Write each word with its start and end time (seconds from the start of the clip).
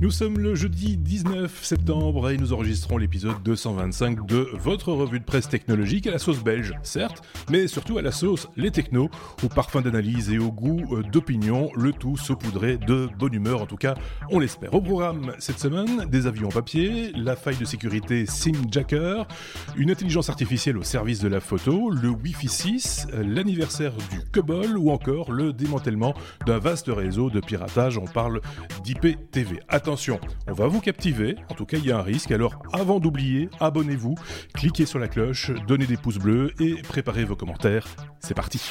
Nous 0.00 0.10
sommes 0.10 0.38
le 0.38 0.54
jeudi 0.54 0.96
19 0.96 1.64
septembre 1.64 2.28
et 2.28 2.36
nous 2.36 2.52
enregistrons 2.52 2.98
l'épisode 2.98 3.42
225 3.44 4.26
de 4.26 4.48
votre 4.54 4.92
revue 4.92 5.20
de 5.20 5.24
presse 5.24 5.48
technologique 5.48 6.06
à 6.06 6.10
la 6.10 6.18
sauce 6.18 6.42
belge, 6.42 6.74
certes, 6.82 7.22
mais 7.48 7.68
surtout 7.68 7.96
à 7.96 8.02
la 8.02 8.10
sauce 8.10 8.48
les 8.56 8.70
technos, 8.70 9.08
au 9.42 9.48
parfum 9.48 9.80
d'analyse 9.82 10.30
et 10.30 10.38
au 10.38 10.50
goût 10.50 10.82
euh, 10.92 11.02
d'opinion, 11.02 11.70
le 11.76 11.92
tout 11.92 12.16
saupoudré 12.16 12.76
de 12.76 13.08
bonne 13.18 13.34
humeur, 13.34 13.62
en 13.62 13.66
tout 13.66 13.76
cas, 13.76 13.94
on 14.30 14.40
l'espère. 14.40 14.74
Au 14.74 14.80
programme 14.80 15.32
cette 15.38 15.60
semaine, 15.60 16.06
des 16.10 16.26
avions 16.26 16.48
en 16.48 16.52
papier, 16.52 17.12
la 17.14 17.36
faille 17.36 17.56
de 17.56 17.64
sécurité 17.64 18.26
SimJacker, 18.26 19.24
une 19.76 19.90
intelligence 19.90 20.28
artificielle 20.28 20.76
au 20.76 20.82
service 20.82 21.20
de 21.20 21.28
la 21.28 21.40
photo, 21.40 21.90
le 21.90 22.08
Wi-Fi 22.08 22.48
6, 22.48 23.06
l'anniversaire 23.12 23.94
du 24.10 24.20
COBOL 24.32 24.76
ou 24.76 24.90
encore 24.90 25.30
le 25.30 25.52
démantèlement 25.52 26.14
d'un 26.46 26.58
vaste 26.58 26.88
réseau 26.88 27.30
de 27.30 27.40
piratage. 27.40 27.96
On 27.96 28.06
parle 28.06 28.40
d'IPTV. 28.82 29.60
Attention, 29.84 30.18
on 30.48 30.54
va 30.54 30.66
vous 30.66 30.80
captiver, 30.80 31.36
en 31.50 31.54
tout 31.54 31.66
cas 31.66 31.76
il 31.76 31.84
y 31.84 31.92
a 31.92 31.98
un 31.98 32.02
risque, 32.02 32.30
alors 32.30 32.62
avant 32.72 33.00
d'oublier, 33.00 33.50
abonnez-vous, 33.60 34.14
cliquez 34.54 34.86
sur 34.86 34.98
la 34.98 35.08
cloche, 35.08 35.50
donnez 35.68 35.84
des 35.84 35.98
pouces 35.98 36.16
bleus 36.16 36.54
et 36.58 36.76
préparez 36.76 37.24
vos 37.24 37.36
commentaires. 37.36 37.86
C'est 38.18 38.32
parti 38.32 38.62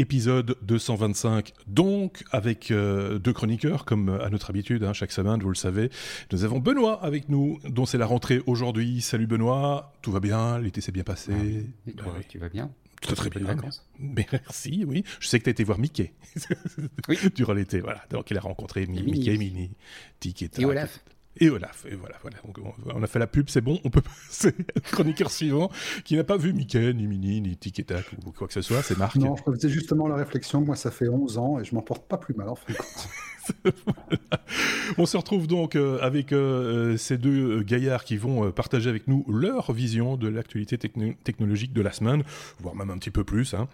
Épisode 0.00 0.56
225, 0.62 1.52
donc 1.66 2.22
avec 2.30 2.70
euh, 2.70 3.18
deux 3.18 3.32
chroniqueurs, 3.32 3.84
comme 3.84 4.10
à 4.22 4.30
notre 4.30 4.50
habitude, 4.50 4.84
hein, 4.84 4.92
chaque 4.92 5.10
semaine, 5.10 5.40
vous 5.40 5.48
le 5.48 5.56
savez. 5.56 5.90
Nous 6.30 6.44
avons 6.44 6.60
Benoît 6.60 7.02
avec 7.04 7.28
nous, 7.28 7.58
dont 7.64 7.84
c'est 7.84 7.98
la 7.98 8.06
rentrée 8.06 8.40
aujourd'hui. 8.46 9.00
Salut 9.00 9.26
Benoît, 9.26 9.92
tout 10.00 10.12
va 10.12 10.20
bien, 10.20 10.60
l'été 10.60 10.80
s'est 10.80 10.92
bien 10.92 11.02
passé? 11.02 11.32
Et 11.88 11.92
toi, 11.92 12.14
tu 12.28 12.38
vas 12.38 12.48
bien? 12.48 12.70
Très 13.00 13.14
très 13.14 13.30
bien. 13.30 13.56
Mais 13.98 14.26
merci, 14.30 14.84
oui. 14.86 15.04
Je 15.20 15.28
sais 15.28 15.38
que 15.38 15.44
tu 15.44 15.50
as 15.50 15.52
été 15.52 15.64
voir 15.64 15.78
Mickey 15.78 16.12
Oui. 17.08 17.18
durant 17.34 17.52
l'été. 17.52 17.80
Voilà. 17.80 18.02
Donc 18.10 18.30
il 18.30 18.36
a 18.36 18.40
rencontré. 18.40 18.86
Mickey, 18.86 19.36
Minnie, 19.36 19.70
Tic 20.20 20.42
et. 20.42 20.50
Et 20.58 20.64
Olaf. 20.64 21.00
Et 21.40 21.50
Olaf. 21.50 21.86
Et 21.90 21.94
voilà, 21.94 22.16
voilà. 22.22 22.36
Donc, 22.44 22.58
on- 22.94 23.02
a 23.02 23.06
fait 23.06 23.18
la 23.18 23.26
pub, 23.26 23.48
c'est 23.48 23.60
bon. 23.60 23.78
On 23.84 23.90
peut 23.90 24.00
passer 24.02 24.54
au 24.76 24.80
chroniqueur 24.80 25.30
suivant 25.30 25.70
qui 26.04 26.16
n'a 26.16 26.24
pas 26.24 26.36
vu 26.36 26.52
Mickey, 26.52 26.92
ni 26.94 27.06
Minnie, 27.06 27.40
ni 27.40 27.56
Tic 27.56 27.78
et 27.80 27.84
Tac 27.84 28.04
ou 28.26 28.32
quoi 28.32 28.46
que 28.48 28.52
ce 28.52 28.62
soit. 28.62 28.82
C'est 28.82 28.98
Marc. 28.98 29.16
Non, 29.16 29.36
je 29.36 29.52
faisais 29.52 29.68
justement 29.68 30.08
la 30.08 30.16
réflexion. 30.16 30.60
Moi, 30.62 30.76
ça 30.76 30.90
fait 30.90 31.08
11 31.08 31.38
ans 31.38 31.58
et 31.60 31.64
je 31.64 31.74
m'en 31.74 31.82
porte 31.82 32.06
pas 32.08 32.16
plus 32.18 32.34
mal 32.34 32.48
en 32.48 32.54
fait. 32.56 32.76
On 34.98 35.06
se 35.06 35.16
retrouve 35.16 35.46
donc 35.46 35.76
euh, 35.76 35.98
avec 36.02 36.32
euh, 36.32 36.92
euh, 36.92 36.96
ces 36.96 37.16
deux 37.18 37.62
gaillards 37.62 38.04
qui 38.04 38.16
vont 38.16 38.50
partager 38.52 38.90
avec 38.90 39.06
nous 39.08 39.24
leur 39.28 39.72
vision 39.72 40.16
de 40.16 40.28
l'actualité 40.28 40.76
techno- 40.78 41.14
technologique 41.24 41.72
de 41.72 41.80
la 41.82 41.92
semaine, 41.92 42.24
voire 42.60 42.74
même 42.74 42.90
un 42.90 42.98
petit 42.98 43.10
peu 43.10 43.24
plus. 43.24 43.54
Hein. 43.54 43.68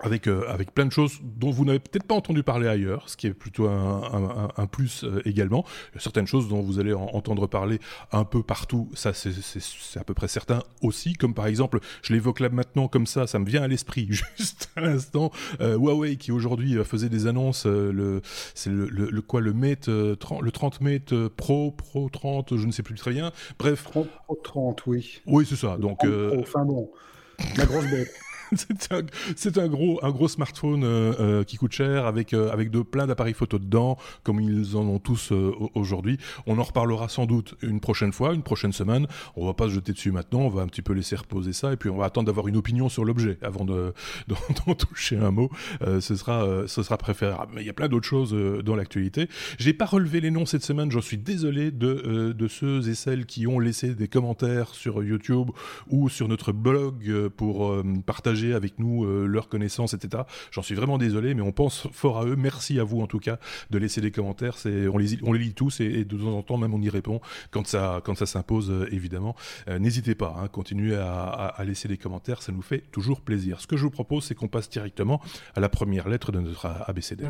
Avec, 0.00 0.26
euh, 0.26 0.44
avec 0.48 0.74
plein 0.74 0.86
de 0.86 0.90
choses 0.90 1.20
dont 1.22 1.52
vous 1.52 1.64
n'avez 1.64 1.78
peut-être 1.78 2.02
pas 2.04 2.16
entendu 2.16 2.42
parler 2.42 2.66
ailleurs, 2.66 3.08
ce 3.08 3.16
qui 3.16 3.28
est 3.28 3.32
plutôt 3.32 3.68
un, 3.68 4.02
un- 4.02 4.44
un- 4.46 4.48
un 4.56 4.66
plus 4.66 5.04
euh, 5.04 5.22
également. 5.24 5.64
Il 5.92 5.94
y 5.94 5.98
a 5.98 6.00
certaines 6.00 6.26
choses 6.26 6.48
dont 6.48 6.62
vous 6.62 6.80
allez 6.80 6.92
en- 6.92 7.06
entendre 7.12 7.46
parler 7.46 7.78
un 8.10 8.24
peu 8.24 8.42
partout, 8.42 8.90
ça 8.94 9.12
c'est- 9.14 9.30
à 9.96 10.02
peu 10.02 10.12
près 10.12 10.26
certain 10.26 10.64
aussi, 10.82 11.12
comme 11.12 11.32
par 11.32 11.46
exemple, 11.46 11.78
je 12.02 12.12
l'évoque 12.12 12.40
là 12.40 12.48
maintenant 12.48 12.88
comme 12.88 13.06
ça, 13.06 13.28
ça 13.28 13.38
me 13.38 13.46
vient 13.46 13.62
à 13.62 13.68
l'esprit 13.68 14.08
juste 14.36 14.68
à 14.74 14.80
l'instant, 14.80 15.30
euh, 15.60 15.76
Huawei 15.76 16.16
qui 16.16 16.32
aujourd'hui 16.32 16.74
faisait 16.84 17.08
des 17.08 17.28
annonces, 17.28 17.64
le, 17.64 18.20
c'est 18.56 18.70
le, 18.70 18.86
le, 18.88 19.08
le 19.10 19.22
quoi, 19.22 19.40
le 19.40 19.52
Mate, 19.52 19.88
euh, 19.88 20.16
30 20.16 20.42
le 20.42 20.50
30 20.50 20.80
Mate 20.80 21.28
Pro, 21.28 21.70
Pro 21.70 22.08
30, 22.08 22.56
je 22.56 22.66
ne 22.66 22.72
sais 22.72 22.82
plus 22.82 22.96
très 22.96 23.12
bien. 23.12 23.30
Bref, 23.60 23.84
30, 23.84 24.08
30, 24.42 24.86
oui. 24.88 25.20
oui 25.26 25.46
c'est 25.48 25.54
ça. 25.56 25.76
Donc 25.78 25.98
30 26.00 26.10
Pro, 26.30 26.40
Enfin 26.40 26.64
bon, 26.64 26.90
la 27.56 27.64
grosse 27.66 27.86
bête. 27.88 28.10
c'est 29.36 29.58
un, 29.58 29.68
gros, 29.68 29.98
un 30.04 30.10
gros 30.10 30.28
smartphone 30.28 30.84
euh, 30.84 31.12
euh, 31.20 31.44
qui 31.44 31.56
coûte 31.56 31.72
cher 31.72 32.06
avec 32.06 32.32
euh, 32.32 32.50
avec 32.50 32.70
de 32.70 32.82
plein 32.82 33.06
d'appareils 33.06 33.34
photo 33.34 33.58
dedans, 33.58 33.96
comme 34.22 34.40
ils 34.40 34.76
en 34.76 34.82
ont 34.86 34.98
tous 34.98 35.32
au- 35.32 35.70
aujourd'hui. 35.74 36.18
On 36.46 36.58
en 36.58 36.62
reparlera 36.62 37.08
sans 37.08 37.26
doute 37.26 37.54
une 37.62 37.80
prochaine 37.80 38.12
fois, 38.12 38.34
une 38.34 38.42
prochaine 38.42 38.72
semaine. 38.72 39.06
On 39.36 39.46
va 39.46 39.54
pas 39.54 39.66
se 39.68 39.74
jeter 39.74 39.92
dessus 39.92 40.12
maintenant. 40.12 40.40
On 40.40 40.48
va 40.48 40.62
un 40.62 40.66
petit 40.66 40.82
peu 40.82 40.92
laisser 40.92 41.16
reposer 41.16 41.52
ça 41.52 41.72
et 41.72 41.76
puis 41.76 41.90
on 41.90 41.96
va 41.96 42.06
attendre 42.06 42.26
d'avoir 42.26 42.48
une 42.48 42.56
opinion 42.56 42.88
sur 42.88 43.04
l'objet 43.04 43.38
avant 43.42 43.64
de 43.64 43.92
d'en, 44.28 44.36
d'en 44.66 44.74
toucher 44.74 45.16
un 45.16 45.30
mot. 45.30 45.50
Ce 46.00 46.16
sera 46.16 46.46
ce 46.66 46.82
sera 46.82 46.98
préférable. 46.98 47.52
Mais 47.54 47.62
il 47.62 47.66
y 47.66 47.70
a 47.70 47.74
plein 47.74 47.88
d'autres 47.88 48.06
choses 48.06 48.34
dans 48.64 48.76
l'actualité. 48.76 49.28
J'ai 49.58 49.72
pas 49.72 49.86
relevé 49.86 50.20
les 50.20 50.30
noms 50.30 50.46
cette 50.46 50.64
semaine. 50.64 50.90
J'en 50.90 51.00
suis 51.00 51.18
désolé 51.18 51.70
de 51.70 52.32
de 52.32 52.48
ceux 52.48 52.88
et 52.88 52.94
celles 52.94 53.26
qui 53.26 53.46
ont 53.46 53.58
laissé 53.58 53.94
des 53.94 54.08
commentaires 54.08 54.74
sur 54.74 55.02
YouTube 55.02 55.50
ou 55.88 56.08
sur 56.08 56.28
notre 56.28 56.52
blog 56.52 57.28
pour 57.36 57.70
euh, 57.70 57.82
avec 58.34 58.78
nous 58.78 59.04
euh, 59.04 59.26
leurs 59.26 59.48
connaissances, 59.48 59.94
etc. 59.94 60.24
J'en 60.50 60.62
suis 60.62 60.74
vraiment 60.74 60.98
désolé, 60.98 61.34
mais 61.34 61.42
on 61.42 61.52
pense 61.52 61.86
fort 61.92 62.18
à 62.18 62.24
eux. 62.26 62.36
Merci 62.36 62.78
à 62.80 62.84
vous 62.84 63.00
en 63.00 63.06
tout 63.06 63.20
cas 63.20 63.38
de 63.70 63.78
laisser 63.78 64.00
des 64.00 64.10
commentaires. 64.10 64.58
C'est, 64.58 64.88
on 64.88 64.98
les, 64.98 65.18
on 65.22 65.32
les 65.32 65.38
lit 65.38 65.54
tous 65.54 65.80
et, 65.80 66.04
de 66.04 66.16
temps 66.16 66.36
en 66.36 66.42
temps 66.42 66.58
même 66.58 66.74
on 66.74 66.80
y 66.82 66.88
répond 66.90 67.20
quand 67.50 67.66
ça, 67.66 68.00
quand 68.04 68.14
ça 68.16 68.26
s'impose 68.26 68.70
euh, 68.70 68.88
évidemment. 68.92 69.34
Euh, 69.68 69.78
n'hésitez 69.78 70.14
pas, 70.14 70.36
hein, 70.38 70.48
continuez 70.48 70.96
à, 70.96 71.22
à- 71.22 71.64
laisser 71.64 71.88
des 71.88 71.96
commentaires, 71.96 72.42
ça 72.42 72.52
nous 72.52 72.62
fait 72.62 72.80
toujours 72.92 73.20
plaisir. 73.22 73.60
Ce 73.60 73.66
que 73.66 73.76
je 73.76 73.84
vous 73.84 73.90
propose, 73.90 74.24
c'est 74.24 74.34
qu'on 74.34 74.48
passe 74.48 74.68
directement 74.68 75.20
à 75.54 75.60
la 75.60 75.68
première 75.68 76.08
lettre 76.08 76.30
de 76.32 76.40
notre 76.40 76.66
ABCD. 76.66 77.24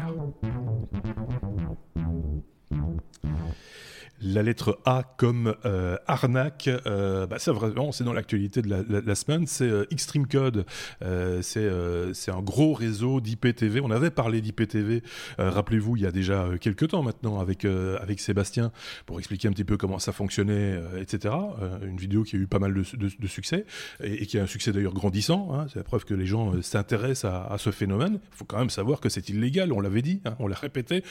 La 4.23 4.43
lettre 4.43 4.79
A 4.85 5.03
comme 5.17 5.55
euh, 5.65 5.97
arnaque, 6.07 6.71
euh, 6.87 7.27
bah 7.27 7.39
ça 7.39 7.53
vraiment 7.53 7.91
c'est 7.91 8.05
dans 8.05 8.13
l'actualité 8.13 8.63
de 8.63 8.69
la, 8.71 9.15
semaine, 9.15 9.47
c'est 9.47 9.69
euh, 9.69 9.87
Extreme 9.91 10.27
Code, 10.27 10.65
Euh, 11.03 11.43
c'est 11.43 12.31
un 12.31 12.41
gros 12.41 12.73
réseau 12.75 13.21
d'IPTV. 13.21 13.81
On 13.81 13.91
avait 13.91 14.11
parlé 14.11 14.41
d'IPTV, 14.41 15.03
rappelez-vous, 15.39 15.97
il 15.97 16.03
y 16.03 16.07
a 16.07 16.13
déjà 16.13 16.49
quelques 16.61 16.89
temps 16.89 17.03
maintenant 17.03 17.41
avec 17.41 17.65
avec 17.65 18.21
Sébastien 18.21 18.73
pour 19.07 19.19
expliquer 19.19 19.49
un 19.49 19.53
petit 19.53 19.65
peu 19.65 19.77
comment 19.77 19.99
ça 19.99 20.13
fonctionnait, 20.13 20.79
etc. 20.99 21.35
Une 21.83 21.97
vidéo 21.97 22.23
qui 22.23 22.37
a 22.37 22.39
eu 22.39 22.47
pas 22.47 22.59
mal 22.59 22.73
de, 22.73 23.27
succès 23.27 23.67
et, 24.03 24.27
qui 24.27 24.39
a 24.39 24.43
un 24.43 24.47
succès 24.47 24.73
d'ailleurs 24.73 24.95
grandissant. 24.95 25.51
hein. 25.55 25.67
C'est 25.69 25.79
la 25.79 25.85
preuve 25.85 26.05
que 26.05 26.15
les 26.15 26.27
gens 26.27 26.53
s'intéressent 26.63 27.31
à, 27.31 27.57
ce 27.59 27.71
phénomène. 27.71 28.21
Il 28.33 28.37
faut 28.37 28.45
quand 28.45 28.59
même 28.59 28.71
savoir 28.71 29.01
que 29.01 29.09
c'est 29.09 29.29
illégal, 29.29 29.73
on 29.73 29.81
l'avait 29.81 30.03
dit, 30.03 30.21
hein, 30.25 30.37
on 30.39 30.47
l'a 30.47 30.57
répété, 30.57 31.03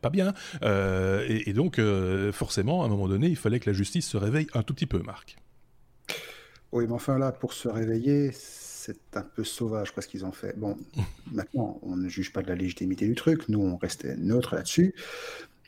pas 0.00 0.10
bien. 0.10 0.32
Euh, 0.62 1.24
et, 1.28 1.50
et 1.50 1.52
donc, 1.52 1.78
forcément, 2.36 2.82
à 2.82 2.86
un 2.86 2.88
moment 2.88 3.08
donné, 3.08 3.28
il 3.28 3.36
fallait 3.36 3.60
que 3.60 3.68
la 3.70 3.74
justice 3.74 4.06
se 4.08 4.16
réveille 4.16 4.46
un 4.54 4.62
tout 4.62 4.74
petit 4.74 4.86
peu, 4.86 5.00
Marc. 5.02 5.36
Oui, 6.72 6.84
mais 6.86 6.92
enfin 6.92 7.18
là, 7.18 7.32
pour 7.32 7.52
se 7.52 7.68
réveiller, 7.68 8.30
c'est 8.32 8.98
un 9.14 9.22
peu 9.22 9.44
sauvage 9.44 9.92
quoi, 9.92 10.02
ce 10.02 10.08
qu'ils 10.08 10.24
ont 10.24 10.32
fait. 10.32 10.56
Bon, 10.58 10.76
maintenant, 11.32 11.78
on 11.82 11.96
ne 11.96 12.08
juge 12.08 12.32
pas 12.32 12.42
de 12.42 12.48
la 12.48 12.54
légitimité 12.54 13.06
du 13.06 13.14
truc. 13.14 13.48
Nous, 13.48 13.60
on 13.60 13.76
restait 13.76 14.16
neutre 14.16 14.54
là-dessus. 14.54 14.94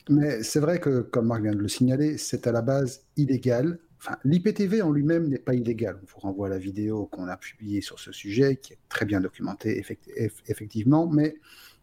Mais 0.08 0.42
c'est 0.42 0.60
vrai 0.60 0.80
que, 0.80 1.00
comme 1.00 1.26
Marc 1.26 1.42
vient 1.42 1.52
de 1.52 1.58
le 1.58 1.68
signaler, 1.68 2.18
c'est 2.18 2.46
à 2.46 2.52
la 2.52 2.62
base 2.62 3.04
illégal. 3.16 3.78
Enfin, 4.00 4.16
l'IPTV 4.24 4.80
en 4.82 4.90
lui-même 4.92 5.28
n'est 5.28 5.38
pas 5.38 5.54
illégal. 5.54 5.98
On 6.02 6.06
vous 6.06 6.20
renvoie 6.20 6.46
à 6.46 6.50
la 6.50 6.58
vidéo 6.58 7.06
qu'on 7.06 7.28
a 7.28 7.36
publiée 7.36 7.80
sur 7.80 7.98
ce 7.98 8.12
sujet, 8.12 8.56
qui 8.56 8.72
est 8.74 8.78
très 8.88 9.04
bien 9.06 9.20
documentée, 9.20 9.78
effect- 9.78 10.08
eff- 10.16 10.42
effectivement. 10.46 11.06
Mais 11.08 11.36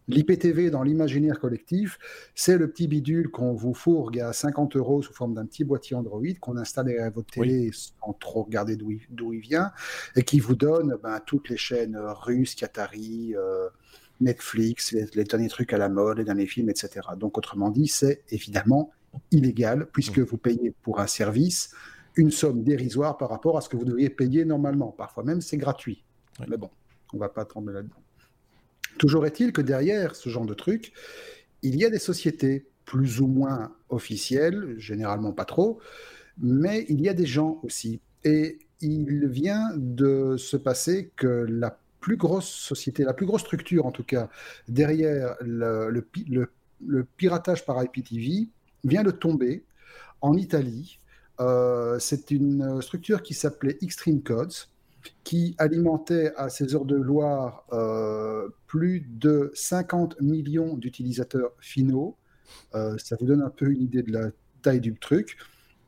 l'IPTV, 0.07 0.69
dans 0.69 0.83
l'imaginaire 0.83 1.39
collectif, 1.39 1.97
c'est 2.35 2.57
le 2.57 2.69
petit 2.69 2.88
bidule 2.88 3.29
qu'on 3.29 3.53
vous 3.53 3.73
fourgue 3.73 4.19
à 4.19 4.33
50 4.33 4.75
euros 4.75 5.01
sous 5.01 5.13
forme 5.13 5.33
d'un 5.33 5.45
petit 5.45 5.63
boîtier 5.63 5.95
Android 5.95 6.21
qu'on 6.39 6.57
installe 6.57 6.85
derrière 6.85 7.11
votre 7.11 7.31
télé 7.33 7.71
sans 7.73 8.13
trop 8.13 8.43
regarder 8.43 8.75
d'où 8.75 8.91
il, 9.33 9.39
vient 9.39 9.71
et 10.16 10.23
qui 10.23 10.39
vous 10.39 10.55
donne 10.55 10.97
ben, 11.01 11.19
toutes 11.25 11.49
les 11.49 11.57
chaînes 11.57 11.95
euh, 11.95 12.13
russes, 12.13 12.55
Qatari, 12.55 13.35
euh, 13.35 13.67
Netflix, 14.21 14.91
les, 14.91 15.05
les 15.13 15.23
derniers 15.23 15.49
trucs 15.49 15.73
à 15.73 15.77
la 15.77 15.89
mode, 15.89 16.17
les 16.17 16.23
derniers 16.23 16.47
films, 16.47 16.69
etc. 16.69 17.01
Donc, 17.17 17.37
autrement 17.37 17.69
dit, 17.69 17.87
c'est 17.87 18.23
évidemment 18.29 18.91
illégal 19.31 19.87
puisque 19.91 20.19
vous 20.19 20.37
payez 20.37 20.73
pour 20.81 20.99
un 20.99 21.07
service 21.07 21.72
une 22.16 22.31
somme 22.31 22.63
dérisoire 22.63 23.17
par 23.17 23.29
rapport 23.29 23.57
à 23.57 23.61
ce 23.61 23.69
que 23.69 23.77
vous 23.77 23.85
devriez 23.85 24.09
payer 24.09 24.46
normalement. 24.46 24.91
Parfois 24.91 25.23
même, 25.23 25.41
c'est 25.41 25.57
gratuit. 25.57 26.03
Oui. 26.40 26.46
Mais 26.49 26.57
bon, 26.57 26.69
on 27.13 27.17
va 27.17 27.29
pas 27.29 27.46
tomber 27.46 27.73
là-dedans. 27.73 28.04
Toujours 28.97 29.25
est-il 29.25 29.51
que 29.51 29.61
derrière 29.61 30.15
ce 30.15 30.29
genre 30.29 30.45
de 30.45 30.53
truc, 30.53 30.93
il 31.63 31.75
y 31.75 31.85
a 31.85 31.89
des 31.89 31.99
sociétés 31.99 32.65
plus 32.85 33.19
ou 33.21 33.27
moins 33.27 33.73
officielles, 33.89 34.75
généralement 34.77 35.33
pas 35.33 35.45
trop, 35.45 35.79
mais 36.39 36.85
il 36.89 37.01
y 37.01 37.09
a 37.09 37.13
des 37.13 37.25
gens 37.25 37.59
aussi. 37.63 38.01
Et 38.23 38.59
il 38.81 39.27
vient 39.27 39.71
de 39.75 40.37
se 40.37 40.57
passer 40.57 41.11
que 41.15 41.27
la 41.49 41.79
plus 42.01 42.17
grosse 42.17 42.49
société, 42.49 43.03
la 43.03 43.13
plus 43.13 43.25
grosse 43.25 43.41
structure 43.41 43.85
en 43.85 43.91
tout 43.91 44.03
cas, 44.03 44.29
derrière 44.67 45.35
le, 45.41 45.89
le 45.89 46.01
pi- 46.01 46.25
le- 46.29 46.51
le 46.85 47.03
piratage 47.03 47.65
par 47.65 47.83
IPTV, 47.83 48.49
vient 48.83 49.03
de 49.03 49.11
tomber 49.11 49.63
en 50.21 50.35
Italie. 50.37 50.99
Euh, 51.39 51.99
c'est 51.99 52.31
une 52.31 52.81
structure 52.81 53.23
qui 53.23 53.33
s'appelait 53.33 53.77
Extreme 53.81 54.21
Codes, 54.21 54.53
qui 55.23 55.55
alimentait 55.57 56.34
à 56.35 56.49
ses 56.49 56.75
heures 56.75 56.85
de 56.85 56.97
gloire 56.97 57.66
euh, 57.73 58.49
plus 58.67 59.02
de 59.02 59.52
50 59.53 60.22
millions 60.22 60.75
d'utilisateurs 60.75 61.52
finaux. 61.59 62.17
Euh, 62.73 62.97
ça 62.97 63.16
vous 63.19 63.25
donne 63.25 63.41
un 63.41 63.49
peu 63.49 63.72
une 63.72 63.81
idée 63.81 64.03
de 64.03 64.11
la 64.11 64.29
taille 64.61 64.79
du 64.81 64.96
truc. 64.96 65.37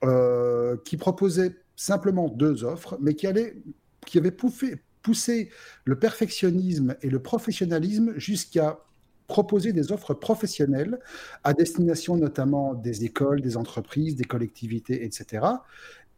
Euh, 0.04 0.78
qui 0.86 0.96
proposait 0.96 1.56
simplement 1.76 2.30
deux 2.30 2.64
offres, 2.64 3.00
mais 3.02 3.16
qui, 3.16 3.26
allait, 3.26 3.56
qui 4.06 4.20
avait 4.20 4.30
poussé, 4.30 4.80
le 5.86 5.98
perfectionnisme 5.98 6.96
et 7.02 7.10
le 7.10 7.20
professionnalisme 7.20 8.14
jusqu'à 8.16 8.80
proposer 9.26 9.74
des 9.74 9.92
offres 9.92 10.14
professionnelles 10.14 11.00
à 11.44 11.54
destination 11.54 12.16
notamment 12.16 12.76
des 12.76 13.06
écoles, 13.06 13.42
des 13.42 13.58
entreprises, 13.58 14.16
des 14.16 14.24
collectivités, 14.26 15.04
etc. 15.04 15.48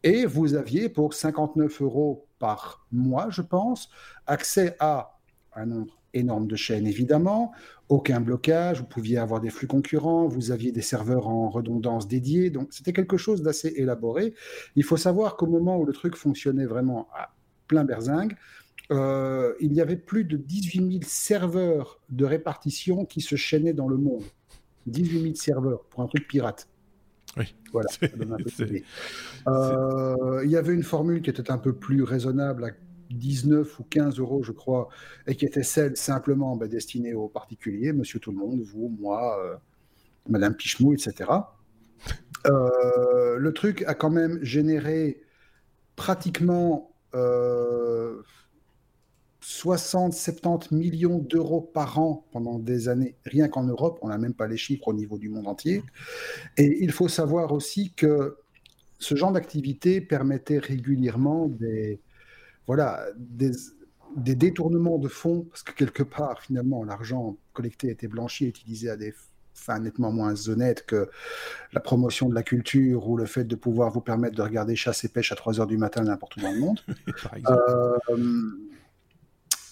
Et 0.02 0.24
vous 0.24 0.54
aviez 0.54 0.88
pour 0.88 1.14
59 1.14 1.82
euros 1.82 2.26
par 2.38 2.86
mois, 2.90 3.28
je 3.30 3.42
pense, 3.42 3.90
accès 4.26 4.76
à 4.80 5.18
un 5.54 5.66
nombre 5.66 6.00
énorme 6.14 6.46
de 6.46 6.56
chaînes, 6.56 6.86
évidemment, 6.86 7.52
aucun 7.88 8.20
blocage, 8.20 8.80
vous 8.80 8.86
pouviez 8.86 9.18
avoir 9.18 9.40
des 9.40 9.50
flux 9.50 9.66
concurrents, 9.66 10.26
vous 10.26 10.50
aviez 10.50 10.72
des 10.72 10.82
serveurs 10.82 11.28
en 11.28 11.50
redondance 11.50 12.08
dédiés, 12.08 12.50
donc 12.50 12.68
c'était 12.70 12.92
quelque 12.92 13.16
chose 13.16 13.42
d'assez 13.42 13.74
élaboré. 13.76 14.34
Il 14.76 14.84
faut 14.84 14.96
savoir 14.96 15.36
qu'au 15.36 15.46
moment 15.46 15.78
où 15.78 15.84
le 15.84 15.92
truc 15.92 16.16
fonctionnait 16.16 16.66
vraiment 16.66 17.08
à 17.14 17.32
plein 17.68 17.84
berzingue, 17.84 18.36
euh, 18.90 19.54
il 19.60 19.72
y 19.72 19.80
avait 19.80 19.96
plus 19.96 20.24
de 20.24 20.36
18 20.36 20.92
000 20.92 21.02
serveurs 21.04 22.00
de 22.08 22.24
répartition 22.24 23.04
qui 23.04 23.20
se 23.20 23.36
chaînaient 23.36 23.72
dans 23.72 23.88
le 23.88 23.96
monde. 23.96 24.24
18 24.86 25.22
000 25.22 25.34
serveurs 25.34 25.84
pour 25.84 26.02
un 26.02 26.06
truc 26.06 26.26
pirate. 26.26 26.69
Oui. 27.36 27.54
Voilà. 27.72 27.88
Euh, 29.48 30.42
il 30.44 30.50
y 30.50 30.56
avait 30.56 30.74
une 30.74 30.82
formule 30.82 31.22
qui 31.22 31.30
était 31.30 31.50
un 31.50 31.58
peu 31.58 31.72
plus 31.72 32.02
raisonnable 32.02 32.64
à 32.64 32.70
19 33.10 33.78
ou 33.78 33.84
15 33.84 34.18
euros, 34.18 34.42
je 34.42 34.52
crois, 34.52 34.88
et 35.26 35.34
qui 35.34 35.46
était 35.46 35.62
celle 35.62 35.96
simplement 35.96 36.56
bah, 36.56 36.68
destinée 36.68 37.14
aux 37.14 37.28
particuliers, 37.28 37.92
monsieur 37.92 38.20
tout 38.20 38.32
le 38.32 38.36
monde, 38.36 38.60
vous, 38.60 38.94
moi, 39.00 39.42
euh, 39.42 39.56
madame 40.28 40.54
Pichemou, 40.54 40.92
etc. 40.92 41.30
le 42.44 43.50
truc 43.52 43.82
a 43.86 43.94
quand 43.94 44.10
même 44.10 44.38
généré 44.42 45.22
pratiquement 45.96 46.92
60-70 49.50 50.72
millions 50.74 51.18
d'euros 51.18 51.60
par 51.60 51.98
an 51.98 52.24
pendant 52.30 52.58
des 52.60 52.88
années, 52.88 53.16
rien 53.24 53.48
qu'en 53.48 53.64
Europe, 53.64 53.98
on 54.00 54.08
n'a 54.08 54.16
même 54.16 54.32
pas 54.32 54.46
les 54.46 54.56
chiffres 54.56 54.88
au 54.88 54.92
niveau 54.92 55.18
du 55.18 55.28
monde 55.28 55.48
entier. 55.48 55.82
Et 56.56 56.78
il 56.82 56.92
faut 56.92 57.08
savoir 57.08 57.52
aussi 57.52 57.92
que 57.92 58.36
ce 59.00 59.16
genre 59.16 59.32
d'activité 59.32 60.00
permettait 60.00 60.58
régulièrement 60.58 61.48
des, 61.48 62.00
voilà, 62.68 63.04
des, 63.16 63.50
des 64.16 64.36
détournements 64.36 64.98
de 64.98 65.08
fonds, 65.08 65.46
parce 65.50 65.64
que 65.64 65.72
quelque 65.72 66.04
part, 66.04 66.42
finalement, 66.42 66.84
l'argent 66.84 67.36
collecté 67.52 67.88
était 67.88 68.08
blanchi 68.08 68.44
et 68.44 68.48
utilisé 68.48 68.88
à 68.88 68.96
des 68.96 69.14
fins 69.54 69.80
nettement 69.80 70.12
moins 70.12 70.34
honnêtes 70.48 70.86
que 70.86 71.10
la 71.72 71.80
promotion 71.80 72.28
de 72.28 72.34
la 72.36 72.44
culture 72.44 73.08
ou 73.08 73.16
le 73.16 73.26
fait 73.26 73.44
de 73.44 73.56
pouvoir 73.56 73.90
vous 73.90 74.00
permettre 74.00 74.36
de 74.36 74.42
regarder 74.42 74.76
chasse 74.76 75.02
et 75.02 75.08
pêche 75.08 75.32
à 75.32 75.34
3 75.34 75.60
heures 75.60 75.66
du 75.66 75.76
matin 75.76 76.02
n'importe 76.04 76.36
où 76.36 76.40
dans 76.40 76.52
le 76.52 76.60
monde. 76.60 76.80
euh, 77.50 77.98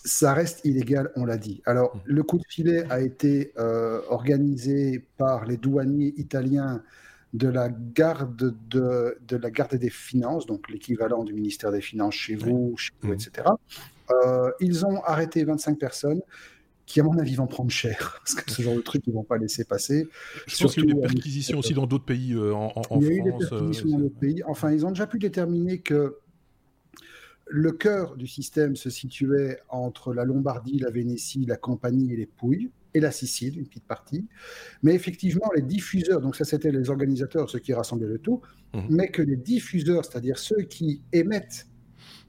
ça 0.08 0.32
reste 0.32 0.64
illégal, 0.64 1.10
on 1.16 1.24
l'a 1.24 1.36
dit. 1.36 1.62
Alors, 1.66 1.94
mmh. 1.94 2.00
le 2.06 2.22
coup 2.22 2.38
de 2.38 2.44
filet 2.48 2.84
a 2.90 3.00
été 3.00 3.52
euh, 3.58 4.00
organisé 4.08 5.04
par 5.16 5.44
les 5.44 5.56
douaniers 5.56 6.14
italiens 6.16 6.82
de 7.34 7.48
la 7.48 7.68
garde 7.68 8.54
de, 8.70 9.18
de 9.26 9.36
la 9.36 9.50
garde 9.50 9.74
des 9.74 9.90
finances, 9.90 10.46
donc 10.46 10.70
l'équivalent 10.70 11.24
du 11.24 11.34
ministère 11.34 11.70
des 11.70 11.82
Finances 11.82 12.14
chez 12.14 12.36
vous, 12.36 12.74
chez 12.78 12.92
vous, 13.02 13.10
mmh. 13.10 13.14
etc. 13.14 13.48
Euh, 14.10 14.50
ils 14.60 14.86
ont 14.86 15.02
arrêté 15.04 15.44
25 15.44 15.78
personnes 15.78 16.22
qui, 16.86 17.00
à 17.00 17.02
mon 17.02 17.18
avis, 17.18 17.34
vont 17.34 17.46
prendre 17.46 17.70
cher, 17.70 18.18
parce 18.24 18.34
que 18.34 18.50
ce 18.50 18.62
genre 18.62 18.74
de 18.74 18.80
truc, 18.80 19.02
ils 19.06 19.10
ne 19.10 19.16
vont 19.16 19.24
pas 19.24 19.36
laisser 19.36 19.64
passer. 19.64 20.08
Je 20.46 20.54
Surtout, 20.54 20.64
pense 20.64 20.74
qu'il 20.74 20.84
y 20.84 20.86
a 20.86 20.90
eu 20.90 20.94
des 20.94 21.00
perquisitions 21.14 21.58
aussi 21.58 21.74
dans 21.74 21.86
d'autres 21.86 22.06
pays 22.06 22.32
euh, 22.32 22.54
en, 22.54 22.72
en, 22.88 23.00
Il 23.00 23.08
y 23.08 23.20
a 23.20 23.22
France. 23.22 23.28
eu 23.28 23.32
des 23.40 23.46
perquisitions 23.46 23.88
dans 23.90 23.98
d'autres 23.98 24.18
pays. 24.18 24.42
Enfin, 24.46 24.72
ils 24.72 24.86
ont 24.86 24.90
déjà 24.90 25.06
pu 25.06 25.18
déterminer 25.18 25.80
que 25.80 26.16
le 27.50 27.72
cœur 27.72 28.16
du 28.16 28.26
système 28.26 28.76
se 28.76 28.90
situait 28.90 29.58
entre 29.68 30.12
la 30.14 30.24
Lombardie, 30.24 30.78
la 30.78 30.90
Vénétie, 30.90 31.44
la 31.46 31.56
Campanie 31.56 32.12
et 32.12 32.16
les 32.16 32.26
Pouilles, 32.26 32.70
et 32.94 33.00
la 33.00 33.10
Sicile, 33.10 33.58
une 33.58 33.66
petite 33.66 33.86
partie. 33.86 34.26
Mais 34.82 34.94
effectivement, 34.94 35.50
les 35.54 35.62
diffuseurs, 35.62 36.20
donc 36.20 36.36
ça 36.36 36.44
c'était 36.44 36.70
les 36.70 36.90
organisateurs, 36.90 37.50
ceux 37.50 37.58
qui 37.58 37.72
rassemblaient 37.72 38.08
le 38.08 38.18
tout, 38.18 38.40
mmh. 38.74 38.80
mais 38.90 39.08
que 39.08 39.22
les 39.22 39.36
diffuseurs, 39.36 40.04
c'est-à-dire 40.04 40.38
ceux 40.38 40.62
qui 40.62 41.02
émettent 41.12 41.66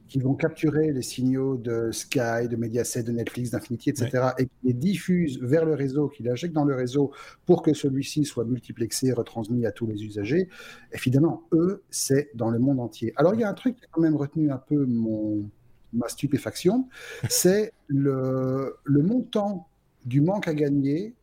qui 0.10 0.20
vont 0.20 0.34
capturer 0.34 0.92
les 0.92 1.04
signaux 1.04 1.56
de 1.56 1.92
Sky, 1.92 2.48
de 2.50 2.56
Mediaset, 2.56 3.04
de 3.04 3.12
Netflix, 3.12 3.52
d'Infinity, 3.52 3.92
etc., 3.92 4.30
et 4.40 4.46
qui 4.46 4.52
les 4.64 4.74
diffusent 4.74 5.40
vers 5.40 5.66
le 5.66 5.76
réseau, 5.76 6.10
qui 6.10 6.24
l'injectent 6.24 6.56
dans 6.56 6.66
le 6.66 6.76
réseau 6.76 7.12
pour 7.46 7.62
que 7.62 7.74
celui-ci 7.74 8.26
soit 8.26 8.44
multiplexé, 8.44 9.14
retransmis 9.14 9.66
à 9.66 9.72
tous 9.72 9.86
les 9.86 10.04
usagers. 10.04 10.50
Évidemment, 10.92 11.44
eux, 11.54 11.84
c'est 11.92 12.32
dans 12.34 12.50
le 12.50 12.58
monde 12.58 12.80
entier. 12.80 13.14
Alors, 13.16 13.36
il 13.36 13.42
y 13.42 13.44
a 13.44 13.50
un 13.50 13.54
truc 13.54 13.78
qui 13.78 13.86
a 13.86 13.88
quand 13.92 14.02
même 14.02 14.16
retenu 14.16 14.52
un 14.52 14.58
peu 14.58 14.86
mon, 14.86 15.48
ma 15.94 16.10
stupéfaction, 16.10 16.90
c'est 17.30 17.72
le, 17.88 18.76
le 18.84 19.04
montant 19.04 19.68
du 20.06 20.22
manque 20.22 20.48
à 20.48 20.56
gagner 20.56 21.14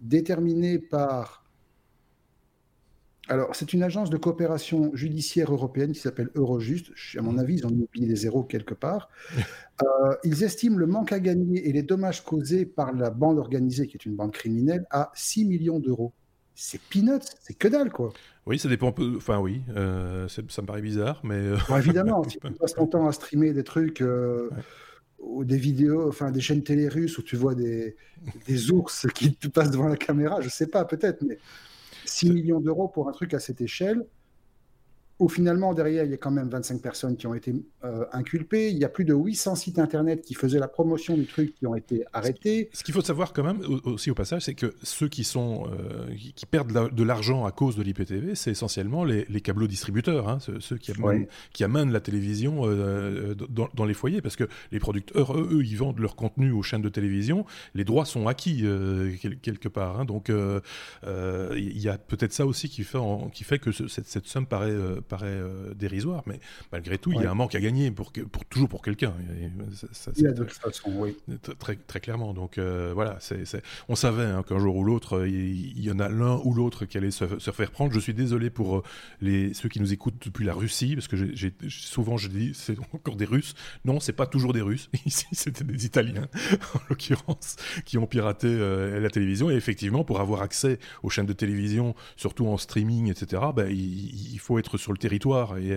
déterminé 0.00 0.78
par 0.78 1.45
alors, 3.28 3.56
c'est 3.56 3.72
une 3.72 3.82
agence 3.82 4.08
de 4.08 4.16
coopération 4.16 4.94
judiciaire 4.94 5.52
européenne 5.52 5.92
qui 5.92 6.00
s'appelle 6.00 6.30
Eurojust. 6.36 6.92
À 7.16 7.22
mon 7.22 7.32
mmh. 7.32 7.38
avis, 7.38 7.54
ils 7.56 7.66
ont 7.66 7.70
oublié 7.70 8.06
des 8.06 8.16
zéros 8.16 8.44
quelque 8.44 8.74
part. 8.74 9.08
Euh, 9.82 10.14
ils 10.24 10.42
estiment 10.42 10.78
le 10.78 10.86
manque 10.86 11.12
à 11.12 11.20
gagner 11.20 11.68
et 11.68 11.70
les 11.70 11.82
dommages 11.82 12.24
causés 12.24 12.64
par 12.64 12.94
la 12.94 13.10
bande 13.10 13.38
organisée, 13.38 13.86
qui 13.86 13.98
est 13.98 14.06
une 14.06 14.16
bande 14.16 14.32
criminelle, 14.32 14.86
à 14.88 15.12
6 15.14 15.44
millions 15.44 15.78
d'euros. 15.78 16.14
C'est 16.54 16.80
peanuts, 16.80 17.20
c'est 17.42 17.52
que 17.52 17.68
dalle, 17.68 17.92
quoi. 17.92 18.14
Oui, 18.46 18.58
ça 18.58 18.70
dépend 18.70 18.88
un 18.88 18.92
peu. 18.92 19.12
Enfin, 19.18 19.38
oui, 19.38 19.60
euh, 19.76 20.28
ça 20.28 20.40
me 20.40 20.66
paraît 20.66 20.80
bizarre, 20.80 21.20
mais. 21.24 21.34
Euh, 21.34 21.58
évidemment, 21.76 22.24
si 22.26 22.38
tu 22.38 22.50
passes 22.52 22.72
ton 22.72 22.86
temps 22.86 23.06
à 23.06 23.12
streamer 23.12 23.52
des 23.52 23.64
trucs. 23.64 24.02
ou 25.18 25.44
des 25.44 25.58
vidéos, 25.58 26.08
enfin 26.08 26.30
des 26.30 26.40
chaînes 26.40 26.62
télé 26.62 26.88
russes 26.88 27.18
où 27.18 27.22
tu 27.22 27.36
vois 27.36 27.54
des, 27.54 27.96
des 28.46 28.70
ours 28.70 29.06
qui 29.14 29.34
te 29.34 29.48
passent 29.48 29.72
devant 29.72 29.88
la 29.88 29.96
caméra, 29.98 30.40
je 30.40 30.48
sais 30.48 30.68
pas, 30.68 30.86
peut-être, 30.86 31.20
mais 31.20 31.36
6 32.16 32.30
millions 32.32 32.60
d'euros 32.60 32.88
pour 32.88 33.08
un 33.10 33.12
truc 33.12 33.34
à 33.34 33.40
cette 33.40 33.60
échelle, 33.60 34.06
où 35.18 35.28
finalement, 35.28 35.72
derrière, 35.72 36.04
il 36.04 36.10
y 36.10 36.14
a 36.14 36.18
quand 36.18 36.30
même 36.30 36.50
25 36.50 36.82
personnes 36.82 37.16
qui 37.16 37.26
ont 37.26 37.34
été 37.34 37.54
euh, 37.84 38.04
inculpées. 38.12 38.70
Il 38.70 38.76
y 38.76 38.84
a 38.84 38.90
plus 38.90 39.06
de 39.06 39.14
800 39.14 39.54
sites 39.54 39.78
Internet 39.78 40.20
qui 40.22 40.34
faisaient 40.34 40.58
la 40.58 40.68
promotion 40.68 41.16
du 41.16 41.24
truc 41.24 41.54
qui 41.54 41.66
ont 41.66 41.74
été 41.74 42.04
arrêtés. 42.12 42.68
Ce 42.74 42.84
qu'il 42.84 42.92
faut 42.92 43.00
savoir 43.00 43.32
quand 43.32 43.42
même, 43.42 43.62
aussi 43.84 44.10
au 44.10 44.14
passage, 44.14 44.42
c'est 44.42 44.54
que 44.54 44.74
ceux 44.82 45.08
qui, 45.08 45.24
sont, 45.24 45.68
euh, 45.72 46.14
qui 46.34 46.44
perdent 46.44 46.94
de 46.94 47.02
l'argent 47.02 47.46
à 47.46 47.50
cause 47.50 47.76
de 47.76 47.82
l'IPTV, 47.82 48.34
c'est 48.34 48.50
essentiellement 48.50 49.04
les, 49.04 49.24
les 49.30 49.40
câbleaux-distributeurs, 49.40 50.28
hein, 50.28 50.38
ceux, 50.38 50.76
qui, 50.76 50.92
amènent, 50.92 51.26
qui, 51.52 51.64
amènent, 51.64 51.92
la 51.92 52.00
télévision 52.00 52.62
euh, 52.64 53.34
dans, 53.48 53.68
dans, 53.72 53.84
les 53.86 53.94
foyers, 53.94 54.20
parce 54.20 54.36
que 54.36 54.44
les 54.70 54.80
producteurs, 54.80 55.34
eux, 55.34 55.48
eux, 55.50 55.64
ils 55.64 55.78
vendent 55.78 55.98
leur 55.98 56.16
contenu 56.16 56.50
aux 56.52 56.62
chaînes 56.62 56.82
de 56.82 56.90
télévision, 56.90 57.46
les 57.74 57.84
droits 57.84 58.04
sont 58.04 58.26
acquis 58.26 58.64
quelque 59.40 59.68
part. 59.68 60.00
Hein, 60.00 60.04
donc, 60.04 60.30
il 60.30 61.78
y 61.78 61.88
a 61.88 61.96
peut-être 61.96 62.34
ça 62.34 62.44
aussi 62.44 62.68
qui 62.68 62.84
fait, 62.84 62.98
en, 62.98 63.30
qui 63.30 63.44
fait 63.44 63.58
que 63.58 63.72
cette, 63.72 64.06
cette, 64.06 64.26
somme 64.26 64.46
paraît 64.46 64.74
paraît 65.06 65.26
euh, 65.26 65.74
dérisoire, 65.74 66.22
mais 66.26 66.40
malgré 66.72 66.98
tout, 66.98 67.12
il 67.12 67.22
y 67.22 67.24
a 67.24 67.30
un 67.30 67.34
manque 67.34 67.54
à 67.54 67.60
gagner 67.60 67.90
pour, 67.90 68.12
pour 68.12 68.44
toujours 68.44 68.68
pour 68.68 68.82
quelqu'un. 68.82 69.14
Il 70.16 70.22
y 70.22 70.26
a 70.26 70.32
de 70.32 70.44
toute 70.44 70.52
façon, 70.52 70.90
oui. 70.96 71.16
Très, 71.58 71.76
très 71.76 72.00
clairement. 72.00 72.34
Donc 72.34 72.58
euh, 72.58 72.92
voilà, 72.94 73.16
c'est, 73.20 73.44
on 73.88 73.94
savait 73.94 74.24
hein, 74.24 74.42
qu'un 74.46 74.58
jour 74.58 74.76
ou 74.76 74.84
l'autre, 74.84 75.26
il, 75.26 75.80
y 75.80 75.90
en 75.90 75.98
a 75.98 76.08
l'un 76.08 76.40
ou 76.44 76.54
l'autre 76.54 76.84
qui 76.84 76.98
allait 76.98 77.10
se, 77.10 77.24
faire 77.24 77.70
prendre. 77.70 77.92
Je 77.92 78.00
suis 78.00 78.14
désolé 78.14 78.50
pour 78.50 78.78
euh, 78.78 78.82
les, 79.20 79.54
ceux 79.54 79.68
qui 79.68 79.80
nous 79.80 79.92
écoutent 79.92 80.22
depuis 80.24 80.44
la 80.44 80.54
Russie, 80.54 80.94
parce 80.94 81.08
que 81.08 81.16
j'ai, 81.16 81.52
souvent 81.68 82.16
je 82.16 82.28
dis 82.28 82.52
c'est 82.54 82.76
encore 82.92 83.16
des 83.16 83.24
Russes. 83.24 83.54
Non, 83.84 84.00
c'est 84.00 84.12
pas 84.12 84.26
toujours 84.26 84.52
des 84.52 84.62
Russes. 84.62 84.90
Ici, 85.06 85.26
c'était 85.32 85.64
des 85.64 85.86
Italiens, 85.86 86.28
en 86.74 86.80
l'occurrence, 86.90 87.56
qui 87.84 87.98
ont 87.98 88.06
piraté 88.06 88.46
la 88.48 89.10
télévision. 89.10 89.50
Et 89.50 89.54
effectivement, 89.54 90.04
pour 90.04 90.20
avoir 90.20 90.42
accès 90.42 90.78
aux 91.02 91.10
chaînes 91.10 91.26
de 91.26 91.32
télévision, 91.32 91.94
surtout 92.16 92.46
en 92.48 92.56
streaming, 92.56 93.10
etc., 93.10 93.42
ben, 93.54 93.68
il, 93.70 94.32
il 94.32 94.38
faut 94.38 94.58
être 94.58 94.78
sur 94.78 94.92
le 94.96 95.00
territoire 95.00 95.58
et, 95.58 95.70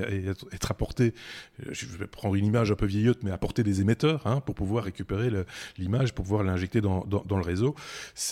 être 0.51 0.71
apporté, 0.71 1.13
euh, 1.59 1.69
je 1.71 1.85
vais 1.85 2.07
prendre 2.07 2.35
une 2.35 2.45
image 2.45 2.71
un 2.71 2.75
peu 2.75 2.85
vieillotte, 2.85 3.19
mais 3.23 3.31
apporter 3.31 3.63
des 3.63 3.81
émetteurs 3.81 4.25
hein, 4.25 4.41
pour 4.41 4.55
pouvoir 4.55 4.85
récupérer 4.85 5.29
l'image, 5.77 6.13
pour 6.13 6.23
pouvoir 6.23 6.43
l'injecter 6.43 6.81
dans, 6.81 7.05
dans, 7.05 7.37
le 7.37 7.43
réseau, 7.43 7.75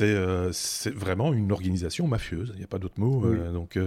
euh, 0.01 0.49
c'est 0.53 0.93
vraiment 0.93 1.33
une 1.33 1.51
organisation 1.51 2.07
mafieuse, 2.07 2.51
il 2.55 2.59
n'y 2.59 2.63
a 2.63 2.67
pas 2.67 2.79
d'autre 2.79 2.99
mot. 2.99 3.25
Euh, 3.25 3.51
donc, 3.51 3.77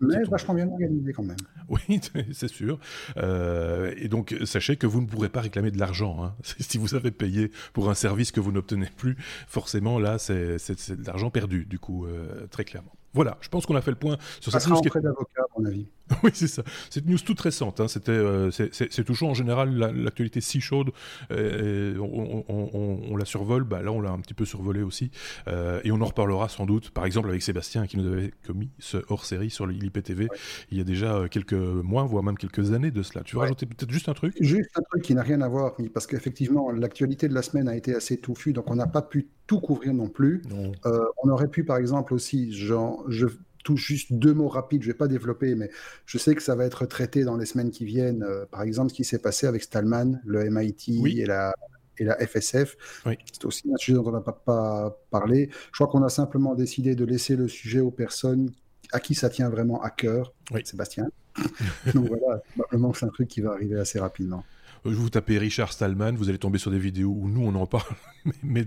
mais 0.00 0.24
vachement 0.24 0.54
bien 0.54 0.68
organisé 0.68 1.12
quand 1.12 1.24
même. 1.24 1.36
Oui, 1.68 2.00
c'est 2.32 2.48
sûr. 2.48 2.78
et 3.16 4.08
donc, 4.08 4.34
sachez 4.44 4.76
que 4.76 4.86
vous 4.86 5.00
ne 5.00 5.06
pourrez 5.06 5.28
pas 5.28 5.40
réclamer 5.40 5.70
de 5.70 5.78
l'argent. 5.78 6.24
Hein. 6.24 6.34
Si 6.72 6.78
vous 6.78 6.94
avez 6.94 7.10
payé 7.10 7.50
pour 7.72 7.90
un 7.90 7.94
service 7.94 8.30
que 8.30 8.40
vous 8.40 8.52
n'obtenez 8.52 8.88
plus, 8.96 9.16
forcément, 9.46 9.98
là, 9.98 10.18
c'est 10.18 10.56
de 10.56 11.06
l'argent 11.06 11.30
perdu, 11.30 11.66
du 11.66 11.78
coup, 11.78 12.06
très 12.50 12.64
clairement. 12.64 12.92
Voilà, 13.14 13.36
je 13.40 13.48
pense 13.48 13.66
qu'on 13.66 13.76
a 13.76 13.82
fait 13.82 13.90
le 13.90 13.96
point 13.96 14.16
sur 14.40 14.52
cette 14.52 14.66
news. 14.68 14.80
Qui 14.80 14.88
d'avocat, 15.00 15.42
à 15.42 15.60
mon 15.60 15.66
avis. 15.66 15.86
oui, 16.22 16.30
c'est 16.34 16.46
ça. 16.46 16.62
Cette 16.90 17.06
news 17.06 17.18
toute 17.18 17.40
récente. 17.40 17.80
Hein. 17.80 17.88
C'était, 17.88 18.10
euh, 18.10 18.50
c'est 18.50 19.04
toujours 19.04 19.30
en 19.30 19.34
général 19.34 19.74
l'actualité 19.74 20.40
si 20.40 20.60
chaude. 20.60 20.90
Euh, 21.30 21.96
on, 21.98 23.16
la 23.16 23.24
survole. 23.24 23.64
Bah, 23.64 23.82
là, 23.82 23.92
on 23.92 24.00
l'a 24.00 24.10
un 24.10 24.20
petit 24.20 24.34
peu 24.34 24.44
survolé 24.44 24.82
aussi. 24.82 25.10
Euh, 25.48 25.80
et 25.84 25.92
on 25.92 26.00
en 26.00 26.06
reparlera 26.06 26.48
sans 26.48 26.66
doute, 26.66 26.90
par 26.90 27.04
exemple, 27.04 27.28
avec 27.28 27.42
Sébastien 27.42 27.86
qui 27.86 27.98
nous 27.98 28.10
avait 28.10 28.32
commis 28.46 28.70
ce 28.78 28.98
hors-série 29.08 29.50
sur 29.50 29.66
l'IPTV 29.66 30.28
il 30.70 30.78
y 30.78 30.80
a 30.80 30.84
déjà 30.84 31.28
quelques 31.30 31.52
mois, 31.52 32.04
voire 32.04 32.22
même 32.22 32.38
quelques 32.38 32.72
années 32.72 32.90
de 32.90 33.02
cela. 33.02 33.22
Tu 33.24 33.36
veux 33.36 33.40
rajouter 33.40 33.66
peut-être 33.66 33.90
juste 33.90 34.08
un 34.08 34.14
truc? 34.14 34.34
Juste 34.40 34.70
un 34.76 34.82
truc 34.82 35.02
qui 35.02 35.14
n'a 35.14 35.22
rien 35.22 35.40
à 35.42 35.48
voir, 35.48 35.74
parce 35.92 36.06
qu'effectivement, 36.06 36.70
l'actualité 36.70 37.28
de 37.28 37.34
la 37.34 37.42
semaine 37.42 37.68
a 37.68 37.76
été 37.76 37.94
assez 37.94 38.18
touffue, 38.18 38.52
donc 38.52 38.70
on 38.70 38.76
n'a 38.76 38.86
pas 38.86 39.02
pu 39.02 39.28
tout 39.46 39.60
couvrir 39.60 39.94
non 39.94 40.08
plus. 40.08 40.42
on 40.84 41.28
aurait 41.28 41.48
pu, 41.48 41.64
par 41.64 41.76
exemple, 41.76 42.14
aussi, 42.14 42.52
genre, 42.52 43.04
je 43.08 43.26
touche 43.62 43.86
juste 43.86 44.12
deux 44.12 44.34
mots 44.34 44.48
rapides, 44.48 44.82
je 44.82 44.88
ne 44.88 44.92
vais 44.92 44.98
pas 44.98 45.08
développer, 45.08 45.54
mais 45.54 45.70
je 46.06 46.18
sais 46.18 46.34
que 46.34 46.42
ça 46.42 46.54
va 46.54 46.64
être 46.64 46.86
traité 46.86 47.24
dans 47.24 47.36
les 47.36 47.46
semaines 47.46 47.70
qui 47.70 47.84
viennent. 47.84 48.22
Euh, 48.22 48.44
par 48.46 48.62
exemple, 48.62 48.90
ce 48.90 48.94
qui 48.94 49.04
s'est 49.04 49.18
passé 49.18 49.46
avec 49.46 49.62
Stallman, 49.62 50.20
le 50.24 50.48
MIT 50.50 51.02
et, 51.06 51.26
la, 51.26 51.54
et 51.98 52.04
la 52.04 52.16
FSF. 52.26 52.76
C'est 53.04 53.44
aussi 53.44 53.70
un 53.72 53.76
sujet 53.76 53.96
dont 53.96 54.06
on 54.06 54.12
n'a 54.12 54.20
pas, 54.20 54.32
pas, 54.32 54.98
parlé. 55.10 55.50
Je 55.66 55.72
crois 55.72 55.86
qu'on 55.86 56.02
a 56.02 56.08
simplement 56.08 56.54
décidé 56.54 56.94
de 56.94 57.04
laisser 57.04 57.36
le 57.36 57.48
sujet 57.48 57.80
aux 57.80 57.90
personnes 57.90 58.50
à 58.92 59.00
qui 59.00 59.14
ça 59.14 59.30
tient 59.30 59.48
vraiment 59.48 59.80
à 59.82 59.90
cœur, 59.90 60.34
Sébastien. 60.64 61.08
Donc 61.94 62.08
voilà, 62.08 62.42
probablement 62.54 62.92
que 62.92 62.98
c'est 62.98 63.06
un 63.06 63.10
truc 63.10 63.28
qui 63.28 63.40
va 63.40 63.52
arriver 63.52 63.78
assez 63.78 63.98
rapidement 63.98 64.44
vous 64.84 65.10
tapez 65.10 65.38
Richard 65.38 65.72
Stallman, 65.72 66.12
vous 66.12 66.28
allez 66.28 66.38
tomber 66.38 66.58
sur 66.58 66.70
des 66.70 66.78
vidéos 66.78 67.14
où 67.16 67.28
nous 67.28 67.42
on 67.42 67.54
en 67.54 67.66
parle, 67.66 67.94
mais, 68.42 68.64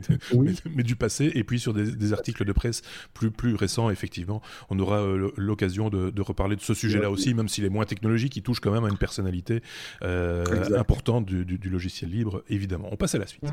mais, 0.75 0.83
du 0.83 0.95
passé, 0.95 1.31
et 1.33 1.43
puis 1.43 1.59
sur 1.59 1.73
des, 1.73 2.13
articles 2.13 2.45
de 2.45 2.51
presse 2.51 2.81
plus, 3.13 3.31
plus 3.31 3.55
récents, 3.55 3.89
effectivement, 3.89 4.41
on 4.69 4.79
aura 4.79 5.01
euh, 5.01 5.31
l'occasion 5.37 5.89
de, 5.89 6.21
reparler 6.21 6.55
de 6.55 6.61
ce 6.61 6.73
sujet-là 6.73 7.11
aussi, 7.11 7.33
même 7.33 7.47
s'il 7.47 7.65
est 7.65 7.69
moins 7.69 7.85
technologique, 7.85 8.35
il 8.35 8.43
touche 8.43 8.59
quand 8.59 8.71
même 8.71 8.85
à 8.85 8.89
une 8.89 8.97
personnalité 8.97 9.61
euh, 10.03 10.43
importante 10.77 11.25
du, 11.25 11.45
du 11.45 11.69
logiciel 11.69 12.09
libre, 12.09 12.43
évidemment. 12.49 12.89
On 12.91 12.95
passe 12.95 13.15
à 13.15 13.19
la 13.19 13.27
suite. 13.27 13.43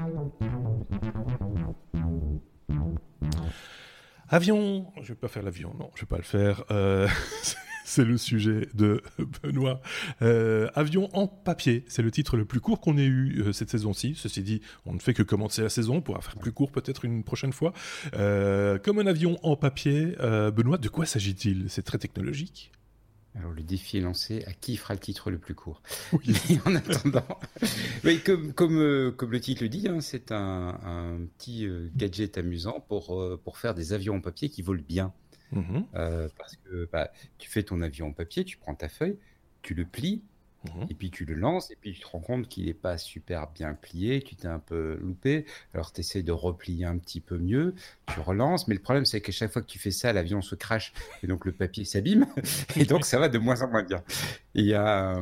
Avion, 4.33 4.87
je 5.03 5.09
vais 5.09 5.15
pas 5.15 5.29
faire 5.29 5.43
l'avion, 5.43 5.75
non, 5.79 5.91
je 5.95 6.01
vais 6.01 6.07
pas 6.07 6.17
le 6.17 6.23
faire. 6.23 6.65
Euh, 6.71 7.07
c'est 7.85 8.05
le 8.05 8.17
sujet 8.17 8.69
de 8.75 9.03
Benoît. 9.43 9.81
Euh, 10.23 10.69
avion 10.75 11.09
en 11.13 11.27
papier, 11.27 11.85
c'est 11.89 12.03
le 12.03 12.11
titre 12.11 12.37
le 12.37 12.45
plus 12.45 12.61
court 12.61 12.81
qu'on 12.81 12.97
ait 12.99 13.05
eu 13.05 13.43
euh, 13.43 13.53
cette 13.53 13.71
saison-ci. 13.71 14.15
Ceci 14.17 14.43
dit, 14.43 14.61
on 14.87 14.95
ne 14.95 14.99
fait 14.99 15.15
que 15.15 15.23
commencer 15.23 15.63
la 15.63 15.69
saison, 15.69 15.97
on 15.97 16.01
pourra 16.03 16.21
faire 16.21 16.37
plus 16.37 16.53
court 16.53 16.71
peut-être 16.71 17.05
une 17.05 17.25
prochaine 17.25 17.53
fois. 17.53 17.73
Euh, 18.15 18.79
comme 18.79 18.99
un 18.99 19.07
avion 19.07 19.39
en 19.43 19.57
papier, 19.57 20.17
Benoît, 20.21 20.79
de 20.79 20.89
quoi 20.89 21.07
s'agit-il? 21.07 21.67
C'est 21.69 21.83
très 21.83 21.99
technologique. 21.99 22.73
Alors 23.35 23.53
le 23.53 23.63
défi 23.63 23.97
est 23.97 24.03
lancé, 24.03 24.45
à 24.47 24.53
qui 24.53 24.77
fera 24.77 24.93
le 24.93 25.01
titre 25.01 25.31
le 25.31 25.39
plus 25.39 25.55
court? 25.55 25.83
En 26.67 26.75
attendant, 26.75 27.25
comme, 28.25 28.53
comme, 28.53 29.13
comme, 29.17 29.33
le 29.33 29.41
titre 29.41 29.63
le 29.63 29.71
dit, 29.71 29.89
hein, 29.89 30.01
c'est 30.01 30.33
un, 30.33 30.79
un, 30.85 31.19
petit 31.39 31.67
gadget 31.97 32.37
amusant 32.37 32.85
pour, 32.89 33.23
pour 33.43 33.57
faire 33.57 33.75
des 33.75 33.95
avions 33.95 34.17
en 34.17 34.21
papier 34.21 34.51
qui 34.51 34.61
volent 34.61 34.85
bien. 34.87 35.15
Mmh 35.53 35.83
euh, 35.95 36.29
parce 36.39 36.57
que 36.57 36.89
bah, 36.91 37.11
tu 37.39 37.51
fais 37.51 37.63
ton 37.63 37.83
avion 37.83 38.09
en 38.09 38.13
papier, 38.13 38.45
tu 38.45 38.57
prends 38.57 38.75
ta 38.75 38.89
feuille, 38.89 39.19
tu 39.61 39.75
le 39.75 39.85
plies, 39.85 40.23
mmh 40.65 40.87
et 40.89 40.95
puis 40.95 41.11
tu 41.11 41.27
le 41.27 41.35
lances, 41.35 41.71
et 41.71 41.77
puis 41.77 41.93
tu 41.93 42.01
te 42.01 42.07
rends 42.07 42.21
compte 42.21 42.49
qu'il 42.49 42.67
n'est 42.67 42.75
pas 42.75 42.97
super 42.97 43.51
bien 43.51 43.75
plié, 43.75 44.23
tu 44.23 44.35
t'es 44.35 44.49
un 44.49 44.59
peu 44.59 44.99
loupé, 45.03 45.45
alors 45.75 45.93
tu 45.93 46.01
essaies 46.01 46.23
de 46.23 46.33
replier 46.33 46.87
un 46.87 46.97
petit 46.97 47.21
peu 47.21 47.37
mieux, 47.37 47.75
tu 48.13 48.21
relances, 48.21 48.67
mais 48.67 48.75
le 48.75 48.81
problème 48.81 49.05
c'est 49.05 49.21
qu'à 49.21 49.33
chaque 49.33 49.53
fois 49.53 49.61
que 49.61 49.67
tu 49.67 49.79
fais 49.79 49.91
ça, 49.91 50.13
l'avion 50.13 50.41
se 50.41 50.55
crache, 50.55 50.95
et 51.23 51.27
donc 51.27 51.45
le 51.45 51.53
papier 51.53 51.85
s'abîme, 51.85 52.27
et 52.77 52.87
donc 52.87 53.05
ça 53.05 53.19
va 53.19 53.29
de 53.29 53.39
moins 53.39 53.61
en 53.63 53.69
moins 53.69 53.83
bien. 53.83 54.03
il 54.55 54.65
y 54.65 54.75
a 54.75 55.21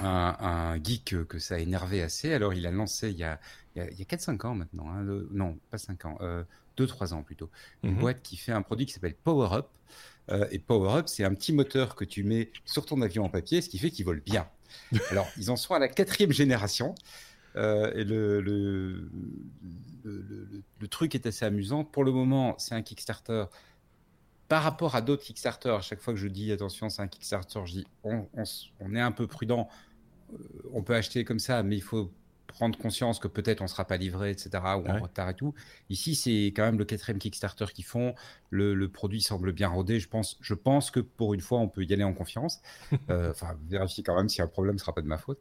un, 0.00 0.82
geek 0.84 1.26
que 1.26 1.38
ça 1.38 1.54
a 1.54 1.58
énervé 1.58 2.02
assez, 2.02 2.34
alors 2.34 2.52
il 2.52 2.66
a 2.66 2.70
lancé 2.70 3.10
il 3.10 3.16
y 3.16 3.24
a, 3.24 3.40
il 3.76 3.98
y 3.98 4.02
a, 4.02 4.04
4-5 4.04 4.46
ans 4.46 4.54
maintenant, 4.54 4.90
hein, 4.90 5.04
non, 5.30 5.58
pas 5.70 5.78
5 5.78 6.04
ans, 6.04 6.18
euh, 6.20 6.44
2-3 6.76 7.14
ans 7.14 7.22
plutôt, 7.22 7.50
une 7.82 7.92
mhm. 7.92 7.98
boîte 7.98 8.22
qui 8.22 8.36
fait 8.36 8.52
un 8.52 8.62
produit 8.62 8.86
qui 8.86 8.92
s'appelle 8.92 9.14
Power 9.14 9.48
Up. 9.52 9.68
Euh, 10.30 10.46
et 10.50 10.58
Power 10.58 10.98
Up, 10.98 11.08
c'est 11.08 11.24
un 11.24 11.34
petit 11.34 11.52
moteur 11.52 11.94
que 11.94 12.04
tu 12.04 12.24
mets 12.24 12.50
sur 12.64 12.84
ton 12.84 13.00
avion 13.00 13.24
en 13.24 13.28
papier, 13.28 13.60
ce 13.60 13.68
qui 13.68 13.78
fait 13.78 13.90
qu'il 13.90 14.04
vole 14.04 14.20
bien. 14.20 14.48
Alors, 15.10 15.28
ils 15.36 15.50
en 15.50 15.56
sont 15.56 15.74
à 15.74 15.78
la 15.78 15.88
quatrième 15.88 16.32
génération. 16.32 16.94
Euh, 17.56 17.92
et 17.94 18.04
le, 18.04 18.40
le, 18.42 19.08
le, 20.04 20.88
truc 20.88 21.14
est 21.14 21.26
assez 21.26 21.44
amusant. 21.44 21.84
Pour 21.84 22.04
le 22.04 22.12
moment, 22.12 22.54
c'est 22.58 22.74
un 22.74 22.82
Kickstarter. 22.82 23.46
Par 24.48 24.62
rapport 24.62 24.94
à 24.94 25.00
d'autres 25.00 25.22
Kickstarter, 25.22 25.70
à 25.70 25.80
chaque 25.80 26.00
fois 26.00 26.12
que 26.12 26.20
je 26.20 26.28
dis 26.28 26.52
attention, 26.52 26.90
c'est 26.90 27.02
un 27.02 27.08
Kickstarter, 27.08 27.60
je 27.64 27.72
dis 27.72 27.86
on, 28.04 28.28
on 28.80 28.94
est 28.94 29.00
un 29.00 29.12
peu 29.12 29.26
prudent. 29.26 29.68
Euh, 30.32 30.36
on 30.72 30.82
peut 30.82 30.94
acheter 30.94 31.24
comme 31.24 31.38
ça, 31.38 31.62
mais 31.62 31.76
il 31.76 31.82
faut 31.82 32.12
prendre 32.56 32.78
conscience 32.78 33.18
que 33.18 33.28
peut-être 33.28 33.60
on 33.60 33.64
ne 33.64 33.68
sera 33.68 33.84
pas 33.84 33.98
livré, 33.98 34.30
etc., 34.30 34.48
ou 34.54 34.88
en 34.88 35.00
retard 35.00 35.28
et 35.28 35.34
tout. 35.34 35.54
Ici, 35.90 36.14
c'est 36.14 36.46
quand 36.56 36.64
même 36.64 36.78
le 36.78 36.86
quatrième 36.86 37.18
Kickstarter 37.18 37.66
qu'ils 37.74 37.84
font. 37.84 38.14
Le, 38.48 38.86
produit 38.88 39.20
semble 39.20 39.52
bien 39.52 39.68
rodé. 39.68 40.00
Je 40.00 40.08
pense, 40.08 40.38
je 40.40 40.54
pense 40.54 40.90
que 40.90 41.00
pour 41.00 41.34
une 41.34 41.42
fois, 41.42 41.58
on 41.58 41.68
peut 41.68 41.84
y 41.84 41.92
aller 41.92 42.04
en 42.04 42.14
confiance. 42.14 42.60
Euh, 43.10 43.30
enfin, 43.30 43.56
vérifier 43.68 44.02
quand 44.02 44.16
même 44.16 44.28
si 44.28 44.42
un 44.42 44.46
problème 44.46 44.74
ne 44.74 44.80
sera 44.80 44.92
pas 44.92 45.02
de 45.02 45.06
ma 45.06 45.18
faute. 45.18 45.38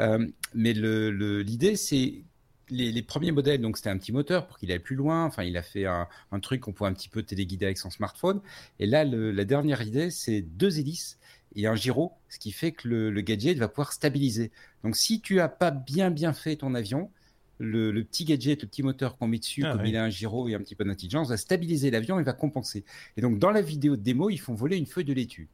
Euh, 0.00 0.26
mais 0.54 0.72
l'idée, 0.72 1.76
c'est 1.76 2.24
les, 2.70 3.02
premiers 3.02 3.30
modèles, 3.30 3.60
donc 3.60 3.76
c'était 3.76 3.90
un 3.90 3.98
petit 3.98 4.10
moteur 4.10 4.46
pour 4.46 4.58
qu'il 4.58 4.72
aille 4.72 4.78
plus 4.78 4.96
loin. 4.96 5.24
Enfin, 5.26 5.44
il 5.44 5.56
a 5.56 5.62
fait 5.62 5.84
un, 5.86 6.08
truc 6.40 6.62
qu'on 6.62 6.72
pouvait 6.72 6.90
un 6.90 6.94
petit 6.94 7.08
peu 7.08 7.22
téléguider 7.22 7.66
avec 7.66 7.78
son 7.78 7.90
smartphone. 7.90 8.40
Et 8.80 8.86
là, 8.86 9.04
la 9.04 9.44
dernière 9.44 9.82
idée, 9.82 10.10
c'est 10.10 10.40
deux 10.40 10.78
hélices 10.78 11.18
et 11.56 11.66
un 11.66 11.74
gyro, 11.74 12.12
ce 12.28 12.38
qui 12.38 12.52
fait 12.52 12.72
que 12.72 12.88
le, 12.88 13.20
gadget 13.20 13.58
va 13.58 13.68
pouvoir 13.68 13.92
stabiliser. 13.92 14.50
Donc 14.82 14.96
si 14.96 15.20
tu 15.20 15.40
as 15.40 15.48
pas 15.48 15.70
bien 15.70 16.10
bien 16.10 16.32
fait 16.32 16.56
ton 16.56 16.74
avion, 16.74 17.10
le, 17.58 17.92
petit 18.02 18.24
gadget, 18.24 18.62
le 18.62 18.68
petit 18.68 18.82
moteur 18.82 19.16
qu'on 19.16 19.28
met 19.28 19.38
dessus, 19.38 19.64
ah 19.64 19.72
comme 19.72 19.86
il 19.86 19.96
a 19.96 20.04
un 20.04 20.10
gyro 20.10 20.48
et 20.48 20.54
un 20.54 20.58
petit 20.58 20.74
peu 20.74 20.84
d'intelligence, 20.84 21.28
va 21.28 21.36
stabiliser 21.36 21.90
l'avion 21.90 22.18
et 22.18 22.22
va 22.22 22.32
compenser. 22.32 22.84
Et 23.16 23.20
donc 23.20 23.38
dans 23.38 23.50
la 23.50 23.62
vidéo 23.62 23.96
de 23.96 24.02
démo, 24.02 24.30
ils 24.30 24.38
font 24.38 24.54
voler 24.54 24.76
une 24.76 24.86
feuille 24.86 25.04
de 25.04 25.14
laitue 25.14 25.48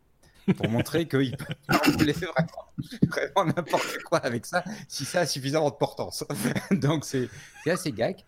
pour 0.57 0.69
montrer 0.71 1.07
qu'ils 1.07 1.37
peuvent 1.37 1.57
voler 1.99 2.13
vraiment, 2.13 3.53
n'importe 3.55 3.99
quoi 4.05 4.19
avec 4.19 4.47
ça, 4.47 4.65
si 4.89 5.05
ça 5.05 5.21
a 5.21 5.27
suffisamment 5.27 5.71
de 5.71 5.77
portance. 5.77 6.25
donc 6.71 7.05
c'est 7.05 7.29
assez 7.67 7.93
gag. 7.93 8.25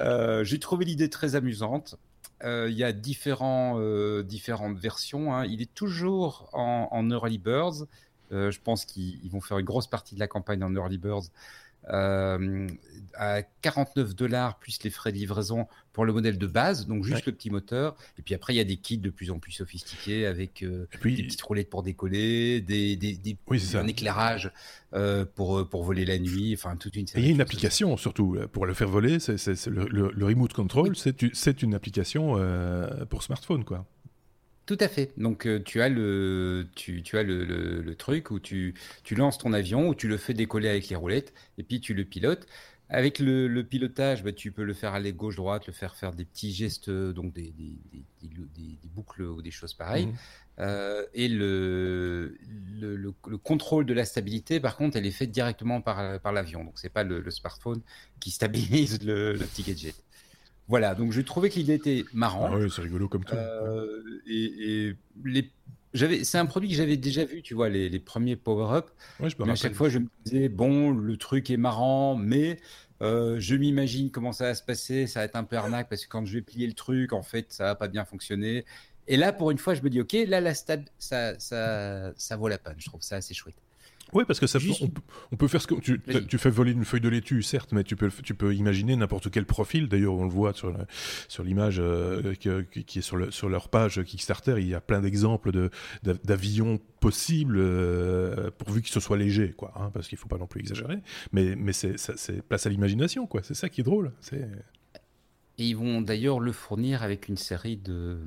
Euh, 0.00 0.44
j'ai 0.44 0.58
trouvé 0.58 0.84
l'idée 0.84 1.10
très 1.10 1.34
amusante. 1.34 1.96
Euh, 2.44 2.68
il 2.70 2.76
y 2.76 2.84
a 2.84 2.92
euh, 2.92 4.22
différentes 4.22 4.78
versions. 4.78 5.34
Hein. 5.34 5.46
Il 5.46 5.62
est 5.62 5.72
toujours 5.74 6.48
en, 6.52 6.88
en 6.90 7.10
Early 7.10 7.38
Birds. 7.38 7.86
Euh, 8.32 8.50
je 8.50 8.60
pense 8.60 8.84
qu'ils 8.84 9.30
vont 9.30 9.40
faire 9.40 9.58
une 9.58 9.64
grosse 9.64 9.86
partie 9.86 10.14
de 10.14 10.20
la 10.20 10.28
campagne 10.28 10.62
en 10.62 10.74
Early 10.74 10.98
Birds. 10.98 11.30
Euh, 11.90 12.68
à 13.18 13.42
49 13.62 14.14
dollars 14.14 14.58
plus 14.58 14.82
les 14.82 14.90
frais 14.90 15.10
de 15.10 15.16
livraison 15.16 15.66
pour 15.94 16.04
le 16.04 16.12
modèle 16.12 16.36
de 16.36 16.46
base, 16.46 16.86
donc 16.86 17.02
juste 17.02 17.24
le 17.24 17.32
petit 17.32 17.48
moteur. 17.48 17.96
Et 18.18 18.22
puis 18.22 18.34
après, 18.34 18.52
il 18.52 18.58
y 18.58 18.60
a 18.60 18.64
des 18.64 18.76
kits 18.76 18.98
de 18.98 19.08
plus 19.08 19.30
en 19.30 19.38
plus 19.38 19.52
sophistiqués 19.52 20.26
avec 20.26 20.62
euh, 20.62 20.86
des 21.02 21.22
petites 21.22 21.40
roulettes 21.40 21.70
pour 21.70 21.82
décoller, 21.82 22.60
des, 22.60 22.96
des, 22.96 23.16
des 23.16 23.38
un 23.74 23.86
éclairage 23.86 24.50
euh, 24.92 25.24
pour, 25.24 25.66
pour 25.66 25.82
voler 25.84 26.04
la 26.04 26.18
nuit, 26.18 26.52
enfin 26.52 26.76
toute 26.76 26.96
une 26.96 27.06
série. 27.06 27.22
Et 27.22 27.24
il 27.24 27.28
y 27.28 27.32
a 27.32 27.34
une 27.34 27.40
application 27.40 27.96
surtout 27.96 28.36
pour 28.52 28.66
le 28.66 28.74
faire 28.74 28.88
voler, 28.88 29.18
c'est 29.18 29.66
le, 29.68 29.86
le, 29.86 30.24
remote 30.26 30.52
control, 30.52 30.94
c'est 30.94 31.62
une 31.62 31.74
application 31.74 32.34
pour 33.08 33.22
smartphone 33.22 33.64
quoi. 33.64 33.86
Tout 34.66 34.78
à 34.80 34.88
fait. 34.88 35.12
Donc 35.16 35.46
euh, 35.46 35.62
tu 35.64 35.80
as 35.80 35.88
le 35.88 36.66
tu, 36.74 37.02
tu 37.02 37.16
as 37.16 37.22
le, 37.22 37.44
le, 37.44 37.94
truc 37.94 38.32
où 38.32 38.40
tu, 38.40 38.74
tu 39.04 39.14
lances 39.14 39.38
ton 39.38 39.52
avion, 39.52 39.88
où 39.88 39.94
tu 39.94 40.08
le 40.08 40.16
fais 40.16 40.34
décoller 40.34 40.68
avec 40.68 40.88
les 40.88 40.96
roulettes, 40.96 41.32
et 41.56 41.62
puis 41.62 41.80
tu 41.80 41.94
le 41.94 42.04
pilotes. 42.04 42.46
Avec 42.88 43.18
le, 43.18 43.48
le 43.48 43.64
pilotage, 43.64 44.22
bah, 44.22 44.32
tu 44.32 44.52
peux 44.52 44.62
le 44.62 44.72
faire 44.72 44.94
aller 44.94 45.12
gauche-droite, 45.12 45.66
le 45.66 45.72
faire 45.72 45.96
faire 45.96 46.12
des 46.12 46.24
petits 46.24 46.52
gestes, 46.52 46.88
donc 46.88 47.32
des, 47.32 47.52
des, 47.52 47.74
des, 48.22 48.28
des 48.54 48.78
boucles 48.94 49.22
ou 49.22 49.42
des 49.42 49.50
choses 49.50 49.74
pareilles. 49.74 50.06
Mmh. 50.06 50.14
Euh, 50.58 51.04
et 51.12 51.28
le, 51.28 52.38
le, 52.80 52.96
le, 52.96 53.38
contrôle 53.38 53.86
de 53.86 53.92
la 53.92 54.04
stabilité, 54.04 54.58
par 54.60 54.76
contre, 54.76 54.96
elle 54.96 55.04
est 55.04 55.10
faite 55.10 55.30
directement 55.30 55.80
par, 55.80 56.20
par 56.20 56.32
l'avion. 56.32 56.64
Donc 56.64 56.78
c'est 56.78 56.88
pas 56.88 57.02
le, 57.02 57.28
smartphone 57.30 57.82
qui 58.20 58.30
stabilise 58.30 59.02
le, 59.04 59.36
petit 59.36 59.62
gadget. 59.62 59.94
Voilà, 60.68 60.94
donc 60.94 61.12
j'ai 61.12 61.24
trouvé 61.24 61.48
que 61.48 61.54
l'idée 61.56 61.74
était 61.74 62.04
marrant. 62.12 62.48
Ah 62.50 62.56
oui, 62.56 62.70
c'est 62.74 62.82
rigolo 62.82 63.08
comme 63.08 63.24
tout. 63.24 63.36
Euh, 63.36 64.02
et, 64.26 64.94
les, 65.24 65.50
j'avais, 65.94 66.24
c'est 66.24 66.38
un 66.38 66.46
produit 66.46 66.68
que 66.68 66.74
j'avais 66.74 66.96
déjà 66.96 67.24
vu, 67.24 67.42
tu 67.42 67.54
vois, 67.54 67.68
les, 67.68 68.00
premiers 68.00 68.36
power-up. 68.36 68.90
Ouais, 69.20 69.28
mais 69.38 69.52
à 69.52 69.54
chaque 69.54 69.74
fois, 69.74 69.88
je 69.88 69.98
me 69.98 70.08
disais, 70.24 70.48
bon, 70.48 70.90
le 70.90 71.16
truc 71.16 71.50
est 71.50 71.56
marrant, 71.56 72.16
mais 72.16 72.58
euh, 73.00 73.36
je 73.38 73.54
m'imagine 73.54 74.10
comment 74.10 74.32
ça 74.32 74.44
va 74.44 74.54
se 74.54 74.62
passer, 74.62 75.06
ça 75.06 75.20
va 75.20 75.26
être 75.26 75.36
un 75.36 75.44
peu 75.44 75.56
arnaque 75.56 75.88
parce 75.88 76.04
que 76.04 76.08
quand 76.08 76.24
je 76.24 76.34
vais 76.34 76.42
plier 76.42 76.66
le 76.66 76.72
truc, 76.74 77.12
en 77.12 77.22
fait, 77.22 77.52
ça 77.52 77.64
va 77.64 77.74
pas 77.74 77.88
bien 77.88 78.04
fonctionner. 78.04 78.64
Et 79.08 79.16
là, 79.16 79.32
pour 79.32 79.52
une 79.52 79.58
fois, 79.58 79.74
je 79.74 79.82
me 79.82 79.90
dis, 79.90 80.00
ok, 80.00 80.16
là, 80.26 80.40
la 80.40 80.54
stade, 80.54 80.88
ça, 80.98 81.38
ça, 81.38 82.12
ça 82.16 82.36
vaut 82.36 82.48
la 82.48 82.58
peine. 82.58 82.74
Je 82.78 82.86
trouve 82.86 83.02
ça 83.02 83.16
assez 83.16 83.34
chouette. 83.34 83.54
Oui, 84.12 84.24
parce 84.24 84.38
que 84.38 84.46
ça, 84.46 84.58
on, 85.32 85.36
peut 85.36 85.48
faire 85.48 85.60
ce 85.60 85.66
que 85.66 85.74
tu, 85.74 86.00
tu, 86.28 86.38
fais 86.38 86.48
voler 86.48 86.70
une 86.72 86.84
feuille 86.84 87.00
de 87.00 87.08
laitue, 87.08 87.42
certes, 87.42 87.72
mais 87.72 87.82
tu 87.82 87.96
peux, 87.96 88.08
tu 88.22 88.34
peux 88.34 88.54
imaginer 88.54 88.94
n'importe 88.94 89.30
quel 89.30 89.44
profil. 89.46 89.88
D'ailleurs, 89.88 90.14
on 90.14 90.24
le 90.24 90.30
voit 90.30 90.52
sur 90.52 90.72
sur 91.28 91.42
l'image 91.42 91.78
euh, 91.80 92.34
qui, 92.34 92.48
est 92.98 93.02
sur, 93.02 93.16
le, 93.16 93.32
sur 93.32 93.48
leur 93.48 93.68
page 93.68 94.02
Kickstarter. 94.04 94.54
Il 94.58 94.68
y 94.68 94.74
a 94.74 94.80
plein 94.80 95.00
d'exemples 95.00 95.50
de, 95.50 95.70
d'avions 96.02 96.78
possibles, 97.00 97.56
euh, 97.58 98.50
pourvu 98.56 98.80
qu'ils 98.80 99.00
soient 99.00 99.16
légers, 99.16 99.52
quoi. 99.56 99.72
Hein, 99.76 99.90
parce 99.92 100.06
qu'il 100.06 100.18
faut 100.18 100.28
pas 100.28 100.38
non 100.38 100.46
plus 100.46 100.60
exagérer. 100.60 100.98
Mais, 101.32 101.56
mais 101.56 101.72
c'est, 101.72 101.98
c'est 101.98 102.42
place 102.42 102.64
à 102.64 102.70
l'imagination, 102.70 103.26
quoi. 103.26 103.42
C'est 103.42 103.54
ça 103.54 103.68
qui 103.68 103.80
est 103.80 103.84
drôle. 103.84 104.12
C'est... 104.20 104.48
Et 105.58 105.64
ils 105.64 105.76
vont 105.76 106.00
d'ailleurs 106.00 106.38
le 106.38 106.52
fournir 106.52 107.02
avec 107.02 107.28
une 107.28 107.36
série 107.36 107.76
de, 107.76 108.18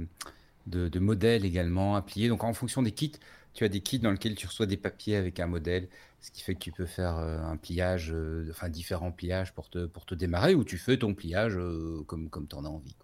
de, 0.67 0.89
de 0.89 0.99
modèles 0.99 1.45
également 1.45 2.01
plier. 2.01 2.27
Donc 2.27 2.43
en 2.43 2.53
fonction 2.53 2.81
des 2.81 2.91
kits 2.91 3.13
tu 3.53 3.63
as 3.63 3.69
des 3.69 3.81
kits 3.81 3.99
dans 3.99 4.11
lesquels 4.11 4.35
tu 4.35 4.47
reçois 4.47 4.65
des 4.65 4.77
papiers 4.77 5.15
avec 5.15 5.39
un 5.39 5.47
modèle, 5.47 5.87
ce 6.21 6.31
qui 6.31 6.41
fait 6.41 6.53
que 6.53 6.59
tu 6.59 6.71
peux 6.71 6.85
faire 6.85 7.17
euh, 7.17 7.39
un 7.39 7.57
pliage, 7.57 8.11
euh, 8.13 8.47
enfin 8.49 8.69
différents 8.69 9.11
pliages 9.11 9.53
pour 9.53 9.69
te, 9.69 9.85
pour 9.85 10.05
te 10.05 10.15
démarrer, 10.15 10.55
ou 10.55 10.63
tu 10.63 10.77
fais 10.77 10.97
ton 10.97 11.13
pliage 11.13 11.57
euh, 11.57 12.03
comme, 12.07 12.29
comme 12.29 12.47
tu 12.47 12.55
en 12.55 12.65
as 12.65 12.69
envie. 12.69 12.95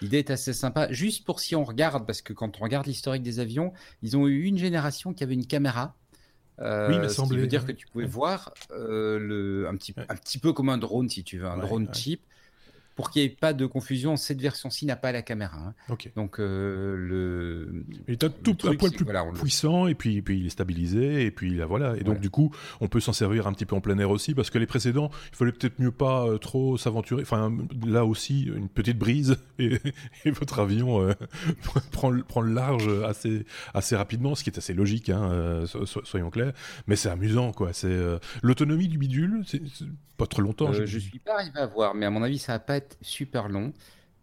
L'idée 0.00 0.18
est 0.18 0.30
assez 0.30 0.52
sympa, 0.52 0.90
juste 0.92 1.24
pour 1.24 1.40
si 1.40 1.56
on 1.56 1.64
regarde, 1.64 2.06
parce 2.06 2.22
que 2.22 2.32
quand 2.32 2.60
on 2.60 2.64
regarde 2.64 2.86
l'historique 2.86 3.22
des 3.22 3.40
avions, 3.40 3.72
ils 4.02 4.16
ont 4.16 4.26
eu 4.26 4.44
une 4.44 4.58
génération 4.58 5.12
qui 5.12 5.24
avait 5.24 5.34
une 5.34 5.46
caméra. 5.46 5.94
oui, 6.58 6.98
mais 6.98 7.08
ce 7.08 7.22
qui 7.22 7.36
veut 7.36 7.46
dire 7.46 7.64
que 7.64 7.72
tu 7.72 7.86
pouvais 7.86 8.06
voir 8.06 8.52
le, 8.70 9.66
un, 9.68 9.76
petit, 9.76 9.94
un 10.08 10.16
petit 10.16 10.38
peu 10.38 10.52
comme 10.52 10.68
un 10.68 10.78
drone, 10.78 11.08
si 11.08 11.24
tu 11.24 11.38
veux, 11.38 11.46
un 11.46 11.58
drone 11.58 11.88
cheap 11.92 12.22
pour 12.98 13.10
qu'il 13.10 13.22
n'y 13.22 13.26
ait 13.26 13.30
pas 13.30 13.52
de 13.52 13.64
confusion, 13.64 14.16
cette 14.16 14.40
version-ci 14.40 14.84
n'a 14.84 14.96
pas 14.96 15.12
la 15.12 15.22
caméra. 15.22 15.72
Hein. 15.88 15.96
Donc 16.16 16.40
euh, 16.40 16.96
le. 16.96 17.84
Il 18.08 18.14
est 18.14 18.24
un 18.24 18.28
tout 18.28 18.56
un 18.64 18.74
poil 18.74 18.90
plus 18.90 19.06
puissant 19.40 19.86
et 19.86 19.94
puis, 19.94 20.20
puis 20.20 20.40
il 20.40 20.46
est 20.46 20.50
stabilisé 20.50 21.24
et 21.24 21.30
puis 21.30 21.54
là 21.54 21.64
voilà. 21.64 21.96
Et 21.96 22.02
donc 22.02 22.18
du 22.18 22.28
coup, 22.28 22.52
on 22.80 22.88
peut 22.88 22.98
s'en 22.98 23.12
servir 23.12 23.46
un 23.46 23.52
petit 23.52 23.66
peu 23.66 23.76
en 23.76 23.80
plein 23.80 23.96
air 24.00 24.10
aussi 24.10 24.34
parce 24.34 24.50
que 24.50 24.58
les 24.58 24.66
précédents, 24.66 25.12
il 25.30 25.36
fallait 25.36 25.52
peut-être 25.52 25.78
mieux 25.78 25.92
pas 25.92 26.26
euh, 26.26 26.38
trop 26.38 26.76
s'aventurer. 26.76 27.22
Enfin 27.22 27.56
là 27.86 28.04
aussi, 28.04 28.50
une 28.52 28.68
petite 28.68 28.98
brise 28.98 29.36
et, 29.60 29.78
votre 30.26 30.58
avion 30.58 31.00
euh, 31.00 31.12
prend, 31.92 32.20
prend, 32.26 32.40
le 32.40 32.52
large 32.52 32.88
assez 33.04 33.46
assez 33.74 33.94
rapidement, 33.94 34.34
ce 34.34 34.42
qui 34.42 34.50
est 34.50 34.58
assez 34.58 34.74
logique, 34.74 35.08
hein, 35.08 35.66
soyons 36.02 36.30
clairs. 36.30 36.52
Mais 36.88 36.96
c'est 36.96 37.10
amusant 37.10 37.52
quoi. 37.52 37.72
C'est 37.72 37.96
l'autonomie 38.42 38.88
du 38.88 38.98
bidule, 38.98 39.44
c'est 39.46 39.62
pas 40.18 40.26
trop 40.26 40.42
longtemps. 40.42 40.72
je, 40.72 40.82
ne 40.82 40.86
suis 40.86 41.20
pas 41.20 41.34
arrivé 41.34 41.58
à 41.58 41.66
voir, 41.66 41.94
mais 41.94 42.04
à 42.04 42.10
mon 42.10 42.22
avis, 42.22 42.38
ça 42.38 42.52
va 42.54 42.58
pas 42.58 42.76
être 42.76 42.87
super 43.02 43.48
long. 43.48 43.72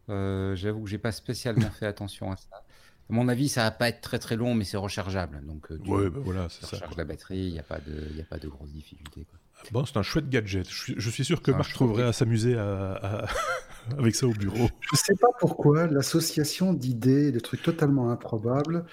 Euh, 0.10 0.56
j'avoue 0.56 0.84
que 0.84 0.90
j'ai 0.90 0.98
pas 0.98 1.12
spécialement 1.12 1.70
fait 1.72 1.86
attention 1.86 2.32
à 2.32 2.38
ça. 2.38 2.64
À 3.10 3.14
mon 3.14 3.28
avis, 3.28 3.50
ça 3.50 3.64
va 3.64 3.72
pas 3.72 3.90
être 3.90 4.02
très 4.02 4.18
très 4.18 4.36
long, 4.36 4.56
mais 4.56 4.64
c'est 4.64 4.78
rechargeable. 4.78 5.42
Donc, 5.46 5.72
euh, 5.72 5.78
ouais, 5.88 6.10
bah 6.10 6.20
voilà, 6.24 6.48
c'est 6.50 6.66
ça. 6.66 6.78
la 6.98 7.04
batterie, 7.04 7.48
il 7.48 7.54
n'y 7.54 7.60
a 7.60 7.64
pas 7.64 7.80
de, 7.80 8.20
a 8.20 8.24
pas 8.24 8.38
de 8.38 8.48
grosses 8.48 8.72
difficultés. 8.72 9.28
Ah 9.60 9.64
bon, 9.72 9.86
c'est 9.86 9.98
un 9.98 10.04
chouette 10.04 10.30
gadget. 10.30 10.68
Je 10.70 11.10
suis, 11.10 11.24
sûr 11.24 11.42
que 11.42 11.52
Marc 11.52 11.72
trouverait 11.74 12.04
à 12.04 12.14
s'amuser 12.14 12.56
à, 12.56 13.26
avec 13.98 14.16
ça 14.16 14.28
au 14.28 14.34
bureau. 14.34 14.70
Je 14.82 14.96
sais 14.96 15.16
pas 15.16 15.30
pourquoi 15.40 15.88
l'association 15.88 16.74
d'idées, 16.74 17.32
de 17.32 17.40
trucs 17.40 17.62
totalement 17.62 18.12
improbables. 18.12 18.86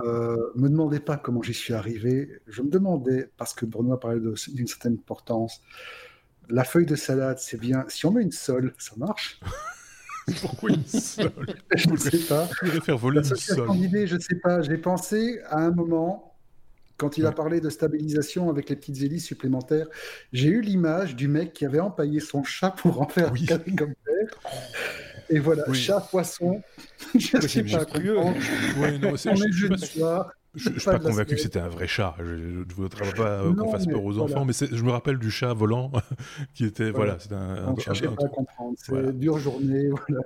Euh, 0.00 0.36
me 0.54 0.68
demandez 0.68 1.00
pas 1.00 1.16
comment 1.16 1.42
j'y 1.42 1.54
suis 1.54 1.74
arrivé. 1.74 2.40
Je 2.46 2.62
me 2.62 2.68
demandais, 2.68 3.30
parce 3.36 3.54
que 3.54 3.64
Bruno 3.66 3.94
a 3.94 4.00
parlé 4.00 4.20
d'une 4.20 4.66
certaine 4.66 4.94
importance, 4.94 5.60
la 6.48 6.64
feuille 6.64 6.86
de 6.86 6.96
salade, 6.96 7.38
c'est 7.38 7.58
bien. 7.58 7.84
Si 7.88 8.06
on 8.06 8.12
met 8.12 8.22
une 8.22 8.32
sole, 8.32 8.74
ça 8.78 8.92
marche. 8.96 9.40
Pourquoi 10.40 10.70
une 10.70 10.86
sole? 10.86 11.32
Je 11.76 11.88
ne 11.88 11.96
sais 11.96 12.18
pas. 12.18 12.48
Je 12.62 12.80
faire 12.80 12.98
voler 12.98 13.18
une 13.18 13.24
sole. 13.24 13.68
je 14.06 14.14
ne 14.14 14.20
sais 14.20 14.36
pas. 14.36 14.62
J'ai 14.62 14.78
pensé 14.78 15.40
à 15.48 15.58
un 15.58 15.70
moment, 15.70 16.34
quand 16.96 17.18
il 17.18 17.26
a 17.26 17.32
parlé 17.32 17.60
de 17.60 17.68
stabilisation 17.68 18.48
avec 18.48 18.70
les 18.70 18.76
petites 18.76 19.02
hélices 19.02 19.26
supplémentaires, 19.26 19.86
j'ai 20.32 20.48
eu 20.48 20.60
l'image 20.60 21.14
du 21.14 21.28
mec 21.28 21.52
qui 21.52 21.66
avait 21.66 21.80
empaillé 21.80 22.20
son 22.20 22.42
chat 22.42 22.70
pour 22.70 23.02
en 23.02 23.08
faire 23.08 23.32
oui. 23.32 23.46
un 23.50 23.76
comme 23.76 23.94
Et 25.28 25.38
voilà, 25.38 25.70
chat, 25.74 26.00
poisson. 26.10 26.62
je 27.18 27.36
ne 27.36 27.46
sais 27.46 27.64
pas. 27.64 27.84
Curieux. 27.84 28.16
Ouais, 28.78 28.98
non, 28.98 29.12
on 29.12 29.34
est 29.34 29.52
jeudi 29.52 29.86
soir. 29.86 30.30
Je 30.54 30.70
ne 30.70 30.78
suis 30.78 30.84
pas, 30.84 30.98
convaincu 30.98 31.34
que 31.34 31.40
c'était 31.40 31.58
un 31.58 31.68
vrai 31.68 31.86
chat. 31.86 32.14
Je 32.18 32.34
ne 32.34 32.64
voudrais 32.74 33.12
pas 33.12 33.42
qu'on 33.56 33.70
fasse 33.70 33.86
peur 33.86 34.04
aux 34.04 34.18
enfants, 34.18 34.44
mais 34.44 34.52
je 34.52 34.82
me 34.82 34.90
rappelle 34.90 35.18
du 35.18 35.30
chat 35.30 35.52
volant 35.52 35.90
qui 36.54 36.64
était. 36.64 36.90
Voilà, 36.90 37.16
c'est 37.18 37.32
un. 37.32 37.66
On 37.66 37.74
ne 37.74 38.14
pas 38.16 38.24
à 38.24 38.28
comprendre. 38.28 38.76
C'est 38.78 38.92
une 38.92 39.12
dure 39.12 39.38
journée. 39.38 39.90
Voilà, 40.06 40.22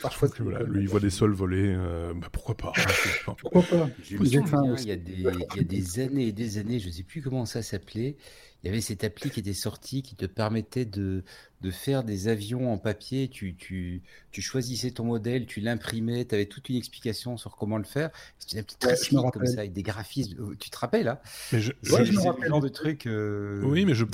parfois. 0.00 0.28
Voilà, 0.38 0.62
lui, 0.62 0.82
il 0.82 0.88
voit 0.88 1.00
des 1.00 1.10
sols 1.10 1.32
voler. 1.32 1.74
Euh, 1.76 2.12
bah, 2.14 2.28
pourquoi 2.32 2.56
pas 2.56 2.72
hein, 2.76 3.34
Pourquoi 3.40 3.62
pas 3.62 3.88
y, 4.10 4.90
a 4.90 4.96
des, 4.96 5.12
il 5.12 5.56
y 5.56 5.60
a 5.60 5.62
des 5.62 6.00
années 6.00 6.28
et 6.28 6.32
des 6.32 6.58
années, 6.58 6.78
je 6.78 6.88
ne 6.88 6.92
sais 6.92 7.02
plus 7.02 7.22
comment 7.22 7.44
ça 7.44 7.62
s'appelait 7.62 8.16
il 8.62 8.66
y 8.66 8.70
avait 8.70 8.80
cette 8.80 9.04
appli 9.04 9.30
qui 9.30 9.38
était 9.38 9.52
sortie 9.52 10.02
qui 10.02 10.16
te 10.16 10.26
permettait 10.26 10.84
de, 10.84 11.22
de 11.60 11.70
faire 11.70 12.02
des 12.02 12.26
avions 12.26 12.72
en 12.72 12.76
papier. 12.78 13.28
Tu, 13.28 13.54
tu, 13.54 14.02
tu 14.32 14.42
choisissais 14.42 14.90
ton 14.90 15.04
modèle, 15.04 15.46
tu 15.46 15.60
l'imprimais, 15.60 16.24
tu 16.24 16.34
avais 16.34 16.46
toute 16.46 16.68
une 16.68 16.74
explication 16.74 17.36
sur 17.36 17.56
comment 17.56 17.78
le 17.78 17.84
faire. 17.84 18.10
C'était 18.38 18.58
une 18.58 18.64
petite 18.64 19.12
ouais, 19.12 19.30
comme 19.30 19.46
ça, 19.46 19.60
avec 19.60 19.72
des 19.72 19.84
graphismes. 19.84 20.40
Euh, 20.40 20.56
tu 20.58 20.70
te 20.70 20.78
rappelles, 20.78 21.04
là 21.04 21.22
mais 21.52 21.60
je, 21.60 21.70
ouais, 21.92 22.04
je 22.04 22.12
me 22.12 22.20
rappelle. 22.20 22.48
genre 22.48 22.60
de 22.60 22.68
truc. 22.68 23.06
Euh, 23.06 23.62
oui, 23.64 23.84
mais 23.84 23.94
je, 23.94 24.04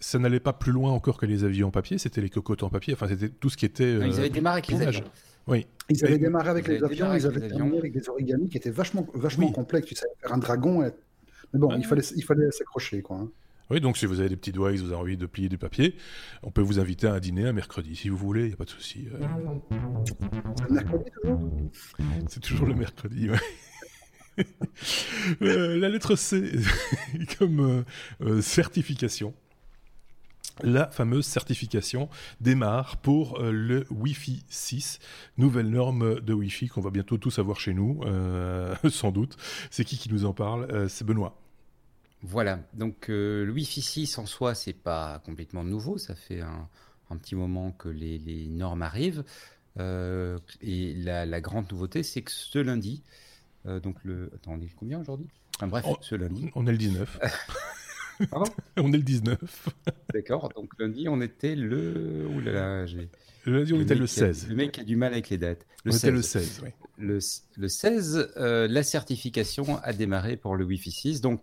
ça 0.00 0.18
n'allait 0.18 0.40
pas 0.40 0.52
plus 0.52 0.72
loin 0.72 0.90
encore 0.90 1.16
que 1.16 1.26
les 1.26 1.44
avions 1.44 1.68
en 1.68 1.70
papier, 1.70 1.98
c'était 1.98 2.20
les 2.20 2.30
cocottes 2.30 2.64
en 2.64 2.70
papier, 2.70 2.94
enfin, 2.94 3.06
c'était 3.06 3.28
tout 3.28 3.50
ce 3.50 3.56
qui 3.56 3.66
était. 3.66 3.92
ils 3.92 4.02
avaient 4.02 4.26
euh, 4.26 4.28
démarré 4.30 4.54
avec 4.54 4.68
les 4.68 4.82
avions. 4.82 5.04
Oui. 5.46 5.66
Ils 5.88 6.04
avaient 6.04 6.18
démarré 6.18 6.48
avec 6.48 6.66
les 6.66 6.82
avions, 6.82 7.14
ils 7.14 7.26
avaient 7.26 7.48
terminé 7.48 7.78
avec 7.78 7.92
des 7.92 8.08
origamis 8.08 8.48
qui 8.48 8.56
étaient 8.56 8.70
vachement, 8.70 9.06
vachement 9.14 9.52
complexes. 9.52 9.86
Tu 9.88 9.94
savais 9.94 10.12
faire 10.20 10.32
un 10.32 10.38
dragon 10.38 10.84
et 10.84 10.90
mais 11.52 11.58
bon, 11.58 11.74
il 11.76 11.84
fallait, 11.84 12.02
il 12.16 12.24
fallait 12.24 12.50
s'accrocher, 12.50 13.02
quoi. 13.02 13.18
Hein. 13.18 13.30
Oui, 13.72 13.80
donc 13.80 13.96
si 13.96 14.04
vous 14.04 14.20
avez 14.20 14.28
des 14.28 14.36
petits 14.36 14.52
doigts 14.52 14.70
et 14.70 14.76
que 14.76 14.80
vous 14.80 14.88
avez 14.88 15.00
envie 15.00 15.16
de 15.16 15.24
plier 15.24 15.48
du 15.48 15.56
papier, 15.56 15.96
on 16.42 16.50
peut 16.50 16.60
vous 16.60 16.78
inviter 16.78 17.06
à 17.06 17.14
un 17.14 17.20
dîner 17.20 17.46
un 17.46 17.54
mercredi, 17.54 17.96
si 17.96 18.10
vous 18.10 18.18
voulez, 18.18 18.42
il 18.42 18.48
n'y 18.48 18.52
a 18.52 18.56
pas 18.56 18.66
de 18.66 18.70
souci. 18.70 19.08
Euh. 19.14 19.26
C'est 22.28 22.40
toujours 22.40 22.66
le 22.66 22.74
mercredi, 22.74 23.30
oui. 23.30 23.38
Euh, 25.42 25.76
la 25.76 25.90
lettre 25.90 26.16
C, 26.16 26.52
comme 27.38 27.84
euh, 28.22 28.40
certification. 28.40 29.34
La 30.62 30.88
fameuse 30.88 31.26
certification 31.26 32.08
démarre 32.40 32.96
pour 32.96 33.42
le 33.42 33.84
Wi-Fi 33.90 34.42
6, 34.48 35.00
nouvelle 35.36 35.68
norme 35.68 36.20
de 36.20 36.32
Wi-Fi 36.32 36.68
qu'on 36.68 36.80
va 36.80 36.88
bientôt 36.88 37.18
tous 37.18 37.38
avoir 37.38 37.60
chez 37.60 37.74
nous, 37.74 38.00
sans 38.88 39.12
doute. 39.12 39.36
C'est 39.70 39.84
qui 39.84 39.98
qui 39.98 40.10
nous 40.10 40.24
en 40.24 40.32
parle? 40.32 40.88
C'est 40.88 41.04
Benoît. 41.04 41.41
Voilà, 42.22 42.60
donc 42.72 43.10
euh, 43.10 43.44
le 43.44 43.52
Wi-Fi 43.52 43.82
6 43.82 44.18
en 44.18 44.26
soi, 44.26 44.54
c'est 44.54 44.72
pas 44.72 45.20
complètement 45.26 45.64
nouveau, 45.64 45.98
ça 45.98 46.14
fait 46.14 46.40
un, 46.40 46.68
petit 47.18 47.34
moment 47.34 47.72
que 47.72 47.88
les, 47.88 48.46
normes 48.48 48.82
arrivent. 48.82 49.24
Euh, 49.78 50.38
et 50.60 50.94
la, 50.94 51.40
grande 51.40 51.70
nouveauté, 51.70 52.02
c'est 52.02 52.22
que 52.22 52.30
ce 52.30 52.58
lundi, 52.58 53.02
euh, 53.66 53.80
donc 53.80 53.96
le. 54.04 54.30
Attends, 54.34 54.52
on 54.52 54.60
est 54.60 54.70
combien 54.76 55.00
aujourd'hui? 55.00 55.28
Bref, 55.60 55.84
ce 56.00 56.14
lundi. 56.14 56.50
On 56.54 56.66
est 56.66 56.72
le 56.72 56.78
19. 56.78 57.20
On 58.76 58.92
est 58.92 58.96
le 58.96 59.02
19. 59.02 59.68
D'accord, 60.14 60.50
donc 60.54 60.70
lundi, 60.78 61.08
on 61.08 61.20
était 61.20 61.56
le. 61.56 62.28
Ouh 62.28 62.40
là 62.40 62.52
là, 62.52 62.86
j'ai. 62.86 63.08
Le 63.44 63.58
lundi, 63.58 63.72
on 63.72 63.80
était 63.80 63.96
le 63.96 64.06
16. 64.06 64.48
le 64.48 64.54
mec 64.54 64.78
a 64.78 64.84
du 64.84 64.94
mal 64.94 65.12
avec 65.12 65.28
les 65.28 65.38
dates. 65.38 65.66
Le 65.84 65.90
on 65.90 65.94
16. 65.94 66.04
était 66.04 66.10
le 66.12 66.22
16, 66.22 66.60
oui. 66.62 66.68
Le, 66.98 67.18
le 67.56 67.68
16, 67.68 68.32
la 68.36 68.82
certification 68.84 69.78
a 69.82 69.92
démarré 69.92 70.36
pour 70.36 70.54
le 70.54 70.64
Wi-Fi 70.64 70.92
6. 70.92 71.20
Donc, 71.20 71.42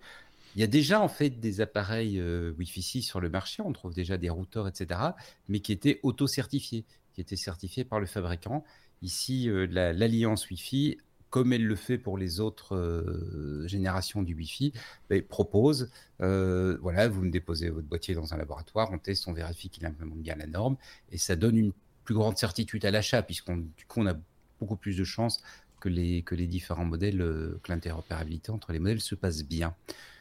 il 0.56 0.62
y 0.62 0.64
a 0.64 0.68
déjà 0.68 1.00
en 1.02 1.08
fait 1.08 1.30
des 1.30 1.62
appareils 1.62 2.20
euh, 2.20 2.54
Wi-Fi 2.58 2.82
6 2.82 3.04
sur 3.04 3.20
le 3.20 3.30
marché, 3.30 3.62
on 3.62 3.72
trouve 3.72 3.94
déjà 3.94 4.18
des 4.18 4.30
routeurs, 4.30 4.68
etc., 4.68 5.00
mais 5.48 5.60
qui 5.60 5.72
étaient 5.72 6.00
auto-certifiés, 6.04 6.86
qui 7.14 7.22
étaient 7.22 7.36
certifiés 7.36 7.84
par 7.84 8.00
le 8.00 8.06
fabricant. 8.06 8.64
Ici, 9.02 9.50
euh, 9.50 9.68
l'alliance 9.70 10.50
Wi-Fi, 10.50 10.98
comme 11.30 11.54
elle 11.54 11.66
le 11.66 11.76
fait 11.76 12.00
pour 12.00 12.18
les 12.18 12.40
autres 12.40 12.76
euh, 12.76 13.68
générations 13.68 14.24
du 14.24 14.34
Wi-Fi, 14.34 14.74
ben, 15.10 15.22
propose, 15.22 15.92
voilà, 16.20 17.08
vous 17.08 17.22
me 17.22 17.30
déposez 17.30 17.70
votre 17.70 17.88
boîtier 17.88 18.16
dans 18.16 18.34
un 18.34 18.38
laboratoire, 18.38 18.90
on 18.92 18.98
teste, 18.98 19.28
on 19.28 19.34
vérifie 19.34 19.70
qu'il 19.70 19.86
implémente 19.86 20.20
bien 20.20 20.36
la 20.36 20.48
norme, 20.48 20.78
et 21.12 21.18
ça 21.18 21.36
donne 21.36 21.58
une 21.58 21.74
plus 22.04 22.16
grande 22.16 22.38
certitude 22.38 22.84
à 22.86 22.92
l'achat, 22.92 23.22
puisqu'on 23.22 23.66
on 23.96 24.08
a 24.08 24.16
beaucoup 24.60 24.76
plus 24.76 24.98
de 24.98 25.04
chances 25.04 25.42
que 25.80 25.88
les 25.88 26.48
différents 26.48 26.84
modèles, 26.84 27.20
que 27.64 27.72
l'interopérabilité 27.72 28.52
entre 28.52 28.74
les 28.74 28.80
modèles 28.80 29.00
se 29.00 29.16
passe 29.16 29.44
bien. 29.44 29.76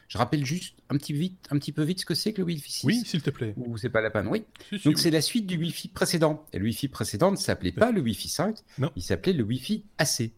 Je 0.09 0.17
rappelle 0.17 0.43
juste 0.43 0.75
un 0.89 0.97
petit, 0.97 1.13
vite, 1.13 1.47
un 1.51 1.59
petit 1.59 1.71
peu 1.71 1.83
vite 1.83 2.01
ce 2.01 2.05
que 2.05 2.15
c'est 2.15 2.33
que 2.33 2.39
le 2.39 2.47
Wi-Fi 2.47 2.71
6. 2.71 2.83
Oui, 2.83 3.03
s'il 3.05 3.21
te 3.21 3.29
plaît. 3.29 3.53
Ou 3.57 3.77
c'est 3.77 3.91
pas 3.91 4.01
la 4.01 4.09
peine. 4.09 4.27
Oui. 4.27 4.43
Donc 4.83 4.97
c'est 4.97 5.11
la 5.11 5.21
suite 5.21 5.45
du 5.45 5.55
Wi-Fi 5.55 5.87
précédent. 5.89 6.45
Et 6.51 6.57
le 6.57 6.65
Wi-Fi 6.65 6.87
précédent 6.87 7.29
ne 7.31 7.37
s'appelait 7.37 7.71
pas 7.71 7.91
le 7.91 8.01
Wi-Fi 8.01 8.27
5, 8.27 8.57
non. 8.79 8.91
il 8.95 9.03
s'appelait 9.03 9.33
le 9.33 9.43
Wi-Fi 9.43 9.85
AC. 9.99 10.31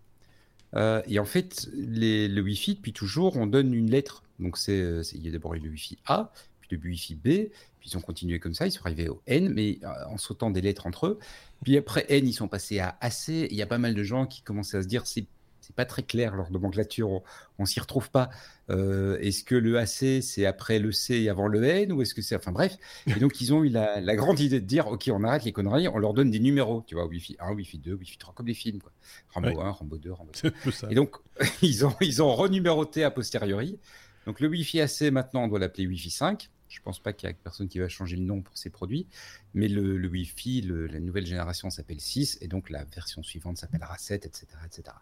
Euh, 0.75 1.01
et 1.07 1.19
en 1.19 1.25
fait, 1.25 1.69
les, 1.73 2.27
le 2.27 2.41
Wi-Fi, 2.41 2.75
depuis 2.75 2.91
toujours, 2.91 3.37
on 3.37 3.47
donne 3.47 3.73
une 3.73 3.89
lettre. 3.89 4.23
Donc 4.39 4.57
c'est, 4.57 4.77
euh, 4.77 5.03
il 5.13 5.25
y 5.25 5.29
a 5.29 5.31
d'abord 5.31 5.55
eu 5.55 5.59
le 5.59 5.69
Wi-Fi 5.69 5.97
A, 6.05 6.33
puis 6.59 6.75
le 6.75 6.89
Wi-Fi 6.89 7.15
B, 7.15 7.23
puis 7.23 7.89
ils 7.89 7.97
ont 7.97 8.01
continué 8.01 8.39
comme 8.39 8.53
ça, 8.53 8.67
ils 8.67 8.71
sont 8.71 8.85
arrivés 8.85 9.07
au 9.07 9.21
N, 9.25 9.47
mais 9.49 9.79
euh, 9.83 9.87
en 10.09 10.17
sautant 10.17 10.51
des 10.51 10.61
lettres 10.61 10.85
entre 10.85 11.07
eux. 11.07 11.19
Puis 11.63 11.77
après 11.77 12.05
N, 12.09 12.27
ils 12.27 12.33
sont 12.33 12.49
passés 12.49 12.79
à 12.79 12.97
AC. 12.99 13.29
Il 13.29 13.53
y 13.53 13.61
a 13.61 13.67
pas 13.67 13.77
mal 13.77 13.95
de 13.95 14.03
gens 14.03 14.25
qui 14.25 14.41
commençaient 14.41 14.77
à 14.77 14.83
se 14.83 14.87
dire 14.87 15.07
c'est 15.07 15.27
c'est 15.61 15.75
pas 15.75 15.85
très 15.85 16.03
clair 16.03 16.35
leur 16.35 16.51
nomenclature, 16.51 17.09
on, 17.09 17.23
on 17.59 17.65
s'y 17.65 17.79
retrouve 17.79 18.09
pas. 18.09 18.29
Euh, 18.69 19.17
est-ce 19.19 19.43
que 19.43 19.55
le 19.55 19.77
AC 19.77 20.21
c'est 20.21 20.45
après 20.45 20.79
le 20.79 20.91
C 20.91 21.15
et 21.15 21.29
avant 21.29 21.47
le 21.47 21.63
N 21.63 21.91
ou 21.91 22.01
est-ce 22.01 22.13
que 22.13 22.21
c'est 22.21 22.35
enfin 22.35 22.51
bref 22.51 22.77
Et 23.07 23.19
donc 23.19 23.39
ils 23.41 23.53
ont 23.53 23.63
eu 23.63 23.69
la, 23.69 24.15
grande 24.15 24.39
idée 24.39 24.59
de 24.59 24.65
dire 24.65 24.87
ok 24.87 25.09
on 25.13 25.23
arrête 25.23 25.43
les 25.43 25.51
conneries, 25.51 25.87
on 25.87 25.97
leur 25.97 26.13
donne 26.13 26.31
des 26.31 26.39
numéros, 26.39 26.83
tu 26.85 26.95
vois 26.95 27.05
Wi-Fi 27.05 27.37
1, 27.39 27.53
Wi-Fi 27.53 27.77
2, 27.79 27.93
Wi-Fi 27.93 28.17
3 28.17 28.33
comme 28.33 28.47
les 28.47 28.53
films 28.53 28.79
quoi. 28.81 28.91
Rambo 29.29 29.61
1, 29.61 29.69
Rambo 29.71 29.97
2, 29.97 30.11
Rambo 30.11 30.31
3. 30.31 30.91
Et 30.91 30.95
donc 30.95 31.15
ils 31.61 31.85
ont 31.85 31.95
ils 32.01 32.21
ont 32.23 32.33
renuméroté 32.33 33.03
a 33.03 33.11
posteriori. 33.11 33.79
Donc 34.25 34.39
le 34.39 34.47
Wi-Fi 34.47 34.81
AC 34.81 35.01
maintenant 35.11 35.43
on 35.43 35.47
doit 35.47 35.59
l'appeler 35.59 35.87
Wi-Fi 35.87 36.09
5 36.09 36.49
je 36.71 36.81
pense 36.81 36.99
pas 36.99 37.13
qu'il 37.13 37.27
y 37.27 37.31
a 37.31 37.35
personne 37.35 37.67
qui 37.67 37.79
va 37.79 37.89
changer 37.89 38.15
le 38.15 38.23
nom 38.23 38.41
pour 38.41 38.57
ces 38.57 38.69
produits, 38.69 39.05
mais 39.53 39.67
le, 39.67 40.07
Wi-Fi, 40.07 40.61
la 40.61 40.99
nouvelle 40.99 41.25
génération 41.25 41.69
s'appelle 41.69 41.99
6 41.99 42.37
et 42.41 42.47
donc 42.47 42.69
la 42.69 42.85
version 42.85 43.21
suivante 43.23 43.57
s'appellera 43.57 43.97
7, 43.97 44.25
etc., 44.25 44.47
etc. 44.65 44.95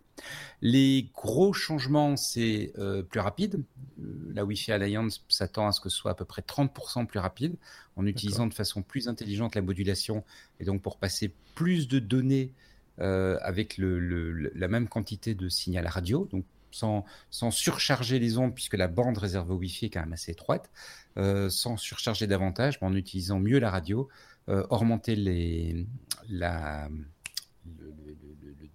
Les 0.61 1.09
gros 1.13 1.53
changements, 1.53 2.17
c'est 2.17 2.73
euh, 2.77 3.03
plus 3.03 3.19
rapide. 3.19 3.63
Euh, 4.01 4.31
la 4.33 4.43
Wi-Fi 4.45 4.71
Alliance 4.71 5.23
s'attend 5.29 5.67
à 5.67 5.71
ce 5.71 5.79
que 5.79 5.89
ce 5.89 5.97
soit 5.97 6.11
à 6.11 6.15
peu 6.15 6.25
près 6.25 6.41
30% 6.41 7.05
plus 7.05 7.19
rapide 7.19 7.55
en 7.95 8.05
utilisant 8.05 8.47
de 8.47 8.53
façon 8.53 8.81
plus 8.81 9.07
intelligente 9.07 9.55
la 9.55 9.61
modulation 9.61 10.23
et 10.59 10.65
donc 10.65 10.81
pour 10.81 10.97
passer 10.97 11.31
plus 11.53 11.87
de 11.87 11.99
données 11.99 12.51
euh, 12.99 13.37
avec 13.41 13.77
la 13.77 14.67
même 14.67 14.89
quantité 14.89 15.33
de 15.33 15.47
signal 15.47 15.87
radio, 15.87 16.27
donc 16.31 16.43
sans, 16.71 17.05
sans, 17.29 17.49
surcharger 17.49 18.19
les 18.19 18.37
ondes, 18.37 18.53
puisque 18.53 18.75
la 18.75 18.87
bande 18.87 19.17
réservée 19.17 19.53
au 19.53 19.57
Wi-Fi 19.57 19.85
est 19.85 19.89
quand 19.89 20.01
même 20.01 20.13
assez 20.13 20.31
étroite, 20.31 20.69
euh, 21.17 21.49
sans 21.49 21.77
surcharger 21.77 22.27
davantage, 22.27 22.79
mais 22.81 22.87
en 22.87 22.95
utilisant 22.95 23.39
mieux 23.39 23.59
la 23.59 23.71
radio, 23.71 24.07
euh, 24.47 24.65
augmenter 24.69 25.15
les, 25.15 25.85
la, 26.29 26.87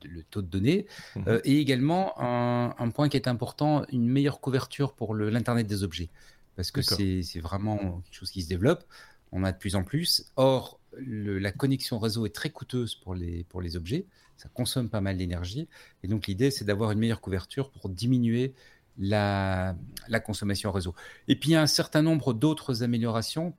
le, 0.02 0.22
taux 0.24 0.42
de 0.42 0.48
données, 0.48 0.86
mmh. 1.16 1.20
euh, 1.28 1.40
et 1.44 1.58
également 1.58 2.12
un, 2.20 2.74
un, 2.78 2.90
point 2.90 3.08
qui 3.08 3.16
est 3.16 3.28
important, 3.28 3.84
une 3.90 4.08
meilleure 4.08 4.40
couverture 4.40 4.94
pour 4.94 5.14
l'Internet 5.14 5.66
des 5.66 5.82
objets, 5.82 6.10
parce 6.56 6.70
que 6.70 6.82
c'est 6.82 7.40
vraiment 7.40 8.02
quelque 8.04 8.14
chose 8.14 8.30
qui 8.30 8.42
se 8.42 8.48
développe, 8.48 8.84
on 9.32 9.42
a 9.42 9.52
de 9.52 9.58
plus 9.58 9.74
en 9.74 9.82
plus. 9.82 10.26
Or, 10.36 10.78
la 10.96 11.50
connexion 11.50 11.98
réseau 11.98 12.24
est 12.26 12.34
très 12.34 12.50
coûteuse 12.50 12.94
pour 12.94 13.14
les, 13.14 13.44
pour 13.44 13.60
les 13.60 13.76
objets, 13.76 14.06
ça 14.36 14.48
consomme 14.52 14.88
pas 14.88 15.00
mal 15.00 15.16
d'énergie. 15.16 15.68
Et 16.02 16.08
donc 16.08 16.26
l'idée, 16.26 16.50
c'est 16.50 16.64
d'avoir 16.64 16.90
une 16.90 16.98
meilleure 16.98 17.20
couverture 17.20 17.70
pour 17.70 17.88
diminuer 17.88 18.54
la, 18.98 19.76
la, 20.08 20.20
consommation 20.20 20.70
réseau. 20.72 20.94
Et 21.28 21.36
puis 21.36 21.50
il 21.50 21.52
y 21.52 21.56
a 21.56 21.62
un 21.62 21.66
certain 21.66 22.02
nombre 22.02 22.32
d'autres 22.32 22.82
améliorations 22.82 23.54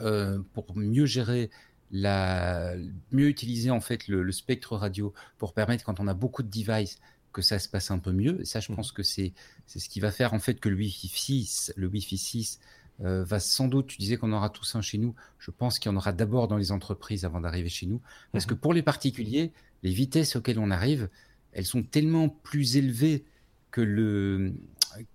euh, 0.00 0.40
pour 0.54 0.76
mieux 0.76 1.06
gérer 1.06 1.50
la, 1.92 2.74
mieux 3.12 3.28
utiliser 3.28 3.70
en 3.70 3.80
fait 3.80 4.08
le, 4.08 4.32
spectre 4.32 4.76
radio 4.76 5.12
pour 5.38 5.52
permettre 5.52 5.84
quand 5.84 6.00
on 6.00 6.08
a 6.08 6.14
beaucoup 6.14 6.42
de 6.42 6.48
devices 6.48 6.98
que 7.32 7.42
ça 7.42 7.58
se 7.58 7.68
passe 7.68 7.90
un 7.90 7.98
peu 7.98 8.12
mieux. 8.12 8.40
Et 8.40 8.44
ça, 8.44 8.60
je 8.60 8.72
mmh. 8.72 8.76
pense 8.76 8.92
que 8.92 9.02
c'est 9.02 9.32
c'est 9.66 9.78
ce 9.78 9.88
qui 9.88 10.00
va 10.00 10.10
faire 10.10 10.34
en 10.34 10.38
fait 10.38 10.58
que 10.58 10.68
le 10.68 10.76
Wi-Fi 10.76 11.44
6, 11.44 11.74
le 11.76 11.86
Wi-Fi 11.86 12.18
6 12.18 12.60
euh, 13.02 13.24
va 13.24 13.40
sans 13.40 13.68
doute, 13.68 13.86
tu 13.86 13.98
disais 13.98 14.16
qu'on 14.16 14.32
aura 14.32 14.50
tous 14.50 14.74
un 14.74 14.82
chez 14.82 14.98
nous, 14.98 15.14
je 15.38 15.50
pense 15.50 15.78
qu'il 15.78 15.90
y 15.90 15.94
en 15.94 15.96
aura 15.96 16.12
d'abord 16.12 16.48
dans 16.48 16.56
les 16.56 16.72
entreprises 16.72 17.24
avant 17.24 17.40
d'arriver 17.40 17.68
chez 17.68 17.86
nous. 17.86 18.00
Parce 18.32 18.46
que 18.46 18.54
mmh. 18.54 18.58
pour 18.58 18.74
les 18.74 18.82
particuliers, 18.82 19.52
les 19.82 19.92
vitesses 19.92 20.36
auxquelles 20.36 20.58
on 20.58 20.70
arrive, 20.70 21.08
elles 21.52 21.66
sont 21.66 21.82
tellement 21.82 22.28
plus 22.28 22.76
élevées 22.76 23.24
que 23.72 23.80
le, 23.80 24.54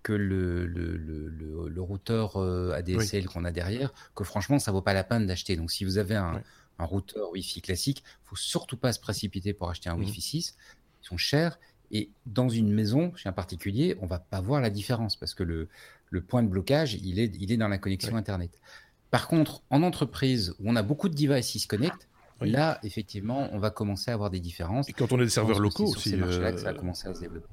que 0.03 0.11
le, 0.11 0.65
le, 0.65 0.97
le, 0.97 1.69
le 1.69 1.81
routeur 1.81 2.35
euh, 2.35 2.73
ADSL 2.73 3.27
qu'on 3.27 3.45
a 3.45 3.51
derrière, 3.51 3.93
que 4.15 4.25
franchement, 4.25 4.59
ça 4.59 4.73
vaut 4.73 4.81
pas 4.81 4.93
la 4.93 5.05
peine 5.05 5.25
d'acheter. 5.27 5.55
Donc, 5.55 5.71
si 5.71 5.85
vous 5.85 5.97
avez 5.97 6.15
un, 6.15 6.41
un 6.79 6.85
routeur 6.85 7.31
Wi-Fi 7.31 7.61
classique, 7.61 8.03
faut 8.25 8.35
surtout 8.35 8.75
pas 8.75 8.91
se 8.91 8.99
précipiter 8.99 9.53
pour 9.53 9.69
acheter 9.69 9.89
un 9.89 9.95
mmh. 9.95 10.01
Wi-Fi 10.01 10.21
6. 10.21 10.57
Ils 11.01 11.05
sont 11.05 11.17
chers. 11.17 11.59
Et 11.91 12.09
dans 12.25 12.49
une 12.49 12.73
maison, 12.73 13.13
chez 13.15 13.29
un 13.29 13.33
particulier, 13.33 13.95
on 14.01 14.07
va 14.07 14.19
pas 14.19 14.41
voir 14.41 14.59
la 14.59 14.69
différence 14.69 15.15
parce 15.15 15.33
que 15.33 15.43
le, 15.43 15.69
le 16.09 16.21
point 16.21 16.43
de 16.43 16.49
blocage, 16.49 16.95
il 16.95 17.19
est, 17.19 17.33
il 17.39 17.51
est 17.51 17.57
dans 17.57 17.69
la 17.69 17.77
connexion 17.77 18.17
Internet. 18.17 18.59
Par 19.09 19.29
contre, 19.29 19.61
en 19.69 19.83
entreprise 19.83 20.53
où 20.59 20.69
on 20.69 20.75
a 20.75 20.83
beaucoup 20.83 21.07
de 21.07 21.15
devices 21.15 21.49
qui 21.51 21.59
se 21.59 21.67
connectent, 21.67 22.09
là, 22.41 22.79
effectivement, 22.83 23.47
on 23.53 23.57
va 23.57 23.69
commencer 23.69 24.11
à 24.11 24.15
avoir 24.15 24.29
des 24.29 24.41
différences. 24.41 24.89
Et 24.89 24.93
quand 24.93 25.13
on 25.13 25.19
a 25.19 25.23
des 25.23 25.29
serveurs 25.29 25.59
locaux 25.59 25.85
aussi. 25.85 26.09
ça 26.09 26.17
va 26.17 26.25
euh, 26.27 26.73
commencer 26.73 27.07
à 27.07 27.13
se 27.13 27.21
développer. 27.21 27.47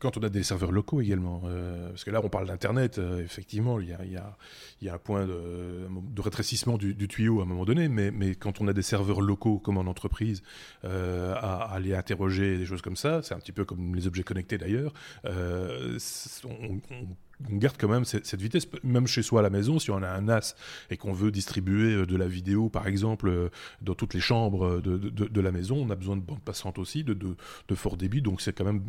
Quand 0.00 0.16
on 0.16 0.22
a 0.22 0.30
des 0.30 0.42
serveurs 0.42 0.72
locaux 0.72 1.00
également, 1.02 1.42
euh, 1.44 1.90
parce 1.90 2.04
que 2.04 2.10
là 2.10 2.20
on 2.24 2.30
parle 2.30 2.46
d'Internet, 2.46 2.98
euh, 2.98 3.22
effectivement, 3.22 3.78
il 3.80 3.88
y 3.88 4.88
a, 4.88 4.94
un 4.94 4.98
point 4.98 5.26
de, 5.26 6.20
rétrécissement 6.20 6.78
du, 6.78 6.96
tuyau 7.06 7.40
à 7.40 7.42
un 7.42 7.46
moment 7.46 7.66
donné, 7.66 7.88
mais, 7.88 8.34
quand 8.34 8.62
on 8.62 8.68
a 8.68 8.72
des 8.72 8.82
serveurs 8.82 9.20
locaux 9.20 9.58
comme 9.58 9.76
en 9.76 9.82
entreprise, 9.82 10.42
euh, 10.84 11.34
à, 11.34 11.72
aller 11.72 11.94
interroger 11.94 12.56
des 12.56 12.64
choses 12.64 12.80
comme 12.82 12.96
ça, 12.96 13.22
c'est 13.22 13.34
un 13.34 13.38
petit 13.38 13.52
peu 13.52 13.66
comme 13.66 13.94
les 13.94 14.06
objets 14.06 14.22
connectés 14.22 14.56
d'ailleurs, 14.56 14.94
on, 15.24 16.80
on 16.90 17.06
on 17.50 17.56
garde 17.56 17.76
quand 17.78 17.88
même 17.88 18.04
cette, 18.04 18.34
vitesse, 18.40 18.66
même 18.82 19.06
chez 19.06 19.22
soi 19.22 19.40
à 19.40 19.42
la 19.42 19.50
maison, 19.50 19.78
si 19.78 19.90
on 19.90 20.02
a 20.02 20.08
un 20.08 20.22
NAS 20.22 20.54
et 20.90 20.96
qu'on 20.96 21.12
veut 21.12 21.30
distribuer 21.30 21.94
euh, 21.94 22.06
de 22.06 22.16
la 22.16 22.28
vidéo, 22.28 22.68
par 22.68 22.86
exemple, 22.86 23.28
euh, 23.28 23.48
dans 23.80 23.94
toutes 23.94 24.14
les 24.14 24.20
chambres 24.20 24.80
de, 24.80 25.40
la 25.40 25.52
maison, 25.52 25.76
on 25.76 25.90
a 25.90 25.96
besoin 25.96 26.16
de 26.16 26.22
bande 26.22 26.40
passante 26.40 26.78
aussi, 26.78 27.04
de, 27.04 27.36
fort 27.74 27.96
débit, 27.96 28.20
donc 28.20 28.40
c'est 28.40 28.52
quand 28.52 28.64
même 28.64 28.82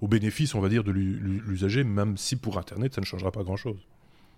au 0.00 0.08
bénéfice, 0.08 0.54
on 0.54 0.60
va 0.60 0.68
dire, 0.68 0.84
de 0.84 0.90
l'usager, 0.90 1.84
même 1.84 2.16
si 2.16 2.36
pour 2.36 2.58
Internet, 2.58 2.94
ça 2.94 3.00
ne 3.00 3.06
changera 3.06 3.30
pas 3.30 3.42
grand-chose. 3.42 3.78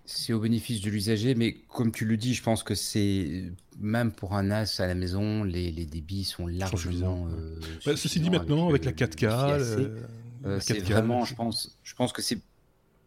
C'est 0.07 0.33
au 0.33 0.39
bénéfice 0.39 0.81
de 0.81 0.91
l'usager, 0.91 1.33
mais 1.33 1.57
comme 1.67 1.91
tu 1.91 2.05
le 2.05 2.15
dis, 2.15 2.35
je 2.35 2.43
pense 2.43 2.61
que 2.61 2.75
c'est 2.75 3.51
même 3.79 4.11
pour 4.11 4.35
un 4.35 4.43
NAS 4.43 4.75
à 4.79 4.85
la 4.85 4.93
maison, 4.93 5.43
les, 5.43 5.71
débits 5.71 6.23
sont 6.23 6.45
largement. 6.45 7.27
Euh, 7.31 7.59
bah, 7.85 7.97
ceci 7.97 8.19
dit, 8.19 8.29
maintenant, 8.29 8.69
avec, 8.69 8.85
la 8.85 8.91
4K, 8.91 10.59
c'est 10.59 10.79
vraiment, 10.79 11.25
je 11.25 11.33
pense, 11.33 11.77
je 11.83 11.95
pense 11.95 12.13
que 12.13 12.21
c'est 12.21 12.39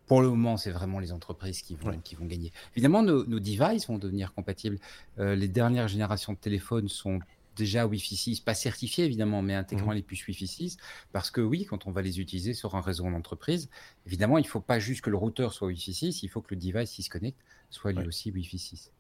pour 0.09 0.23
le 0.23 0.29
moment, 0.29 0.57
c'est 0.57 0.71
vraiment 0.71 0.99
les 0.99 1.13
entreprises 1.13 1.63
qui 1.63 1.77
vont, 1.77 1.99
qui 2.01 2.15
vont 2.15 2.25
gagner. 2.25 2.51
Évidemment, 2.75 3.03
nos, 3.03 3.23
devices 3.25 3.87
vont 3.87 3.99
devenir 3.99 4.33
compatibles. 4.33 4.79
Euh, 5.19 5.37
les 5.37 5.49
dernières 5.49 5.87
générations 5.87 6.33
de 6.33 6.39
téléphones 6.39 6.89
sont 6.89 7.21
déjà 7.57 7.87
Wi-Fi 7.87 8.17
6, 8.17 8.41
pas 8.41 8.55
certifiées 8.55 9.05
évidemment, 9.05 9.43
mais 9.43 9.55
intégrant 9.55 9.91
mhm. 9.91 9.97
les 9.97 10.03
puces 10.03 10.27
Wi-Fi 10.27 10.47
6, 10.47 10.77
parce 11.13 11.31
que 11.31 11.41
oui, 11.41 11.67
quand 11.67 11.87
on 11.87 11.91
va 11.91 12.03
les 12.03 12.21
utiliser 12.21 12.55
sur 12.55 12.75
un 12.75 12.81
réseau 12.81 13.05
d'entreprise, 13.05 13.69
évidemment, 14.07 14.39
il 14.39 14.43
ne 14.43 14.49
faut 14.49 14.61
pas 14.61 14.79
juste 14.79 15.03
que 15.03 15.11
le 15.11 15.17
routeur 15.17 15.53
soit 15.53 15.69
Wi-Fi 15.69 15.93
6, 15.93 16.23
il 16.23 16.29
faut 16.29 16.41
que 16.41 16.55
le 16.55 16.61
device 16.61 16.93
qui 16.93 17.03
se 17.03 17.11
connecte 17.11 17.39
soit 17.71 17.93
lui 17.93 18.07
aussi 18.07 18.31
Wi-Fi 18.31 18.59
6 18.59 18.93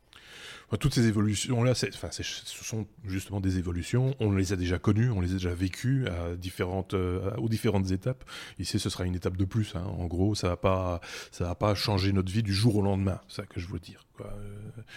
toutes 0.76 0.92
ces 0.92 1.06
évolutions-là, 1.06 1.70
enfin, 1.70 2.08
ce 2.10 2.22
sont 2.22 2.86
justement 3.06 3.40
des 3.40 3.56
évolutions. 3.58 4.14
On 4.20 4.32
les 4.32 4.52
a 4.52 4.56
déjà 4.56 4.78
connues, 4.78 5.10
on 5.10 5.22
les 5.22 5.30
a 5.30 5.34
déjà 5.34 5.54
vécues 5.54 6.06
à 6.08 6.36
différentes, 6.36 6.92
euh, 6.92 7.34
aux 7.36 7.48
différentes 7.48 7.90
étapes. 7.90 8.22
Ici, 8.58 8.78
ce 8.78 8.90
sera 8.90 9.04
une 9.04 9.14
étape 9.14 9.38
de 9.38 9.46
plus. 9.46 9.74
Hein. 9.74 9.84
En 9.98 10.06
gros, 10.06 10.34
ça 10.34 10.48
va 10.48 10.56
pas, 10.56 11.00
ça 11.32 11.44
va 11.44 11.54
pas 11.54 11.74
changer 11.74 12.12
notre 12.12 12.30
vie 12.30 12.42
du 12.42 12.52
jour 12.52 12.76
au 12.76 12.82
lendemain. 12.82 13.18
C'est 13.28 13.36
ça 13.36 13.46
que 13.46 13.60
je 13.60 13.66
veux 13.66 13.78
dire. 13.78 14.04
Euh, 14.20 14.24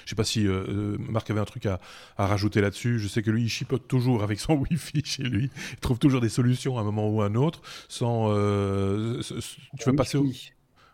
je 0.04 0.10
sais 0.10 0.16
pas 0.16 0.26
si 0.26 0.46
euh, 0.46 0.98
Marc 1.00 1.30
avait 1.30 1.40
un 1.40 1.46
truc 1.46 1.66
à, 1.66 1.80
à 2.18 2.28
rajouter 2.28 2.60
là-dessus. 2.60 3.00
Je 3.00 3.08
sais 3.08 3.22
que 3.22 3.32
lui, 3.32 3.44
il 3.44 3.50
chipote 3.50 3.88
toujours 3.88 4.24
avec 4.24 4.42
son 4.42 4.54
Wi-Fi 4.70 5.04
chez 5.06 5.24
lui. 5.24 5.50
Il 5.72 5.80
trouve 5.80 6.00
toujours 6.00 6.20
des 6.20 6.30
solutions 6.30 6.78
à 6.80 6.82
un 6.82 6.84
moment 6.84 7.10
ou 7.10 7.22
à 7.22 7.28
un 7.28 7.36
autre. 7.36 7.62
Sans, 7.88 8.28
tu 9.80 9.86
vas 9.86 9.94
passer 9.94 10.18
au 10.18 10.26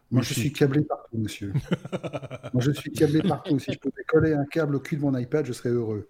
moi, 0.10 0.22
je 0.22 0.34
suis 0.34 0.54
câblé 0.54 0.84
partout, 0.84 1.18
monsieur. 1.18 1.54
Moi, 2.54 2.64
je 2.64 2.72
suis 2.72 2.92
câblé 2.92 3.22
partout. 3.22 3.60
Si 3.60 3.74
je 3.74 3.80
pouvais 3.80 4.04
coller 4.08 4.34
un 4.34 4.46
câble 4.46 4.76
au 4.76 4.80
cul 4.80 4.96
de 4.96 5.02
mon 5.02 5.16
iPad, 5.18 5.46
je 5.46 5.52
serais 5.52 5.70
heureux. 5.70 6.08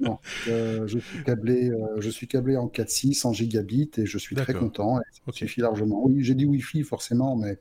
Non, 0.00 0.18
euh, 0.48 0.86
je, 0.86 0.98
suis 0.98 1.22
câblé, 1.22 1.70
euh, 1.70 2.00
je 2.00 2.08
suis 2.08 2.26
câblé 2.26 2.56
en 2.56 2.66
4.6, 2.66 3.26
en 3.26 3.32
gigabit, 3.32 3.90
et 3.98 4.06
je 4.06 4.18
suis 4.18 4.36
très 4.36 4.54
content. 4.54 5.00
ça 5.26 5.32
suffit 5.32 5.60
largement. 5.60 6.02
Oui, 6.04 6.22
j'ai 6.24 6.34
dit 6.34 6.46
Wi-Fi, 6.46 6.82
forcément, 6.82 7.36
mais... 7.36 7.58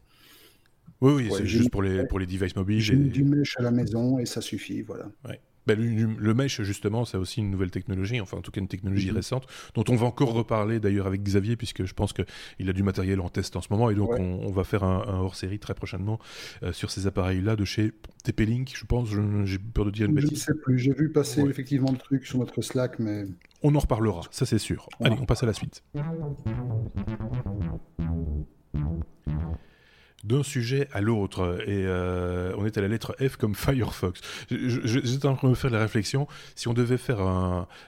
Oui, 1.02 1.14
oui, 1.14 1.32
c'est 1.36 1.46
juste 1.46 1.72
pour 1.72 1.82
les, 1.82 2.06
pour 2.06 2.20
les 2.20 2.26
devices 2.26 2.56
mobiles. 2.56 2.80
J'ai 2.82 2.96
du 2.96 3.24
mesh 3.24 3.58
à 3.58 3.62
la 3.62 3.72
maison, 3.72 4.20
et 4.20 4.26
ça 4.26 4.42
suffit, 4.42 4.82
voilà. 4.82 5.10
Ouais. 5.28 5.40
Ben, 5.70 5.80
le, 5.80 6.34
mesh, 6.34 6.64
justement, 6.64 7.06
c'est 7.06 7.18
aussi 7.18 7.42
une 7.42 7.52
nouvelle 7.52 7.70
technologie, 7.70 8.20
enfin 8.20 8.38
en 8.38 8.42
tout 8.42 8.50
cas 8.50 8.60
une 8.60 8.68
technologie 8.68 9.12
mhm. 9.12 9.18
récente, 9.18 9.46
dont 9.76 9.84
on 9.88 9.96
va 9.96 10.08
encore 10.08 10.34
reparler 10.34 10.80
d'ailleurs 10.80 11.06
avec 11.06 11.22
Xavier, 11.22 11.56
puisque 11.56 11.86
je 11.86 11.94
pense 11.94 12.12
qu'il 12.12 12.70
a 12.70 12.74
du 12.74 12.82
matériel 12.82 13.22
en 13.22 13.30
test 13.30 13.56
en 13.56 13.62
ce 13.62 13.68
moment, 13.70 13.92
et 13.92 13.94
donc 13.94 14.10
on, 14.18 14.50
va 14.50 14.64
faire 14.64 14.84
un, 14.84 15.04
hors-série 15.20 15.60
très 15.60 15.76
prochainement 15.76 16.18
euh, 16.64 16.74
sur 16.74 16.90
ces 16.90 17.06
appareils-là 17.06 17.56
de 17.56 17.66
chez 17.66 17.92
TP-Link, 18.24 18.74
je 18.76 18.84
pense, 18.86 19.10
j'ai 19.46 19.60
peur 19.60 19.86
de 19.86 19.92
dire 19.92 20.08
une 20.08 20.16
bêtise. 20.16 20.30
Je 20.30 20.34
ne 20.34 20.40
sais 20.40 20.60
plus, 20.60 20.80
j'ai 20.80 20.94
vu 20.94 21.12
passer 21.12 21.42
effectivement 21.42 21.92
le 21.92 22.00
truc 22.00 22.26
sur 22.26 22.40
notre 22.40 22.64
Slack, 22.64 22.98
mais... 22.98 23.26
On 23.62 23.76
en 23.76 23.80
reparlera, 23.80 24.22
ça 24.32 24.48
c'est 24.48 24.58
sûr. 24.58 24.90
Allez, 25.00 25.18
on 25.22 25.26
passe 25.28 25.44
à 25.44 25.46
la 25.46 25.54
suite. 25.54 25.84
D'un 30.24 30.44
sujet 30.44 30.88
à 30.92 31.02
l'autre. 31.02 31.60
Et 31.66 31.86
euh, 31.86 32.54
on 32.58 32.66
est 32.66 32.78
à 32.78 32.82
la 32.82 32.88
lettre 32.88 33.16
F 33.20 33.38
comme 33.38 33.56
Firefox. 33.56 34.22
J'étais 34.50 35.26
en 35.28 35.36
train 35.36 35.48
de 35.48 35.52
me 35.52 35.56
faire 35.56 35.72
la 35.72 35.80
réflexion, 35.80 36.28
si 36.56 36.68
on 36.68 36.74
devait 36.74 36.98
faire 36.98 37.20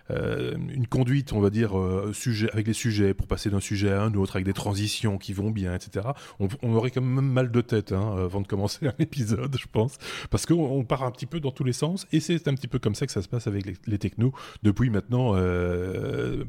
euh, 0.09 0.55
une 0.73 0.87
conduite, 0.87 1.33
on 1.33 1.39
va 1.39 1.49
dire, 1.49 1.77
euh, 1.77 2.11
avec 2.53 2.67
les 2.67 2.73
sujets, 2.73 3.13
pour 3.13 3.27
passer 3.27 3.49
d'un 3.49 3.59
sujet 3.59 3.91
à 3.91 4.03
un 4.03 4.13
autre, 4.13 4.35
avec 4.35 4.45
des 4.45 4.53
transitions 4.53 5.17
qui 5.17 5.33
vont 5.33 5.51
bien, 5.51 5.75
etc., 5.75 6.07
on, 6.39 6.73
aurait 6.73 6.91
quand 6.91 7.01
même 7.01 7.25
mal 7.25 7.51
de 7.51 7.61
tête 7.61 7.91
hein, 7.91 8.15
avant 8.17 8.41
de 8.41 8.47
commencer 8.47 8.87
un 8.87 8.93
épisode, 8.99 9.55
je 9.59 9.67
pense. 9.71 9.97
Parce 10.29 10.45
qu'on 10.45 10.55
on 10.55 10.83
part 10.83 11.03
un 11.03 11.11
petit 11.11 11.25
peu 11.25 11.39
dans 11.39 11.51
tous 11.51 11.63
les 11.63 11.73
sens, 11.73 12.07
et 12.11 12.19
c'est 12.19 12.47
un 12.47 12.55
petit 12.55 12.67
peu 12.67 12.79
comme 12.79 12.95
ça 12.95 13.05
que 13.05 13.11
ça 13.11 13.21
se 13.21 13.27
passe 13.27 13.47
avec 13.47 13.65
les, 13.85 13.97
technos 13.97 14.33
depuis 14.63 14.89
maintenant 14.89 15.33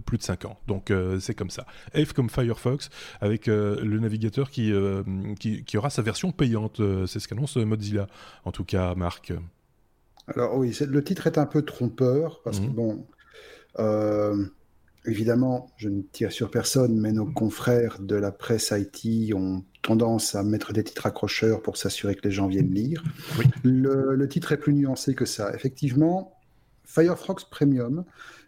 plus 0.06 0.16
de 0.16 0.22
5 0.22 0.46
ans. 0.46 0.58
Donc 0.66 0.92
c'est 1.20 1.34
comme 1.34 1.50
ça. 1.50 1.66
F 1.94 2.12
comme 2.12 2.30
Firefox, 2.30 2.88
avec 3.20 3.46
le 3.46 3.98
navigateur 3.98 4.50
qui, 4.50 4.72
aura 5.78 5.90
sa 5.90 6.02
version 6.02 6.32
payante. 6.32 6.80
C'est 7.06 7.20
ce 7.20 7.28
qu'annonce 7.28 7.56
Mozilla, 7.56 8.06
en 8.44 8.52
tout 8.52 8.64
cas, 8.64 8.94
Marc. 8.94 9.32
Alors 10.28 10.56
oui, 10.56 10.76
le 10.87 11.04
titre 11.04 11.26
est 11.26 11.38
un 11.38 11.46
peu 11.46 11.62
trompeur, 11.62 12.40
parce 12.44 12.61
que 12.61 12.66
mhm. 12.66 12.74
bon, 12.74 13.06
euh, 13.78 14.44
évidemment, 15.04 15.70
je 15.76 15.88
ne 15.88 16.02
tire 16.02 16.32
sur 16.32 16.50
personne, 16.50 16.98
mais 16.98 17.12
nos 17.12 17.26
confrères 17.26 17.98
de 18.00 18.14
la 18.14 18.30
presse 18.30 18.72
IT 18.76 19.35
ont 19.35 19.64
tendance 19.82 20.35
à 20.35 20.42
mettre 20.44 20.72
des 20.72 20.85
titres 20.85 21.06
accrocheurs 21.06 21.61
pour 21.61 21.76
s'assurer 21.76 22.14
que 22.14 22.22
les 22.22 22.30
gens 22.30 22.46
viennent 22.46 22.72
lire. 22.72 23.02
Le, 23.64 24.26
titre 24.28 24.52
est 24.52 24.58
plus 24.58 24.74
nuancé 24.74 25.14
que 25.14 25.24
ça. 25.24 25.52
Effectivement, 25.54 26.38
Firefox 26.85 27.44
Premium 27.44 28.04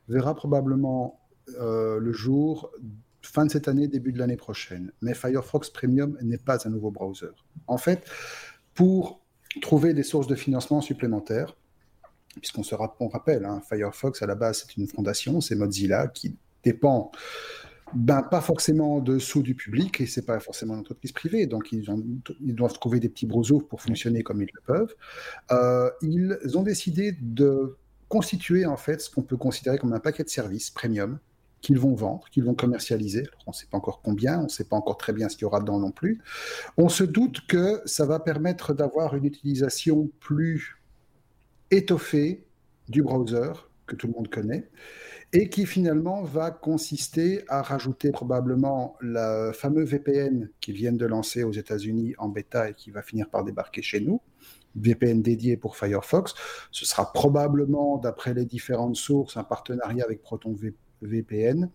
verra 0.09 0.35
probablement 0.35 1.21
euh, 1.61 1.99
le 1.99 2.13
jour 2.13 2.71
fin 3.25 3.47
de 3.47 3.51
cette 3.51 3.69
année, 3.69 3.89
début 3.89 4.13
de 4.13 4.19
l'année 4.19 4.37
prochaine. 4.37 4.93
Mais 5.01 5.15
Firefox 5.15 5.71
Premium 5.71 6.17
n'est 6.23 6.39
pas 6.39 6.67
un 6.67 6.71
nouveau 6.71 6.91
browser. 6.91 7.33
En 7.67 7.79
fait, 7.79 8.05
pour 8.75 9.21
trouver 9.61 9.95
des 9.95 10.03
sources 10.03 10.27
de 10.27 10.35
financement 10.35 10.81
supplémentaires, 10.81 11.57
puisqu'on 12.41 12.63
se 12.63 12.75
rappelle, 12.75 13.45
hein, 13.45 13.63
Firefox 13.69 14.23
à 14.23 14.27
la 14.27 14.35
base 14.35 14.65
c'est 14.67 14.77
une 14.77 14.89
fondation, 14.89 15.41
c'est 15.41 15.55
Mozilla 15.55 16.09
qui 16.09 16.37
dépend 16.65 17.13
ben, 17.95 18.23
pas 18.23 18.41
forcément 18.41 19.01
dessous 19.01 19.43
du 19.43 19.55
public 19.55 20.01
et 20.01 20.07
c'est 20.07 20.27
pas 20.27 20.41
forcément 20.41 20.75
une 20.75 20.81
entreprise 20.81 21.13
privée, 21.13 21.47
donc 21.47 21.71
ils, 21.71 21.85
doivent 22.41 22.73
trouver 22.73 22.99
des 22.99 23.09
petits 23.09 23.27
browsers 23.27 23.69
pour 23.69 23.81
fonctionner 23.81 24.23
comme 24.23 24.43
ils 24.43 24.51
le 24.53 24.61
peuvent. 24.67 24.95
Euh, 25.53 25.91
ils 26.03 26.37
ont 26.55 26.63
décidé 26.63 27.17
de 27.21 27.77
constituer 28.09 28.67
en 28.67 28.77
fait 28.77 29.01
ce 29.01 29.11
qu'on 29.11 29.23
peut 29.23 29.37
considérer 29.37 29.79
comme 29.79 29.93
un 29.93 30.01
paquet 30.01 30.25
de 30.25 30.29
services 30.29 30.71
premium 30.71 31.19
qu'ils 31.65 31.79
vont 31.79 31.95
vendre, 31.95 32.29
qu'ils 32.31 32.45
vont 32.45 32.55
commercialiser. 32.55 33.27
on 33.47 33.51
ne 33.51 33.55
sait 33.55 33.67
pas 33.67 33.79
encore 33.79 34.03
combien, 34.03 34.39
on 34.39 34.45
ne 34.45 34.49
sait 34.49 34.65
pas 34.65 34.77
encore 34.77 34.99
très 34.99 35.15
bien 35.15 35.31
ce 35.31 35.37
qu'il 35.37 35.45
y 35.45 35.47
aura 35.47 35.61
dedans 35.61 35.81
non 35.81 35.91
plus. 35.91 36.21
On 36.77 36.91
se 36.91 37.05
doute 37.05 37.47
que 37.49 37.81
ça 37.87 38.05
va 38.05 38.21
permettre 38.21 38.75
d'avoir 38.75 39.17
une 39.17 39.25
utilisation 39.25 40.11
plus 40.21 40.77
étoffée 41.71 42.45
du 42.89 43.03
browser 43.03 43.53
que 43.87 43.97
tout 43.97 44.07
le 44.07 44.13
monde 44.13 44.29
connaît 44.29 44.69
et 45.33 45.49
qui 45.49 45.65
finalement 45.65 46.23
va 46.23 46.51
consister 46.51 47.45
à 47.49 47.63
rajouter 47.63 48.13
probablement 48.13 48.97
le 49.01 49.53
fameux 49.53 49.85
VPN 49.85 50.51
qu'ils 50.61 50.75
viennent 50.75 50.99
de 50.99 51.07
lancer 51.07 51.45
aux 51.45 51.53
États-Unis 51.53 52.15
en 52.19 52.29
bêta 52.29 52.69
et 52.69 52.75
qui 52.75 52.91
va 52.91 53.03
finir 53.03 53.31
par 53.31 53.43
débarquer 53.43 53.81
chez 53.81 54.01
nous. 54.01 54.21
VPN 54.77 55.23
dédié 55.23 55.57
pour 55.57 55.77
Firefox. 55.77 56.35
Ce 56.71 56.85
sera 56.85 57.13
probablement, 57.13 57.97
d'après 57.97 58.35
les 58.35 58.45
différentes 58.45 58.97
sources, 58.97 59.37
un 59.37 59.45
partenariat 59.45 60.05
avec 60.05 60.23
ProtonVPN 60.23 60.75
VPN, 61.03 61.71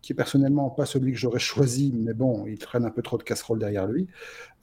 qui 0.00 0.12
est 0.12 0.16
personnellement 0.16 0.70
pas 0.70 0.86
celui 0.86 1.12
que 1.12 1.18
j'aurais 1.18 1.38
choisi, 1.38 1.92
mais 1.94 2.14
bon, 2.14 2.46
il 2.46 2.58
traîne 2.58 2.84
un 2.84 2.90
peu 2.90 3.02
trop 3.02 3.18
de 3.18 3.22
casserole 3.22 3.58
derrière 3.58 3.86
lui. 3.86 4.08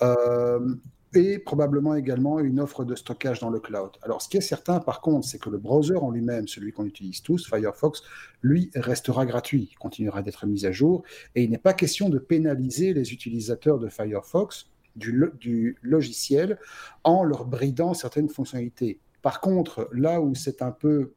Euh, 0.01 0.75
et 1.15 1.39
probablement 1.39 1.95
également 1.95 2.39
une 2.39 2.59
offre 2.59 2.85
de 2.85 2.93
stockage 2.95 3.39
dans 3.39 3.49
le 3.49 3.59
cloud. 3.59 3.91
Alors, 4.03 4.21
ce 4.21 4.29
qui 4.29 4.37
est 4.37 4.41
certain, 4.41 4.79
par 4.79 5.01
contre, 5.01 5.27
c'est 5.27 5.39
que 5.39 5.49
le 5.49 5.57
browser 5.57 5.95
en 5.95 6.11
lui-même, 6.11 6.47
celui 6.47 6.71
qu'on 6.71 6.85
utilise 6.85 7.21
tous, 7.23 7.47
Firefox, 7.47 8.03
lui, 8.43 8.69
restera 8.75 9.25
gratuit, 9.25 9.73
continuera 9.79 10.21
d'être 10.21 10.45
mis 10.45 10.65
à 10.65 10.71
jour, 10.71 11.03
et 11.33 11.43
il 11.43 11.49
n'est 11.49 11.57
pas 11.57 11.73
question 11.73 12.09
de 12.09 12.19
pénaliser 12.19 12.93
les 12.93 13.11
utilisateurs 13.11 13.79
de 13.79 13.89
Firefox, 13.89 14.69
du 14.95 15.77
logiciel, 15.81 16.59
en 17.03 17.23
leur 17.23 17.45
bridant 17.45 17.93
certaines 17.93 18.29
fonctionnalités. 18.29 18.99
Par 19.21 19.39
contre, 19.41 19.89
là 19.93 20.21
où 20.21 20.35
c'est 20.35 20.61
un 20.61 20.71
peu, 20.71 21.13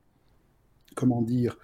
comment 0.94 1.20
dire, 1.20 1.58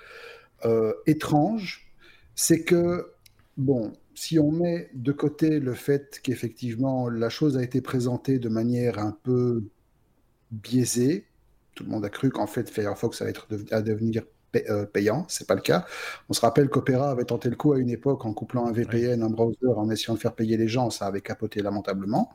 euh, 0.65 0.93
étrange, 1.07 1.93
c'est 2.35 2.63
que, 2.63 3.13
bon, 3.57 3.93
si 4.15 4.39
on 4.39 4.51
met 4.51 4.91
de 4.95 5.13
côté 5.13 5.61
le 5.61 5.75
fait 5.75 6.21
qu'effectivement 6.23 7.09
la 7.09 7.29
chose 7.29 7.57
a 7.57 7.63
été 7.63 7.81
présentée 7.81 8.39
de 8.39 8.49
manière 8.49 8.99
un 8.99 9.13
peu 9.23 9.65
biaisée, 10.51 11.27
tout 11.75 11.85
le 11.85 11.91
monde 11.91 12.05
a 12.05 12.11
cru 12.11 12.31
qu'en 12.31 12.47
fait 12.49 12.69
Firefox 12.69 13.23
allait 13.23 13.31
être 13.31 13.47
à 13.71 13.83
devenir 13.83 14.25
euh, 14.57 14.87
payant, 14.87 15.27
c'est 15.29 15.47
pas 15.47 15.55
le 15.55 15.61
cas. 15.61 15.85
On 16.31 16.33
se 16.33 16.41
rappelle 16.41 16.71
qu'Opera 16.71 17.11
avait 17.11 17.25
tenté 17.25 17.51
le 17.51 17.57
coup 17.57 17.75
à 17.75 17.79
une 17.79 17.91
époque 17.91 18.25
en 18.25 18.33
couplant 18.33 18.67
un 18.67 18.73
VPN, 18.73 19.23
un 19.23 19.29
browser, 19.29 19.69
en 19.77 19.91
essayant 19.91 20.15
de 20.15 20.19
faire 20.19 20.35
payer 20.35 20.57
les 20.57 20.69
gens, 20.69 20.89
ça 20.89 21.07
avait 21.07 21.21
capoté 21.21 21.61
lamentablement. 21.61 22.35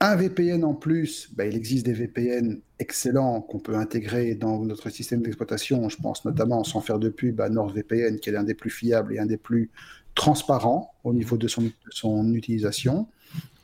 Un 0.00 0.14
VPN 0.14 0.64
en 0.64 0.74
plus, 0.74 1.28
bah, 1.34 1.44
il 1.44 1.56
existe 1.56 1.84
des 1.84 1.92
VPN 1.92 2.60
excellents 2.78 3.40
qu'on 3.40 3.58
peut 3.58 3.74
intégrer 3.74 4.36
dans 4.36 4.64
notre 4.64 4.90
système 4.90 5.22
d'exploitation. 5.22 5.88
Je 5.88 5.96
pense 5.96 6.24
notamment, 6.24 6.62
sans 6.62 6.80
faire 6.80 7.00
de 7.00 7.08
pub, 7.08 7.40
à 7.40 7.48
NordVPN, 7.48 8.20
qui 8.20 8.28
est 8.28 8.32
l'un 8.32 8.44
des 8.44 8.54
plus 8.54 8.70
fiables 8.70 9.14
et 9.14 9.18
un 9.18 9.26
des 9.26 9.36
plus 9.36 9.70
transparents 10.14 10.94
au 11.02 11.12
niveau 11.12 11.36
de 11.36 11.48
son, 11.48 12.32
utilisation. 12.32 13.08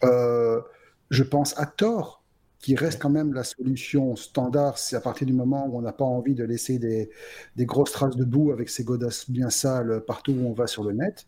Euh, 0.03 0.61
je 1.11 1.23
pense 1.23 1.57
à 1.57 1.67
Tor, 1.67 2.24
qui 2.65 2.77
reste 2.77 2.99
quand 2.99 3.11
même 3.11 3.35
la 3.35 3.45
solution 3.45 4.17
standard, 4.17 4.79
c'est 4.79 4.97
à 4.97 5.01
partir 5.01 5.27
du 5.27 5.35
moment 5.35 5.67
où 5.67 5.77
on 5.77 5.83
n'a 5.83 5.93
pas 5.93 6.07
envie 6.07 6.35
de 6.35 6.45
laisser 6.45 6.79
des, 6.79 7.11
grosses 7.59 7.93
traces 7.93 8.17
de 8.17 8.25
boue 8.25 8.53
avec 8.53 8.71
ses 8.71 8.85
godasses 8.85 9.29
bien 9.29 9.51
sales 9.51 10.03
partout 10.07 10.33
où 10.33 10.47
on 10.47 10.55
va 10.55 10.67
sur 10.67 10.83
le 10.83 10.95
net. 10.95 11.27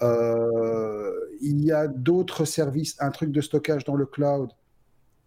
Euh, 0.00 1.12
il 1.42 1.62
y 1.62 1.70
a 1.70 1.86
d'autres 1.86 2.46
services, 2.46 2.96
un 2.98 3.10
truc 3.10 3.30
de 3.30 3.42
stockage 3.42 3.84
dans 3.84 3.94
le 3.94 4.06
cloud. 4.06 4.48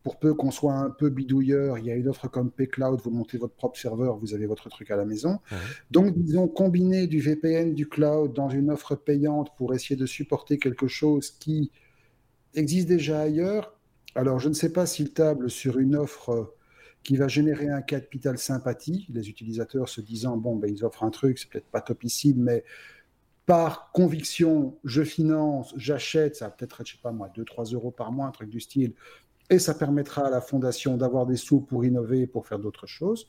Pour 0.02 0.18
peu 0.18 0.34
qu'on 0.34 0.50
soit 0.50 0.74
un 0.74 0.90
peu 0.90 1.12
bidouilleur, 1.12 1.78
il 1.78 1.86
y 1.86 1.92
a 1.92 1.96
une 1.96 2.10
offre 2.10 2.28
comme 2.28 2.50
pCloud, 2.50 3.00
vous 3.04 3.12
montez 3.12 3.38
votre 3.38 3.54
propre 3.54 3.78
serveur, 3.78 4.18
vous 4.18 4.34
avez 4.34 4.48
votre 4.48 4.70
truc 4.70 4.90
à 4.90 4.96
la 4.96 5.06
maison. 5.06 5.40
Donc, 5.92 6.18
disons, 6.18 6.48
combiner 6.48 7.06
du 7.06 7.20
VPN, 7.20 7.76
du 7.76 7.88
cloud 7.88 8.34
dans 8.34 8.50
une 8.50 8.72
offre 8.72 8.96
payante 8.96 9.56
pour 9.56 9.76
essayer 9.76 9.96
de 9.96 10.08
supporter 10.08 10.58
quelque 10.58 10.88
chose 10.88 11.30
qui 11.30 11.70
existe 12.56 12.88
déjà 12.88 13.22
ailleurs, 13.22 13.74
alors, 14.16 14.40
je 14.40 14.50
ne 14.50 14.54
sais 14.54 14.72
pas 14.72 14.86
s'il 14.86 15.12
table 15.12 15.50
sur 15.50 15.80
une 15.80 15.96
offre 15.96 16.30
euh, 16.30 16.56
qui 17.04 17.18
va 17.18 17.28
générer 17.28 17.70
un 17.70 17.82
capital 17.82 18.38
sympathie, 18.38 19.08
les 19.10 19.30
utilisateurs 19.30 19.90
se 19.90 20.02
disant, 20.02 20.38
bon, 20.38 20.56
ben, 20.56 20.72
ils 20.72 20.86
offrent 20.86 21.04
un 21.04 21.10
truc, 21.10 21.40
c'est 21.40 21.50
peut-être 21.50 21.68
pas 21.68 21.82
topissime, 21.82 22.42
mais 22.42 22.64
par 23.46 23.92
conviction, 23.92 24.78
je 24.86 25.04
finance, 25.04 25.74
j'achète, 25.76 26.36
ça 26.38 26.46
va 26.46 26.52
peut-être 26.52 26.80
être, 26.82 26.88
je 26.88 26.94
sais 26.94 27.02
pas 27.02 27.12
moi, 27.12 27.30
2-3 27.36 27.74
euros 27.74 27.92
par 27.92 28.12
mois, 28.12 28.28
un 28.28 28.32
truc 28.32 28.50
du 28.50 28.62
style, 28.62 28.94
et 29.50 29.60
ça 29.60 29.74
permettra 29.74 30.28
à 30.28 30.30
la 30.30 30.40
fondation 30.40 30.96
d'avoir 30.96 31.26
des 31.26 31.36
sous 31.36 31.60
pour 31.60 31.84
innover, 31.84 32.26
pour 32.28 32.48
faire 32.48 32.60
d'autres 32.60 32.88
choses. 32.88 33.28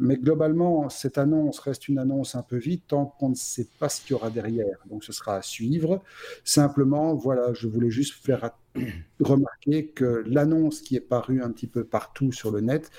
Mais 0.00 0.16
globalement, 0.16 0.88
cette 0.88 1.18
annonce 1.18 1.58
reste 1.58 1.88
une 1.88 1.98
annonce 1.98 2.36
un 2.36 2.42
peu 2.42 2.56
vite 2.56 2.84
tant 2.86 3.06
qu'on 3.06 3.30
ne 3.30 3.34
sait 3.34 3.66
pas 3.80 3.88
ce 3.88 4.00
qu'il 4.00 4.12
y 4.12 4.14
aura 4.14 4.30
derrière. 4.30 4.78
Donc 4.86 5.02
ce 5.02 5.12
sera 5.12 5.36
à 5.36 5.42
suivre. 5.42 6.02
Simplement, 6.44 7.14
voilà, 7.14 7.52
je 7.52 7.66
voulais 7.66 7.90
juste 7.90 8.14
faire 8.24 8.44
remarquer 9.20 9.88
que 9.88 10.22
l'annonce 10.26 10.80
qui 10.80 10.96
est 10.96 11.00
parue 11.00 11.42
un 11.42 11.50
petit 11.50 11.66
peu 11.66 11.84
partout 11.84 12.32
sur 12.32 12.50
le 12.50 12.60
net, 12.60 12.90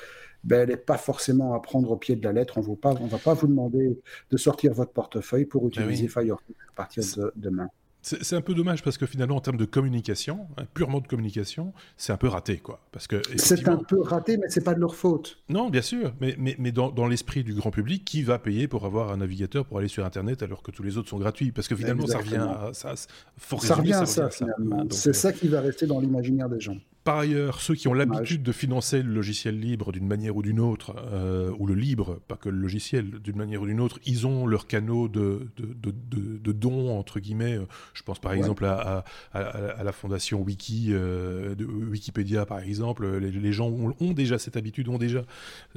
ben, 0.43 0.61
elle 0.61 0.69
n'est 0.69 0.77
pas 0.77 0.97
forcément 0.97 1.53
à 1.53 1.61
prendre 1.61 1.91
au 1.91 1.97
pied 1.97 2.15
de 2.15 2.23
la 2.23 2.31
lettre. 2.31 2.57
On 2.57 2.61
ne 2.61 3.09
va 3.09 3.17
pas 3.17 3.33
vous 3.33 3.47
demander 3.47 3.99
de 4.31 4.37
sortir 4.37 4.73
votre 4.73 4.91
portefeuille 4.91 5.45
pour 5.45 5.63
ben 5.63 5.69
utiliser 5.69 6.07
Firefox 6.07 6.43
à 6.69 6.73
partir 6.73 7.03
de 7.17 7.33
demain. 7.35 7.69
C'est 8.01 8.35
un 8.35 8.41
peu 8.41 8.53
dommage 8.53 8.81
parce 8.81 8.97
que 8.97 9.05
finalement, 9.05 9.35
en 9.35 9.41
termes 9.41 9.57
de 9.57 9.65
communication, 9.65 10.47
hein, 10.57 10.63
purement 10.73 11.01
de 11.01 11.07
communication, 11.07 11.73
c'est 11.97 12.13
un 12.13 12.17
peu 12.17 12.27
raté, 12.27 12.57
quoi. 12.57 12.79
Parce 12.91 13.07
que 13.07 13.21
c'est 13.35 13.67
un 13.67 13.77
peu 13.77 14.01
raté, 14.01 14.37
mais 14.37 14.47
c'est 14.49 14.63
pas 14.63 14.73
de 14.73 14.79
leur 14.79 14.95
faute. 14.95 15.37
Non, 15.49 15.69
bien 15.69 15.81
sûr, 15.81 16.13
mais, 16.21 16.35
mais, 16.37 16.55
mais 16.59 16.71
dans, 16.71 16.91
dans 16.91 17.07
l'esprit 17.07 17.43
du 17.43 17.53
grand 17.53 17.71
public, 17.71 18.05
qui 18.05 18.23
va 18.23 18.39
payer 18.39 18.67
pour 18.67 18.85
avoir 18.85 19.11
un 19.11 19.17
navigateur 19.17 19.65
pour 19.65 19.79
aller 19.79 19.89
sur 19.89 20.05
Internet 20.05 20.43
alors 20.43 20.63
que 20.63 20.71
tous 20.71 20.83
les 20.83 20.97
autres 20.97 21.09
sont 21.09 21.19
gratuits? 21.19 21.51
Parce 21.51 21.67
que 21.67 21.75
finalement, 21.75 22.07
ça 22.07 22.19
revient 22.19 22.37
à 22.37 22.71
ça. 22.73 22.95
ça 22.95 23.75
revient 23.75 23.93
à 23.93 24.05
ça, 24.05 24.29
finalement. 24.29 24.85
C'est 24.91 25.13
ça 25.13 25.33
qui 25.33 25.49
va 25.49 25.59
rester 25.59 25.85
dans 25.85 25.99
l'imaginaire 25.99 26.49
des 26.49 26.59
gens 26.59 26.77
par 27.09 27.17
ailleurs, 27.17 27.59
ceux 27.59 27.73
qui 27.73 27.87
ont 27.87 27.95
l'habitude 27.95 28.43
de 28.43 28.51
financer 28.51 29.01
le 29.01 29.11
logiciel 29.11 29.59
libre 29.59 29.91
d'une 29.91 30.05
manière 30.05 30.35
ou 30.37 30.43
d'une 30.43 30.59
autre, 30.59 30.95
euh, 31.11 31.51
ou 31.57 31.65
le 31.65 31.73
libre, 31.73 32.19
pas 32.27 32.35
que 32.35 32.49
le 32.49 32.57
logiciel, 32.59 33.09
d'une 33.23 33.35
manière 33.35 33.63
ou 33.63 33.65
d'une 33.65 33.81
autre, 33.81 33.99
ils 34.05 34.27
ont 34.27 34.45
leurs 34.45 34.67
canaux 34.67 35.07
de, 35.07 35.47
de, 35.57 35.73
de, 35.81 36.51
dons, 36.51 36.95
entre 36.95 37.19
guillemets. 37.19 37.57
Je 37.95 38.03
pense 38.03 38.19
par 38.19 38.33
exemple 38.33 38.63
à, 38.63 39.05
à, 39.33 39.83
la 39.83 39.91
fondation 39.91 40.43
Wiki, 40.43 40.89
euh, 40.91 41.55
de 41.55 41.65
Wikipédia 41.65 42.45
par 42.45 42.59
exemple. 42.59 43.07
Les, 43.17 43.53
gens 43.53 43.69
ont, 43.69 44.13
déjà 44.13 44.37
cette 44.37 44.55
habitude, 44.55 44.87
ont 44.87 44.99
déjà 44.99 45.23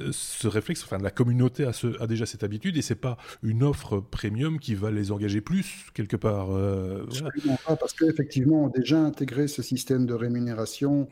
euh, 0.01 0.09
ce 0.11 0.47
réflexe, 0.47 0.83
enfin 0.83 0.99
la 0.99 1.09
communauté 1.09 1.65
a, 1.65 1.73
ce, 1.73 1.99
a 1.99 2.05
déjà 2.05 2.27
cette 2.27 2.43
habitude, 2.43 2.77
et 2.77 2.83
c'est 2.83 2.93
pas 2.93 3.17
une 3.41 3.63
offre 3.63 3.99
premium 3.99 4.59
qui 4.59 4.75
va 4.75 4.91
les 4.91 5.11
engager 5.11 5.41
plus, 5.41 5.87
quelque 5.95 6.15
part. 6.15 6.49
Absolument 6.51 7.57
pas, 7.65 7.75
parce 7.75 7.93
qu'effectivement, 7.93 8.65
on 8.65 8.67
a 8.67 8.77
déjà 8.77 8.99
intégré 8.99 9.47
ce 9.47 9.63
système 9.63 10.05
de 10.05 10.13
rémunération 10.13 11.07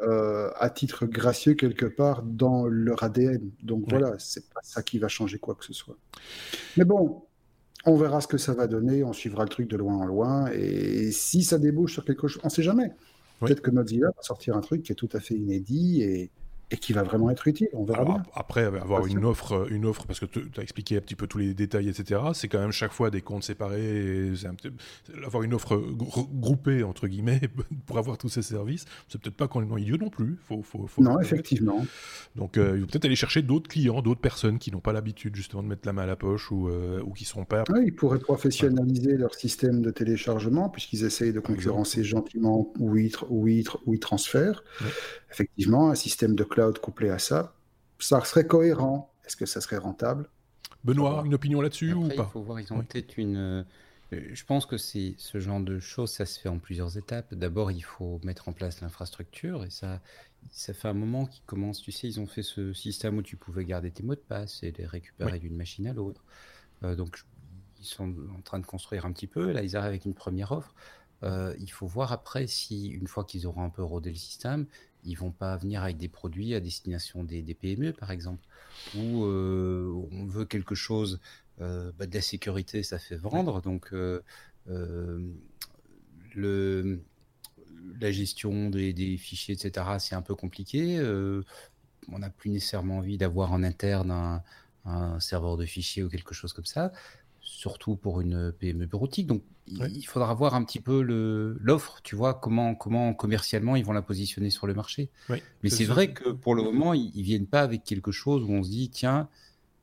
euh, 0.00 0.50
à 0.56 0.70
titre 0.70 1.06
gracieux 1.06 1.54
quelque 1.54 1.86
part 1.86 2.22
dans 2.22 2.66
leur 2.66 3.02
ADN. 3.02 3.50
Donc 3.62 3.84
voilà, 3.88 4.14
c'est 4.18 4.48
pas 4.48 4.60
ça 4.62 4.82
qui 4.82 4.98
va 4.98 5.08
changer 5.08 5.38
quoi 5.38 5.54
que 5.56 5.64
ce 5.64 5.72
soit. 5.72 5.96
Mais 6.76 6.84
bon, 6.84 7.24
on 7.84 7.96
verra 7.96 8.20
ce 8.20 8.28
que 8.28 8.38
ça 8.38 8.54
va 8.54 8.66
donner, 8.66 9.02
on 9.02 9.12
suivra 9.12 9.42
le 9.42 9.48
truc 9.48 9.68
de 9.68 9.76
loin 9.76 9.96
en 9.96 10.04
loin, 10.04 10.50
et 10.52 11.10
si 11.10 11.42
ça 11.42 11.58
débouche 11.58 11.94
sur 11.94 12.04
quelque 12.04 12.28
chose, 12.28 12.40
on 12.44 12.48
sait 12.48 12.62
jamais. 12.62 12.92
Peut-être 13.40 13.60
que 13.60 13.70
Mozilla 13.70 14.08
va 14.08 14.22
sortir 14.22 14.56
un 14.56 14.60
truc 14.60 14.82
qui 14.82 14.92
est 14.92 14.96
tout 14.96 15.08
à 15.12 15.20
fait 15.20 15.34
inédit 15.34 16.02
et, 16.02 16.30
et 16.70 16.76
qui 16.76 16.92
va 16.92 17.02
vraiment 17.02 17.30
être 17.30 17.48
utile. 17.48 17.68
On 17.72 17.84
verra 17.84 18.04
bien. 18.04 18.22
Après, 18.34 18.64
avoir 18.64 19.06
une 19.06 19.24
offre, 19.24 19.70
une 19.70 19.86
offre, 19.86 20.06
parce 20.06 20.20
que 20.20 20.26
tu 20.26 20.48
as 20.58 20.62
expliqué 20.62 20.96
un 20.96 21.00
petit 21.00 21.16
peu 21.16 21.26
tous 21.26 21.38
les 21.38 21.54
détails, 21.54 21.88
etc. 21.88 22.20
C'est 22.34 22.48
quand 22.48 22.58
même 22.58 22.72
chaque 22.72 22.92
fois 22.92 23.10
des 23.10 23.22
comptes 23.22 23.44
séparés. 23.44 24.32
avoir 25.24 25.42
une 25.42 25.54
offre 25.54 25.76
groupée 25.76 26.82
entre 26.82 27.08
guillemets 27.08 27.40
pour 27.86 27.98
avoir 27.98 28.18
tous 28.18 28.28
ces 28.28 28.42
services, 28.42 28.84
c'est 29.08 29.20
peut-être 29.20 29.36
pas 29.36 29.48
complètement 29.48 29.78
idiot 29.78 29.96
non 29.96 30.10
plus. 30.10 30.38
Faut, 30.46 30.62
faut, 30.62 30.88
non, 30.98 31.20
effectivement. 31.20 31.84
Donc, 32.36 32.58
euh, 32.58 32.72
il 32.76 32.80
faut 32.80 32.86
peut-être 32.86 33.06
aller 33.06 33.16
chercher 33.16 33.42
d'autres 33.42 33.68
clients, 33.68 34.02
d'autres 34.02 34.20
personnes 34.20 34.58
qui 34.58 34.70
n'ont 34.70 34.80
pas 34.80 34.92
l'habitude 34.92 35.34
justement 35.36 35.62
de 35.62 35.68
mettre 35.68 35.86
la 35.86 35.92
main 35.92 36.02
à 36.02 36.06
la 36.06 36.16
poche 36.16 36.50
ou, 36.50 36.68
euh, 36.68 37.02
ou 37.04 37.12
qui 37.12 37.24
sont 37.24 37.44
pas. 37.44 37.64
Oui, 37.70 37.84
ils 37.86 37.94
pourraient 37.94 38.18
professionnaliser 38.18 39.16
leur 39.16 39.34
système 39.34 39.80
de 39.80 39.90
téléchargement 39.90 40.68
puisqu'ils 40.68 41.04
essayent 41.04 41.32
de 41.32 41.40
concurrencer 41.40 42.04
gentiment 42.04 42.72
où 42.78 42.96
ils, 42.96 44.00
transfèrent. 44.00 44.62
Effectivement, 45.30 45.90
un 45.90 45.94
système 45.94 46.34
de 46.34 46.44
cloud 46.44 46.78
couplé 46.78 47.10
à 47.10 47.18
ça, 47.18 47.54
ça 47.98 48.24
serait 48.24 48.46
cohérent. 48.46 49.12
Est-ce 49.26 49.36
que 49.36 49.46
ça 49.46 49.60
serait 49.60 49.76
rentable? 49.78 50.28
Benoît, 50.84 51.22
une 51.26 51.34
opinion 51.34 51.60
là-dessus 51.60 51.92
ou 51.92 52.08
pas 52.08 52.14
Il 52.14 52.32
faut 52.32 52.42
voir, 52.42 52.60
ils 52.60 52.72
ont 52.72 52.82
peut-être 52.82 53.18
une. 53.18 53.36
Euh, 53.36 53.62
je 54.10 54.44
pense 54.44 54.64
que 54.64 54.78
c'est 54.78 55.14
ce 55.18 55.38
genre 55.38 55.60
de 55.60 55.80
choses, 55.80 56.12
ça 56.12 56.24
se 56.24 56.40
fait 56.40 56.48
en 56.48 56.58
plusieurs 56.58 56.96
étapes. 56.96 57.34
D'abord, 57.34 57.70
il 57.70 57.82
faut 57.82 58.20
mettre 58.24 58.48
en 58.48 58.52
place 58.52 58.80
l'infrastructure 58.80 59.64
et 59.64 59.70
ça, 59.70 60.00
ça 60.50 60.72
fait 60.72 60.88
un 60.88 60.94
moment 60.94 61.26
qu'ils 61.26 61.44
commencent. 61.44 61.82
Tu 61.82 61.92
sais, 61.92 62.08
ils 62.08 62.20
ont 62.20 62.26
fait 62.26 62.42
ce 62.42 62.72
système 62.72 63.18
où 63.18 63.22
tu 63.22 63.36
pouvais 63.36 63.66
garder 63.66 63.90
tes 63.90 64.02
mots 64.02 64.14
de 64.14 64.20
passe 64.20 64.62
et 64.62 64.72
les 64.72 64.86
récupérer 64.86 65.38
d'une 65.38 65.56
machine 65.56 65.86
à 65.88 65.92
l'autre. 65.92 66.24
Euh, 66.84 66.94
donc, 66.94 67.22
ils 67.80 67.84
sont 67.84 68.14
en 68.36 68.40
train 68.40 68.58
de 68.58 68.66
construire 68.66 69.04
un 69.04 69.12
petit 69.12 69.26
peu. 69.26 69.52
Là, 69.52 69.62
ils 69.62 69.76
arrivent 69.76 69.88
avec 69.88 70.04
une 70.06 70.14
première 70.14 70.52
offre. 70.52 70.74
Euh, 71.24 71.54
il 71.58 71.70
faut 71.70 71.86
voir 71.86 72.12
après 72.12 72.46
si, 72.46 72.88
une 72.88 73.08
fois 73.08 73.24
qu'ils 73.24 73.46
auront 73.46 73.62
un 73.62 73.70
peu 73.70 73.82
rodé 73.82 74.10
le 74.10 74.16
système, 74.16 74.66
ils 75.08 75.16
vont 75.16 75.30
pas 75.30 75.56
venir 75.56 75.82
avec 75.82 75.96
des 75.96 76.08
produits 76.08 76.54
à 76.54 76.60
destination 76.60 77.24
des, 77.24 77.42
PME, 77.54 77.92
par 77.92 78.10
exemple, 78.10 78.44
où 78.94 79.24
euh, 79.24 80.06
on 80.12 80.26
veut 80.26 80.44
quelque 80.44 80.74
chose, 80.74 81.18
euh, 81.60 81.90
bah, 81.98 82.06
de 82.06 82.14
la 82.14 82.20
sécurité, 82.20 82.82
ça 82.82 82.98
fait 82.98 83.16
vendre, 83.16 83.62
donc 83.62 83.88
euh, 83.92 84.20
le, 86.34 87.00
la 88.00 88.12
gestion 88.12 88.68
des, 88.68 89.16
fichiers, 89.16 89.54
etc., 89.54 89.86
c'est 89.98 90.14
un 90.14 90.22
peu 90.22 90.34
compliqué. 90.34 91.00
on 92.10 92.18
n'a 92.18 92.30
plus 92.30 92.50
nécessairement 92.50 92.98
envie 92.98 93.16
d'avoir 93.16 93.52
en 93.52 93.62
interne 93.62 94.10
un, 94.10 94.42
un, 94.84 95.18
serveur 95.20 95.56
de 95.56 95.64
fichiers 95.64 96.02
ou 96.02 96.10
quelque 96.10 96.34
chose 96.34 96.52
comme 96.52 96.66
ça 96.66 96.92
surtout 97.58 97.96
pour 97.96 98.20
une 98.20 98.52
PME 98.52 98.86
bureautique. 98.86 99.26
Donc, 99.26 99.42
il 99.66 100.04
faudra 100.04 100.32
voir 100.32 100.54
un 100.54 100.62
petit 100.62 100.78
peu 100.78 101.02
l'offre, 101.02 102.00
tu 102.04 102.14
vois, 102.14 102.34
comment, 102.34 102.76
comment 102.76 103.12
commercialement 103.14 103.74
ils 103.74 103.84
vont 103.84 103.92
la 103.92 104.00
positionner 104.00 104.50
sur 104.50 104.68
le 104.68 104.74
marché. 104.74 105.10
Mais 105.28 105.68
c'est 105.68 105.84
vrai 105.84 106.12
que 106.12 106.30
pour 106.30 106.54
le 106.54 106.62
moment, 106.62 106.94
ils, 106.94 107.10
ne 107.16 107.22
viennent 107.22 107.48
pas 107.48 107.62
avec 107.62 107.82
quelque 107.82 108.12
chose 108.12 108.44
où 108.44 108.52
on 108.52 108.62
se 108.62 108.70
dit, 108.70 108.90
tiens, 108.90 109.28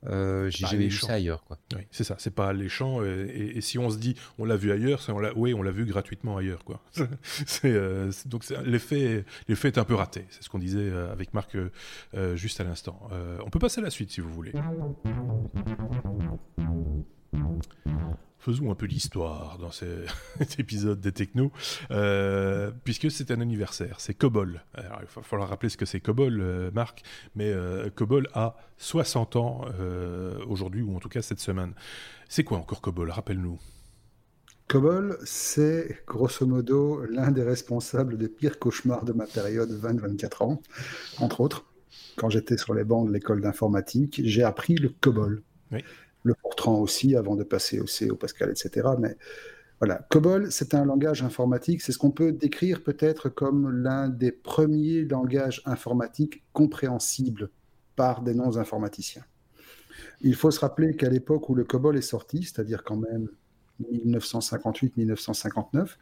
euh, 0.06 0.48
j'ai 0.48 0.66
jamais 0.66 0.88
vu 0.88 0.96
ça 0.96 1.14
ailleurs. 1.14 1.44
Quoi. 1.44 1.58
Oui, 1.74 1.82
c'est 1.90 2.04
ça, 2.04 2.16
c'est 2.18 2.34
pas 2.34 2.48
alléchant. 2.48 3.04
Et, 3.04 3.52
et, 3.56 3.60
si 3.60 3.78
on 3.78 3.90
se 3.90 3.98
dit, 3.98 4.16
on 4.38 4.46
l'a 4.46 4.56
vu 4.56 4.72
ailleurs, 4.72 5.04
on 5.08 5.18
l'a, 5.18 5.36
oui, 5.36 5.52
on 5.52 5.62
l'a 5.62 5.70
vu 5.70 5.84
gratuitement 5.84 6.38
ailleurs. 6.38 6.64
Quoi. 6.64 6.80
c'est, 7.46 7.72
euh, 7.72 8.10
donc 8.24 8.44
l'effet, 8.64 9.26
l'effet 9.48 9.68
est 9.68 9.78
un 9.78 9.84
peu 9.84 9.94
raté. 9.94 10.24
C'est 10.30 10.42
ce 10.42 10.48
qu'on 10.48 10.58
disait 10.58 10.78
euh, 10.78 11.12
avec 11.12 11.34
Marc 11.34 11.56
euh, 11.56 12.36
juste 12.36 12.58
à 12.60 12.64
l'instant. 12.64 13.10
on 13.44 13.50
peut 13.50 13.58
passer 13.58 13.80
à 13.80 13.84
la 13.84 13.90
suite 13.90 14.10
si 14.10 14.22
vous 14.22 14.32
voulez. 14.32 14.52
Faisons 18.46 18.70
un 18.70 18.76
peu 18.76 18.86
d'histoire 18.86 19.58
dans 19.58 19.70
cet 19.72 20.60
épisode 20.60 21.00
des 21.00 21.10
technos, 21.10 21.50
euh, 21.90 22.70
puisque 22.84 23.10
c'est 23.10 23.32
un 23.32 23.40
anniversaire, 23.40 23.96
c'est 23.98 24.14
Cobol. 24.14 24.62
Alors, 24.74 25.00
il 25.00 25.08
va 25.12 25.22
falloir 25.22 25.48
rappeler 25.48 25.68
ce 25.68 25.76
que 25.76 25.84
c'est 25.84 25.98
Cobol, 25.98 26.40
euh, 26.40 26.70
Marc, 26.72 27.02
mais 27.34 27.50
euh, 27.52 27.90
Cobol 27.92 28.28
a 28.34 28.56
60 28.76 29.34
ans 29.34 29.62
aujourd'hui, 30.46 30.82
ou 30.82 30.94
en 30.94 31.00
tout 31.00 31.08
cas 31.08 31.22
cette 31.22 31.40
semaine. 31.40 31.72
C'est 32.28 32.44
quoi 32.44 32.58
encore 32.58 32.80
Cobol? 32.80 33.10
Rappelle-nous. 33.10 33.58
Cobol, 34.68 35.18
c'est 35.24 36.04
grosso 36.06 36.46
modo 36.46 37.04
l'un 37.04 37.32
des 37.32 37.42
responsables 37.42 38.16
des 38.16 38.28
pires 38.28 38.60
cauchemars 38.60 39.04
de 39.04 39.12
ma 39.12 39.26
période 39.26 39.70
20-24 39.70 40.44
ans, 40.44 40.62
entre 41.18 41.40
autres. 41.40 41.64
Quand 42.14 42.30
j'étais 42.30 42.56
sur 42.56 42.74
les 42.74 42.84
bancs 42.84 43.08
de 43.08 43.12
l'école 43.12 43.40
d'informatique, 43.40 44.20
j'ai 44.24 44.44
appris 44.44 44.76
le 44.76 44.90
Cobol. 45.00 45.42
Oui 45.72 45.82
le 46.26 46.34
Fortran 46.42 46.80
aussi, 46.80 47.16
avant 47.16 47.36
de 47.36 47.44
passer 47.44 47.80
au 47.80 47.86
C, 47.86 48.10
au 48.10 48.16
Pascal, 48.16 48.50
etc. 48.50 48.88
Mais 48.98 49.16
voilà, 49.78 50.06
COBOL, 50.10 50.50
c'est 50.50 50.74
un 50.74 50.84
langage 50.84 51.22
informatique, 51.22 51.80
c'est 51.82 51.92
ce 51.92 51.98
qu'on 51.98 52.10
peut 52.10 52.32
décrire 52.32 52.82
peut-être 52.82 53.28
comme 53.28 53.70
l'un 53.70 54.08
des 54.08 54.32
premiers 54.32 55.04
langages 55.04 55.62
informatiques 55.66 56.42
compréhensibles 56.52 57.50
par 57.94 58.22
des 58.22 58.34
non-informaticiens. 58.34 59.22
Il 60.20 60.34
faut 60.34 60.50
se 60.50 60.58
rappeler 60.60 60.96
qu'à 60.96 61.08
l'époque 61.08 61.48
où 61.48 61.54
le 61.54 61.64
COBOL 61.64 61.96
est 61.96 62.02
sorti, 62.02 62.42
c'est-à-dire 62.42 62.84
quand 62.84 62.96
même 62.96 63.28
1958-1959, 63.82 65.96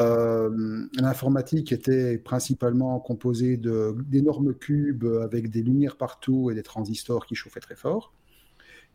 euh, 0.00 0.86
l'informatique 1.00 1.72
était 1.72 2.18
principalement 2.18 3.00
composée 3.00 3.56
d'énormes 3.56 4.54
cubes 4.54 5.04
avec 5.22 5.50
des 5.50 5.62
lumières 5.62 5.96
partout 5.96 6.50
et 6.50 6.54
des 6.54 6.62
transistors 6.62 7.26
qui 7.26 7.34
chauffaient 7.34 7.60
très 7.60 7.74
fort. 7.74 8.12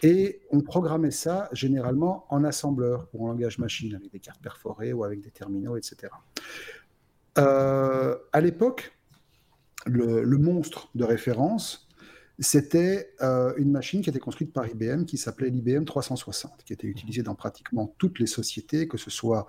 Et 0.01 0.41
on 0.51 0.61
programmait 0.61 1.11
ça 1.11 1.49
généralement 1.53 2.25
en 2.29 2.43
assembleur 2.43 3.07
ou 3.13 3.25
en 3.25 3.29
langage 3.29 3.57
machine, 3.57 3.95
avec 3.95 4.11
des 4.11 4.19
cartes 4.19 4.41
perforées 4.41 4.91
ou 4.91 5.03
avec 5.03 5.21
des 5.21 5.31
terminaux, 5.31 5.77
etc. 5.77 6.11
Euh, 7.37 8.17
à 8.31 8.41
l'époque, 8.41 8.97
le, 9.85 10.37
monstre 10.37 10.89
de 10.95 11.03
référence, 11.03 11.87
c'était 12.39 13.13
euh, 13.21 13.53
une 13.57 13.71
machine 13.71 14.01
qui 14.01 14.09
était 14.09 14.19
construite 14.19 14.51
par 14.51 14.67
IBM 14.67 15.05
qui 15.05 15.17
s'appelait 15.17 15.49
l'IBM 15.49 15.85
360, 15.85 16.63
qui 16.65 16.73
était 16.73 16.87
utilisée 16.87 17.23
dans 17.23 17.35
pratiquement 17.35 17.93
toutes 17.97 18.19
les 18.19 18.27
sociétés, 18.27 18.87
que 18.87 18.97
ce 18.97 19.09
soit 19.09 19.47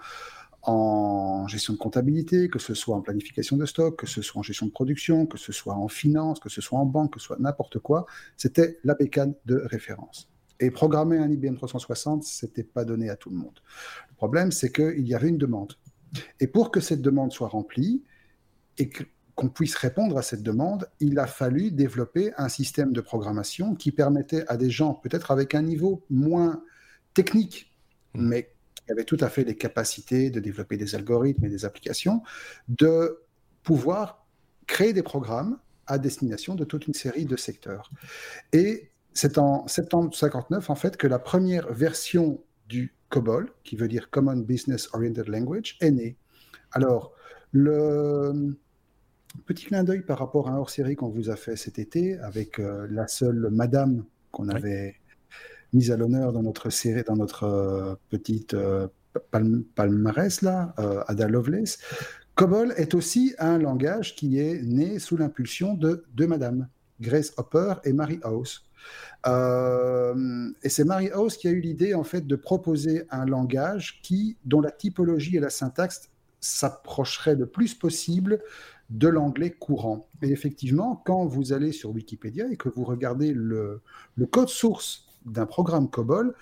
en 0.62 1.46
gestion 1.46 1.74
de 1.74 1.78
comptabilité, 1.78 2.48
que 2.48 2.58
ce 2.58 2.74
soit 2.74 2.96
en 2.96 3.02
planification 3.02 3.56
de 3.56 3.66
stock, 3.66 3.98
que 3.98 4.06
ce 4.06 4.22
soit 4.22 4.40
en 4.40 4.42
gestion 4.42 4.66
de 4.66 4.72
production, 4.72 5.26
que 5.26 5.36
ce 5.36 5.52
soit 5.52 5.74
en 5.74 5.88
finance, 5.88 6.40
que 6.40 6.48
ce 6.48 6.60
soit 6.60 6.78
en 6.78 6.86
banque, 6.86 7.14
que 7.14 7.20
ce 7.20 7.26
soit 7.26 7.38
n'importe 7.38 7.78
quoi, 7.78 8.06
c'était 8.36 8.78
la 8.82 8.94
bécane 8.94 9.34
de 9.44 9.62
référence. 9.66 10.33
Et 10.60 10.70
programmer 10.70 11.18
un 11.18 11.30
IBM 11.30 11.56
360, 11.56 12.24
c'était 12.24 12.62
pas 12.62 12.84
donné 12.84 13.10
à 13.10 13.16
tout 13.16 13.30
le 13.30 13.36
monde. 13.36 13.60
Le 14.10 14.14
problème, 14.14 14.52
c'est 14.52 14.70
qu'il 14.70 15.06
y 15.06 15.14
avait 15.14 15.28
une 15.28 15.38
demande. 15.38 15.74
Et 16.40 16.46
pour 16.46 16.70
que 16.70 16.80
cette 16.80 17.02
demande 17.02 17.32
soit 17.32 17.48
remplie 17.48 18.04
et 18.78 18.88
qu'on 19.34 19.48
puisse 19.48 19.74
répondre 19.74 20.16
à 20.16 20.22
cette 20.22 20.42
demande, 20.42 20.88
il 21.00 21.18
a 21.18 21.26
fallu 21.26 21.70
développer 21.70 22.32
un 22.36 22.48
système 22.48 22.92
de 22.92 23.00
programmation 23.00 23.74
qui 23.74 23.90
permettait 23.90 24.44
à 24.48 24.56
des 24.56 24.70
gens, 24.70 24.94
peut-être 24.94 25.30
avec 25.30 25.54
un 25.54 25.62
niveau 25.62 26.04
moins 26.08 26.62
technique, 27.14 27.72
mmh. 28.14 28.26
mais 28.26 28.54
qui 28.74 28.92
avaient 28.92 29.04
tout 29.04 29.18
à 29.20 29.28
fait 29.28 29.44
les 29.44 29.56
capacités 29.56 30.30
de 30.30 30.40
développer 30.40 30.76
des 30.76 30.94
algorithmes 30.94 31.44
et 31.44 31.50
des 31.50 31.64
applications, 31.64 32.22
de 32.68 33.20
pouvoir 33.62 34.26
créer 34.66 34.92
des 34.92 35.02
programmes 35.02 35.58
à 35.86 35.98
destination 35.98 36.54
de 36.54 36.64
toute 36.64 36.86
une 36.86 36.94
série 36.94 37.26
de 37.26 37.36
secteurs. 37.36 37.90
Et 38.52 38.90
c'est 39.14 39.38
en 39.38 39.66
septembre 39.68 40.14
59 40.14 40.70
en 40.70 40.74
fait 40.74 40.96
que 40.96 41.06
la 41.06 41.18
première 41.18 41.72
version 41.72 42.40
du 42.68 42.94
COBOL, 43.08 43.48
qui 43.62 43.76
veut 43.76 43.88
dire 43.88 44.10
Common 44.10 44.36
Business 44.36 44.88
Oriented 44.92 45.28
Language, 45.28 45.76
est 45.80 45.92
née. 45.92 46.16
Alors, 46.72 47.12
le 47.52 48.56
petit 49.46 49.66
clin 49.66 49.84
d'œil 49.84 50.02
par 50.02 50.18
rapport 50.18 50.48
à 50.48 50.52
un 50.52 50.56
hors-série 50.58 50.96
qu'on 50.96 51.08
vous 51.08 51.30
a 51.30 51.36
fait 51.36 51.56
cet 51.56 51.78
été 51.78 52.18
avec 52.18 52.58
euh, 52.58 52.86
la 52.90 53.06
seule 53.06 53.48
Madame 53.50 54.04
qu'on 54.30 54.48
avait 54.48 54.96
mise 55.72 55.90
à 55.90 55.96
l'honneur 55.96 56.32
dans 56.32 56.42
notre 56.42 56.70
série, 56.70 57.02
dans 57.02 57.16
notre 57.16 57.44
euh, 57.44 57.94
petite 58.10 58.54
euh, 58.54 58.88
palmarès 59.76 60.42
là, 60.42 60.74
Ada 61.06 61.28
Lovelace. 61.28 61.78
COBOL 62.34 62.74
est 62.76 62.94
aussi 62.94 63.32
un 63.38 63.58
langage 63.58 64.16
qui 64.16 64.40
est 64.40 64.60
né 64.60 64.98
sous 64.98 65.16
l'impulsion 65.16 65.74
de 65.74 66.04
deux 66.14 66.26
madames, 66.26 66.68
Grace 67.00 67.32
Hopper 67.36 67.74
et 67.84 67.92
Mary 67.92 68.18
House. 68.24 68.63
Euh, 69.26 70.50
et 70.62 70.68
c'est 70.68 70.84
Mary 70.84 71.10
House 71.10 71.36
qui 71.36 71.48
a 71.48 71.50
eu 71.50 71.60
l'idée 71.60 71.94
en 71.94 72.04
fait 72.04 72.26
de 72.26 72.36
proposer 72.36 73.06
un 73.10 73.24
langage 73.24 74.00
qui, 74.02 74.36
dont 74.44 74.60
la 74.60 74.70
typologie 74.70 75.36
et 75.36 75.40
la 75.40 75.50
syntaxe 75.50 76.10
s'approcheraient 76.40 77.36
le 77.36 77.46
plus 77.46 77.74
possible 77.74 78.40
de 78.90 79.08
l'anglais 79.08 79.50
courant. 79.50 80.08
Et 80.22 80.30
effectivement, 80.30 81.02
quand 81.06 81.24
vous 81.24 81.52
allez 81.52 81.72
sur 81.72 81.90
Wikipédia 81.90 82.46
et 82.50 82.56
que 82.56 82.68
vous 82.68 82.84
regardez 82.84 83.32
le, 83.32 83.80
le 84.14 84.26
code 84.26 84.48
source 84.50 85.06
d'un 85.24 85.46
programme 85.46 85.88
COBOL, 85.88 86.34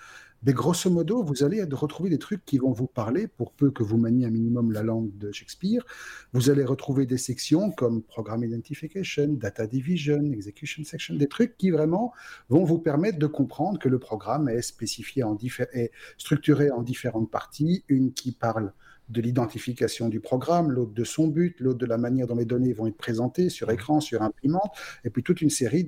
mais 0.45 0.53
grosso 0.53 0.89
modo, 0.89 1.23
vous 1.23 1.43
allez 1.43 1.63
retrouver 1.63 2.09
des 2.09 2.17
trucs 2.17 2.43
qui 2.45 2.57
vont 2.57 2.71
vous 2.71 2.87
parler, 2.87 3.27
pour 3.27 3.53
peu 3.53 3.71
que 3.71 3.83
vous 3.83 3.97
maniez 3.97 4.25
un 4.25 4.29
minimum 4.29 4.71
la 4.71 4.83
langue 4.83 5.17
de 5.17 5.31
Shakespeare. 5.31 5.85
Vous 6.33 6.49
allez 6.49 6.65
retrouver 6.65 7.05
des 7.05 7.17
sections 7.17 7.71
comme 7.71 8.01
Program 8.01 8.43
Identification, 8.43 9.27
Data 9.29 9.67
Division, 9.67 10.31
Execution 10.31 10.83
Section, 10.83 11.15
des 11.15 11.27
trucs 11.27 11.57
qui 11.57 11.71
vraiment 11.71 12.13
vont 12.49 12.63
vous 12.63 12.79
permettre 12.79 13.19
de 13.19 13.27
comprendre 13.27 13.79
que 13.79 13.89
le 13.89 13.99
programme 13.99 14.49
est 14.49 14.61
spécifié 14.61 15.23
en 15.23 15.37
est 15.73 15.91
structuré 16.17 16.71
en 16.71 16.81
différentes 16.81 17.29
parties, 17.29 17.83
une 17.87 18.13
qui 18.13 18.31
parle 18.31 18.73
de 19.09 19.21
l'identification 19.21 20.09
du 20.09 20.19
programme, 20.19 20.71
l'autre 20.71 20.93
de 20.93 21.03
son 21.03 21.27
but, 21.27 21.59
l'autre 21.59 21.79
de 21.79 21.85
la 21.85 21.97
manière 21.97 22.27
dont 22.27 22.35
les 22.35 22.45
données 22.45 22.73
vont 22.73 22.87
être 22.87 22.97
présentées 22.97 23.49
sur 23.49 23.69
écran, 23.69 23.99
sur 23.99 24.21
imprimante, 24.21 24.71
et 25.03 25.09
puis 25.09 25.23
toute 25.23 25.41
une 25.41 25.49
série 25.49 25.85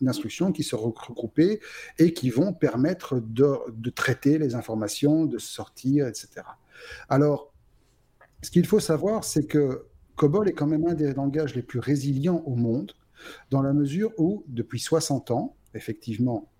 d'instructions 0.00 0.52
qui 0.52 0.62
seront 0.62 0.92
regroupées 0.96 1.60
et 1.98 2.12
qui 2.12 2.30
vont 2.30 2.52
permettre 2.52 3.20
de, 3.20 3.90
traiter 3.90 4.38
les 4.38 4.54
informations, 4.54 5.24
de 5.24 5.38
sortir, 5.38 6.06
etc. 6.06 6.42
Alors, 7.08 7.52
ce 8.42 8.50
qu'il 8.50 8.66
faut 8.66 8.80
savoir, 8.80 9.24
c'est 9.24 9.46
que 9.46 9.86
COBOL 10.16 10.48
est 10.48 10.52
quand 10.52 10.66
même 10.66 10.86
un 10.86 10.94
des 10.94 11.12
langages 11.12 11.54
les 11.54 11.62
plus 11.62 11.78
résilients 11.78 12.42
au 12.46 12.54
monde, 12.54 12.92
dans 13.50 13.62
la 13.62 13.72
mesure 13.72 14.12
où, 14.18 14.44
depuis 14.46 14.78
60 14.78 15.30
ans, 15.30 15.56
effectivement, 15.74 16.50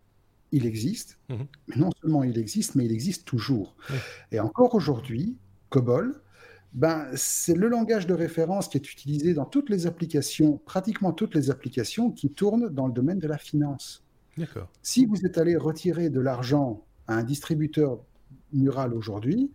il 0.52 0.64
existe, 0.64 1.18
mmh 1.28 1.34
mais 1.68 1.76
non 1.76 1.90
seulement 2.00 2.24
il 2.24 2.38
existe, 2.38 2.76
mais 2.76 2.84
il 2.84 2.92
existe 2.92 3.26
toujours. 3.26 3.76
Et 4.32 4.40
encore 4.40 4.74
aujourd'hui, 4.74 5.36
COBOL, 5.70 6.20
ben, 6.76 7.08
c'est 7.14 7.54
le 7.54 7.68
langage 7.68 8.06
de 8.06 8.12
référence 8.12 8.68
qui 8.68 8.76
est 8.76 8.92
utilisé 8.92 9.32
dans 9.32 9.46
toutes 9.46 9.70
les 9.70 9.86
applications, 9.86 10.58
pratiquement 10.66 11.12
toutes 11.12 11.34
les 11.34 11.50
applications 11.50 12.10
qui 12.10 12.30
tournent 12.30 12.68
dans 12.68 12.86
le 12.86 12.92
domaine 12.92 13.18
de 13.18 13.26
la 13.26 13.38
finance. 13.38 14.04
D'accord. 14.36 14.68
Si 14.82 15.06
vous 15.06 15.24
êtes 15.24 15.38
allé 15.38 15.56
retirer 15.56 16.10
de 16.10 16.20
l'argent 16.20 16.84
à 17.08 17.14
un 17.14 17.22
distributeur 17.24 17.98
mural 18.52 18.92
aujourd'hui, 18.92 19.50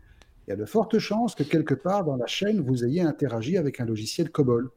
il 0.47 0.49
y 0.49 0.53
a 0.53 0.55
de 0.55 0.65
fortes 0.65 0.97
chances 0.97 1.35
que 1.35 1.43
quelque 1.43 1.75
part 1.75 2.03
dans 2.03 2.15
la 2.15 2.25
chaîne, 2.25 2.59
vous 2.59 2.83
ayez 2.83 3.01
interagi 3.01 3.55
avec 3.55 3.79
un 3.79 3.85
logiciel 3.85 4.31
COBOL. 4.31 4.71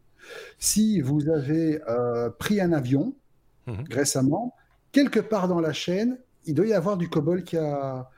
Si 0.58 1.00
vous 1.00 1.30
avez 1.30 1.80
euh, 1.88 2.28
pris 2.28 2.60
un 2.60 2.72
avion 2.72 3.14
mhm. 3.66 3.84
récemment, 3.90 4.54
quelque 4.92 5.20
part 5.20 5.48
dans 5.48 5.60
la 5.60 5.72
chaîne, 5.72 6.18
il 6.44 6.52
doit 6.52 6.66
y 6.66 6.74
avoir 6.74 6.98
du 6.98 7.08
COBOL 7.08 7.42
qui 7.42 7.56
a, 7.56 8.10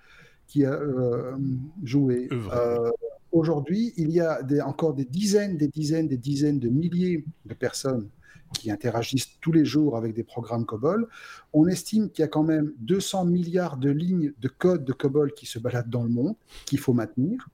qui 0.49 0.65
a 0.65 0.73
euh, 0.73 1.37
joué. 1.85 2.29
Euh, 2.33 2.91
aujourd'hui, 3.33 3.93
il 3.97 4.11
y 4.11 4.21
a 4.21 4.41
encore 4.67 4.95
des 4.95 5.05
dizaines, 5.05 5.57
des 5.57 5.69
dizaines, 5.69 6.09
des 6.09 6.17
dizaines 6.17 6.59
de 6.59 6.69
milliers 6.69 7.25
de 7.45 7.55
personnes 7.55 8.09
qui 8.55 8.71
interagissent 8.71 9.39
tous 9.41 9.53
les 9.53 9.65
jours 9.65 9.97
avec 9.97 10.15
des 10.15 10.25
programmes 10.25 10.65
COBOL. 10.65 11.09
On 11.53 11.67
estime 11.67 12.11
qu'il 12.11 12.23
y 12.23 12.25
a 12.25 12.29
quand 12.29 12.43
même 12.43 12.73
200 12.79 13.25
milliards 13.27 13.77
de 13.77 13.91
lignes 13.91 14.33
de 14.39 14.49
code 14.49 14.85
de 14.85 14.93
COBOL 14.93 15.33
qui 15.33 15.47
se 15.47 15.59
baladent 15.59 15.91
dans 15.91 16.03
le 16.03 16.09
monde, 16.09 16.35
qu'il 16.65 16.79
faut 16.79 16.93
maintenir. 16.93 17.49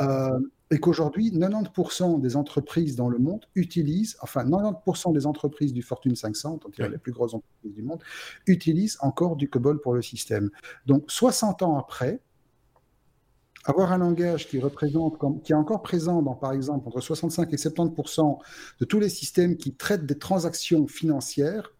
Euh, 0.00 0.38
et 0.70 0.78
qu'aujourd'hui, 0.78 1.30
90% 1.30 2.20
des 2.20 2.36
entreprises 2.36 2.96
dans 2.96 3.08
le 3.08 3.18
monde 3.18 3.44
utilisent, 3.54 4.16
enfin 4.20 4.44
90% 4.44 5.12
des 5.12 5.26
entreprises 5.26 5.72
du 5.72 5.82
Fortune 5.82 6.16
500, 6.16 6.60
les 6.78 6.98
plus 6.98 7.12
grosses 7.12 7.34
entreprises 7.34 7.74
du 7.74 7.82
monde, 7.82 8.02
utilisent 8.46 8.98
encore 9.00 9.36
du 9.36 9.48
COBOL 9.48 9.80
pour 9.80 9.94
le 9.94 10.02
système. 10.02 10.50
Donc 10.86 11.04
60 11.08 11.62
ans 11.62 11.78
après, 11.78 12.20
avoir 13.64 13.92
un 13.92 13.98
langage 13.98 14.48
qui 14.48 14.60
représente, 14.60 15.18
qui 15.42 15.52
est 15.52 15.56
encore 15.56 15.82
présent 15.82 16.22
dans, 16.22 16.34
par 16.34 16.52
exemple, 16.52 16.86
entre 16.88 17.00
65 17.00 17.52
et 17.52 17.56
70% 17.56 18.38
de 18.80 18.84
tous 18.84 19.00
les 19.00 19.08
systèmes 19.08 19.56
qui 19.56 19.74
traitent 19.74 20.06
des 20.06 20.18
transactions 20.18 20.86
financières, 20.86 21.72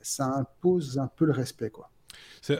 ça 0.00 0.26
impose 0.26 0.98
un 0.98 1.08
peu 1.08 1.24
le 1.24 1.32
respect, 1.32 1.70
quoi. 1.70 1.90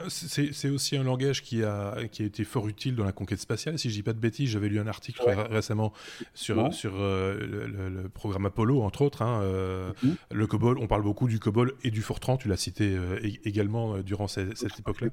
C'est 0.09 0.69
aussi 0.69 0.97
un 0.97 1.05
langage 1.05 1.43
qui 1.43 1.62
a, 1.62 1.97
qui 2.11 2.23
a 2.23 2.27
été 2.27 2.43
fort 2.45 2.67
utile 2.67 2.97
dans 2.97 3.05
la 3.05 3.12
conquête 3.12 3.39
spatiale. 3.39 3.79
Si 3.79 3.89
je 3.89 3.95
dis 3.95 4.03
pas 4.03 4.12
de 4.12 4.19
bêtises, 4.19 4.51
j'avais 4.51 4.69
lu 4.69 4.81
un 4.81 4.87
article 4.89 5.23
récemment 5.51 5.93
sur, 6.35 6.75
sur 6.75 6.95
euh, 6.97 7.89
le, 7.89 8.09
programme 8.09 8.47
Apollo, 8.47 8.83
entre 8.83 9.03
autres. 9.03 9.23
Hein, 9.23 9.41
euh, 9.43 9.93
mhm. 10.03 10.17
Le 10.33 10.47
COBOL, 10.47 10.79
on 10.79 10.89
parle 10.89 11.03
beaucoup 11.03 11.29
du 11.29 11.39
COBOL 11.39 11.75
et 11.85 11.93
du 11.93 12.03
Fortran, 12.03 12.37
tu 12.37 12.49
l'as 12.49 12.57
cité 12.57 12.97
euh, 12.97 13.21
également 13.45 13.99
durant 13.99 14.27
cette, 14.27 14.57
cette 14.57 14.79
époque-là. 14.81 15.09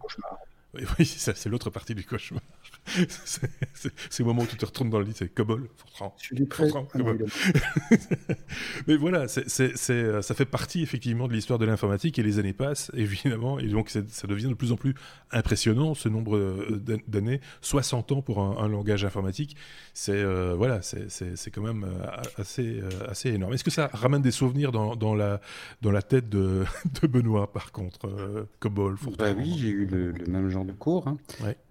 Oui, 0.73 1.05
c'est 1.05 1.45
l'autre 1.47 1.69
partie 1.69 1.93
du 1.93 2.03
cauchemar. 2.03 2.41
c'est 3.25 4.19
le 4.19 4.25
moment 4.25 4.41
où 4.41 4.47
tu 4.47 4.57
te 4.57 4.65
retournes 4.65 4.89
dans 4.89 4.99
le 4.99 5.05
lit, 5.05 5.13
c'est 5.15 5.29
Cobol, 5.29 5.69
Fortran. 5.77 6.15
Fortran, 6.51 6.87
Mais 8.87 8.97
voilà, 8.97 9.27
c'est 9.27 9.47
ça 9.77 10.33
fait 10.35 10.45
partie 10.45 10.81
effectivement 10.81 11.27
de 11.27 11.33
l'histoire 11.33 11.59
de 11.59 11.65
l'informatique 11.65 12.19
et 12.19 12.23
les 12.23 12.39
années 12.39 12.53
passent, 12.53 12.91
évidemment, 12.95 13.59
et 13.59 13.67
donc 13.67 13.89
ça 13.89 14.27
devient 14.27 14.47
de 14.47 14.53
plus 14.53 14.71
en 14.71 14.75
plus 14.75 14.95
impressionnant 15.31 15.93
ce 15.93 16.09
nombre 16.09 16.37
euh, 16.37 16.81
d'années. 17.07 17.39
60 17.61 18.11
ans 18.11 18.21
pour 18.21 18.39
un, 18.39 18.67
langage 18.67 19.05
informatique, 19.05 19.55
c'est 19.93 20.11
euh, 20.13 20.55
voilà, 20.55 20.81
c'est 20.81 21.51
quand 21.51 21.61
même 21.61 21.83
euh, 21.83 22.07
assez, 22.37 22.81
assez 23.07 23.29
énorme. 23.29 23.53
Est-ce 23.53 23.63
que 23.63 23.71
ça 23.71 23.89
ramène 23.93 24.21
des 24.21 24.31
souvenirs 24.31 24.71
dans, 24.71 24.95
dans, 24.95 25.13
la, 25.13 25.41
dans 25.81 25.91
la 25.91 26.01
tête 26.01 26.29
de, 26.29 26.63
de 27.01 27.07
Benoît, 27.07 27.51
par 27.51 27.71
contre, 27.71 28.47
Cobol, 28.59 28.97
Fortran? 28.97 29.23
bah 29.23 29.33
Oui, 29.37 29.55
j'ai 29.57 29.69
eu 29.69 29.85
le, 29.85 30.11
le 30.11 30.25
même 30.25 30.49
genre 30.49 30.62
de 30.65 30.71
cours. 30.71 31.07
Hein. 31.07 31.17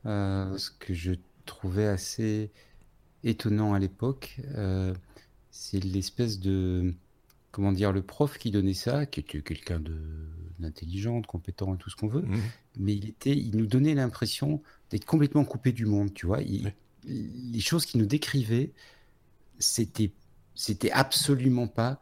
Euh, 0.07 0.57
ce 0.59 0.71
que 0.71 0.95
je 0.95 1.13
trouvais 1.47 1.87
assez 1.87 2.51
étonnant 3.25 3.75
à 3.75 3.79
l'époque, 3.79 4.37
euh, 4.55 4.95
c'est 5.51 5.83
l'espèce 5.83 6.41
de 6.41 6.95
comment 7.51 7.73
dire 7.73 7.93
le 7.93 8.03
prof 8.03 8.39
qui 8.39 8.51
donnait 8.51 8.75
ça, 8.75 9.07
qui 9.07 9.21
était 9.21 9.43
quelqu'un 9.43 9.79
de 9.79 9.97
d'intelligent, 10.59 11.21
de 11.21 11.27
compétent 11.27 11.75
et 11.75 11.79
tout 11.79 11.91
ce 11.91 11.97
qu'on 11.97 12.07
veut, 12.07 12.23
mmh. 12.23 12.41
mais 12.79 12.95
il 12.95 13.09
était, 13.09 13.37
il 13.37 13.57
nous 13.57 13.67
donnait 13.67 13.95
l'impression 13.95 14.63
d'être 14.91 15.05
complètement 15.05 15.45
coupé 15.45 15.73
du 15.73 15.87
monde, 15.87 16.15
tu 16.15 16.27
vois. 16.27 16.39
Les 17.05 17.61
choses 17.61 17.85
qu'il 17.85 18.01
nous 18.01 18.07
décrivait, 18.07 18.71
c'était 19.59 20.13
c'était 20.55 20.91
absolument 20.91 21.67
pas 21.67 22.01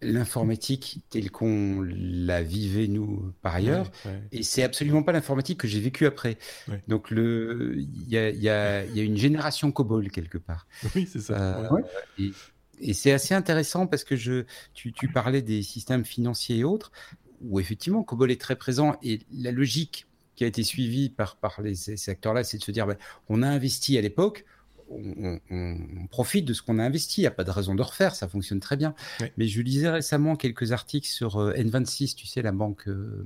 l'informatique 0.00 1.00
telle 1.10 1.30
qu'on 1.30 1.82
la 1.82 2.42
vivait 2.42 2.86
nous 2.88 3.32
par 3.42 3.54
ailleurs, 3.54 3.90
et 4.32 4.42
c'est 4.42 4.62
absolument 4.62 5.02
pas 5.02 5.12
l'informatique 5.12 5.60
que 5.60 5.68
j'ai 5.68 5.80
vécue 5.80 6.06
après. 6.06 6.38
Donc 6.86 7.10
le, 7.10 7.74
il 7.78 8.08
y 8.08 8.16
a, 8.16 8.30
y, 8.30 8.48
a, 8.48 8.84
y 8.84 9.00
a, 9.00 9.02
une 9.02 9.16
génération 9.16 9.72
COBOL 9.72 10.10
quelque 10.10 10.38
part. 10.38 10.66
Oui, 10.94 11.08
c'est 11.10 11.20
ça. 11.20 11.58
Euh, 11.58 11.82
et, 12.18 12.32
et 12.80 12.94
c'est 12.94 13.12
assez 13.12 13.34
intéressant 13.34 13.86
parce 13.86 14.04
que 14.04 14.16
je, 14.16 14.44
tu, 14.74 14.92
tu, 14.92 15.08
parlais 15.08 15.42
des 15.42 15.62
systèmes 15.62 16.04
financiers 16.04 16.58
et 16.58 16.64
autres, 16.64 16.92
où 17.40 17.60
effectivement 17.60 18.02
COBOL 18.02 18.30
est 18.30 18.40
très 18.40 18.56
présent 18.56 18.96
et 19.02 19.20
la 19.32 19.52
logique 19.52 20.06
qui 20.38 20.44
a 20.44 20.46
été 20.46 20.62
suivie 20.62 21.10
par, 21.10 21.36
par 21.36 21.60
les, 21.60 21.74
ces 21.74 22.10
acteurs-là, 22.10 22.44
c'est 22.44 22.58
de 22.58 22.62
se 22.62 22.70
dire, 22.70 22.86
ben, 22.86 22.96
on 23.28 23.42
a 23.42 23.48
investi 23.48 23.98
à 23.98 24.00
l'époque, 24.00 24.44
on, 24.90 26.06
profite 26.10 26.44
de 26.44 26.52
ce 26.52 26.62
qu'on 26.62 26.78
a 26.78 26.84
investi. 26.84 27.20
Il 27.20 27.24
n'y 27.24 27.28
a 27.28 27.32
pas 27.32 27.44
de 27.44 27.50
raison 27.50 27.74
de 27.74 27.82
refaire, 27.82 28.14
ça 28.14 28.28
fonctionne 28.28 28.60
très 28.60 28.76
bien. 28.76 28.94
Mais 29.36 29.46
je 29.46 29.60
lisais 29.60 29.90
récemment 29.90 30.36
quelques 30.36 30.72
articles 30.72 31.08
sur 31.08 31.36
euh, 31.36 31.52
N26, 31.52 32.14
tu 32.14 32.26
sais, 32.26 32.42
la 32.42 32.52
banque, 32.52 32.88
euh, 32.88 33.24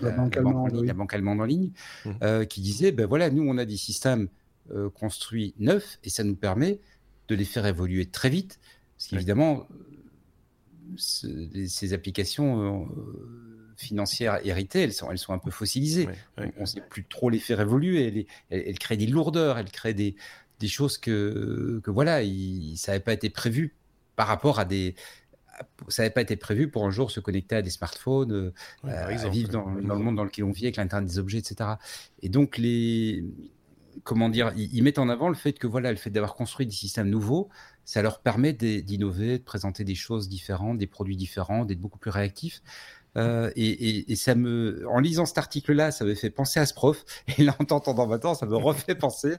la, 0.00 0.10
banque, 0.10 0.36
allemande, 1.14 1.40
en 1.40 1.44
ligne, 1.44 1.70
mmh. 2.04 2.10
euh, 2.22 2.44
qui 2.44 2.60
disait, 2.60 2.92
ben 2.92 3.06
voilà, 3.06 3.30
nous, 3.30 3.42
on 3.46 3.58
a 3.58 3.64
des 3.64 3.76
systèmes 3.76 4.28
construits 4.94 5.52
neufs 5.58 5.98
et 6.04 6.08
ça 6.08 6.24
nous 6.24 6.36
permet 6.36 6.80
de 7.28 7.34
les 7.34 7.44
faire 7.44 7.66
évoluer 7.66 8.06
très 8.06 8.30
vite. 8.30 8.58
Parce 8.96 9.08
qu'évidemment, 9.08 9.68
ces 10.96 11.92
applications 11.92 12.88
financières 13.76 14.40
héritées, 14.44 14.80
elles 14.80 14.92
sont, 14.92 15.10
elles 15.10 15.18
sont 15.18 15.32
un 15.34 15.38
peu 15.38 15.50
fossilisées. 15.50 16.08
on 16.38 16.62
ne 16.62 16.66
sait 16.66 16.80
plus 16.80 17.04
trop 17.04 17.28
les 17.28 17.38
faire 17.38 17.60
évoluer. 17.60 18.26
elles, 18.50 18.78
créent 18.78 18.96
des 18.96 19.06
lourdeurs, 19.06 19.58
elles 19.58 19.70
créent 19.70 19.92
des, 19.92 20.16
des 20.64 20.68
choses 20.68 20.96
que, 20.96 21.82
que 21.84 21.90
voilà, 21.90 22.22
il, 22.22 22.78
ça 22.78 22.92
n'avait 22.92 23.04
pas 23.04 23.12
été 23.12 23.28
prévu 23.28 23.76
par 24.16 24.26
rapport 24.26 24.58
à 24.58 24.64
des. 24.64 24.94
Ça 25.88 26.02
n'avait 26.02 26.12
pas 26.12 26.22
été 26.22 26.36
prévu 26.36 26.70
pour 26.70 26.86
un 26.86 26.90
jour 26.90 27.10
se 27.10 27.20
connecter 27.20 27.56
à 27.56 27.62
des 27.62 27.70
smartphones, 27.70 28.32
euh, 28.32 29.28
vivre 29.30 29.50
dans, 29.50 29.70
dans, 29.70 29.94
le 29.94 30.00
monde 30.00 30.16
dans 30.16 30.24
lequel 30.24 30.44
on 30.46 30.52
vit 30.52 30.64
avec 30.64 30.76
l'Internet 30.76 31.08
des 31.08 31.18
objets, 31.18 31.38
etc. 31.38 31.72
Et 32.22 32.30
donc, 32.30 32.56
les. 32.56 33.24
Comment 34.02 34.28
dire 34.28 34.52
ils, 34.56 34.82
mettent 34.82 34.98
en 34.98 35.08
avant 35.08 35.28
le 35.28 35.36
fait 35.36 35.52
que 35.52 35.68
voilà, 35.68 35.92
le 35.92 35.96
fait 35.96 36.10
d'avoir 36.10 36.34
construit 36.34 36.66
des 36.66 36.72
systèmes 36.72 37.08
nouveaux, 37.08 37.48
ça 37.84 38.02
leur 38.02 38.20
permet 38.22 38.52
d'innover, 38.52 39.38
de 39.38 39.44
présenter 39.44 39.84
des 39.84 39.94
choses 39.94 40.28
différentes, 40.28 40.78
des 40.78 40.88
produits 40.88 41.16
différents, 41.16 41.64
d'être 41.64 41.80
beaucoup 41.80 41.98
plus 41.98 42.10
réactifs. 42.10 42.60
Euh, 43.16 43.50
et, 43.54 44.10
et, 44.10 44.16
ça 44.16 44.34
me, 44.34 44.84
en 44.88 44.98
lisant 44.98 45.24
cet 45.24 45.38
article-là, 45.38 45.92
ça 45.92 46.04
me 46.04 46.14
fait 46.14 46.30
penser 46.30 46.58
à 46.58 46.66
ce 46.66 46.74
prof. 46.74 47.04
Et 47.38 47.44
là, 47.44 47.54
en 47.58 47.64
t'entendant 47.64 48.06
maintenant, 48.06 48.34
ça 48.34 48.46
me 48.46 48.56
refait 48.56 48.94
penser 48.94 49.36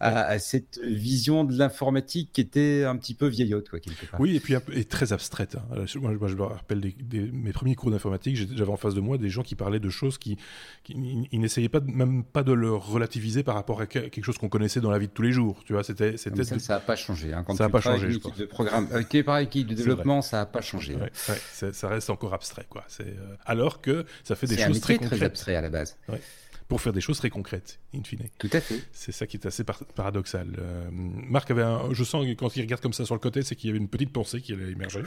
à, 0.00 0.38
cette 0.38 0.80
vision 0.84 1.44
de 1.44 1.56
l'informatique 1.56 2.30
qui 2.32 2.40
était 2.40 2.84
un 2.84 2.96
petit 2.96 3.14
peu 3.14 3.26
vieillotte, 3.26 3.68
quoi, 3.68 3.80
quelque 3.80 4.06
part. 4.06 4.20
Oui, 4.20 4.36
et 4.36 4.40
puis 4.40 4.54
et 4.72 4.84
très 4.84 5.12
abstraite. 5.12 5.56
Hein. 5.56 5.84
Moi, 5.96 6.12
moi, 6.12 6.28
je 6.28 6.36
me 6.36 6.42
rappelle 6.42 6.80
des, 6.80 7.30
mes 7.32 7.52
premiers 7.52 7.74
cours 7.74 7.90
d'informatique, 7.90 8.36
j'avais 8.36 8.70
en 8.70 8.76
face 8.76 8.94
de 8.94 9.00
moi 9.00 9.18
des 9.18 9.28
gens 9.28 9.42
qui 9.42 9.54
parlaient 9.54 9.80
de 9.80 9.90
choses 9.90 10.18
qui, 10.18 10.36
qui 10.84 10.94
ils 11.32 11.40
n'essayaient 11.40 11.68
pas 11.68 11.80
même 11.80 12.24
pas 12.24 12.42
de 12.42 12.52
le 12.52 12.72
relativiser 12.72 13.42
par 13.42 13.54
rapport 13.54 13.80
à 13.80 13.86
quelque 13.86 14.22
chose 14.22 14.38
qu'on 14.38 14.48
connaissait 14.48 14.80
dans 14.80 14.90
la 14.90 14.98
vie 14.98 15.08
de 15.08 15.12
tous 15.12 15.22
les 15.22 15.32
jours. 15.32 15.62
Tu 15.64 15.72
vois, 15.72 15.82
c'était, 15.82 16.16
c'était. 16.16 16.44
Ça 16.44 16.74
n'a 16.74 16.80
pas 16.80 16.96
changé. 16.96 17.32
Hein. 17.32 17.44
Quand 17.46 17.54
ça 17.54 17.64
n'a 17.64 17.70
pas 17.70 17.80
changé. 17.80 18.10
Je 18.10 18.18
de 18.18 18.44
programme, 18.46 18.88
euh, 18.92 19.22
par 19.22 19.38
équipe 19.38 19.66
de 19.66 19.74
développement, 19.74 20.22
ça 20.22 20.38
n'a 20.38 20.46
pas 20.46 20.60
changé. 20.60 20.94
Ouais, 20.94 21.10
ouais, 21.28 21.72
ça 21.72 21.88
reste 21.88 22.10
encore 22.10 22.34
abstrait, 22.34 22.66
quoi. 22.68 22.84
C'est 22.88 23.07
euh, 23.07 23.07
alors 23.44 23.80
que 23.80 24.04
ça 24.24 24.36
fait 24.36 24.46
des 24.46 24.58
choses 24.58 24.80
très 24.80 24.96
concrètes. 24.98 25.18
très 25.18 25.26
abstrait 25.26 25.56
à 25.56 25.60
la 25.60 25.70
base. 25.70 25.96
Pour 26.68 26.82
faire 26.82 26.92
des 26.92 27.00
choses 27.00 27.16
très 27.16 27.30
concrètes, 27.30 27.80
in 27.94 28.02
fine. 28.04 28.28
Tout 28.38 28.50
à 28.52 28.60
fait. 28.60 28.82
C'est 28.92 29.10
ça 29.10 29.26
qui 29.26 29.38
est 29.38 29.46
assez 29.46 29.64
paradoxal. 29.64 30.48
Euh, 30.58 30.90
Marc 30.92 31.50
avait 31.50 31.62
un, 31.62 31.94
je 31.94 32.04
sens 32.04 32.26
que 32.26 32.32
quand 32.34 32.54
il 32.56 32.60
regarde 32.60 32.82
comme 32.82 32.92
ça 32.92 33.06
sur 33.06 33.14
le 33.14 33.20
côté, 33.20 33.40
c'est 33.40 33.56
qu'il 33.56 33.68
y 33.68 33.70
avait 33.70 33.78
une 33.78 33.88
petite 33.88 34.12
pensée 34.12 34.42
qui 34.42 34.52
allait 34.52 34.72
émerger. 34.72 35.00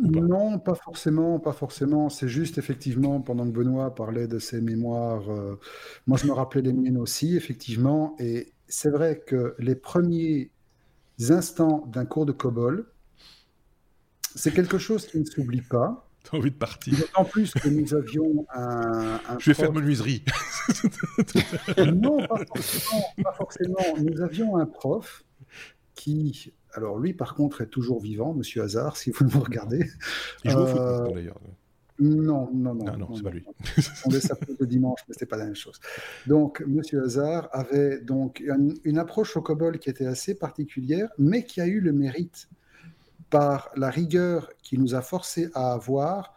non, 0.00 0.58
pas 0.58 0.74
forcément, 0.74 1.38
pas 1.38 1.52
forcément. 1.52 2.08
C'est 2.08 2.26
juste 2.26 2.58
effectivement 2.58 3.20
pendant 3.20 3.44
que 3.44 3.52
Benoît 3.52 3.94
parlait 3.94 4.26
de 4.26 4.40
ses 4.40 4.60
mémoires, 4.60 5.30
euh, 5.30 5.54
moi 6.08 6.18
je 6.18 6.26
me 6.26 6.32
rappelais 6.32 6.62
des 6.62 6.72
miennes 6.72 6.98
aussi, 6.98 7.36
effectivement, 7.36 8.16
et 8.18 8.52
c'est 8.66 8.90
vrai 8.90 9.22
que 9.24 9.54
les 9.60 9.76
premiers 9.76 10.50
instants 11.30 11.86
d'un 11.92 12.06
cours 12.06 12.26
de 12.26 12.32
COBOL, 12.32 12.86
c'est 14.34 14.52
quelque 14.52 14.78
chose 14.78 15.06
qui 15.06 15.20
ne 15.20 15.24
s'oublie 15.24 15.62
pas. 15.62 16.03
T'as 16.30 16.38
envie 16.38 16.50
de 16.50 16.56
partir. 16.56 16.98
En 17.14 17.24
plus 17.24 17.52
que 17.52 17.68
nous 17.68 17.94
avions 17.94 18.46
un. 18.54 19.20
Je 19.38 19.50
vais 19.50 19.54
faire 19.54 19.72
menuiserie. 19.72 20.24
non, 21.94 22.26
pas 22.26 22.44
forcément, 22.46 23.02
pas 23.22 23.32
forcément. 23.32 23.98
Nous 23.98 24.20
avions 24.22 24.56
un 24.56 24.66
prof 24.66 25.24
qui. 25.94 26.52
Alors, 26.72 26.98
lui, 26.98 27.12
par 27.12 27.34
contre, 27.34 27.60
est 27.60 27.68
toujours 27.68 28.00
vivant, 28.00 28.34
monsieur 28.34 28.62
Hazard, 28.62 28.96
si 28.96 29.10
vous 29.10 29.24
me 29.26 29.36
regardez. 29.36 29.88
Il 30.44 30.50
joue 30.50 30.60
au 30.60 30.66
foot, 30.66 30.80
euh, 30.80 31.12
d'ailleurs. 31.12 31.38
Non, 32.00 32.50
non, 32.52 32.74
non. 32.74 32.84
Ah 32.88 32.96
non, 32.96 33.14
c'est 33.14 33.22
pas 33.22 33.30
lui. 33.30 33.44
On 34.04 34.10
laisse 34.10 34.26
ça 34.26 34.36
le 34.58 34.66
dimanche, 34.66 35.00
mais 35.06 35.14
c'est 35.16 35.26
pas 35.26 35.36
la 35.36 35.44
même 35.44 35.54
chose. 35.54 35.78
Donc, 36.26 36.64
Monsieur 36.66 37.04
Hazard 37.04 37.48
avait 37.52 38.00
donc 38.00 38.40
une, 38.40 38.74
une 38.82 38.98
approche 38.98 39.36
au 39.36 39.42
COBOL 39.42 39.78
qui 39.78 39.90
était 39.90 40.06
assez 40.06 40.34
particulière, 40.34 41.08
mais 41.18 41.44
qui 41.44 41.60
a 41.60 41.66
eu 41.66 41.78
le 41.78 41.92
mérite 41.92 42.48
par 43.34 43.72
la 43.74 43.90
rigueur 43.90 44.48
qui 44.62 44.78
nous 44.78 44.94
a 44.94 45.02
forcé 45.02 45.48
à 45.54 45.72
avoir, 45.72 46.34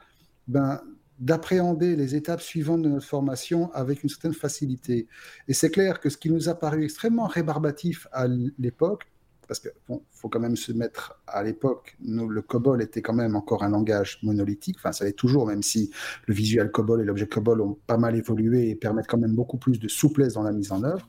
ben, 0.47 0.81
d'appréhender 1.19 1.95
les 1.95 2.15
étapes 2.15 2.41
suivantes 2.41 2.81
de 2.81 2.89
notre 2.89 3.05
formation 3.05 3.71
avec 3.73 4.01
une 4.01 4.09
certaine 4.09 4.33
facilité. 4.33 5.07
Et 5.47 5.53
c'est 5.53 5.69
clair 5.69 5.99
que 5.99 6.09
ce 6.09 6.17
qui 6.17 6.31
nous 6.31 6.49
a 6.49 6.55
paru 6.55 6.83
extrêmement 6.83 7.27
rébarbatif 7.27 8.07
à 8.11 8.25
l'époque, 8.57 9.03
parce 9.47 9.59
qu'il 9.59 9.69
bon, 9.87 10.01
faut 10.11 10.27
quand 10.27 10.39
même 10.39 10.55
se 10.55 10.71
mettre 10.71 11.21
à 11.27 11.43
l'époque, 11.43 11.95
le 12.03 12.41
COBOL 12.41 12.81
était 12.81 13.03
quand 13.03 13.13
même 13.13 13.35
encore 13.35 13.61
un 13.61 13.69
langage 13.69 14.17
monolithique, 14.23 14.77
enfin 14.79 14.91
ça 14.91 15.05
l'est 15.05 15.13
toujours, 15.13 15.45
même 15.45 15.61
si 15.61 15.91
le 16.25 16.33
visuel 16.33 16.71
COBOL 16.71 17.01
et 17.01 17.05
l'objet 17.05 17.27
COBOL 17.27 17.61
ont 17.61 17.77
pas 17.85 17.97
mal 17.97 18.15
évolué 18.15 18.69
et 18.69 18.75
permettent 18.75 19.07
quand 19.07 19.19
même 19.19 19.35
beaucoup 19.35 19.57
plus 19.57 19.79
de 19.79 19.87
souplesse 19.87 20.33
dans 20.33 20.43
la 20.43 20.51
mise 20.51 20.71
en 20.71 20.83
œuvre, 20.83 21.07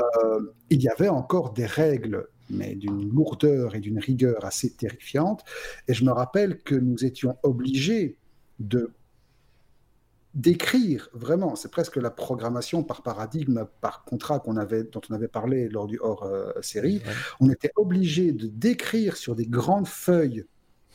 euh, 0.00 0.40
il 0.68 0.82
y 0.82 0.88
avait 0.88 1.08
encore 1.08 1.52
des 1.52 1.66
règles 1.66 2.26
mais 2.50 2.74
d'une 2.74 3.08
lourdeur 3.08 3.74
et 3.74 3.80
d'une 3.80 3.98
rigueur 3.98 4.44
assez 4.44 4.70
terrifiante. 4.70 5.44
Et 5.86 5.94
je 5.94 6.04
me 6.04 6.12
rappelle 6.12 6.58
que 6.58 6.74
nous 6.74 7.04
étions 7.04 7.36
obligés 7.42 8.16
de 8.58 8.90
d'écrire 10.34 11.08
vraiment, 11.14 11.56
c'est 11.56 11.70
presque 11.70 11.96
la 11.96 12.10
programmation 12.10 12.84
par 12.84 13.02
paradigme, 13.02 13.66
par 13.80 14.04
contrat 14.04 14.38
qu'on 14.38 14.56
avait, 14.56 14.84
dont 14.84 15.00
on 15.10 15.14
avait 15.14 15.26
parlé 15.26 15.68
lors 15.68 15.86
du 15.86 15.98
hors 16.00 16.22
euh, 16.24 16.52
série. 16.60 17.02
On 17.40 17.50
était 17.50 17.72
obligé 17.76 18.30
de 18.32 18.46
décrire 18.46 19.16
sur 19.16 19.34
des 19.34 19.46
grandes 19.46 19.88
feuilles 19.88 20.44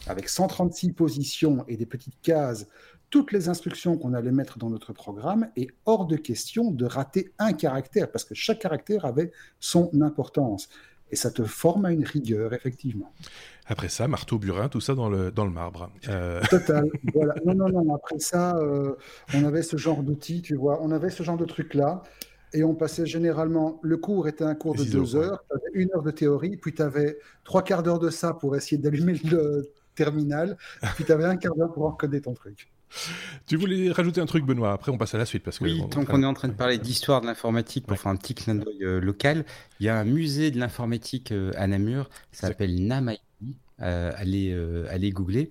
avec 0.07 0.29
136 0.29 0.93
positions 0.93 1.65
et 1.67 1.77
des 1.77 1.85
petites 1.85 2.19
cases 2.21 2.67
toutes 3.09 3.31
les 3.31 3.47
instructions 3.47 3.95
qu'on 3.95 4.15
allait 4.15 4.31
mettre 4.31 4.57
dans 4.57 4.71
notre 4.71 4.91
programme 4.91 5.47
et 5.55 5.67
hors 5.85 6.07
de 6.07 6.15
question 6.15 6.71
de 6.71 6.83
rater 6.83 7.31
un 7.37 7.53
caractère 7.53 8.11
parce 8.11 8.25
que 8.25 8.33
chaque 8.33 8.57
caractère 8.57 9.05
avait 9.05 9.31
son 9.59 9.91
importance 10.01 10.67
et 11.13 11.15
ça 11.15 11.29
te 11.29 11.43
forme 11.43 11.85
à 11.85 11.91
une 11.91 12.03
rigueur, 12.03 12.53
effectivement. 12.53 13.13
Après 13.67 13.87
ça, 13.87 14.07
marteau, 14.07 14.39
burin, 14.39 14.67
tout 14.67 14.81
ça 14.81 14.95
dans 14.95 15.09
le, 15.09 15.31
dans 15.31 15.45
le 15.45 15.51
marbre. 15.51 15.91
Euh, 16.09 16.41
Total. 16.49 16.89
voilà. 17.13 17.35
Non, 17.45 17.53
non, 17.53 17.69
non. 17.69 17.93
Après 17.93 18.17
ça, 18.17 18.57
euh, 18.57 18.95
on 19.35 19.45
avait 19.45 19.61
ce 19.61 19.77
genre 19.77 20.01
d'outils, 20.01 20.41
tu 20.41 20.55
vois. 20.55 20.79
On 20.81 20.89
avait 20.89 21.11
ce 21.11 21.21
genre 21.21 21.37
de 21.37 21.45
trucs-là. 21.45 22.01
Et 22.51 22.63
on 22.63 22.73
passait 22.73 23.05
généralement, 23.05 23.79
le 23.83 23.97
cours 23.97 24.27
était 24.27 24.43
un 24.43 24.55
cours 24.55 24.75
de 24.75 24.83
deux 24.83 25.15
heures, 25.15 25.43
avais 25.51 25.81
une 25.83 25.89
heure 25.95 26.03
de 26.03 26.11
théorie, 26.11 26.57
puis 26.57 26.73
tu 26.73 26.81
avais 26.81 27.17
trois 27.43 27.63
quarts 27.63 27.83
d'heure 27.83 27.99
de 27.99 28.09
ça 28.09 28.33
pour 28.33 28.55
essayer 28.55 28.77
d'allumer 28.79 29.19
le 29.23 29.71
terminal, 29.95 30.57
puis 30.95 31.03
tu 31.03 31.11
avais 31.11 31.25
un 31.25 31.35
quart 31.35 31.55
d'heure 31.55 31.71
pour 31.71 31.85
encoder 31.85 32.21
ton 32.21 32.33
truc. 32.33 32.71
Tu 33.47 33.57
voulais 33.57 33.91
rajouter 33.91 34.21
un 34.21 34.25
truc, 34.25 34.45
Benoît? 34.45 34.73
Après, 34.73 34.91
on 34.91 34.97
passe 34.97 35.15
à 35.15 35.17
la 35.17 35.25
suite. 35.25 35.43
Parce 35.43 35.59
que 35.59 35.65
oui, 35.65 35.83
tant 35.89 36.05
qu'on 36.05 36.23
est 36.23 36.25
en 36.25 36.33
train 36.33 36.47
de 36.47 36.53
parler 36.53 36.77
d'histoire 36.77 37.21
de 37.21 37.25
l'informatique, 37.25 37.85
pour 37.85 37.97
faire 37.97 38.11
un 38.11 38.15
petit 38.15 38.35
clin 38.35 38.55
d'œil 38.55 38.83
euh, 38.83 38.99
local, 38.99 39.45
il 39.79 39.85
y 39.85 39.89
a 39.89 39.97
un 39.97 40.03
musée 40.03 40.51
de 40.51 40.59
l'informatique 40.59 41.31
euh, 41.31 41.51
à 41.55 41.67
Namur, 41.67 42.09
ça 42.31 42.47
s'appelle 42.47 42.85
NAMIT. 42.85 43.19
Euh, 43.81 44.11
allez, 44.15 44.51
euh, 44.51 44.85
allez 44.89 45.11
googler. 45.11 45.49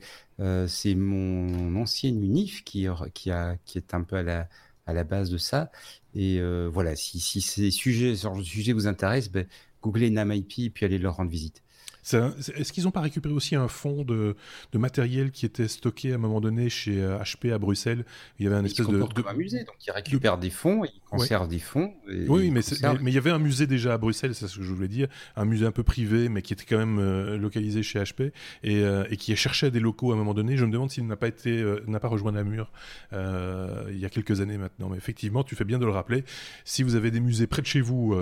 c'est 0.66 0.94
mon 0.94 1.76
ancienne 1.76 2.22
UNIF 2.22 2.64
qui, 2.64 2.86
qui, 3.14 3.30
a, 3.30 3.56
qui 3.64 3.78
est 3.78 3.94
un 3.94 4.02
peu 4.02 4.16
à 4.16 4.22
la, 4.22 4.48
à 4.86 4.92
la 4.92 5.04
base 5.04 5.30
de 5.30 5.38
ça. 5.38 5.70
Et 6.14 6.40
voilà, 6.68 6.96
si, 6.96 7.20
si 7.20 7.40
ces 7.40 7.70
sujets, 7.70 8.16
ce 8.16 8.28
sujet 8.42 8.72
vous 8.72 8.86
intéresse, 8.86 9.30
ben, 9.30 9.46
googlez 9.82 10.10
NAMIP 10.10 10.58
et 10.58 10.70
puis 10.70 10.86
allez 10.86 10.98
leur 10.98 11.16
rendre 11.16 11.30
visite. 11.30 11.62
Est-ce 12.02 12.72
qu'ils 12.72 12.84
n'ont 12.84 12.90
pas 12.90 13.00
récupéré 13.00 13.32
aussi 13.32 13.54
un 13.54 13.68
fonds 13.68 14.04
de, 14.04 14.34
matériel 14.74 15.30
qui 15.30 15.46
était 15.46 15.68
stocké 15.68 16.12
à 16.12 16.16
un 16.16 16.18
moment 16.18 16.40
donné 16.40 16.68
chez 16.68 16.96
HP 16.96 17.46
euh, 17.46 17.54
à 17.54 17.58
Bruxelles? 17.58 18.04
Il 18.38 18.44
y 18.44 18.48
avait 18.48 18.56
un 18.56 18.64
espèce 18.64 18.88
de, 18.88 18.98
de... 18.98 19.28
un 19.28 19.34
musée, 19.34 19.64
donc 19.64 19.76
ils 19.86 19.92
récupèrent 19.92 20.38
des 20.38 20.50
fonds, 20.50 20.84
ils 20.84 21.00
conservent 21.08 21.48
des 21.48 21.60
fonds. 21.60 21.94
oui, 22.28 22.50
mais, 22.50 22.60
mais, 23.00 23.10
il 23.10 23.14
y 23.14 23.18
avait 23.18 23.30
un 23.30 23.38
musée 23.38 23.66
déjà 23.66 23.94
à 23.94 23.98
Bruxelles, 23.98 24.34
c'est 24.34 24.48
ce 24.48 24.58
que 24.58 24.64
je 24.64 24.72
voulais 24.72 24.88
dire, 24.88 25.08
un 25.36 25.44
musée 25.44 25.64
un 25.64 25.70
peu 25.70 25.84
privé, 25.84 26.28
mais 26.28 26.42
qui 26.42 26.52
était 26.52 26.64
quand 26.64 26.78
même 26.78 26.98
euh, 26.98 27.38
localisé 27.38 27.82
chez 27.82 28.00
HP 28.00 28.32
et, 28.64 28.82
euh, 28.82 29.04
et, 29.10 29.16
qui 29.16 29.34
cherchait 29.36 29.70
des 29.70 29.80
locaux 29.80 30.10
à 30.10 30.14
un 30.14 30.18
moment 30.18 30.34
donné. 30.34 30.56
Je 30.56 30.64
me 30.64 30.72
demande 30.72 30.90
s'il 30.90 31.06
n'a 31.06 31.16
pas 31.16 31.28
été, 31.28 31.64
n'a 31.86 32.00
pas 32.00 32.08
rejoint 32.08 32.32
Namur 32.32 32.72
il 33.12 33.98
y 33.98 34.04
a 34.04 34.10
quelques 34.10 34.40
années 34.40 34.58
maintenant. 34.58 34.88
Mais 34.88 34.96
effectivement, 34.96 35.44
tu 35.44 35.54
fais 35.54 35.64
bien 35.64 35.78
de 35.78 35.84
le 35.84 35.92
rappeler. 35.92 36.24
Si 36.64 36.82
vous 36.82 36.96
avez 36.96 37.10
des 37.10 37.20
musées 37.20 37.46
près 37.46 37.62
de 37.62 37.66
chez 37.66 37.80
vous 37.80 38.16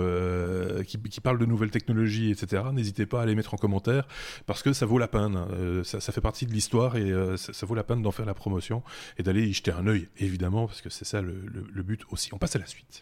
qui, 0.85 0.99
qui, 0.99 1.21
parlent 1.21 1.39
de 1.39 1.45
nouvelles 1.45 1.71
technologies, 1.71 2.31
etc., 2.31 2.63
n'hésitez 2.73 3.05
pas 3.05 3.21
à 3.21 3.25
les 3.25 3.35
mettre 3.35 3.53
en 3.53 3.57
commentaire 3.57 3.70
parce 4.45 4.63
que 4.63 4.73
ça 4.73 4.85
vaut 4.85 4.97
la 4.97 5.07
peine. 5.07 5.35
Euh, 5.51 5.83
ça, 5.83 5.99
fait 6.11 6.21
partie 6.21 6.45
de 6.45 6.51
l'histoire 6.51 6.97
et 6.97 7.11
euh, 7.11 7.37
ça, 7.37 7.65
vaut 7.65 7.75
la 7.75 7.83
peine 7.83 8.01
d'en 8.01 8.11
faire 8.11 8.25
la 8.25 8.33
promotion 8.33 8.83
et 9.17 9.23
d'aller 9.23 9.47
y 9.47 9.53
jeter 9.53 9.71
un 9.71 9.87
œil, 9.87 10.07
évidemment, 10.17 10.67
parce 10.67 10.81
que 10.81 10.89
c'est 10.89 11.05
ça 11.05 11.21
le, 11.21 11.83
but 11.83 12.01
aussi. 12.11 12.33
On 12.33 12.37
passe 12.37 12.55
à 12.55 12.59
la 12.59 12.65
suite. 12.65 13.01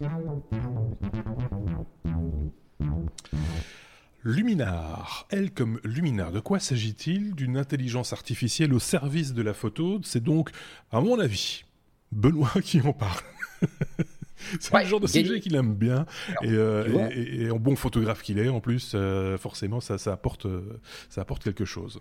Luminar. 4.23 5.27
Elle 5.29 5.51
comme 5.51 5.79
Luminar. 5.83 6.31
De 6.31 6.39
quoi 6.39 6.59
s'agit-il? 6.59 7.33
D'une 7.35 7.57
intelligence 7.57 8.13
artificielle 8.13 8.73
au 8.73 8.79
service 8.79 9.33
de 9.33 9.41
la 9.41 9.53
photo. 9.53 9.99
C'est 10.03 10.23
donc, 10.23 10.51
à 10.91 11.01
mon 11.01 11.19
avis, 11.19 11.63
Benoît 12.11 12.51
qui 12.61 12.81
en 12.81 12.93
parle. 12.93 13.23
c'est 14.59 14.77
le 14.77 14.85
genre 14.85 14.99
de 14.99 15.07
sujet 15.07 15.39
qu'il 15.39 15.55
aime 15.55 15.75
bien. 15.75 16.05
Euh, 16.43 17.09
et, 17.11 17.51
en 17.51 17.57
bon 17.57 17.75
photographe 17.75 18.21
qu'il 18.21 18.39
est, 18.39 18.49
en 18.49 18.59
plus, 18.59 18.93
euh, 18.95 19.37
forcément, 19.37 19.79
ça, 19.79 19.95
apporte, 20.11 20.45
euh, 20.45 20.79
ça 21.09 21.21
apporte 21.21 21.43
quelque 21.43 21.65
chose. 21.65 21.99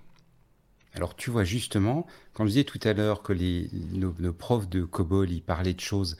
Alors 0.94 1.14
tu 1.14 1.30
vois 1.30 1.44
justement, 1.44 2.06
quand 2.32 2.44
je 2.44 2.50
disais 2.50 2.64
tout 2.64 2.80
à 2.82 2.92
l'heure 2.92 3.22
que 3.22 3.32
les, 3.32 3.68
nos, 3.92 4.12
profs 4.32 4.68
de 4.68 4.84
COBOL, 4.84 5.30
ils 5.30 5.42
parlaient 5.42 5.74
de 5.74 5.80
choses 5.80 6.16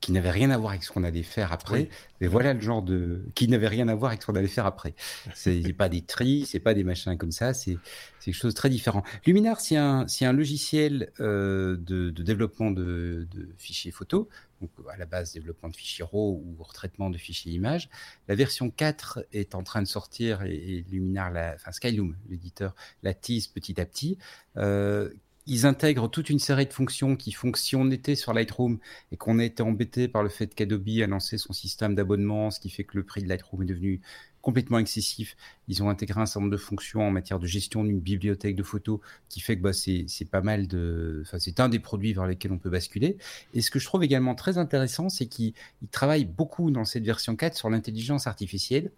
qui 0.00 0.12
n'avaient 0.12 0.30
rien 0.30 0.50
à 0.50 0.56
voir 0.56 0.72
avec 0.72 0.82
ce 0.82 0.90
qu'on 0.90 1.04
allait 1.04 1.22
faire 1.22 1.52
après. 1.52 1.88
Mais 2.20 2.26
voilà 2.26 2.54
le 2.54 2.60
genre 2.60 2.82
de 2.82 3.24
qui 3.34 3.48
n'avait 3.48 3.68
rien 3.68 3.88
à 3.88 3.94
voir 3.94 4.10
avec 4.10 4.22
ce 4.22 4.26
qu'on 4.26 4.34
allait 4.34 4.48
faire 4.48 4.66
après. 4.66 4.94
C'est 5.34 5.72
pas 5.72 5.88
des 5.88 6.02
tris, 6.02 6.46
c'est 6.46 6.60
pas 6.60 6.74
des 6.74 6.84
machins 6.84 7.16
comme 7.16 7.32
ça, 7.32 7.54
c'est 7.54 7.78
quelque 8.20 8.34
chose 8.34 8.52
de 8.52 8.56
très 8.56 8.70
différent. 8.70 9.02
Luminar, 9.26 9.60
c'est 9.60 9.76
un 9.76 10.06
c'est 10.08 10.24
un 10.24 10.32
logiciel 10.32 11.12
euh, 11.20 11.76
de, 11.76 12.10
de, 12.10 12.22
développement 12.22 12.70
de, 12.70 13.26
de, 13.30 13.48
fichiers 13.56 13.90
photos, 13.90 14.26
donc 14.60 14.70
à 14.92 14.96
la 14.96 15.06
base 15.06 15.32
développement 15.32 15.68
de 15.68 15.76
fichiers 15.76 16.04
RAW 16.04 16.42
ou 16.44 16.62
retraitement 16.62 17.10
de 17.10 17.18
fichiers 17.18 17.52
images. 17.52 17.88
La 18.28 18.34
version 18.34 18.70
4 18.70 19.26
est 19.32 19.54
en 19.54 19.62
train 19.62 19.82
de 19.82 19.86
sortir 19.86 20.42
et, 20.42 20.84
Luminar, 20.90 21.30
la, 21.30 21.54
enfin 21.54 21.72
Skyloom, 21.72 22.16
l'éditeur, 22.28 22.74
la 23.02 23.14
tease 23.14 23.46
petit 23.46 23.80
à 23.80 23.86
petit. 23.86 24.18
Euh, 24.56 25.10
ils 25.50 25.66
intègrent 25.66 26.08
toute 26.08 26.30
une 26.30 26.38
série 26.38 26.66
de 26.66 26.72
fonctions 26.72 27.16
qui 27.16 27.32
font 27.32 27.50
que 27.50 27.58
si 27.58 27.74
on 27.74 27.90
était 27.90 28.14
sur 28.14 28.32
Lightroom 28.32 28.78
et 29.10 29.16
qu'on 29.16 29.40
était 29.40 29.64
embêté 29.64 30.06
par 30.06 30.22
le 30.22 30.28
fait 30.28 30.54
qu'Adobe 30.54 30.88
a 31.02 31.08
lancé 31.08 31.38
son 31.38 31.52
système 31.52 31.96
d'abonnement, 31.96 32.52
ce 32.52 32.60
qui 32.60 32.70
fait 32.70 32.84
que 32.84 32.96
le 32.96 33.02
prix 33.02 33.20
de 33.20 33.28
Lightroom 33.28 33.64
est 33.64 33.66
devenu 33.66 34.00
complètement 34.42 34.78
excessif. 34.78 35.36
Ils 35.66 35.82
ont 35.82 35.90
intégré 35.90 36.20
un 36.20 36.26
certain 36.26 36.42
nombre 36.42 36.52
de 36.52 36.56
fonctions 36.56 37.00
en 37.00 37.10
matière 37.10 37.40
de 37.40 37.48
gestion 37.48 37.82
d'une 37.82 37.98
bibliothèque 37.98 38.54
de 38.54 38.62
photos 38.62 39.00
qui 39.28 39.40
fait 39.40 39.56
que 39.56 39.62
bah, 39.62 39.72
c'est 39.72 40.06
pas 40.30 40.40
mal 40.40 40.68
de. 40.68 41.24
Enfin, 41.26 41.40
c'est 41.40 41.58
un 41.58 41.68
des 41.68 41.80
produits 41.80 42.12
vers 42.12 42.28
lesquels 42.28 42.52
on 42.52 42.58
peut 42.58 42.70
basculer. 42.70 43.18
Et 43.52 43.60
ce 43.60 43.72
que 43.72 43.80
je 43.80 43.86
trouve 43.86 44.04
également 44.04 44.36
très 44.36 44.56
intéressant, 44.56 45.08
c'est 45.08 45.26
qu'ils 45.26 45.54
travaillent 45.90 46.26
beaucoup 46.26 46.70
dans 46.70 46.84
cette 46.84 47.04
version 47.04 47.34
4 47.34 47.56
sur 47.56 47.70
l'intelligence 47.70 48.28
artificielle 48.28 48.92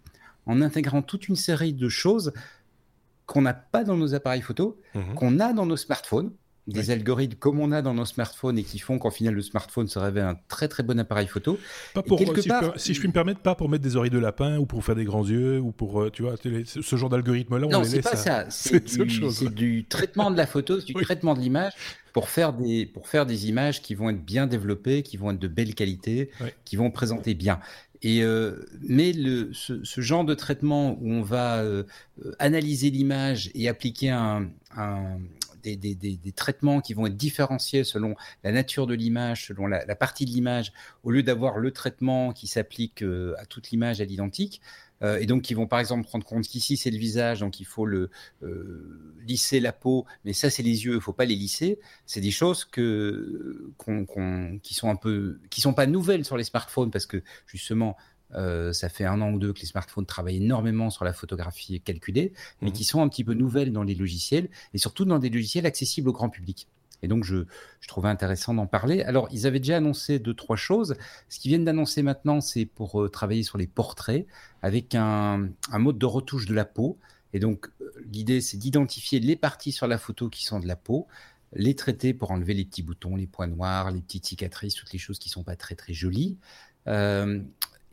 en 0.45 0.61
intégrant 0.61 1.01
toute 1.01 1.27
une 1.27 1.35
série 1.35 1.73
de 1.73 1.89
choses 1.89 2.31
qu'on 3.25 3.41
n'a 3.41 3.55
pas 3.55 3.83
dans 3.83 3.97
nos 3.97 4.13
appareils 4.13 4.41
photo, 4.41 4.79
mmh 4.93 5.15
qu'on 5.15 5.39
a 5.39 5.53
dans 5.53 5.65
nos 5.65 5.77
smartphones 5.77 6.31
des 6.67 6.91
algorithmes 6.91 7.37
comme 7.37 7.59
on 7.59 7.71
a 7.71 7.81
dans 7.81 7.93
nos 7.93 8.05
smartphones 8.05 8.57
et 8.57 8.63
qui 8.63 8.79
font 8.79 8.97
qu'en 8.97 9.11
final 9.11 9.33
le 9.33 9.41
smartphone 9.41 9.87
se 9.87 9.99
révèle 9.99 10.23
un 10.23 10.37
très 10.47 10.67
très 10.67 10.83
bon 10.83 10.97
appareil 10.99 11.27
photo. 11.27 11.59
Pas 11.93 12.01
pour, 12.01 12.19
si, 12.19 12.25
je 12.25 12.31
peux, 12.31 12.71
si, 12.77 12.93
je 12.93 12.99
puis 12.99 13.09
me 13.09 13.13
permettre, 13.13 13.41
pas 13.41 13.55
pour 13.55 13.69
mettre 13.69 13.83
des 13.83 13.95
oreilles 13.95 14.09
de 14.11 14.19
lapin 14.19 14.57
ou 14.57 14.65
pour 14.65 14.83
faire 14.83 14.95
des 14.95 15.03
grands 15.03 15.27
yeux 15.27 15.59
ou 15.59 15.71
pour, 15.71 16.01
euh, 16.01 16.09
tu 16.09 16.23
vois, 16.23 16.35
ce 16.37 16.95
genre 16.95 17.09
d'algorithme-là, 17.09 17.67
on 17.67 17.69
non, 17.69 17.81
laisse. 17.81 18.01
Pas 18.01 18.15
ça. 18.15 18.45
C'est 18.49 18.83
du, 18.83 19.19
du, 19.49 19.85
traitement 19.85 20.31
de 20.31 20.37
la 20.37 20.47
photo, 20.47 20.79
c'est 20.79 20.85
du 20.85 20.93
traitement 21.01 21.33
de 21.33 21.39
l'image 21.39 21.73
pour 22.13 22.29
faire, 22.29 22.53
des, 22.53 22.85
pour 22.85 23.07
faire 23.07 23.25
des 23.25 23.49
images 23.49 23.81
qui 23.81 23.95
vont 23.95 24.09
être 24.09 24.23
bien 24.23 24.47
développées, 24.47 25.03
qui 25.03 25.17
vont 25.17 25.31
être 25.31 25.39
de 25.39 25.47
belle 25.47 25.75
qualité, 25.75 26.29
qui 26.63 26.75
vont 26.75 26.91
présenter 26.91 27.33
bien. 27.33 27.59
Et 28.03 28.21
euh, 28.21 28.65
mais 28.81 29.13
le, 29.13 29.49
ce, 29.53 29.83
ce, 29.83 30.01
genre 30.01 30.25
de 30.25 30.33
traitement 30.33 30.97
où 31.01 31.09
on 31.09 31.21
va 31.21 31.59
euh, 31.59 31.83
analyser 32.37 32.89
l'image 32.89 33.49
et 33.55 33.69
appliquer 33.69 34.09
un, 34.09 34.49
un, 34.75 35.19
des, 35.63 36.31
traitements 36.35 36.81
qui 36.81 36.93
vont 36.93 37.07
être 37.07 37.15
différenciés 37.15 37.83
selon 37.83 38.15
la 38.43 38.51
nature 38.51 38.87
de 38.87 38.93
l'image, 38.93 39.47
selon 39.47 39.67
la, 39.67 39.95
partie 39.95 40.25
de 40.25 40.31
l'image, 40.31 40.73
au 41.03 41.11
lieu 41.11 41.23
d'avoir 41.23 41.57
le 41.57 41.71
traitement 41.71 42.33
qui 42.33 42.47
s'applique 42.47 43.03
euh, 43.03 43.35
à 43.37 43.45
toute 43.45 43.71
l'image 43.71 44.01
à 44.01 44.05
l'identique. 44.05 44.61
Euh, 45.01 45.17
et 45.19 45.25
donc, 45.25 45.41
qui 45.41 45.53
vont 45.53 45.67
par 45.67 45.79
exemple 45.79 46.07
prendre 46.07 46.25
compte 46.25 46.47
qu'ici 46.47 46.77
c'est 46.77 46.91
le 46.91 46.97
visage, 46.97 47.41
donc 47.41 47.59
il 47.59 47.65
faut 47.65 47.85
le 47.85 48.09
euh, 48.41 49.17
lisser 49.25 49.59
la 49.59 49.73
peau, 49.73 50.05
mais 50.23 50.33
ça 50.33 50.49
c'est 50.49 50.63
les 50.63 50.85
yeux, 50.85 50.95
il 50.95 51.01
faut 51.01 51.13
pas 51.13 51.25
les 51.25 51.35
lisser. 51.35 51.79
C'est 52.05 52.21
des 52.21 52.31
choses 52.31 52.63
que 52.63 53.71
qui 54.61 54.73
sont 54.73 54.89
un 54.89 54.95
peu, 54.95 55.39
qui 55.49 55.61
sont 55.61 55.73
pas 55.73 55.87
nouvelles 55.87 56.23
sur 56.25 56.37
les 56.37 56.43
smartphones 56.43 56.91
parce 56.91 57.05
que 57.05 57.21
justement 57.47 57.97
euh, 58.35 58.73
ça 58.73 58.89
fait 58.89 59.05
un 59.05 59.21
an 59.21 59.31
ou 59.31 59.39
deux 59.39 59.53
que 59.53 59.59
les 59.59 59.67
smartphones 59.67 60.05
travaillent 60.05 60.37
énormément 60.37 60.89
sur 60.89 61.05
la 61.05 61.13
photographie 61.13 61.81
calculée, 61.81 62.33
mais 62.61 62.69
mhm. 62.69 62.73
qui 62.73 62.83
sont 62.83 63.01
un 63.01 63.09
petit 63.09 63.23
peu 63.23 63.33
nouvelles 63.33 63.71
dans 63.71 63.83
les 63.83 63.95
logiciels 63.95 64.49
et 64.73 64.77
surtout 64.77 65.05
dans 65.05 65.19
des 65.19 65.29
logiciels 65.29 65.65
accessibles 65.65 66.09
au 66.09 66.13
grand 66.13 66.29
public. 66.29 66.67
Et 67.03 67.07
donc, 67.07 67.25
je, 67.25 67.43
je 67.81 67.87
trouvais 67.89 68.07
intéressant 68.07 68.53
d'en 68.53 68.65
parler. 68.65 69.03
Alors, 69.03 69.27
ils 69.31 69.45
avaient 69.45 69.59
déjà 69.59 69.77
annoncé 69.77 70.19
deux, 70.19 70.33
trois 70.33 70.55
choses. 70.55 70.95
Ce 71.27 71.37
qu'ils 71.37 71.49
viennent 71.49 71.65
d'annoncer 71.65 72.01
maintenant, 72.01 72.39
c'est 72.39 72.65
pour 72.65 73.01
euh, 73.01 73.09
travailler 73.09 73.43
sur 73.43 73.57
les 73.57 73.67
portraits 73.67 74.25
avec 74.61 74.95
un, 74.95 75.49
un, 75.71 75.79
mode 75.79 75.97
de 75.97 76.05
retouche 76.05 76.45
de 76.45 76.53
la 76.53 76.63
peau. 76.63 76.97
Et 77.33 77.39
donc, 77.39 77.69
euh, 77.81 77.91
l'idée, 78.09 78.39
c'est 78.39 78.55
d'identifier 78.55 79.19
les 79.19 79.35
parties 79.35 79.73
sur 79.73 79.85
la 79.85 79.97
photo 79.97 80.29
qui 80.29 80.45
sont 80.45 80.61
de 80.61 80.67
la 80.67 80.77
peau, 80.77 81.07
les 81.51 81.75
traiter 81.75 82.13
pour 82.13 82.31
enlever 82.31 82.53
les 82.53 82.63
petits 82.63 82.83
boutons, 82.83 83.17
les 83.17 83.27
points 83.27 83.47
noirs, 83.47 83.91
les 83.91 84.01
petites 84.01 84.25
cicatrices, 84.25 84.75
toutes 84.75 84.93
les 84.93 84.99
choses 84.99 85.19
qui 85.19 85.27
sont 85.27 85.43
pas 85.43 85.57
très, 85.57 85.75
très 85.75 85.93
jolies. 85.93 86.37
Euh, 86.87 87.41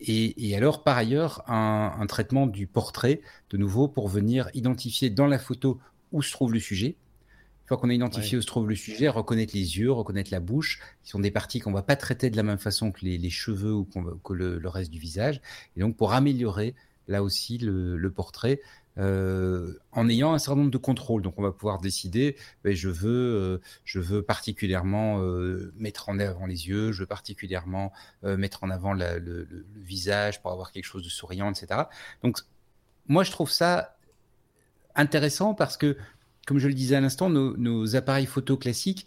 et, 0.00 0.56
alors, 0.56 0.82
par 0.82 0.96
ailleurs, 0.96 1.42
un, 1.48 2.06
traitement 2.06 2.46
du 2.46 2.66
portrait, 2.66 3.20
de 3.50 3.56
nouveau, 3.56 3.88
pour 3.88 4.08
venir 4.08 4.48
identifier 4.54 5.10
dans 5.10 5.26
la 5.26 5.38
photo 5.38 5.78
où 6.12 6.22
se 6.22 6.32
trouve 6.32 6.52
le 6.52 6.60
sujet. 6.60 6.88
Une 6.88 7.68
fois 7.68 7.76
qu'on 7.76 7.90
a 7.90 7.94
identifié 7.94 8.38
où 8.38 8.42
se 8.42 8.46
trouve 8.46 8.68
le 8.68 8.74
sujet, 8.74 9.08
reconnaître 9.08 9.52
les 9.54 9.78
yeux, 9.78 9.92
reconnaître 9.92 10.32
la 10.32 10.40
bouche, 10.40 10.80
qui 11.04 11.10
sont 11.10 11.20
des 11.20 11.30
parties 11.30 11.60
qu'on 11.60 11.72
va 11.72 11.82
pas 11.82 11.96
traiter 11.96 12.30
de 12.30 12.36
la 12.36 12.42
même 12.42 12.58
façon 12.58 12.90
que 12.90 13.04
les, 13.04 13.30
cheveux 13.30 13.74
ou 13.74 13.84
que 14.24 14.32
le, 14.32 14.68
reste 14.68 14.90
du 14.90 14.98
visage. 14.98 15.40
Et 15.76 15.80
donc, 15.80 15.96
pour 15.96 16.12
améliorer 16.12 16.74
là 17.06 17.22
aussi 17.22 17.58
le 17.58 18.10
portrait, 18.10 18.60
euh, 19.00 19.78
en 19.92 20.08
ayant 20.10 20.34
un 20.34 20.38
certain 20.38 20.60
nombre 20.60 20.70
de 20.70 20.78
contrôles. 20.78 21.22
Donc, 21.22 21.38
on 21.38 21.42
va 21.42 21.52
pouvoir 21.52 21.80
décider, 21.80 22.36
ben, 22.64 22.74
je 22.74 22.90
veux, 22.90 23.08
euh, 23.10 23.60
je 23.84 23.98
veux 23.98 24.22
particulièrement 24.22 25.20
euh, 25.20 25.72
mettre 25.76 26.10
en 26.10 26.18
avant 26.18 26.44
les 26.44 26.68
yeux, 26.68 26.92
je 26.92 27.00
veux 27.00 27.06
particulièrement 27.06 27.92
mettre 28.22 28.62
en 28.62 28.70
avant 28.70 28.92
le, 28.92 29.48
visage 29.76 30.42
pour 30.42 30.52
avoir 30.52 30.72
quelque 30.72 30.84
chose 30.84 31.02
de 31.02 31.08
souriant, 31.08 31.50
etc. 31.50 31.82
Donc, 32.22 32.38
moi, 33.06 33.24
je 33.24 33.30
trouve 33.30 33.50
ça 33.50 33.96
intéressant 34.94 35.54
parce 35.54 35.76
que, 35.76 35.96
comme 36.46 36.58
je 36.58 36.68
le 36.68 36.74
disais 36.74 36.96
à 36.96 37.00
l'instant, 37.00 37.30
nos, 37.30 37.96
appareils 37.96 38.26
photo 38.26 38.56
classiques, 38.56 39.06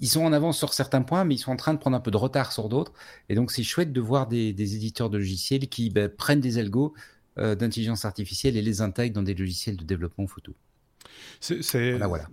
ils 0.00 0.08
sont 0.08 0.24
en 0.24 0.32
avance 0.32 0.56
sur 0.56 0.72
certains 0.72 1.02
points, 1.02 1.24
mais 1.24 1.34
ils 1.34 1.38
sont 1.38 1.52
en 1.52 1.56
train 1.56 1.74
de 1.74 1.78
prendre 1.78 1.96
un 1.96 2.00
peu 2.00 2.10
de 2.10 2.16
retard 2.16 2.52
sur 2.52 2.68
d'autres. 2.68 2.92
Et 3.28 3.34
donc, 3.34 3.50
c'est 3.50 3.62
chouette 3.62 3.92
de 3.92 4.00
voir 4.00 4.26
des, 4.26 4.48
éditeurs 4.48 5.10
de 5.10 5.18
logiciels 5.18 5.68
qui 5.68 5.90
ben, 5.90 6.08
prennent 6.08 6.40
des 6.40 6.58
algos 6.58 6.94
euh, 7.38 7.54
d'intelligence 7.54 8.04
artificielle 8.04 8.56
et 8.56 8.62
les 8.62 8.80
intègrent 8.80 9.14
dans 9.14 9.22
des 9.22 9.34
logiciels 9.34 9.76
de 9.76 9.84
développement 9.84 10.26
photo. 10.26 10.54
C'est 11.40 11.60
voilà, 11.92 12.28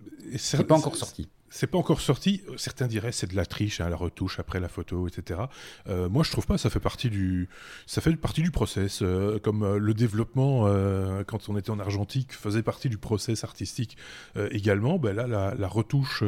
pas 0.67 0.75
encore 0.75 0.95
sorti. 0.95 1.29
C'est 1.49 1.67
pas 1.67 1.77
encore 1.77 2.01
sorti. 2.01 2.41
Certains 2.57 2.87
diraient 2.87 3.11
c'est 3.11 3.29
de 3.29 3.35
la 3.35 3.45
triche, 3.45 3.79
hein, 3.79 3.87
la 3.87 3.95
retouche 3.95 4.39
après 4.39 4.59
la 4.59 4.67
photo, 4.67 5.07
etc. 5.07 5.41
Euh, 5.87 6.09
moi, 6.09 6.23
je 6.23 6.31
trouve 6.31 6.45
pas. 6.47 6.57
Ça 6.57 6.69
fait 6.69 6.79
partie 6.79 7.09
du, 7.09 7.47
ça 7.85 8.01
fait 8.01 8.13
partie 8.15 8.41
du 8.41 8.51
process. 8.51 9.01
Euh, 9.01 9.39
comme 9.39 9.77
le 9.77 9.93
développement, 9.93 10.63
quand 11.27 11.49
on 11.49 11.57
était 11.57 11.69
en 11.69 11.79
argentique, 11.79 12.33
faisait 12.33 12.63
partie 12.63 12.89
du 12.89 12.97
process 12.97 13.43
artistique 13.43 13.97
également. 14.51 14.97
Ben 14.97 15.15
là, 15.15 15.27
la, 15.55 15.67
retouche 15.67 16.23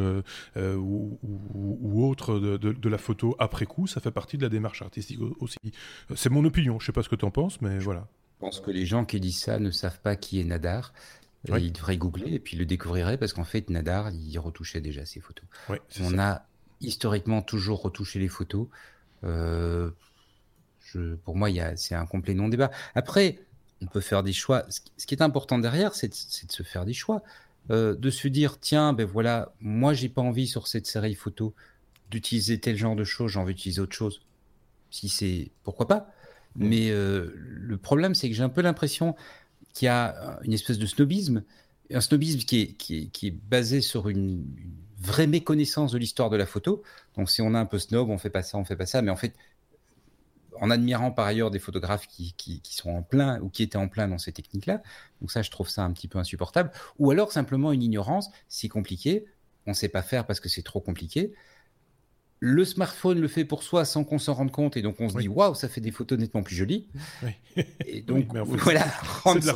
ou, 0.55 2.07
autre 2.07 2.39
de, 2.39 2.57
de, 2.57 2.89
la 2.89 2.97
photo 2.97 3.35
après 3.39 3.65
coup, 3.65 3.87
ça 3.87 3.99
fait 3.99 4.11
partie 4.11 4.37
de 4.37 4.43
la 4.43 4.49
démarche 4.49 4.81
artistique 4.81 5.19
aussi. 5.39 5.57
C'est 6.15 6.29
mon 6.29 6.45
opinion. 6.45 6.79
Je 6.79 6.85
sais 6.85 6.91
pas 6.91 7.03
ce 7.03 7.09
que 7.09 7.15
tu 7.15 7.25
en 7.25 7.31
penses, 7.31 7.59
mais 7.61 7.79
voilà. 7.79 8.07
Je 8.37 8.45
pense 8.45 8.59
que 8.59 8.69
les 8.69 8.85
gens 8.85 9.03
qui 9.03 9.19
disent 9.19 9.39
ça 9.39 9.57
ne 9.57 9.71
savent 9.71 9.99
pas 9.99 10.15
qui 10.15 10.39
est 10.39 10.43
Nadar. 10.43 10.93
Ils 11.47 11.71
devraient 11.71 11.97
googler 11.97 12.33
et 12.33 12.39
puis 12.39 12.57
le 12.57 12.65
découvriraient 12.65 13.17
parce 13.17 13.33
qu'en 13.33 13.45
fait, 13.45 13.69
Nadar, 13.69 14.11
il 14.11 14.37
retouchait 14.37 14.81
déjà 14.81 15.05
ses 15.05 15.21
photos. 15.21 15.45
On 16.01 16.19
a 16.19 16.45
historiquement 16.81 17.41
toujours 17.41 17.81
retouché 17.81 18.19
les 18.19 18.27
photos. 18.27 18.67
Euh, 19.23 19.89
je, 20.81 21.15
pour 21.15 21.35
moi, 21.35 21.49
c'est 21.75 21.95
un 21.95 22.05
complet 22.05 22.33
non-débat. 22.33 22.69
Après, 22.95 23.39
on 23.81 23.87
peut 23.87 24.01
faire 24.01 24.23
des 24.23 24.33
choix. 24.33 24.65
Ce 24.69 25.05
qui 25.05 25.15
est 25.15 25.21
important 25.21 25.57
derrière, 25.57 25.95
c'est 25.95 26.09
de, 26.09 26.51
se 26.51 26.63
faire 26.63 26.85
des 26.85 26.93
choix. 26.93 27.23
Euh, 27.69 27.95
de 27.95 28.09
se 28.09 28.27
dire, 28.27 28.59
tiens, 28.59 28.93
ben 28.93 29.05
voilà, 29.05 29.53
moi, 29.59 29.93
j'ai 29.93 30.09
pas 30.09 30.21
envie 30.21 30.47
sur 30.47 30.67
cette 30.67 30.85
série 30.85 31.15
photo 31.15 31.53
d'utiliser 32.09 32.59
tel 32.59 32.77
genre 32.77 32.95
de 32.95 33.03
choses, 33.03 33.31
j'ai 33.31 33.39
envie 33.39 33.53
d'utiliser 33.53 33.81
autre 33.81 33.95
chose. 33.95 34.21
Si 34.89 35.09
c'est, 35.09 35.51
pourquoi 35.63 35.87
pas? 35.87 36.09
Mais 36.55 36.89
euh, 36.89 37.33
le 37.35 37.77
problème, 37.77 38.15
c'est 38.15 38.29
que 38.29 38.35
j'ai 38.35 38.43
un 38.43 38.49
peu 38.49 38.61
l'impression 38.61 39.15
qu'il 39.73 39.85
y 39.85 39.89
a 39.89 40.39
une 40.43 40.53
espèce 40.53 40.79
de 40.79 40.85
snobisme, 40.85 41.43
un 41.93 42.01
snobisme 42.01 42.39
qui 42.39 42.61
est, 42.61 42.73
qui 42.73 42.97
est, 42.97 43.05
qui 43.07 43.27
est 43.27 43.31
basé 43.31 43.81
sur 43.81 44.09
une, 44.09 44.45
vraie 44.99 45.27
méconnaissance 45.27 45.91
de 45.91 45.97
l'histoire 45.97 46.29
de 46.29 46.37
la 46.37 46.45
photo. 46.45 46.83
Donc, 47.15 47.29
si 47.29 47.41
on 47.41 47.53
est 47.53 47.57
un 47.57 47.65
peu 47.65 47.79
snob, 47.79 48.09
on 48.09 48.17
fait 48.17 48.29
pas 48.29 48.43
ça, 48.43 48.57
on 48.57 48.65
fait 48.65 48.75
pas 48.75 48.85
ça. 48.85 49.01
Mais 49.01 49.11
en 49.11 49.15
fait, 49.15 49.35
en 50.59 50.71
admirant 50.71 51.11
par 51.11 51.25
ailleurs 51.27 51.51
des 51.51 51.59
photographes 51.59 52.07
qui, 52.07 52.33
qui, 52.33 52.61
qui, 52.61 52.75
sont 52.75 52.89
en 52.89 53.03
plein 53.03 53.39
ou 53.41 53.49
qui 53.49 53.63
étaient 53.63 53.77
en 53.77 53.87
plein 53.87 54.07
dans 54.07 54.17
ces 54.17 54.31
techniques-là. 54.31 54.81
Donc 55.21 55.31
ça, 55.31 55.41
je 55.43 55.51
trouve 55.51 55.69
ça 55.69 55.83
un 55.83 55.91
petit 55.91 56.07
peu 56.07 56.17
insupportable. 56.17 56.71
Ou 56.97 57.11
alors 57.11 57.31
simplement 57.31 57.71
une 57.71 57.83
ignorance, 57.83 58.31
c'est 58.47 58.69
compliqué, 58.69 59.25
on 59.67 59.71
ne 59.71 59.75
sait 59.75 59.89
pas 59.89 60.01
faire 60.01 60.25
parce 60.25 60.39
que 60.39 60.49
c'est 60.49 60.63
trop 60.63 60.81
compliqué 60.81 61.33
le 62.39 62.65
smartphone 62.65 63.19
le 63.19 63.27
fait 63.27 63.45
pour 63.45 63.63
soi 63.63 63.85
sans 63.85 64.03
qu'on 64.03 64.19
s'en 64.19 64.33
rende 64.33 64.51
compte 64.51 64.77
et 64.77 64.81
donc 64.81 64.99
on 64.99 65.09
se 65.09 65.17
dit 65.17 65.27
waouh 65.27 65.55
ça 65.55 65.67
fait 65.67 65.81
des 65.81 65.91
photos 65.91 66.19
nettement 66.19 66.43
plus 66.43 66.55
jolies. 66.55 66.87
Et 67.85 68.01
donc 68.01 68.27
voilà 68.33 68.85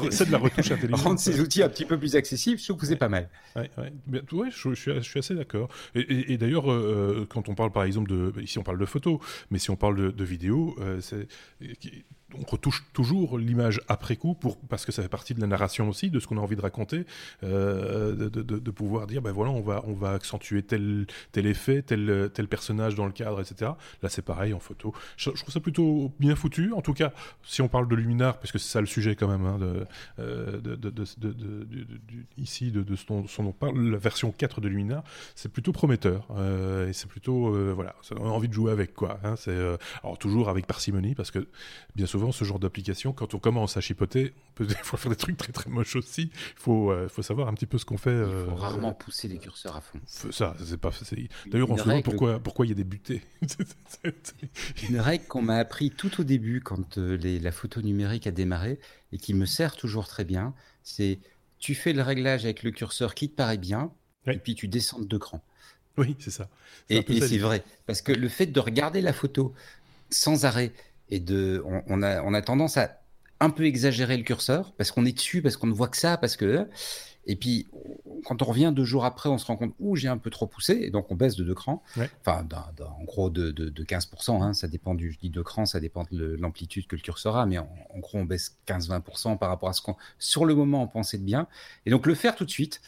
c'est 0.10 0.26
de, 0.26 0.32
la 0.32 0.38
retouche 0.38 0.72
intelligente. 0.72 1.02
rendre 1.04 1.20
ces 1.20 1.40
outils 1.40 1.62
un 1.62 1.70
petit 1.70 1.86
peu 1.86 1.98
plus 1.98 2.16
accessibles 2.16 2.60
je 2.60 2.66
trouve 2.66 2.78
que 2.78 2.86
c'est 2.88 2.96
pas 2.96 3.10
mal. 3.10 3.30
Ouais, 3.56 4.50
je, 4.50 4.74
suis, 4.74 5.20
assez 5.20 5.36
d'accord. 5.36 5.70
Et, 5.94 6.38
d'ailleurs 6.38 6.72
euh, 6.72 7.28
quand 7.30 7.50
on 7.50 7.56
parle 7.56 7.72
par 7.72 7.84
exemple 7.84 8.10
de 8.10 8.34
ici 8.42 8.58
on 8.58 8.64
parle 8.64 8.80
de 8.80 8.86
photos 8.86 9.20
mais 9.52 9.60
si 9.60 9.70
on 9.70 9.76
parle 9.76 10.14
de, 10.14 10.24
vidéos 10.24 10.76
euh, 10.80 11.02
c'est 11.02 11.28
on 12.40 12.44
retouche 12.50 12.84
toujours 12.94 13.38
l'image 13.38 13.82
après 13.88 14.16
coup 14.16 14.34
pour, 14.34 14.58
parce 14.58 14.86
que 14.86 14.92
ça 14.92 15.02
fait 15.02 15.10
partie 15.10 15.34
de 15.34 15.42
la 15.42 15.48
narration 15.48 15.90
aussi, 15.90 16.10
de 16.10 16.20
ce 16.20 16.28
qu'on 16.28 16.38
a 16.38 16.42
envie 16.42 16.56
de 16.56 16.62
raconter, 16.62 17.06
euh, 17.44 18.16
de, 18.16 18.72
pouvoir 18.72 19.08
dire, 19.08 19.22
ben 19.22 19.32
voilà, 19.32 19.52
on 19.52 19.62
va, 19.62 19.84
on 19.86 19.94
va 19.94 20.12
accentuer 20.12 20.64
tel, 20.64 21.06
tel 21.32 21.46
effet, 21.46 21.82
tel, 21.82 22.30
tel 22.34 22.48
personnage 22.48 22.96
dans 22.96 23.06
le 23.06 23.12
cadre, 23.12 23.42
etc. 23.42 23.72
Là, 24.02 24.10
c'est 24.10 24.22
pareil 24.22 24.54
en 24.54 24.60
photo. 24.60 24.94
Je, 25.18 25.30
trouve 25.30 25.54
ça 25.54 25.60
plutôt 25.60 26.12
bien 26.20 26.36
foutu. 26.36 26.74
En 26.74 26.82
tout 26.82 26.94
cas, 26.94 27.12
si 27.44 27.62
on 27.62 27.68
parle 27.68 27.88
de 27.88 27.96
Luminar, 27.96 28.40
parce 28.40 28.52
que 28.52 28.60
c'est 28.60 28.72
ça 28.72 28.82
le 28.82 28.88
sujet 28.88 29.16
quand 29.16 29.28
même, 29.28 29.46
hein, 29.46 29.60
euh, 30.20 30.66
ici, 32.38 32.72
de, 32.72 32.96
ce 32.96 33.06
dont, 33.08 33.26
on 33.40 33.52
parle, 33.52 33.78
la 33.90 33.98
version 33.98 34.32
4 34.32 34.62
de 34.62 34.68
Luminar, 34.68 35.04
c'est 35.36 35.52
plutôt 35.52 35.72
prometteur. 35.72 36.28
Euh, 36.38 36.90
et 36.90 36.94
c'est 36.94 37.08
plutôt, 37.08 37.52
voilà, 37.74 37.96
on 38.18 38.26
a 38.26 38.30
envie 38.30 38.48
de 38.48 38.54
jouer 38.54 38.72
avec, 38.72 38.94
quoi. 38.94 39.20
Hein, 39.24 39.36
c'est, 39.36 39.58
alors 40.04 40.18
toujours 40.18 40.50
avec 40.50 40.66
parcimonie, 40.66 41.16
parce 41.16 41.32
que 41.32 41.48
bien 41.96 42.06
souvent, 42.06 42.21
souvent 42.22 42.32
ce 42.32 42.44
genre 42.46 42.60
d'application, 42.60 43.14
quand 43.14 43.34
on 43.34 43.40
commence 43.40 43.78
à 43.78 43.82
chipoter, 43.82 44.34
on 44.50 44.54
peut 44.54 44.66
des 44.68 44.76
fois 44.76 45.00
faire 45.00 45.10
des 45.10 45.18
trucs 45.18 45.38
très 45.38 45.52
très 45.52 45.70
moches 45.70 45.96
aussi. 45.96 46.30
Il 46.34 46.60
faut, 46.60 46.94
faut 47.10 47.24
savoir 47.24 47.48
un 47.48 47.54
petit 47.54 47.66
peu 47.66 47.78
ce 47.78 47.86
qu'on 47.86 47.98
fait. 47.98 48.16
Il 48.16 48.46
faut 48.50 48.56
rarement 48.56 48.94
pousser 48.94 49.28
les 49.28 49.40
curseurs 49.40 49.76
à 49.76 49.82
fond. 49.82 50.00
Ça, 50.06 50.56
c'est 50.64 50.78
pas. 50.78 50.92
D'ailleurs, 51.48 51.72
on 51.72 51.78
se 51.78 51.84
demande 51.84 52.04
pourquoi, 52.04 52.40
pourquoi 52.40 52.66
il 52.66 52.70
y 52.70 52.72
a 52.74 52.76
des 52.76 52.84
butées. 52.84 53.22
une 54.90 55.00
règle 55.00 55.26
qu'on 55.26 55.42
m'a 55.42 55.58
appris 55.58 55.90
tout 55.90 56.22
au 56.22 56.24
début 56.24 56.62
quand 56.62 56.98
la 56.98 57.52
photo 57.52 57.82
numérique 57.82 58.28
a 58.28 58.32
démarré 58.32 58.80
et 59.12 59.18
qui 59.18 59.34
me 59.34 59.46
sert 59.46 59.76
toujours 59.76 60.08
très 60.08 60.24
bien, 60.24 60.54
c'est 60.84 61.20
tu 61.60 61.76
fais 61.76 61.94
le 61.94 62.02
réglage 62.02 62.44
avec 62.44 62.64
le 62.64 62.72
curseur 62.72 63.16
qui 63.16 63.30
te 63.30 63.36
paraît 63.36 63.58
bien, 63.58 63.92
et 64.28 64.38
puis 64.38 64.56
tu 64.56 64.68
descends 64.68 65.00
de 65.00 65.06
deux 65.06 65.20
crans. 65.20 65.44
Oui, 65.98 66.16
c'est 66.20 66.32
ça. 66.32 66.50
Et, 66.90 67.04
c'est 67.22 67.38
vrai. 67.38 67.64
Parce 67.86 68.02
que 68.02 68.12
le 68.12 68.30
fait 68.30 68.48
de 68.48 68.60
regarder 68.60 69.02
la 69.02 69.14
photo 69.14 69.54
sans 70.10 70.46
arrêt 70.46 70.72
et 71.12 71.20
de. 71.20 71.64
On, 71.88 72.02
a, 72.02 72.24
on 72.24 72.34
a 72.34 72.42
tendance 72.42 72.78
à 72.78 73.02
un 73.40 73.50
peu 73.50 73.66
exagérer 73.66 74.18
le 74.18 74.24
curseur 74.24 74.74
parce 74.74 74.92
qu'on 74.92 75.06
est 75.06 75.12
dessus, 75.12 75.42
parce 75.42 75.58
qu'on 75.58 75.68
ne 75.68 75.74
voit 75.74 75.90
que 75.90 75.98
ça, 75.98 76.18
parce 76.18 76.36
que. 76.36 76.68
Et 77.28 77.36
puis, 77.36 77.68
quand 78.26 78.42
on 78.42 78.46
revient 78.46 78.74
deux 78.76 78.84
jours 78.84 79.06
après, 79.06 79.30
on 79.30 79.38
se 79.38 79.46
rend 79.46 79.56
compte, 79.56 79.76
où 79.80 79.96
j'ai 79.96 80.08
un 80.08 80.18
peu 80.18 80.32
trop 80.32 80.48
poussé, 80.48 80.80
et 80.82 80.90
donc 80.90 81.12
on 81.12 81.16
baisse 81.16 81.36
de 81.36 81.44
deux 81.44 81.54
crans. 81.54 81.84
Enfin, 82.26 82.48
en 82.80 83.04
gros, 83.04 83.30
de, 83.30 83.52
de, 83.52 83.84
15%, 83.84 84.42
hein, 84.42 84.54
ça 84.54 84.68
dépend 84.68 84.96
du, 84.96 85.12
je 85.12 85.20
dis 85.20 85.30
deux 85.30 85.44
crans, 85.44 85.68
ça 85.68 85.80
dépend 85.80 86.04
de 86.12 86.36
l'amplitude 86.40 86.88
que 86.88 86.96
le 86.96 87.02
curseur 87.04 87.38
a, 87.38 87.46
mais 87.46 87.60
en, 87.60 87.70
en 87.94 88.00
gros, 88.00 88.18
on 88.18 88.26
baisse 88.26 88.58
15-20% 88.66 89.38
par 89.38 89.50
rapport 89.50 89.70
à 89.70 89.74
ce 89.74 89.84
qu'on, 89.84 89.96
sur 90.18 90.46
le 90.46 90.56
moment, 90.56 90.82
on 90.82 90.88
pensait 90.88 91.20
de 91.20 91.24
bien. 91.24 91.48
Et 91.86 91.92
donc, 91.92 92.08
le 92.08 92.16
faire 92.16 92.36
tout 92.36 92.46
de 92.46 92.50
suite, 92.50 92.82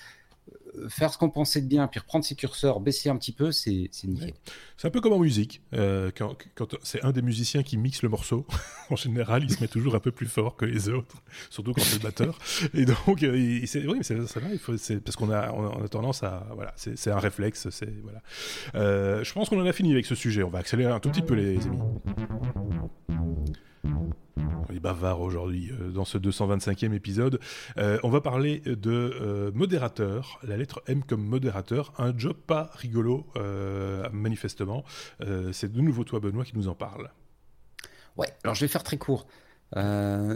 faire 0.89 1.11
ce 1.11 1.17
qu'on 1.17 1.29
pensait 1.29 1.61
de 1.61 1.67
bien, 1.67 1.87
puis 1.87 1.99
reprendre 1.99 2.25
ses 2.25 2.35
curseurs, 2.35 2.79
baisser 2.79 3.09
un 3.09 3.17
petit 3.17 3.31
peu, 3.31 3.51
c'est 3.51 3.89
nickel. 4.03 4.33
C'est 4.77 4.87
un 4.87 4.91
peu 4.91 5.01
comme 5.01 5.13
en 5.13 5.19
musique. 5.19 5.61
Euh, 5.73 6.11
quand, 6.15 6.35
c'est 6.83 7.03
un 7.03 7.11
des 7.11 7.21
musiciens 7.21 7.63
qui 7.63 7.77
mixe 7.77 8.03
le 8.03 8.09
morceau, 8.09 8.45
en 8.89 8.95
général, 8.95 9.43
il 9.43 9.51
se 9.51 9.61
met 9.61 9.67
toujours 9.67 9.95
un 9.95 9.99
peu 9.99 10.11
plus 10.11 10.27
fort 10.27 10.55
que 10.55 10.65
les 10.65 10.89
autres, 10.89 11.15
surtout 11.49 11.73
quand 11.73 11.81
c'est 11.81 11.97
le 11.97 12.03
batteur. 12.03 12.37
Et 12.73 12.85
donc, 12.85 13.23
euh, 13.23 13.33
oui, 13.33 13.61
mais 13.97 14.03
c'est 14.03 14.25
ça 14.27 14.39
parce 15.03 15.15
qu'on 15.15 15.31
a, 15.31 15.51
on 15.51 15.83
a 15.83 15.87
tendance 15.87 16.23
à, 16.23 16.47
voilà, 16.55 16.73
c'est 16.75 17.11
un 17.11 17.19
réflexe. 17.19 17.67
Voilà. 18.03 18.21
Euh, 18.75 19.23
je 19.23 19.33
pense 19.33 19.49
qu'on 19.49 19.61
en 19.61 19.65
a 19.65 19.73
fini 19.73 19.91
avec 19.93 20.05
ce 20.05 20.15
sujet. 20.15 20.43
On 20.43 20.49
va 20.49 20.59
accélérer 20.59 20.91
un 20.91 20.99
tout 20.99 21.09
petit 21.09 21.21
peu 21.21 21.33
les 21.33 21.65
amis. 21.65 21.79
Bavard 24.83 25.21
aujourd'hui 25.21 25.71
euh, 25.71 25.89
dans 25.89 26.05
ce 26.05 26.17
225e 26.17 26.93
épisode. 26.93 27.39
Euh, 27.77 27.97
on 28.03 28.09
va 28.09 28.21
parler 28.21 28.59
de 28.65 28.91
euh, 28.91 29.51
modérateur, 29.53 30.39
la 30.43 30.57
lettre 30.57 30.83
M 30.87 31.03
comme 31.03 31.23
modérateur, 31.23 31.93
un 31.97 32.15
job 32.15 32.35
pas 32.45 32.69
rigolo 32.75 33.25
manifestement. 34.11 34.83
C'est 35.51 35.71
de 35.71 35.81
nouveau 35.81 36.03
toi 36.03 36.19
Benoît 36.19 36.43
qui 36.43 36.57
nous 36.57 36.67
en 36.67 36.75
parle. 36.75 37.09
Ouais, 38.17 38.27
alors 38.43 38.55
je 38.55 38.61
vais 38.61 38.67
faire 38.67 38.83
très 38.83 38.97
court. 38.97 39.25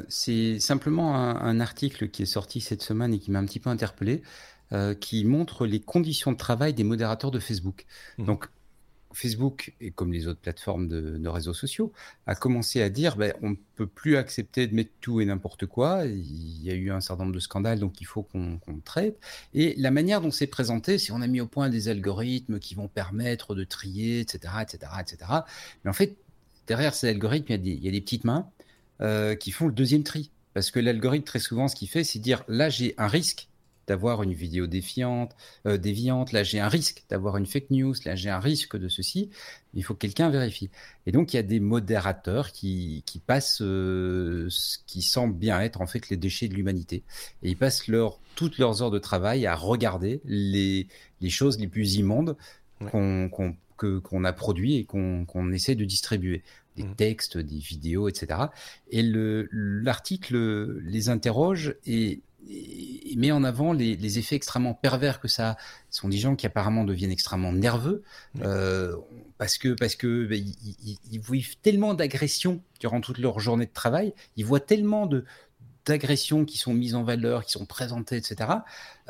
c'est 0.07 0.59
simplement 0.59 1.15
un, 1.15 1.59
article 1.59 2.09
qui 2.09 2.23
est 2.23 2.27
sorti 2.27 2.61
cette 2.61 2.81
semaine 2.81 3.13
et 3.13 3.19
qui 3.19 3.31
m'a 3.31 3.39
un 3.39 3.45
petit 3.45 3.59
peu 3.59 3.69
interpellé, 3.69 4.21
qui 5.01 5.25
montre 5.25 5.65
les 5.65 5.81
conditions 5.81 6.31
de 6.31 6.37
travail 6.37 6.73
des 6.73 6.83
modérateurs 6.83 7.31
de 7.31 7.39
Facebook. 7.39 7.85
Mmh. 8.17 8.25
Donc 8.25 8.47
Facebook, 9.13 9.73
et 9.81 9.91
comme 9.91 10.11
les 10.11 10.27
autres 10.27 10.39
plateformes 10.39 10.87
de, 10.87 11.27
réseaux 11.27 11.53
sociaux, 11.53 11.91
a 12.25 12.35
commencé 12.35 12.81
à 12.81 12.89
dire 12.89 13.15
ben, 13.15 13.33
on 13.41 13.51
ne 13.51 13.55
peut 13.75 13.87
plus 13.87 14.17
accepter 14.17 14.67
de 14.67 14.75
mettre 14.75 14.91
tout 15.01 15.21
et 15.21 15.25
n'importe 15.25 15.65
quoi. 15.65 16.05
Il 16.05 16.63
y 16.63 16.69
a 16.71 16.73
eu 16.73 16.91
un 16.91 17.01
certain 17.01 17.23
nombre 17.23 17.35
de 17.35 17.39
scandales, 17.39 17.79
donc 17.79 18.01
il 18.01 18.05
faut 18.05 18.23
qu'on 18.23 18.59
traite. 18.83 19.17
Et 19.53 19.75
la 19.77 19.91
manière 19.91 20.21
dont 20.21 20.31
c'est 20.31 20.47
présenté, 20.47 20.97
si 20.97 21.11
on 21.11 21.21
a 21.21 21.27
mis 21.27 21.41
au 21.41 21.47
point 21.47 21.69
des 21.69 21.89
algorithmes 21.89 22.59
qui 22.59 22.75
vont 22.75 22.87
permettre 22.87 23.55
de 23.55 23.63
trier, 23.63 24.19
etc., 24.19 24.53
etc., 24.61 24.91
etc. 24.99 25.31
Mais 25.83 25.89
en 25.89 25.93
fait, 25.93 26.17
derrière 26.67 26.93
ces 26.93 27.09
algorithmes, 27.09 27.53
il 27.53 27.83
y 27.83 27.87
a 27.87 27.91
des, 27.91 28.01
petites 28.01 28.23
mains 28.23 28.49
euh, 29.01 29.35
qui 29.35 29.51
font 29.51 29.67
le 29.67 29.73
deuxième 29.73 30.03
tri. 30.03 30.31
Parce 30.53 30.71
que 30.71 30.79
l'algorithme, 30.79 31.25
très 31.25 31.39
souvent, 31.39 31.67
ce 31.67 31.75
qu'il 31.75 31.87
fait, 31.87 32.03
c'est 32.03 32.19
dire 32.19 32.43
là, 32.47 32.69
j'ai 32.69 32.95
un 32.97 33.07
risque 33.07 33.47
d'avoir 33.87 34.21
une 34.21 34.33
vidéo 34.33 34.67
défiante, 34.67 35.35
euh, 35.65 35.77
déviante, 35.77 36.33
là 36.33 36.43
j'ai 36.43 36.59
un 36.59 36.67
risque 36.67 37.03
d'avoir 37.09 37.37
une 37.37 37.45
fake 37.45 37.71
news, 37.71 37.95
là 38.05 38.15
j'ai 38.15 38.29
un 38.29 38.39
risque 38.39 38.77
de 38.77 38.89
ceci, 38.89 39.29
il 39.73 39.83
faut 39.83 39.93
que 39.93 39.99
quelqu'un 39.99 40.29
vérifie. 40.29 40.69
Et 41.05 41.11
donc 41.11 41.33
il 41.33 41.37
y 41.37 41.39
a 41.39 41.43
des 41.43 41.59
modérateurs 41.59 42.51
qui, 42.51 43.03
qui 43.05 43.19
passent 43.19 43.61
euh, 43.61 44.47
ce 44.49 44.77
qui 44.85 45.01
semble 45.01 45.35
bien 45.35 45.59
être 45.61 45.81
en 45.81 45.87
fait 45.87 46.09
les 46.09 46.17
déchets 46.17 46.49
de 46.49 46.53
l'humanité. 46.53 47.03
Et 47.43 47.49
ils 47.49 47.57
passent 47.57 47.87
leur, 47.87 48.19
toutes 48.35 48.57
leurs 48.57 48.83
heures 48.83 48.91
de 48.91 48.99
travail 48.99 49.45
à 49.45 49.55
regarder 49.55 50.21
les, 50.25 50.87
les 51.21 51.29
choses 51.29 51.59
les 51.59 51.67
plus 51.67 51.95
immondes 51.95 52.35
qu'on 52.91 53.29
qu'on 53.77 54.23
a 54.23 54.33
produit 54.33 54.77
et 54.77 54.85
qu'on 54.85 55.51
essaie 55.51 55.75
de 55.75 55.85
distribuer 55.85 56.41
des 56.75 56.83
mmh. 56.83 56.95
textes, 56.95 57.37
des 57.37 57.59
vidéos, 57.59 58.07
etc. 58.07 58.45
Et 58.89 59.03
l'article 59.03 60.79
les 60.81 61.09
interroge 61.09 61.75
et 61.85 62.21
et 62.49 63.15
met 63.15 63.31
en 63.31 63.43
avant 63.43 63.73
les, 63.73 64.19
effets 64.19 64.35
extrêmement 64.35 64.73
pervers 64.73 65.19
que 65.19 65.27
ça 65.27 65.51
a. 65.51 65.57
Ce 65.89 66.01
sont 66.01 66.09
des 66.09 66.17
gens 66.17 66.35
qui 66.35 66.45
apparemment 66.45 66.83
deviennent 66.83 67.11
extrêmement 67.11 67.51
nerveux 67.51 68.03
euh, 68.41 68.95
parce 69.37 69.57
que 69.57 69.73
parce 69.73 69.95
que 69.95 70.25
bah, 70.25 70.35
ils, 70.35 71.19
vivent 71.19 71.57
tellement 71.57 71.93
d'agressions 71.93 72.61
durant 72.79 73.01
toute 73.01 73.17
leur 73.17 73.39
journée 73.39 73.65
de 73.65 73.73
travail, 73.73 74.13
ils 74.35 74.45
voient 74.45 74.59
tellement 74.59 75.05
de 75.05 75.25
d'agressions 75.85 76.43
qui 76.43 76.57
sont 76.57 76.73
mises 76.73 76.95
en 76.95 77.03
valeur, 77.03 77.45
qui 77.45 77.53
sont 77.53 77.65
présentées, 77.65 78.17
etc. 78.17 78.49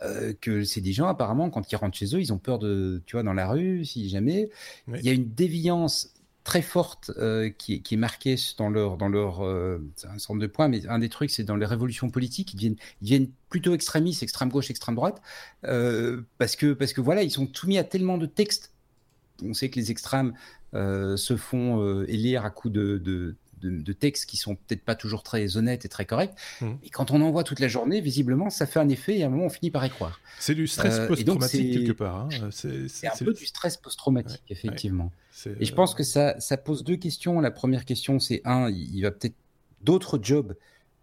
Euh, 0.03 0.33
que 0.39 0.63
c'est 0.63 0.81
des 0.81 0.93
gens 0.93 1.07
apparemment 1.07 1.49
quand 1.49 1.71
ils 1.71 1.75
rentrent 1.75 1.97
chez 1.97 2.15
eux, 2.15 2.19
ils 2.19 2.31
ont 2.31 2.37
peur 2.37 2.59
de, 2.59 3.01
tu 3.07 3.15
vois, 3.15 3.23
dans 3.23 3.33
la 3.33 3.47
rue, 3.47 3.83
si 3.83 4.09
jamais. 4.09 4.51
Il 4.87 5.01
y 5.01 5.09
a 5.09 5.11
une 5.11 5.33
déviance 5.33 6.13
très 6.47 6.61
forte 6.61 7.11
euh, 7.17 7.49
qui, 7.49 7.83
est 7.91 7.97
marquée 7.97 8.37
dans 8.57 8.69
leur, 8.69 8.95
dans 8.95 9.09
leur 9.09 9.45
euh, 9.45 9.79
un 10.09 10.17
centre 10.17 10.39
de 10.39 10.47
points, 10.47 10.69
mais 10.69 10.87
un 10.87 10.97
des 10.97 11.09
trucs, 11.09 11.29
c'est 11.29 11.43
dans 11.43 11.57
les 11.57 11.65
révolutions 11.65 12.09
politiques, 12.09 12.53
ils 12.53 12.55
deviennent, 12.55 12.77
ils 13.01 13.03
deviennent 13.03 13.31
plutôt 13.49 13.73
extrémistes, 13.73 14.23
extrême 14.23 14.47
gauche, 14.47 14.69
extrême 14.69 14.95
droite, 14.95 15.21
euh, 15.65 16.21
parce 16.37 16.55
que 16.55 16.71
parce 16.71 16.93
que 16.93 17.01
voilà, 17.01 17.23
ils 17.23 17.31
sont 17.31 17.49
soumis 17.53 17.77
à 17.77 17.83
tellement 17.83 18.17
de 18.17 18.25
textes. 18.25 18.71
On 19.43 19.53
sait 19.53 19.69
que 19.69 19.77
les 19.77 19.91
extrêmes 19.91 20.33
se 20.73 21.35
font 21.37 22.03
élire 22.03 22.45
à 22.45 22.49
coups 22.49 22.73
de, 22.73 22.97
de 22.97 23.35
de, 23.61 23.93
textes 23.93 24.29
qui 24.29 24.37
sont 24.37 24.55
peut-être 24.55 24.83
pas 24.83 24.95
toujours 24.95 25.23
très 25.23 25.57
honnêtes 25.57 25.85
et 25.85 25.89
très 25.89 26.05
corrects. 26.05 26.33
Mmh. 26.61 26.71
Et 26.83 26.89
quand 26.89 27.11
on 27.11 27.21
en 27.21 27.31
voit 27.31 27.43
toute 27.43 27.59
la 27.59 27.67
journée, 27.67 28.01
visiblement, 28.01 28.49
ça 28.49 28.65
fait 28.65 28.79
un 28.79 28.89
effet 28.89 29.17
et 29.17 29.23
à 29.23 29.27
un 29.27 29.29
moment, 29.29 29.45
on 29.45 29.49
finit 29.49 29.71
par 29.71 29.85
y 29.85 29.89
croire. 29.89 30.19
C'est 30.39 30.55
du 30.55 30.67
stress 30.67 30.99
euh, 30.99 31.07
post-traumatique 31.07 31.73
quelque 31.73 31.93
part. 31.93 32.27
Hein. 32.31 32.49
C'est 32.51 33.07
un 33.07 33.25
peu 33.25 33.33
du 33.33 33.45
stress 33.45 33.77
post-traumatique, 33.77 34.43
effectivement. 34.49 35.11
Et 35.59 35.65
je 35.65 35.73
pense 35.73 35.93
que 35.93 36.03
ça, 36.03 36.39
ça 36.39 36.57
pose 36.57 36.83
deux 36.83 36.97
questions. 36.97 37.39
La 37.39 37.51
première 37.51 37.85
question, 37.85 38.19
c'est 38.19 38.41
un, 38.45 38.69
il 38.69 39.01
va 39.01 39.11
peut-être 39.11 39.35
d'autres 39.81 40.19
jobs 40.21 40.55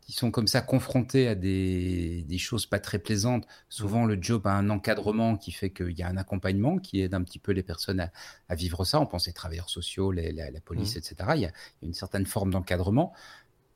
qui 0.05 0.13
sont 0.13 0.31
comme 0.31 0.47
ça 0.47 0.61
confrontés 0.61 1.29
à 1.29 1.35
des, 1.35 2.25
des, 2.29 2.39
choses 2.39 2.67
pas 2.67 2.79
très 2.79 2.99
plaisantes. 2.99 3.47
Souvent, 3.71 4.05
le 4.05 4.21
job 4.21 4.47
a 4.47 4.53
un 4.53 4.69
encadrement 4.69 5.37
qui 5.37 5.51
fait 5.51 5.71
qu'il 5.71 5.99
y 5.99 6.03
a 6.03 6.09
un 6.09 6.19
accompagnement 6.19 6.79
qui 6.79 7.01
aide 7.01 7.15
un 7.15 7.23
petit 7.23 7.39
peu 7.39 7.53
les 7.53 7.63
personnes 7.63 8.01
à, 8.01 8.13
à 8.51 8.55
vivre 8.55 8.85
ça. 8.85 9.01
On 9.01 9.07
pense 9.07 9.27
les 9.27 9.33
travailleurs 9.33 9.71
sociaux, 9.71 10.13
la, 10.13 10.31
la, 10.31 10.61
police, 10.61 10.95
mmh. 10.95 10.99
etc. 10.99 11.17
Il 11.37 11.41
y, 11.41 11.47
a, 11.47 11.53
une 11.83 11.95
certaine 11.95 12.27
forme 12.27 12.51
d'encadrement 12.51 13.15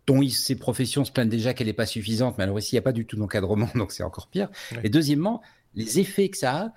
dont 0.07 0.27
ces 0.29 0.57
professions 0.57 1.05
se 1.05 1.13
plaignent 1.13 1.29
déjà 1.29 1.55
qu'elle 1.55 1.67
n'est 1.67 1.75
pas 1.75 1.87
suffisante, 1.87 2.37
mais 2.39 2.45
alors 2.45 2.59
ici, 2.59 2.75
il 2.75 2.77
n'y 2.77 2.81
a 2.81 2.83
pas 2.83 2.93
du 2.93 3.07
tout 3.07 3.17
d'encadrement, 3.17 3.69
donc 3.75 3.93
c'est 3.93 4.03
encore 4.03 4.29
pire. 4.29 4.51
Et 4.83 4.91
deuxièmement, 4.91 5.43
les 5.75 5.99
effets 5.99 6.29
que 6.29 6.37
ça 6.39 6.57
a, 6.57 6.73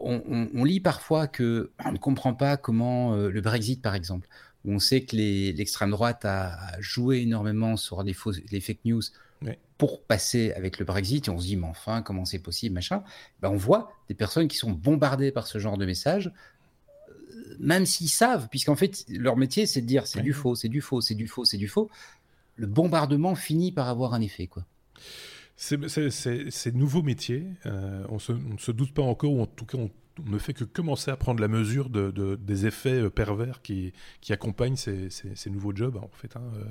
on, 0.00 0.22
on, 0.28 0.48
on 0.54 0.64
lit 0.64 0.80
parfois 0.80 1.26
que 1.26 1.72
on 1.84 1.92
ne 1.92 1.98
comprend 1.98 2.34
pas 2.34 2.56
comment 2.56 3.14
euh, 3.14 3.30
le 3.30 3.40
Brexit, 3.40 3.82
par 3.82 3.94
exemple, 3.94 4.28
on 4.64 4.78
sait 4.78 5.02
que 5.02 5.16
l'extrême 5.16 5.90
droite 5.90 6.24
a, 6.24 6.80
joué 6.80 7.20
énormément 7.20 7.76
sur 7.76 8.02
les, 8.02 8.14
les 8.50 8.60
fake 8.60 8.84
news 8.84 9.02
pour 9.78 10.04
passer 10.04 10.52
avec 10.52 10.78
le 10.78 10.84
Brexit, 10.84 11.26
et 11.26 11.30
on 11.30 11.38
se 11.40 11.46
dit, 11.46 11.56
mais 11.56 11.66
enfin, 11.66 12.02
comment 12.02 12.24
c'est 12.24 12.38
possible, 12.38 12.72
machin. 12.72 13.02
Ben, 13.40 13.50
on 13.50 13.56
voit 13.56 13.92
des 14.08 14.14
personnes 14.14 14.46
qui 14.46 14.56
sont 14.56 14.70
bombardées 14.70 15.32
par 15.32 15.48
ce 15.48 15.58
genre 15.58 15.76
de 15.76 15.84
messages, 15.84 16.30
euh, 17.10 17.56
même 17.58 17.84
s'ils 17.84 18.08
savent, 18.08 18.48
puisqu'en 18.48 18.76
fait, 18.76 19.04
leur 19.08 19.36
métier, 19.36 19.66
c'est 19.66 19.80
de 19.80 19.86
dire, 19.86 20.06
c'est 20.06 20.22
du 20.22 20.32
faux, 20.32 20.54
c'est 20.54 20.68
du 20.68 20.80
faux, 20.80 21.00
c'est 21.00 21.16
du 21.16 21.26
faux, 21.26 21.44
c'est 21.44 21.56
du 21.56 21.66
faux. 21.66 21.90
Le 22.54 22.68
bombardement 22.68 23.34
finit 23.34 23.72
par 23.72 23.88
avoir 23.88 24.14
un 24.14 24.20
effet, 24.20 24.46
quoi. 24.46 24.64
Ces 25.56 26.72
nouveaux 26.72 27.02
métiers, 27.02 27.46
euh, 27.66 28.04
on, 28.08 28.14
ne 28.14 28.58
se 28.58 28.70
doute 28.70 28.94
pas 28.94 29.02
encore, 29.02 29.32
ou 29.32 29.42
en 29.42 29.46
tout 29.46 29.66
cas 29.66 29.78
on 29.78 29.90
on 30.18 30.30
ne 30.30 30.38
fait 30.38 30.52
que 30.52 30.64
commencer 30.64 31.10
à 31.10 31.16
prendre 31.16 31.40
la 31.40 31.48
mesure 31.48 31.88
de, 31.88 32.36
des 32.36 32.66
effets 32.66 33.02
euh, 33.02 33.10
pervers 33.10 33.62
qui, 33.62 33.92
qui 34.20 34.32
accompagnent 34.32 34.76
ces, 34.76 35.10
nouveaux 35.50 35.74
jobs, 35.74 35.96
en 35.96 36.10
fait. 36.12 36.36
Hein, 36.36 36.42
euh. 36.56 36.64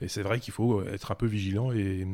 Et 0.00 0.08
c'est 0.08 0.22
vrai 0.22 0.40
qu'il 0.40 0.52
faut 0.52 0.82
être 0.82 1.12
un 1.12 1.14
peu 1.14 1.26
vigilant 1.26 1.72
et, 1.72 2.06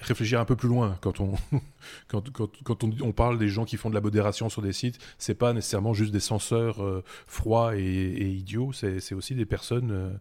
réfléchir 0.00 0.40
un 0.40 0.44
peu 0.44 0.56
plus 0.56 0.68
loin. 0.68 0.98
Quand 1.00 1.20
on, 1.20 1.34
quand, 2.08 2.84
on, 2.84 3.12
parle 3.12 3.38
des 3.38 3.48
gens 3.48 3.64
qui 3.64 3.76
font 3.76 3.90
de 3.90 3.94
la 3.94 4.00
modération 4.00 4.48
sur 4.48 4.62
des 4.62 4.72
sites, 4.72 4.98
c'est 5.18 5.34
pas 5.34 5.52
nécessairement 5.52 5.94
juste 5.94 6.12
des 6.12 6.20
censeurs 6.20 6.82
euh, 6.82 7.04
froids 7.26 7.76
et, 7.76 8.26
idiots, 8.26 8.72
c'est 8.72 9.14
aussi 9.14 9.34
des 9.34 9.46
personnes 9.46 10.18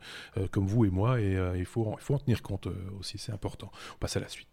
comme 0.52 0.68
vous 0.68 0.86
et 0.86 0.90
moi, 0.90 1.20
et 1.20 1.38
il, 1.58 1.66
faut, 1.66 1.96
il 1.98 2.04
faut 2.04 2.16
en 2.16 2.20
tenir 2.20 2.42
compte 2.42 2.68
aussi, 3.00 3.18
c'est 3.18 3.32
important. 3.32 3.72
On 3.96 3.98
passe 4.00 4.18
à 4.18 4.20
la 4.20 4.28
suite. 4.28 4.48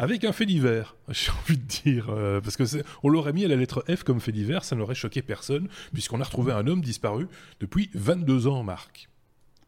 Avec 0.00 0.24
un 0.24 0.32
fait 0.32 0.46
divers, 0.46 0.96
j'ai 1.08 1.30
envie 1.30 1.58
de 1.58 1.66
dire, 1.66 2.08
euh, 2.08 2.40
parce 2.40 2.56
que 2.56 2.64
on 3.02 3.10
l'aurait 3.10 3.34
mis 3.34 3.44
à 3.44 3.48
la 3.48 3.56
lettre 3.56 3.84
F 3.94 4.02
comme 4.02 4.18
fait 4.18 4.32
divers, 4.32 4.64
ça 4.64 4.74
n'aurait 4.74 4.94
choqué 4.94 5.20
personne, 5.20 5.68
puisqu'on 5.92 6.20
a 6.22 6.24
retrouvé 6.24 6.52
un 6.52 6.66
homme 6.66 6.80
disparu 6.80 7.28
depuis 7.60 7.90
22 7.94 8.46
ans, 8.46 8.62
Marc. 8.62 9.10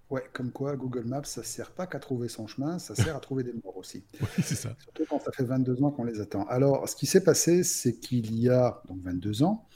Ouais, 0.08 0.24
comme 0.32 0.50
quoi 0.50 0.74
Google 0.76 1.04
Maps, 1.04 1.24
ça 1.24 1.42
sert 1.42 1.70
pas 1.70 1.86
qu'à 1.86 1.98
trouver 1.98 2.28
son 2.28 2.46
chemin, 2.46 2.78
ça 2.78 2.94
sert 2.94 3.14
à 3.14 3.20
trouver 3.20 3.44
des 3.44 3.52
morts 3.62 3.76
aussi. 3.76 4.04
Oui, 4.20 4.26
c'est 4.42 4.54
ça. 4.54 4.74
Surtout 4.78 5.04
quand 5.08 5.20
ça 5.20 5.32
fait 5.32 5.44
22 5.44 5.82
ans 5.82 5.90
qu'on 5.90 6.04
les 6.04 6.20
attend. 6.20 6.46
Alors, 6.48 6.88
ce 6.88 6.96
qui 6.96 7.06
s'est 7.06 7.24
passé, 7.24 7.62
c'est 7.62 7.98
qu'il 7.98 8.34
y 8.38 8.48
a 8.48 8.82
donc 8.88 9.02
22 9.02 9.42
ans, 9.42 9.66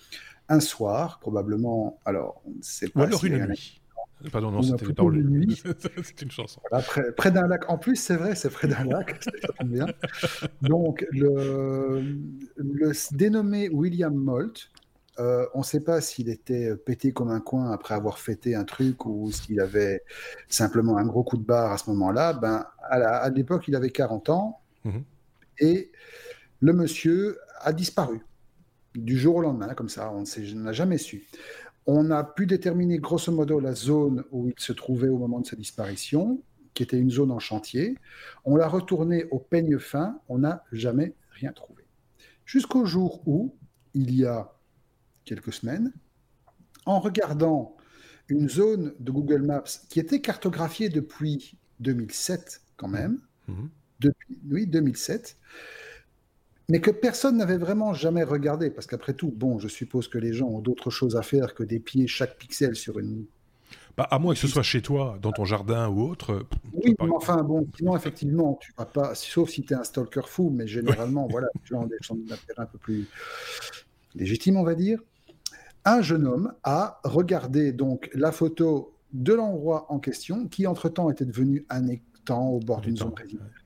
un 0.49 0.61
soir, 0.61 1.19
probablement, 1.21 2.01
alors, 2.07 2.43
c'est 2.63 2.91
pas. 2.91 3.01
Ou 3.01 3.05
alors 3.05 3.25
une 3.25 3.47
nuit. 3.47 3.81
Pardon, 4.33 4.51
non, 4.51 4.63
c'était 4.63 4.87
une 4.87 5.55
c'est 6.03 6.23
une 6.23 6.31
chanson. 6.31 6.61
près, 7.17 7.31
d'un 7.31 7.47
lac. 7.47 7.69
En 7.71 7.77
plus, 7.77 7.97
c'est 7.97 8.17
vrai, 8.17 8.35
c'est 8.35 8.51
près 8.51 8.67
d'un 8.67 8.85
lac. 8.85 9.23
ça 9.59 9.65
bien. 9.65 9.87
Donc, 10.63 11.07
le, 11.11 12.03
le 12.57 12.93
dénommé 13.15 13.69
William 13.69 14.15
Moult, 14.15 14.71
euh, 15.19 15.47
on 15.55 15.59
ne 15.59 15.65
sait 15.65 15.81
pas 15.81 16.01
s'il 16.01 16.29
était 16.29 16.77
pété 16.77 17.13
comme 17.13 17.31
un 17.31 17.41
coin 17.41 17.73
après 17.73 17.95
avoir 17.95 18.19
fêté 18.19 18.55
un 18.55 18.65
truc 18.65 19.07
ou 19.07 19.31
s'il 19.31 19.61
avait 19.61 20.03
simplement 20.49 20.97
un 20.99 21.07
gros 21.07 21.25
coup 21.25 21.37
de 21.37 21.45
barre 21.45 21.73
à 21.73 21.79
ce 21.79 21.91
moment-là. 21.91 22.33
Ben, 22.33 22.67
à 22.89 23.29
l'époque, 23.31 23.69
il 23.69 23.77
avait 23.77 23.91
40 23.91 24.31
ans 24.31 24.61
mhm. 24.85 25.03
et 25.59 25.91
le 26.61 26.73
monsieur 26.73 27.39
a 27.61 27.73
disparu 27.73 28.21
du 28.95 29.19
jour 29.19 29.37
au 29.37 29.41
lendemain, 29.41 29.75
comme 29.75 29.89
ça, 29.89 30.13
on 30.13 30.25
n'a 30.55 30.73
jamais 30.73 30.99
su. 30.99 31.27
On 31.87 32.11
a 32.11 32.25
pu 32.25 32.47
déterminer 32.47 32.99
grosso 32.99 33.31
modo 33.31 33.61
la 33.61 33.75
zone 33.75 34.25
où 34.33 34.49
il 34.49 34.55
se 34.59 34.73
trouvait 34.73 35.09
au 35.09 35.19
moment 35.19 35.41
de 35.41 35.47
sa 35.47 35.57
disparition, 35.57 36.43
qui 36.75 36.83
était 36.83 36.99
une 36.99 37.11
zone 37.11 37.31
en 37.31 37.39
chantier. 37.39 37.97
On 38.45 38.57
l'a 38.57 38.69
retourné 38.69 39.25
au 39.31 39.39
peigne 39.39 39.79
fin, 39.79 40.21
on 40.29 40.39
n'a 40.39 40.65
jamais 40.73 41.15
rien 41.31 41.53
trouvé. 41.53 41.85
Jusqu'au 42.45 42.85
jour 42.85 43.23
où, 43.27 43.57
il 43.95 44.15
y 44.15 44.25
a 44.25 44.53
quelques 45.25 45.53
semaines, 45.53 45.93
en 46.85 47.01
regardant 47.01 47.77
une 48.29 48.49
zone 48.49 48.95
de 48.99 49.11
Google 49.11 49.43
Maps 49.43 49.65
qui 49.89 50.01
était 50.01 50.21
cartographiée 50.21 50.89
depuis 50.89 51.57
2007 51.81 52.63
quand 52.77 52.89
même, 52.89 53.21
mmh. 53.49 53.67
depuis, 54.01 54.39
oui, 54.51 54.67
2007, 54.67 55.39
mais 56.69 56.81
que 56.81 56.91
personne 56.91 57.37
n'avait 57.37 57.59
vraiment 57.59 57.95
jamais 57.95 58.25
regardé, 58.25 58.71
parce 58.71 58.87
qu'après 58.87 59.15
tout, 59.15 59.33
bon, 59.35 59.59
je 59.59 59.69
suppose 59.69 60.09
que 60.09 60.19
les 60.19 60.33
gens 60.33 60.49
ont 60.49 60.61
d'autres 60.61 60.91
choses 60.91 61.17
à 61.17 61.23
faire 61.23 61.55
que 61.55 61.63
des 61.63 61.79
pieds 61.79 62.07
chaque 62.07 62.37
pixel 62.39 62.75
sur 62.75 62.99
une... 62.99 63.25
Bah, 63.97 64.07
à 64.11 64.19
moins 64.19 64.35
que 64.35 64.41
ce 64.41 64.49
soit 64.49 64.63
chez 64.63 64.83
toi, 64.83 65.19
dans 65.23 65.33
ton 65.33 65.45
jardin 65.45 65.89
ou 65.89 66.03
autre. 66.03 66.45
Oui, 66.75 66.95
mais 67.01 67.11
enfin, 67.13 67.43
bon, 67.43 67.67
sinon, 67.77 67.97
effectivement, 67.97 68.59
tu 68.61 68.73
vas 68.77 68.85
pas, 68.85 69.15
sauf 69.15 69.49
si 69.49 69.63
tu 69.63 69.73
es 69.73 69.77
un 69.77 69.85
stalker 69.85 70.27
fou, 70.27 70.51
mais 70.51 70.67
généralement, 70.67 71.27
voilà, 71.31 71.49
tu 71.65 71.75
as 71.75 71.85
des 71.87 71.97
gens 72.03 72.17
un 72.59 72.67
peu 72.67 72.79
plus 72.79 73.09
légitimes, 74.15 74.57
on 74.59 74.65
va 74.65 74.75
dire. 74.75 75.01
Un 75.85 76.03
jeune 76.03 76.27
homme 76.27 76.53
a 76.65 77.01
regardé 77.05 77.73
donc 77.73 78.11
la 78.13 78.33
photo 78.33 78.93
de 79.13 79.33
l'endroit 79.33 79.87
en 79.89 79.99
question, 79.99 80.47
qui 80.47 80.67
entre-temps 80.67 81.11
était 81.11 81.25
devenu 81.25 81.65
un 81.71 81.87
étang 81.87 82.49
au 82.49 82.59
bord 82.59 82.81
d'une 82.81 82.97
zone 82.97 83.15
résidentielle, 83.17 83.63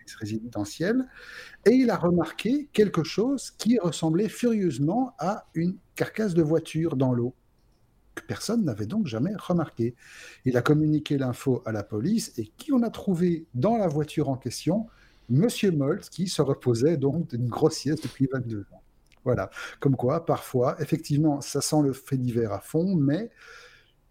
et 1.67 1.71
il 1.71 1.91
a 1.91 1.97
remarqué 1.97 2.69
quelque 2.73 3.05
chose 3.05 3.51
qui 3.53 3.79
ressemblait 3.79 4.29
furieusement 4.29 5.15
à 5.19 5.47
une 5.55 5.77
carcasse 5.95 6.35
de 6.35 6.43
voiture 6.43 6.97
dans 6.97 7.13
l'eau, 7.13 7.35
que 8.15 8.23
personne 8.25 8.65
n'avait 8.65 8.87
donc 8.87 9.07
jamais 9.07 9.33
remarqué. 9.37 9.95
Il 10.45 10.57
a 10.57 10.63
communiqué 10.63 11.19
l'info 11.19 11.63
à 11.67 11.73
la 11.73 11.83
police, 11.83 12.33
et 12.39 12.47
qui 12.57 12.73
on 12.73 12.83
a 12.83 12.91
trouvé 12.91 13.47
dans 13.55 13.77
la 13.77 13.89
voiture 13.89 14.29
en 14.29 14.37
question? 14.37 14.87
Monsieur 15.29 15.71
Moltz, 15.71 16.09
qui 16.09 16.27
se 16.27 16.43
reposait 16.43 16.97
donc 16.97 17.29
d'une 17.29 17.49
grosse 17.49 17.85
depuis 17.87 18.29
22 18.33 18.67
ans. 18.73 18.83
Voilà, 19.25 19.51
comme 19.79 19.97
quoi, 19.97 20.25
parfois, 20.25 20.81
effectivement, 20.81 21.41
ça 21.41 21.61
sent 21.61 21.83
le 21.85 21.93
fait 21.93 22.17
divers 22.17 22.53
à 22.53 22.61
fond, 22.61 22.97
mais 22.97 23.31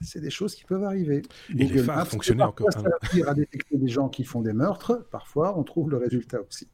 c'est 0.02 0.22
des 0.22 0.30
choses 0.30 0.56
qui 0.56 0.64
peuvent 0.64 0.84
arriver. 0.84 1.22
Et 1.50 1.66
les 1.66 1.84
phares 1.84 2.08
fonctionnaient 2.08 2.44
encore. 2.44 2.72
Ça 2.72 2.82
à 3.28 3.34
détecter 3.34 3.78
des 3.78 3.88
gens 3.88 4.10
qui 4.10 4.24
font 4.24 4.42
des 4.42 4.54
meurtres, 4.54 5.08
parfois 5.12 5.58
on 5.58 5.64
trouve 5.64 5.90
le 5.90 5.98
résultat 5.98 6.40
aussi. 6.42 6.68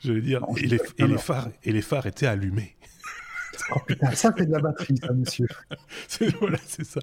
Je 0.00 0.12
veux 0.12 0.20
dire, 0.20 0.44
et, 0.58 0.66
les, 0.66 0.78
et, 0.98 1.06
les 1.06 1.18
phares, 1.18 1.48
et 1.64 1.72
les 1.72 1.82
phares 1.82 2.06
étaient 2.06 2.26
allumés. 2.26 2.76
Oh 3.74 3.78
putain, 3.86 4.10
ça 4.12 4.32
fait 4.32 4.46
de 4.46 4.52
la 4.52 4.60
batterie, 4.60 4.96
ça, 4.98 5.12
monsieur. 5.12 5.46
voilà, 6.40 6.58
c'est 6.66 6.84
ça. 6.84 7.00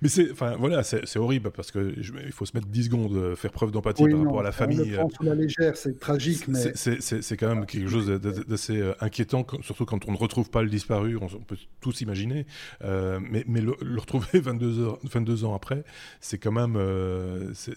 Mais 0.00 0.08
c'est, 0.08 0.30
enfin, 0.30 0.56
voilà, 0.58 0.82
c'est 0.82 1.16
horrible 1.16 1.50
parce 1.50 1.70
que 1.70 1.94
il 1.96 2.32
faut 2.32 2.44
se 2.44 2.56
mettre 2.56 2.68
10 2.68 2.84
secondes, 2.84 3.14
euh, 3.14 3.36
faire 3.36 3.50
preuve 3.50 3.70
d'empathie 3.70 4.08
par 4.08 4.18
rapport 4.18 4.40
à 4.40 4.42
la 4.42 4.52
famille. 4.52 4.96
On 4.98 5.08
le 5.08 5.12
prend 5.12 5.24
la 5.24 5.34
légère, 5.34 5.76
c'est 5.76 5.98
tragique, 5.98 6.48
mais 6.48 6.72
c'est 6.74 7.36
quand 7.36 7.48
même 7.48 7.66
quelque 7.66 7.88
chose 7.88 8.08
d'assez 8.08 8.78
euh, 8.78 8.94
inquiétant, 9.00 9.46
surtout 9.62 9.84
quand 9.84 10.06
on 10.08 10.12
ne 10.12 10.16
retrouve 10.18 10.50
pas 10.50 10.62
le 10.62 10.68
disparu. 10.68 11.16
On, 11.16 11.28
peut 11.28 11.56
tous 11.80 12.00
imaginer, 12.00 12.46
euh, 12.84 13.18
mais, 13.20 13.44
mais 13.46 13.60
le, 13.60 13.74
retrouver 13.98 14.26
22 14.40 14.80
heures, 14.80 14.98
22 15.04 15.44
ans 15.44 15.54
après, 15.54 15.84
c'est 16.20 16.38
quand 16.38 16.52
même, 16.52 16.78
c'est 17.54 17.76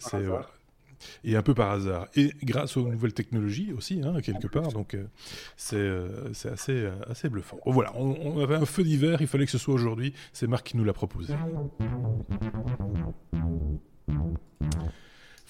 et 1.23 1.35
un 1.35 1.41
peu 1.41 1.53
par 1.53 1.71
hasard. 1.71 2.07
Et 2.15 2.31
grâce 2.43 2.77
aux 2.77 2.87
nouvelles 2.87 3.13
technologies 3.13 3.73
aussi, 3.73 4.01
hein, 4.03 4.21
quelque 4.21 4.47
part. 4.47 4.71
Donc 4.71 4.93
euh, 4.93 5.05
euh, 5.73 6.29
c'est 6.33 6.49
assez, 6.49 6.73
euh, 6.73 6.91
assez 7.09 7.29
bluffant. 7.29 7.57
voilà, 7.65 7.91
on, 7.95 8.15
on, 8.23 8.39
avait 8.41 8.55
un 8.55 8.65
feu 8.65 8.83
d'hiver, 8.83 9.17
il 9.21 9.27
fallait 9.27 9.45
que 9.45 9.51
ce 9.51 9.57
soit 9.57 9.73
aujourd'hui. 9.73 10.13
C'est 10.33 10.47
Marc 10.47 10.67
qui 10.67 10.77
nous 10.77 10.83
l'a 10.83 10.93
proposé. 10.93 11.33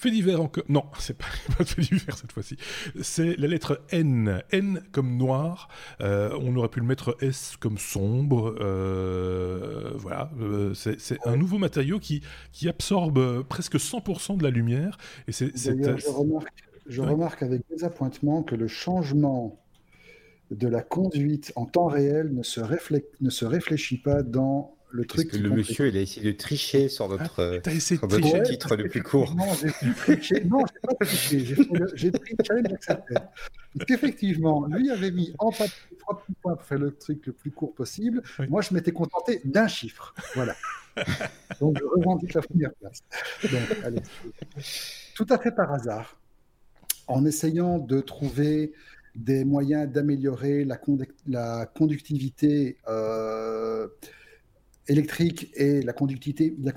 Fait 0.06 0.12
divers 0.12 0.40
encore. 0.40 0.64
Non, 0.70 0.84
c'est 1.00 1.18
pas, 1.18 1.26
pas 1.58 1.66
fait 1.66 1.82
divers 1.82 2.16
cette 2.16 2.32
fois-ci. 2.32 2.58
C'est 3.02 3.36
la 3.38 3.48
lettre 3.48 3.82
N. 3.90 4.44
N 4.52 4.84
comme 4.92 5.18
noir. 5.18 5.68
Euh, 6.00 6.38
on 6.40 6.56
aurait 6.58 6.70
pu 6.70 6.80
le 6.80 6.86
mettre 6.86 7.18
S 7.22 7.58
comme 7.60 7.80
sombre. 7.80 8.56
Euh, 8.60 9.94
voilà. 9.96 10.30
Euh, 10.40 10.76
c'est 10.76 11.18
un 11.26 11.38
nouveau 11.38 11.58
matériau 11.58 11.98
qui, 11.98 12.22
qui 12.52 12.70
absorbe 12.70 13.42
presque 13.46 13.78
100% 13.78 14.38
de 14.38 14.44
la 14.44 14.52
lumière. 14.52 15.00
Et 15.28 15.32
c'est, 15.32 15.58
je, 15.58 16.12
remarque, 16.12 16.54
je 16.86 17.02
remarque 17.02 17.42
avec 17.42 17.64
désappointement 17.72 18.44
que 18.44 18.54
le 18.54 18.68
changement 18.68 19.60
de 20.52 20.68
la 20.68 20.84
conduite 20.84 21.52
en 21.56 21.66
temps 21.66 21.88
réel 21.88 22.32
ne 22.32 22.44
se, 22.44 22.62
ne 23.22 23.30
se 23.32 23.46
réfléchit 23.46 23.98
pas 23.98 24.22
dans 24.22 24.75
le 24.96 25.06
truc. 25.06 25.32
que 25.32 25.38
le 25.38 25.50
monsieur, 25.50 25.88
il 25.88 25.98
a 25.98 26.02
essayé 26.02 26.26
de 26.32 26.38
tricher 26.38 26.90
sur 26.90 27.10
notre, 27.10 27.62
ah, 27.66 27.72
essayé 27.72 28.00
de 28.00 28.44
titre 28.44 28.76
le 28.76 28.88
plus 28.88 29.04
court. 29.04 29.36
Non, 29.36 29.46
j'ai 29.54 29.94
triché. 29.94 30.44
Non, 30.46 30.64
j'ai 30.66 30.80
pas 30.82 31.06
triché. 31.06 31.46
J'ai 31.96 32.12
pris 32.12 32.36
le 32.38 32.44
challenge 32.44 32.74
accepté. 32.74 33.16
Effectivement, 33.90 34.66
lui 34.68 34.90
avait 34.90 35.12
mis 35.12 35.34
en 35.38 35.52
papier 35.52 35.98
trois 36.00 36.20
petits 36.20 36.34
points 36.42 36.56
pour 36.56 36.66
faire 36.66 36.80
le 36.80 36.92
truc 36.92 37.26
le 37.26 37.34
plus 37.34 37.52
court 37.52 37.74
possible. 37.74 38.24
Moi, 38.50 38.62
je 38.62 38.74
m'étais 38.74 38.92
contenté 38.92 39.42
d'un 39.44 39.68
chiffre. 39.68 40.14
Voilà. 40.34 40.56
Donc, 41.60 41.78
je 41.78 41.84
revendique 41.84 42.34
la 42.34 42.42
première 42.42 42.74
place. 42.76 43.00
Donc, 43.44 43.78
allez. 43.84 44.02
Tout 45.14 45.28
à 45.30 45.38
fait 45.38 45.52
par 45.52 45.74
hasard, 45.74 46.18
en 47.08 47.26
essayant 47.26 47.80
de 47.80 48.00
trouver 48.00 48.74
des 49.16 49.46
moyens 49.46 49.90
d'améliorer 49.92 50.66
la, 50.66 50.80
la, 51.28 51.66
conductivité 51.66 52.78
euh, 52.88 53.88
électrique 54.88 55.52
et 55.56 55.82
la 55.82 55.94
conductivité, 55.94 56.56
la, 56.62 56.72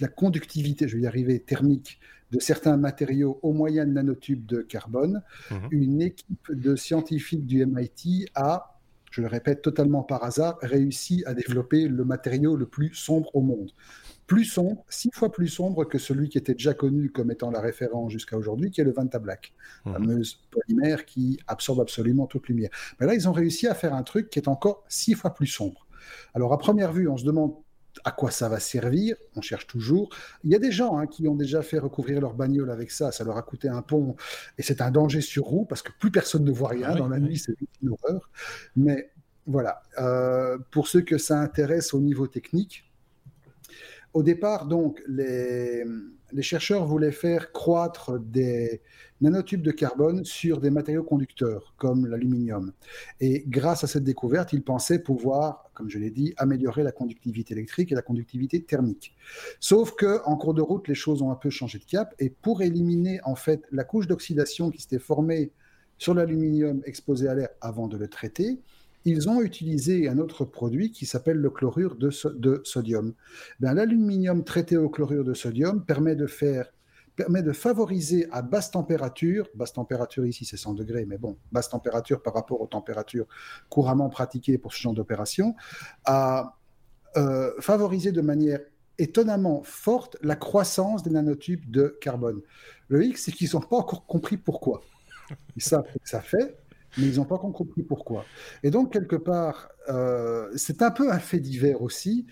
la 0.00 0.08
conductivité, 0.08 0.88
je 0.88 0.96
vais 0.96 1.02
y 1.02 1.06
arriver, 1.06 1.40
thermique 1.40 2.00
de 2.32 2.40
certains 2.40 2.76
matériaux 2.76 3.38
au 3.42 3.52
moyen 3.52 3.84
de 3.84 3.92
nanotubes 3.92 4.46
de 4.46 4.62
carbone, 4.62 5.22
mhm. 5.50 5.68
une 5.70 6.02
équipe 6.02 6.50
de 6.50 6.76
scientifiques 6.76 7.46
du 7.46 7.64
MIT 7.64 8.26
a, 8.34 8.80
je 9.10 9.20
le 9.20 9.26
répète 9.26 9.60
totalement 9.60 10.02
par 10.02 10.24
hasard, 10.24 10.58
réussi 10.62 11.22
à 11.26 11.34
développer 11.34 11.86
le 11.86 12.04
matériau 12.04 12.56
le 12.56 12.64
plus 12.64 12.94
sombre 12.94 13.28
au 13.34 13.42
monde. 13.42 13.70
Plus 14.26 14.46
sombre, 14.46 14.82
six 14.88 15.10
fois 15.12 15.30
plus 15.30 15.48
sombre 15.48 15.84
que 15.84 15.98
celui 15.98 16.30
qui 16.30 16.38
était 16.38 16.54
déjà 16.54 16.72
connu 16.72 17.10
comme 17.10 17.30
étant 17.30 17.50
la 17.50 17.60
référence 17.60 18.10
jusqu'à 18.12 18.38
aujourd'hui, 18.38 18.70
qui 18.70 18.80
est 18.80 18.84
le 18.84 18.92
Vanta 18.92 19.18
Black, 19.18 19.52
mmh. 19.84 19.92
fameuse 19.92 20.40
polymère 20.50 21.04
qui 21.04 21.38
absorbe 21.46 21.80
absolument 21.80 22.26
toute 22.26 22.48
lumière. 22.48 22.70
Mais 22.98 23.06
là, 23.06 23.14
ils 23.14 23.28
ont 23.28 23.32
réussi 23.32 23.66
à 23.66 23.74
faire 23.74 23.92
un 23.92 24.02
truc 24.02 24.30
qui 24.30 24.38
est 24.38 24.48
encore 24.48 24.84
six 24.88 25.12
fois 25.12 25.34
plus 25.34 25.48
sombre. 25.48 25.86
Alors, 26.34 26.52
à 26.52 26.58
première 26.58 26.92
vue, 26.92 27.08
on 27.08 27.16
se 27.16 27.24
demande 27.24 27.54
à 28.04 28.10
quoi 28.10 28.30
ça 28.30 28.48
va 28.48 28.58
servir 28.58 29.16
On 29.36 29.40
cherche 29.40 29.66
toujours. 29.66 30.08
Il 30.44 30.50
y 30.50 30.54
a 30.54 30.58
des 30.58 30.72
gens 30.72 30.98
hein, 30.98 31.06
qui 31.06 31.28
ont 31.28 31.34
déjà 31.34 31.62
fait 31.62 31.78
recouvrir 31.78 32.20
leur 32.20 32.34
bagnole 32.34 32.70
avec 32.70 32.90
ça. 32.90 33.12
Ça 33.12 33.24
leur 33.24 33.36
a 33.36 33.42
coûté 33.42 33.68
un 33.68 33.82
pont 33.82 34.16
et 34.58 34.62
c'est 34.62 34.80
un 34.80 34.90
danger 34.90 35.20
sur 35.20 35.44
roue 35.44 35.64
parce 35.64 35.82
que 35.82 35.92
plus 35.98 36.10
personne 36.10 36.44
ne 36.44 36.52
voit 36.52 36.70
rien. 36.70 36.88
Ah 36.90 36.94
Dans 36.94 37.08
la 37.08 37.18
nuit, 37.18 37.38
c'est 37.38 37.54
une 37.82 37.90
horreur. 37.90 38.30
Mais 38.76 39.10
voilà. 39.46 39.82
Euh, 39.98 40.58
pour 40.70 40.88
ceux 40.88 41.02
que 41.02 41.18
ça 41.18 41.38
intéresse 41.38 41.94
au 41.94 42.00
niveau 42.00 42.26
technique, 42.26 42.90
au 44.14 44.22
départ, 44.22 44.66
donc, 44.66 45.02
les, 45.06 45.84
les 46.32 46.42
chercheurs 46.42 46.86
voulaient 46.86 47.12
faire 47.12 47.52
croître 47.52 48.18
des 48.18 48.80
nanotubes 49.20 49.62
de 49.62 49.70
carbone 49.70 50.24
sur 50.24 50.60
des 50.60 50.70
matériaux 50.70 51.04
conducteurs 51.04 51.74
comme 51.76 52.06
l'aluminium. 52.06 52.72
Et 53.20 53.44
grâce 53.46 53.84
à 53.84 53.86
cette 53.86 54.04
découverte, 54.04 54.52
ils 54.52 54.62
pensaient 54.62 55.02
pouvoir, 55.02 55.70
comme 55.74 55.88
je 55.88 55.98
l'ai 55.98 56.10
dit, 56.10 56.34
améliorer 56.36 56.82
la 56.82 56.92
conductivité 56.92 57.54
électrique 57.54 57.92
et 57.92 57.94
la 57.94 58.02
conductivité 58.02 58.62
thermique. 58.62 59.14
Sauf 59.60 59.94
que 59.94 60.20
en 60.24 60.36
cours 60.36 60.54
de 60.54 60.62
route, 60.62 60.88
les 60.88 60.94
choses 60.94 61.22
ont 61.22 61.30
un 61.30 61.36
peu 61.36 61.50
changé 61.50 61.78
de 61.78 61.84
cap 61.84 62.14
et 62.18 62.30
pour 62.30 62.62
éliminer 62.62 63.20
en 63.24 63.36
fait 63.36 63.62
la 63.70 63.84
couche 63.84 64.06
d'oxydation 64.06 64.70
qui 64.70 64.82
s'était 64.82 64.98
formée 64.98 65.52
sur 65.98 66.14
l'aluminium 66.14 66.82
exposé 66.84 67.28
à 67.28 67.34
l'air 67.34 67.48
avant 67.60 67.86
de 67.86 67.96
le 67.96 68.08
traiter, 68.08 68.58
ils 69.04 69.28
ont 69.28 69.40
utilisé 69.40 70.08
un 70.08 70.18
autre 70.18 70.44
produit 70.44 70.92
qui 70.92 71.06
s'appelle 71.06 71.38
le 71.38 71.50
chlorure 71.50 71.96
de, 71.96 72.10
sodium. 72.64 73.14
Ben, 73.60 73.74
l'aluminium 73.74 74.44
traité 74.44 74.76
au 74.76 74.88
chlorure 74.88 75.24
de 75.24 75.34
sodium 75.34 75.84
permet 75.84 76.16
de 76.16 76.26
faire 76.26 76.72
permet 77.14 77.42
de 77.42 77.52
favoriser 77.52 78.26
à 78.32 78.40
basse 78.40 78.70
température, 78.70 79.46
basse 79.54 79.74
température 79.74 80.24
ici 80.24 80.46
c'est 80.46 80.56
100 80.56 80.72
degrés, 80.72 81.04
mais 81.04 81.18
bon, 81.18 81.36
basse 81.52 81.68
température 81.68 82.22
par 82.22 82.32
rapport 82.32 82.62
aux 82.62 82.66
températures 82.66 83.26
couramment 83.68 84.08
pratiquées 84.08 84.56
pour 84.56 84.72
ce 84.72 84.80
genre 84.80 84.94
d'opération, 84.94 85.54
à 86.06 86.56
euh, 87.18 87.50
favoriser 87.60 88.12
de 88.12 88.22
manière 88.22 88.60
étonnamment 88.98 89.62
forte 89.62 90.16
la 90.22 90.36
croissance 90.36 91.02
des 91.02 91.10
nanotubes 91.10 91.70
de 91.70 91.98
carbone. 92.00 92.40
Le 92.88 93.04
X, 93.04 93.24
c'est 93.24 93.32
qu'ils 93.32 93.50
n'ont 93.52 93.60
pas 93.60 93.76
encore 93.76 94.06
compris 94.06 94.38
pourquoi. 94.38 94.80
Ils 95.56 95.62
savent 95.62 95.86
ce 95.92 95.98
que 95.98 96.08
ça 96.08 96.20
fait, 96.20 96.61
mais 96.98 97.06
ils 97.06 97.16
n'ont 97.16 97.24
pas 97.24 97.36
encore 97.36 97.52
compris 97.52 97.82
pourquoi. 97.82 98.24
Et 98.62 98.70
donc, 98.70 98.92
quelque 98.92 99.16
part, 99.16 99.70
euh, 99.88 100.50
c'est 100.56 100.82
un 100.82 100.90
peu 100.90 101.10
un 101.10 101.18
fait 101.18 101.40
divers 101.40 101.82
aussi, 101.82 102.26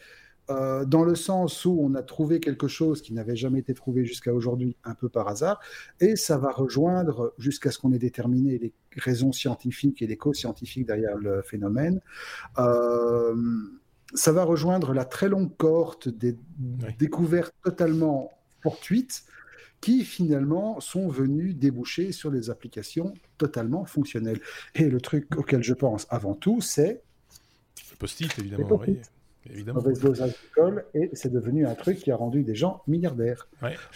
euh, 0.50 0.84
dans 0.84 1.04
le 1.04 1.14
sens 1.14 1.64
où 1.64 1.78
on 1.80 1.94
a 1.94 2.02
trouvé 2.02 2.40
quelque 2.40 2.66
chose 2.66 3.02
qui 3.02 3.12
n'avait 3.12 3.36
jamais 3.36 3.60
été 3.60 3.72
trouvé 3.72 4.04
jusqu'à 4.04 4.34
aujourd'hui, 4.34 4.76
un 4.84 4.94
peu 4.94 5.08
par 5.08 5.28
hasard, 5.28 5.60
et 6.00 6.16
ça 6.16 6.38
va 6.38 6.50
rejoindre, 6.50 7.34
jusqu'à 7.38 7.70
ce 7.70 7.78
qu'on 7.78 7.92
ait 7.92 7.98
déterminé 7.98 8.58
les 8.58 8.72
raisons 8.96 9.30
scientifiques 9.30 10.02
et 10.02 10.08
les 10.08 10.16
causes 10.16 10.38
scientifiques 10.38 10.86
derrière 10.86 11.16
le 11.16 11.42
phénomène, 11.42 12.00
euh, 12.58 13.36
ça 14.14 14.32
va 14.32 14.42
rejoindre 14.42 14.92
la 14.92 15.04
très 15.04 15.28
longue 15.28 15.56
cohorte 15.56 16.08
des 16.08 16.36
découvertes 16.98 17.54
totalement 17.62 18.32
fortuites 18.60 19.22
qui 19.80 20.04
finalement 20.04 20.80
sont 20.80 21.08
venus 21.08 21.56
déboucher 21.56 22.12
sur 22.12 22.30
des 22.30 22.50
applications 22.50 23.14
totalement 23.38 23.84
fonctionnelles. 23.84 24.40
Et 24.74 24.88
le 24.88 25.00
truc 25.00 25.34
auquel 25.36 25.62
je 25.62 25.74
pense 25.74 26.06
avant 26.10 26.34
tout, 26.34 26.60
c'est... 26.60 27.02
Le 27.90 27.96
post-it, 27.96 28.38
évidemment. 28.38 28.82
Évidemment. 29.48 29.80
Mauvaise 29.80 30.00
dose 30.00 30.18
d'alcool, 30.18 30.84
et 30.94 31.08
c'est 31.14 31.32
devenu 31.32 31.66
un 31.66 31.74
truc 31.74 31.98
qui 31.98 32.10
a 32.10 32.16
rendu 32.16 32.42
des 32.42 32.54
gens 32.54 32.82
milliardaires. 32.86 33.48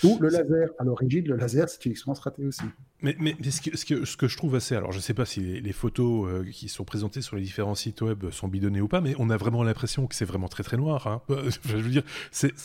Ou 0.03 0.19
le 0.19 0.29
laser. 0.29 0.71
À 0.79 0.85
l'origine, 0.85 1.27
le 1.27 1.37
laser, 1.37 1.69
c'est 1.69 1.85
une 1.85 1.93
expérience 1.93 2.21
ratée 2.21 2.47
aussi. 2.47 2.63
Mais, 3.03 3.15
mais 3.21 3.37
ce, 3.51 3.61
que, 3.61 3.77
ce, 4.07 4.17
que, 4.17 4.29
je 4.29 4.37
trouve 4.37 4.55
assez. 4.55 4.75
Alors, 4.75 4.93
je 4.93 4.97
ne 4.97 5.03
sais 5.03 5.13
pas 5.13 5.27
si 5.27 5.61
les, 5.61 5.73
photos 5.73 6.27
euh, 6.27 6.43
qui 6.51 6.71
sont 6.71 6.85
présentées 6.85 7.21
sur 7.21 7.37
les 7.37 7.43
différents 7.43 7.75
sites 7.75 8.01
web 8.01 8.31
sont 8.31 8.49
bidonnées 8.49 8.81
ou 8.81 8.89
pas, 8.89 9.03
mais 9.03 9.15
on 9.19 9.29
a 9.29 9.37
vraiment 9.37 9.63
l'impression 9.63 10.07
que 10.07 10.15
c'est 10.15 10.25
vraiment 10.25 10.49
très 10.49 10.63
très 10.63 10.79
noir. 10.79 11.07
Hein. 11.07 11.21
je 11.65 11.77
veux 11.77 11.91
dire, 11.91 12.05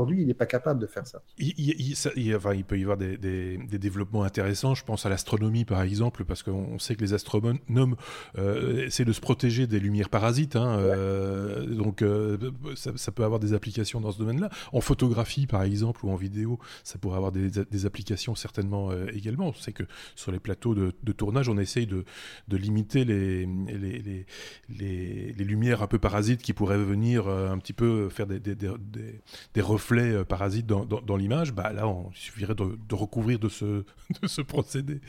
aujourd'hui, 0.00 0.22
il 0.22 0.26
n'est 0.26 0.34
pas 0.34 0.46
capable 0.46 0.80
de 0.80 0.86
faire 0.86 1.06
ça. 1.06 1.22
Il, 1.38 1.54
il, 1.58 2.64
peut 2.64 2.78
y 2.78 2.82
avoir 2.82 2.96
des, 2.96 3.58
développements 3.78 4.22
intéressants. 4.22 4.74
Je 4.74 4.84
pense 4.84 5.04
à 5.06 5.08
l'astronomie, 5.08 5.64
par 5.64 5.82
exemple, 5.82 6.24
parce 6.24 6.42
qu'on 6.42 6.78
sait 6.78 6.94
que 6.94 7.02
les 7.02 7.12
astronomes 7.12 7.96
euh, 8.38 8.86
essaient 8.86 9.04
de 9.04 9.12
se 9.12 9.20
protéger 9.20 9.66
des 9.66 9.78
lumières 9.78 10.08
parasites. 10.08 10.56
Hein, 10.56 10.78
euh, 10.78 11.66
donc, 11.66 12.02
euh, 12.02 12.38
ça, 12.74 13.12
peut 13.12 13.24
avoir 13.24 13.40
des 13.40 13.52
applications 13.52 14.00
dans 14.00 14.12
ce 14.12 14.18
domaine-là. 14.18 14.50
En 14.72 14.80
photographie, 14.80 15.46
par 15.46 15.62
exemple, 15.62 16.04
ou 16.04 16.10
en 16.10 16.16
vidéo, 16.16 16.58
ça 16.82 16.98
pourrait 16.98 17.16
avoir 17.16 17.32
des, 17.32 17.86
applications 17.86 18.34
certainement 18.34 18.90
également. 19.08 19.48
On 19.48 19.54
sait 19.54 19.72
que 19.72 19.84
sur 20.14 20.32
les 20.32 20.38
plateaux 20.38 20.74
de, 20.74 21.12
tournage, 21.12 21.48
on 21.48 21.58
essaye 21.58 21.86
de, 21.86 22.04
limiter 22.50 23.04
les 23.04 23.46
les, 23.48 24.24
les, 24.68 25.44
lumières 25.44 25.82
un 25.82 25.86
peu 25.86 25.98
parasites 25.98 26.42
qui 26.42 26.52
pourraient 26.52 26.78
venir 26.78 27.26
un 27.28 27.58
petit 27.58 27.72
peu 27.72 28.08
faire 28.10 28.26
des 28.26 29.60
reflets 29.60 29.89
euh, 29.98 30.24
parasites 30.24 30.66
dans, 30.66 30.84
dans, 30.84 31.16
l'image, 31.16 31.52
bah 31.52 31.72
là, 31.72 31.88
on, 31.88 32.10
il 32.10 32.16
suffirait 32.16 32.54
de, 32.54 32.94
recouvrir 32.94 33.38
de 33.38 33.48
ce, 33.48 33.64
de 34.22 34.26
ce 34.26 34.40
procédé. 34.40 35.00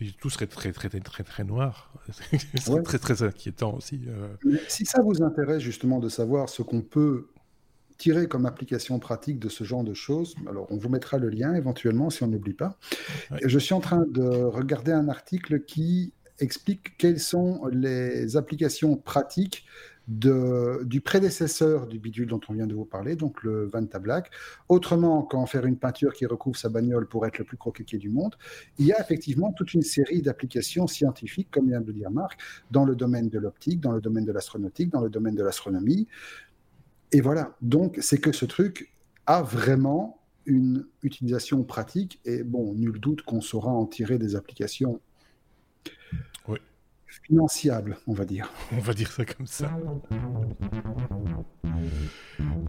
Et 0.00 0.10
tout 0.20 0.30
serait 0.30 0.46
très, 0.46 0.72
très, 0.72 0.88
très, 0.88 1.00
très, 1.00 1.24
très 1.24 1.44
noir. 1.44 1.92
C'est 2.54 2.82
très, 2.82 2.98
très 2.98 3.22
inquiétant 3.22 3.74
aussi. 3.74 4.00
Euh. 4.08 4.56
Si 4.68 4.84
ça 4.86 5.00
vous 5.02 5.22
intéresse 5.22 5.62
justement 5.62 5.98
de 5.98 6.08
savoir 6.08 6.48
ce 6.48 6.62
qu'on 6.62 6.82
peut 6.82 7.28
tirer 7.98 8.28
comme 8.28 8.46
application 8.46 8.98
pratique 8.98 9.38
de 9.38 9.50
ce 9.50 9.62
genre 9.62 9.84
de 9.84 9.92
choses, 9.92 10.34
alors 10.48 10.66
on 10.70 10.78
vous 10.78 10.88
mettra 10.88 11.18
le 11.18 11.28
lien 11.28 11.54
éventuellement 11.54 12.08
si 12.08 12.22
on 12.22 12.28
n'oublie 12.28 12.54
pas. 12.54 12.78
Je 13.44 13.58
suis 13.58 13.74
en 13.74 13.80
train 13.80 14.06
de 14.08 14.22
regarder 14.22 14.92
un 14.92 15.08
article 15.08 15.64
qui 15.64 16.14
explique 16.38 16.96
quelles 16.96 17.20
sont 17.20 17.66
les 17.70 18.36
applications 18.36 18.96
pratiques 18.96 19.66
du 20.10 21.00
prédécesseur 21.00 21.86
du 21.86 22.00
bidule 22.00 22.26
dont 22.26 22.40
on 22.48 22.52
vient 22.52 22.66
de 22.66 22.74
vous 22.74 22.84
parler, 22.84 23.14
donc 23.14 23.44
le 23.44 23.66
Vanta 23.66 24.00
Black. 24.00 24.30
Autrement 24.68 25.22
qu'en 25.22 25.46
faire 25.46 25.66
une 25.66 25.76
peinture 25.76 26.12
qui 26.12 26.26
recouvre 26.26 26.56
sa 26.56 26.68
bagnole 26.68 27.06
pour 27.06 27.26
être 27.26 27.38
le 27.38 27.44
plus 27.44 27.56
croquetier 27.56 27.98
du 27.98 28.10
monde, 28.10 28.34
il 28.78 28.86
y 28.86 28.92
a 28.92 29.00
effectivement 29.00 29.52
toute 29.52 29.72
une 29.72 29.82
série 29.82 30.20
d'applications 30.20 30.88
scientifiques, 30.88 31.48
comme 31.52 31.68
vient 31.68 31.80
de 31.80 31.86
le 31.86 31.92
dire 31.92 32.10
Marc, 32.10 32.40
dans 32.72 32.84
le 32.84 32.96
domaine 32.96 33.28
de 33.28 33.38
l'optique, 33.38 33.80
dans 33.80 33.92
le 33.92 34.00
domaine 34.00 34.24
de 34.24 34.32
l'astronautique, 34.32 34.90
dans 34.90 35.00
le 35.00 35.10
domaine 35.10 35.36
de 35.36 35.44
l'astronomie. 35.44 36.08
Et 37.12 37.20
voilà, 37.20 37.56
donc 37.62 37.98
c'est 38.00 38.18
que 38.18 38.32
ce 38.32 38.46
truc 38.46 38.92
a 39.26 39.42
vraiment 39.42 40.20
une 40.44 40.86
utilisation 41.04 41.62
pratique 41.62 42.20
et 42.24 42.42
bon, 42.42 42.74
nul 42.74 42.98
doute 42.98 43.22
qu'on 43.22 43.40
saura 43.40 43.70
en 43.70 43.86
tirer 43.86 44.18
des 44.18 44.34
applications 44.34 45.00
financiable, 47.26 47.98
on 48.06 48.12
va 48.12 48.24
dire. 48.24 48.50
On 48.72 48.80
va 48.80 48.94
dire 48.94 49.10
ça 49.10 49.24
comme 49.24 49.46
ça. 49.46 49.70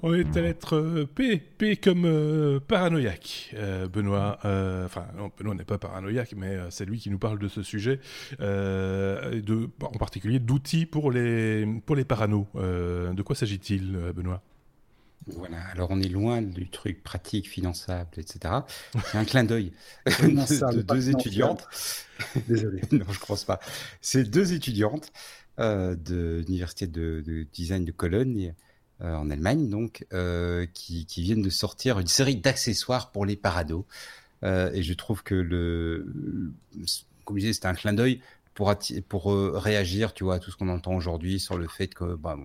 On 0.03 0.13
est 0.13 0.35
à 0.35 0.41
l'être 0.41 0.75
euh, 0.75 1.05
P, 1.05 1.37
P 1.37 1.75
comme 1.75 2.05
euh, 2.05 2.59
paranoïaque. 2.59 3.51
Euh, 3.55 3.87
Benoît, 3.87 4.39
enfin, 4.85 5.05
Benoît 5.37 5.55
n'est 5.55 5.63
pas 5.63 5.77
paranoïaque, 5.77 6.33
mais 6.35 6.57
c'est 6.69 6.85
lui 6.85 6.99
qui 6.99 7.09
nous 7.09 7.19
parle 7.19 7.39
de 7.39 7.47
ce 7.47 7.61
sujet, 7.61 7.99
de, 8.39 9.69
en 9.81 9.97
particulier 9.97 10.39
d'outils 10.39 10.85
pour 10.85 11.11
les, 11.11 11.65
pour 11.85 11.95
les 11.95 12.05
paranos. 12.05 12.47
de 12.55 13.21
quoi 13.21 13.35
s'agit-il, 13.35 13.97
Benoît? 14.15 14.41
Voilà, 15.27 15.61
alors 15.71 15.91
on 15.91 16.01
est 16.01 16.09
loin 16.09 16.41
du 16.41 16.69
truc 16.69 17.03
pratique, 17.03 17.47
finançable, 17.47 18.09
etc. 18.17 18.55
C'est 19.11 19.17
un 19.17 19.25
clin 19.25 19.43
d'œil 19.43 19.71
de, 20.05 20.81
deux 20.81 21.09
étudiantes. 21.09 21.67
Désolé. 22.47 22.81
non, 22.91 23.05
je 23.09 23.19
ne 23.19 23.25
pense 23.25 23.43
pas. 23.43 23.59
C'est 24.01 24.23
deux 24.23 24.53
étudiantes 24.53 25.11
euh, 25.59 25.95
de 25.95 26.43
l'université 26.47 26.87
de, 26.87 27.45
design 27.53 27.85
de 27.85 27.91
Cologne, 27.91 28.55
euh, 29.01 29.15
en 29.15 29.29
Allemagne, 29.29 29.69
donc, 29.69 30.05
euh, 30.11 30.65
qui, 30.73 31.05
qui, 31.05 31.21
viennent 31.21 31.41
de 31.41 31.49
sortir 31.49 31.99
une 31.99 32.07
série 32.07 32.37
d'accessoires 32.37 33.11
pour 33.11 33.25
les 33.25 33.35
parados. 33.35 33.85
et 34.43 34.81
je 34.81 34.93
trouve 34.93 35.21
que 35.21 35.35
le, 35.35 36.11
comme 37.25 37.37
je 37.37 37.41
disais, 37.41 37.53
c'était 37.53 37.67
un 37.67 37.75
clin 37.75 37.93
d'œil 37.93 38.21
pour, 38.53 38.73
pour 39.07 39.31
euh, 39.31 39.51
réagir, 39.55 40.13
tu 40.13 40.23
vois, 40.23 40.35
à 40.35 40.39
tout 40.39 40.51
ce 40.51 40.57
qu'on 40.57 40.69
entend 40.69 40.93
aujourd'hui 40.93 41.39
sur 41.39 41.57
le 41.57 41.67
fait 41.67 41.93
que 41.93 42.15
bah, 42.15 42.37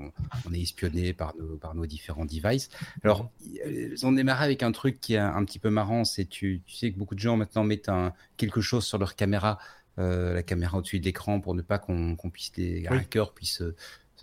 on 0.49 0.53
est 0.53 0.61
espionné 0.61 1.13
par 1.13 1.35
nos, 1.37 1.57
par 1.57 1.75
nos 1.75 1.87
différents 1.87 2.25
devices. 2.25 2.69
Alors, 3.03 3.31
ils 3.45 4.07
ont 4.07 4.13
démarré 4.13 4.45
avec 4.45 4.63
un 4.63 4.73
truc 4.73 5.01
qui 5.01 5.15
est 5.15 5.19
un, 5.19 5.45
petit 5.45 5.59
peu 5.59 5.71
marrant, 5.71 6.05
c'est 6.05 6.27
tu, 6.27 6.63
tu 6.65 6.77
sais 6.77 6.93
que 6.93 6.99
beaucoup 6.99 7.15
de 7.15 7.21
gens 7.21 7.37
maintenant 7.37 7.65
mettent 7.65 7.89
un, 7.89 8.13
quelque 8.37 8.61
chose 8.61 8.85
sur 8.85 8.99
leur 8.99 9.17
caméra, 9.17 9.59
euh, 9.99 10.35
la 10.35 10.43
caméra 10.43 10.79
au-dessus 10.79 11.01
de 11.01 11.05
l'écran 11.05 11.41
pour 11.41 11.55
ne 11.55 11.63
pas 11.63 11.79
qu'on 11.79 12.17
puisse 12.31 12.53
les 12.57 12.87
hackers 12.87 13.33
puissent 13.33 13.63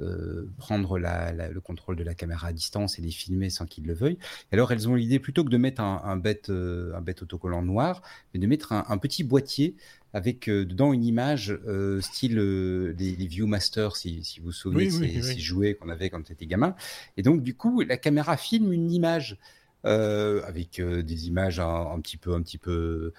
euh, 0.01 0.49
prendre 0.57 0.99
la, 0.99 1.31
le 1.31 1.61
contrôle 1.61 1.95
de 1.95 2.03
la 2.03 2.13
caméra 2.13 2.47
à 2.47 2.53
distance 2.53 2.99
et 2.99 3.01
les 3.01 3.11
filmer 3.11 3.49
sans 3.49 3.65
qu'ils 3.65 3.85
le 3.85 3.93
veuillent. 3.93 4.19
Alors 4.51 4.71
elles 4.71 4.87
ont 4.87 4.95
l'idée 4.95 5.19
plutôt 5.19 5.43
que 5.43 5.49
de 5.49 5.57
mettre 5.57 5.81
un, 5.81 6.01
un 6.03 6.15
bête, 6.15 6.49
un 6.49 7.01
bête 7.01 7.23
autocollant 7.23 7.61
noir, 7.61 8.01
mais 8.33 8.39
de 8.39 8.47
mettre 8.47 8.71
un, 8.71 8.85
un 8.87 8.97
petit 8.97 9.23
boîtier 9.23 9.75
avec 10.13 10.47
euh, 10.47 10.63
dedans 10.63 10.93
une 10.93 11.03
image 11.03 11.57
euh, 11.67 11.99
style 11.99 12.37
euh, 12.37 12.95
les, 12.97 13.27
Viewmaster, 13.27 13.95
si, 13.95 14.23
si 14.23 14.39
vous 14.39 14.47
vous 14.47 14.51
souvenez, 14.51 14.89
ces, 14.89 15.39
jouets 15.39 15.73
qu'on 15.73 15.89
avait 15.89 16.09
quand 16.09 16.19
on 16.19 16.33
était 16.33 16.45
gamin. 16.45 16.75
Et 17.17 17.23
donc, 17.23 17.41
du 17.41 17.55
coup, 17.55 17.81
la 17.81 17.97
caméra 17.97 18.37
filme 18.37 18.71
une 18.71 18.91
image 18.91 19.37
avec 19.85 20.79
des 20.79 21.27
images 21.27 21.59
un, 21.59 21.99
petit 21.99 22.15
peu, 22.15 22.33
un 22.33 22.41
petit 22.41 22.57
peu, 22.57 23.11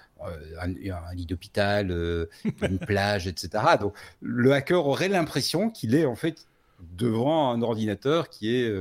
un, 0.59 1.13
lit 1.13 1.27
d'hôpital, 1.27 1.91
une 2.63 2.79
plage, 2.87 3.27
etc. 3.27 3.63
Donc, 3.79 3.93
le 4.23 4.51
hacker 4.51 4.87
aurait 4.87 5.09
l'impression 5.09 5.69
qu'il 5.69 5.93
est 5.93 6.05
en 6.05 6.15
fait 6.15 6.47
devant 6.97 7.51
un 7.51 7.61
ordinateur 7.61 8.29
qui 8.29 8.55
est 8.55 8.73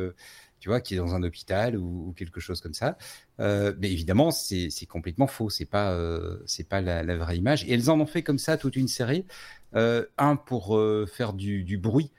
tu 0.65 0.71
vois, 0.71 0.81
qui 0.81 0.95
est 0.95 0.97
dans 0.97 1.15
un 1.15 1.23
hôpital 1.23 1.77
ou, 1.77 2.15
quelque 2.17 2.41
chose 2.41 2.63
comme 2.63 2.73
ça. 2.73 2.97
Euh, 3.39 3.75
mais 3.79 3.93
évidemment, 3.93 4.31
c'est 4.31 4.71
complètement 4.89 5.27
faux. 5.27 5.51
C'est 5.51 5.67
pas, 5.67 5.93
euh, 5.93 6.39
c'est 6.47 6.67
pas 6.67 6.81
la, 6.81 7.17
vraie 7.19 7.37
image. 7.37 7.67
Et 7.67 7.75
elles 7.75 7.91
en 7.91 8.01
ont 8.01 8.07
fait 8.07 8.23
comme 8.23 8.39
ça 8.39 8.57
toute 8.57 8.75
une 8.75 8.89
série. 8.89 9.27
Euh, 9.75 10.07
un 10.17 10.37
pour 10.37 10.81
faire 11.07 11.35
du, 11.35 11.77
bruit 11.77 12.11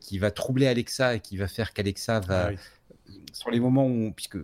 qui 0.00 0.18
va 0.20 0.30
troubler 0.30 0.68
Alexa 0.68 1.16
et 1.16 1.20
qui 1.20 1.36
va 1.36 1.48
faire 1.48 1.72
qu'Alexa 1.72 2.20
va, 2.20 2.50
ah 2.50 3.14
sur 3.32 3.50
les 3.50 3.58
moments 3.58 3.88
où, 3.88 4.12
puisque 4.12 4.38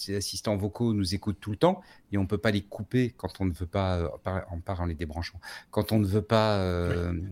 ces 0.00 0.16
assistants 0.16 0.56
vocaux 0.56 0.92
nous 0.92 1.14
écoutent 1.14 1.38
tout 1.40 1.50
le 1.50 1.56
temps 1.56 1.80
et 2.12 2.18
on 2.18 2.22
ne 2.22 2.26
peut 2.26 2.38
pas 2.38 2.50
les 2.50 2.62
couper 2.62 3.14
quand 3.16 3.40
on 3.40 3.44
ne 3.44 3.52
veut 3.52 3.66
pas, 3.66 4.10
en 4.50 4.60
part 4.60 4.80
en 4.80 4.86
les 4.86 4.94
débranchant, 4.94 5.40
quand 5.70 5.92
on 5.92 5.98
ne 5.98 6.06
veut 6.06 6.22
pas 6.22 6.64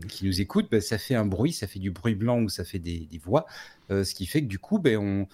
qu'ils 0.09 0.29
nous 0.29 0.41
écoutent, 0.41 0.71
ben, 0.71 0.81
ça 0.81 0.99
fait 0.99 1.15
un 1.15 1.25
bruit, 1.25 1.53
ça 1.53 1.67
fait 1.67 1.79
du 1.79 1.91
bruit 1.91 2.15
blanc 2.15 2.41
ou 2.41 2.49
ça 2.49 2.65
fait 2.65 2.79
des, 2.79 3.09
voix, 3.25 3.47
ce 3.91 4.15
qui 4.15 4.27
fait 4.27 4.43
que 4.43 4.47
du 4.47 4.59
coup, 4.59 4.79
ben, 4.79 4.99
on, 4.99 5.27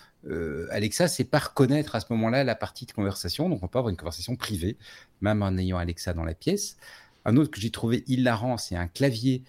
Alexa 0.70 1.04
ne 1.04 1.08
sait 1.08 1.24
pas 1.24 1.38
reconnaître 1.38 1.94
à 1.94 2.00
ce 2.00 2.06
moment-là 2.10 2.44
la 2.44 2.54
partie 2.54 2.86
de 2.86 2.92
conversation, 2.92 3.48
donc 3.48 3.62
on 3.62 3.68
peut 3.68 3.78
avoir 3.78 3.90
une 3.90 3.96
conversation 3.96 4.36
privée, 4.36 4.76
même 5.20 5.42
en 5.42 5.56
ayant 5.56 5.78
Alexa 5.78 6.14
dans 6.14 6.24
la 6.24 6.34
pièce. 6.34 6.76
Un 7.24 7.36
autre 7.36 7.50
que 7.50 7.60
j'ai 7.60 7.70
trouvé 7.70 8.04
hilarant, 8.06 8.56
c'est 8.56 8.76
un 8.76 8.88
clavier 8.88 9.42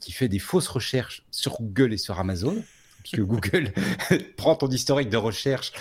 qui 0.00 0.12
fait 0.12 0.28
des 0.28 0.40
fausses 0.40 0.68
recherches 0.68 1.24
sur 1.30 1.60
Google 1.60 1.92
et 1.92 1.98
sur 1.98 2.18
Amazon 2.18 2.62
puisque 3.02 3.20
Google 3.26 3.72
prend 4.36 4.54
ton 4.54 4.68
historique 4.68 5.10
de 5.10 5.16
recherche 5.16 5.72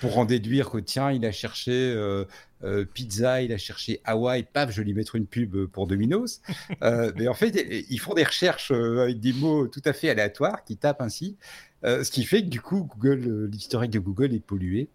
pour 0.00 0.18
en 0.18 0.24
déduire 0.24 0.70
que 0.70 0.78
tiens, 0.78 1.10
il 1.10 1.24
a 1.24 1.32
cherché 1.32 1.72
euh, 1.72 2.24
euh, 2.64 2.84
pizza, 2.84 3.42
il 3.42 3.52
a 3.52 3.58
cherché 3.58 4.00
Hawaï, 4.04 4.44
paf, 4.44 4.70
je 4.70 4.80
vais 4.80 4.84
lui 4.84 4.94
mettre 4.94 5.16
une 5.16 5.26
pub 5.26 5.66
pour 5.66 5.86
Domino's. 5.86 6.40
Euh, 6.82 7.12
mais 7.16 7.26
en 7.26 7.34
fait, 7.34 7.66
ils 7.90 7.98
font 7.98 8.14
des 8.14 8.22
recherches 8.22 8.70
avec 8.70 9.18
des 9.20 9.32
mots 9.32 9.66
tout 9.66 9.82
à 9.84 9.92
fait 9.92 10.10
aléatoires 10.10 10.64
qui 10.64 10.76
tapent 10.76 11.00
ainsi, 11.00 11.36
ce 11.82 12.08
qui 12.10 12.24
fait 12.24 12.42
que 12.42 12.48
du 12.48 12.60
coup, 12.60 12.88
Google, 12.94 13.48
l'historique 13.50 13.90
de 13.90 13.98
Google 13.98 14.32
est 14.34 14.44
pollué. 14.44 14.88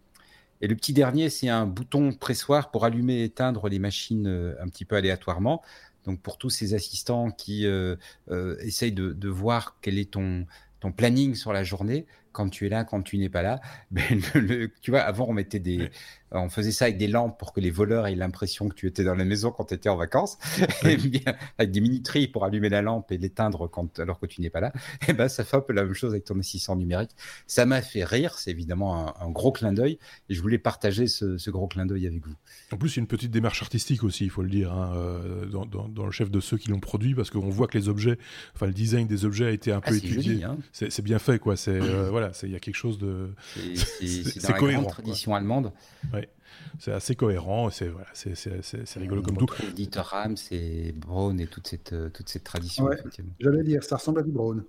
Et 0.61 0.67
le 0.67 0.75
petit 0.75 0.93
dernier, 0.93 1.29
c'est 1.29 1.49
un 1.49 1.65
bouton 1.65 2.13
pressoir 2.13 2.71
pour 2.71 2.85
allumer 2.85 3.15
et 3.15 3.23
éteindre 3.25 3.67
les 3.67 3.79
machines 3.79 4.55
un 4.59 4.67
petit 4.69 4.85
peu 4.85 4.95
aléatoirement. 4.95 5.61
Donc 6.05 6.21
pour 6.21 6.37
tous 6.37 6.49
ces 6.49 6.73
assistants 6.73 7.31
qui 7.31 7.67
essayent 8.61 8.93
de, 8.93 9.11
de, 9.11 9.29
voir 9.29 9.75
quel 9.81 9.97
est 9.97 10.11
ton, 10.11 10.45
ton 10.79 10.91
planning 10.91 11.35
sur 11.35 11.51
la 11.51 11.63
journée, 11.63 12.05
quand 12.33 12.49
tu 12.49 12.65
es 12.65 12.69
là, 12.69 12.83
quand 12.83 13.01
tu 13.01 13.17
n'es 13.17 13.29
pas 13.29 13.41
là. 13.41 13.61
Ben, 13.91 14.19
tu 14.81 14.91
vois, 14.91 15.01
avant, 15.01 15.27
on 15.29 15.33
mettait 15.33 15.59
des, 15.59 15.89
on 16.39 16.49
faisait 16.49 16.71
ça 16.71 16.85
avec 16.85 16.97
des 16.97 17.07
lampes 17.07 17.37
pour 17.37 17.53
que 17.53 17.59
les 17.59 17.71
voleurs 17.71 18.07
aient 18.07 18.15
l'impression 18.15 18.67
que 18.67 18.75
tu 18.75 18.87
étais 18.87 19.03
dans 19.03 19.15
la 19.15 19.25
maison 19.25 19.51
quand 19.51 19.65
tu 19.65 19.73
étais 19.75 19.89
en 19.89 19.95
vacances, 19.95 20.37
et 20.85 20.97
bien, 20.97 21.35
avec 21.57 21.71
des 21.71 21.81
mini-trilles 21.81 22.27
pour 22.27 22.45
allumer 22.45 22.69
la 22.69 22.81
lampe 22.81 23.11
et 23.11 23.17
l'éteindre 23.17 23.67
quand, 23.67 23.99
alors 23.99 24.19
que 24.19 24.25
tu 24.25 24.41
n'es 24.41 24.49
pas 24.49 24.59
là. 24.59 24.73
Et 25.07 25.13
ben, 25.13 25.27
ça 25.27 25.43
fait 25.43 25.57
un 25.57 25.61
peu 25.61 25.73
la 25.73 25.83
même 25.83 25.93
chose 25.93 26.11
avec 26.11 26.25
ton 26.25 26.39
assistant 26.39 26.75
numérique. 26.75 27.11
Ça 27.47 27.65
m'a 27.65 27.81
fait 27.81 28.03
rire, 28.03 28.37
c'est 28.37 28.51
évidemment 28.51 29.19
un, 29.21 29.29
gros 29.29 29.51
clin 29.51 29.73
d'œil, 29.73 29.99
et 30.29 30.33
je 30.33 30.41
voulais 30.41 30.57
partager 30.57 31.07
ce, 31.07 31.49
gros 31.49 31.67
clin 31.67 31.85
d'œil 31.85 32.07
avec 32.07 32.25
vous. 32.25 32.33
En 32.71 32.77
plus, 32.77 32.95
il 32.95 32.95
y 32.97 32.99
a 32.99 33.01
une 33.01 33.07
petite 33.07 33.31
démarche 33.31 33.61
artistique 33.61 34.03
aussi, 34.03 34.23
il 34.23 34.29
faut 34.29 34.43
le 34.43 34.49
dire, 34.49 34.71
hein, 34.71 34.93
euh, 34.95 35.45
dans, 35.45 36.05
le 36.05 36.11
chef 36.11 36.31
de 36.31 36.39
ceux 36.39 36.57
qui 36.57 36.69
l'ont 36.69 36.79
produit, 36.79 37.15
parce 37.15 37.29
qu'on 37.29 37.49
voit 37.49 37.67
que 37.67 37.77
les 37.77 37.89
objets, 37.89 38.17
enfin 38.55 38.67
le 38.67 38.73
design 38.73 39.07
des 39.07 39.25
objets 39.25 39.45
a 39.45 39.51
été 39.51 39.71
un 39.71 39.81
ah, 39.83 39.89
peu 39.89 39.95
étudié. 39.95 40.43
Hein. 40.43 40.57
C'est 40.71 41.01
bien 41.01 41.19
fait, 41.19 41.39
quoi. 41.39 41.55
C'est 41.55 41.81
euh, 41.81 42.09
voilà, 42.11 42.22
il 42.43 42.51
y 42.51 42.55
a 42.55 42.59
quelque 42.59 42.75
chose 42.75 42.97
de. 42.97 43.33
C'est 43.55 44.53
cohérent. 44.57 44.83
Grande 44.83 44.91
tradition 44.91 45.35
allemande. 45.35 45.71
Ouais 46.13 46.29
c'est 46.79 46.91
assez 46.91 47.15
cohérent, 47.15 47.69
c'est 47.69 47.87
voilà, 47.87 48.07
c'est 48.13 48.99
rigolo 48.99 49.21
comme 49.21 49.37
tout. 49.37 49.47
Dieter 49.75 50.01
Rams 50.01 50.35
et 50.51 50.91
Braun 50.91 51.37
et 51.39 51.47
toute 51.47 51.67
cette, 51.67 51.93
euh, 51.93 52.09
toute 52.09 52.29
cette 52.29 52.43
tradition. 52.43 52.89
J'allais 53.39 53.63
dire, 53.63 53.83
ça 53.83 53.97
ressemble 53.97 54.19
à 54.19 54.23
du 54.23 54.31
Braun. 54.31 54.63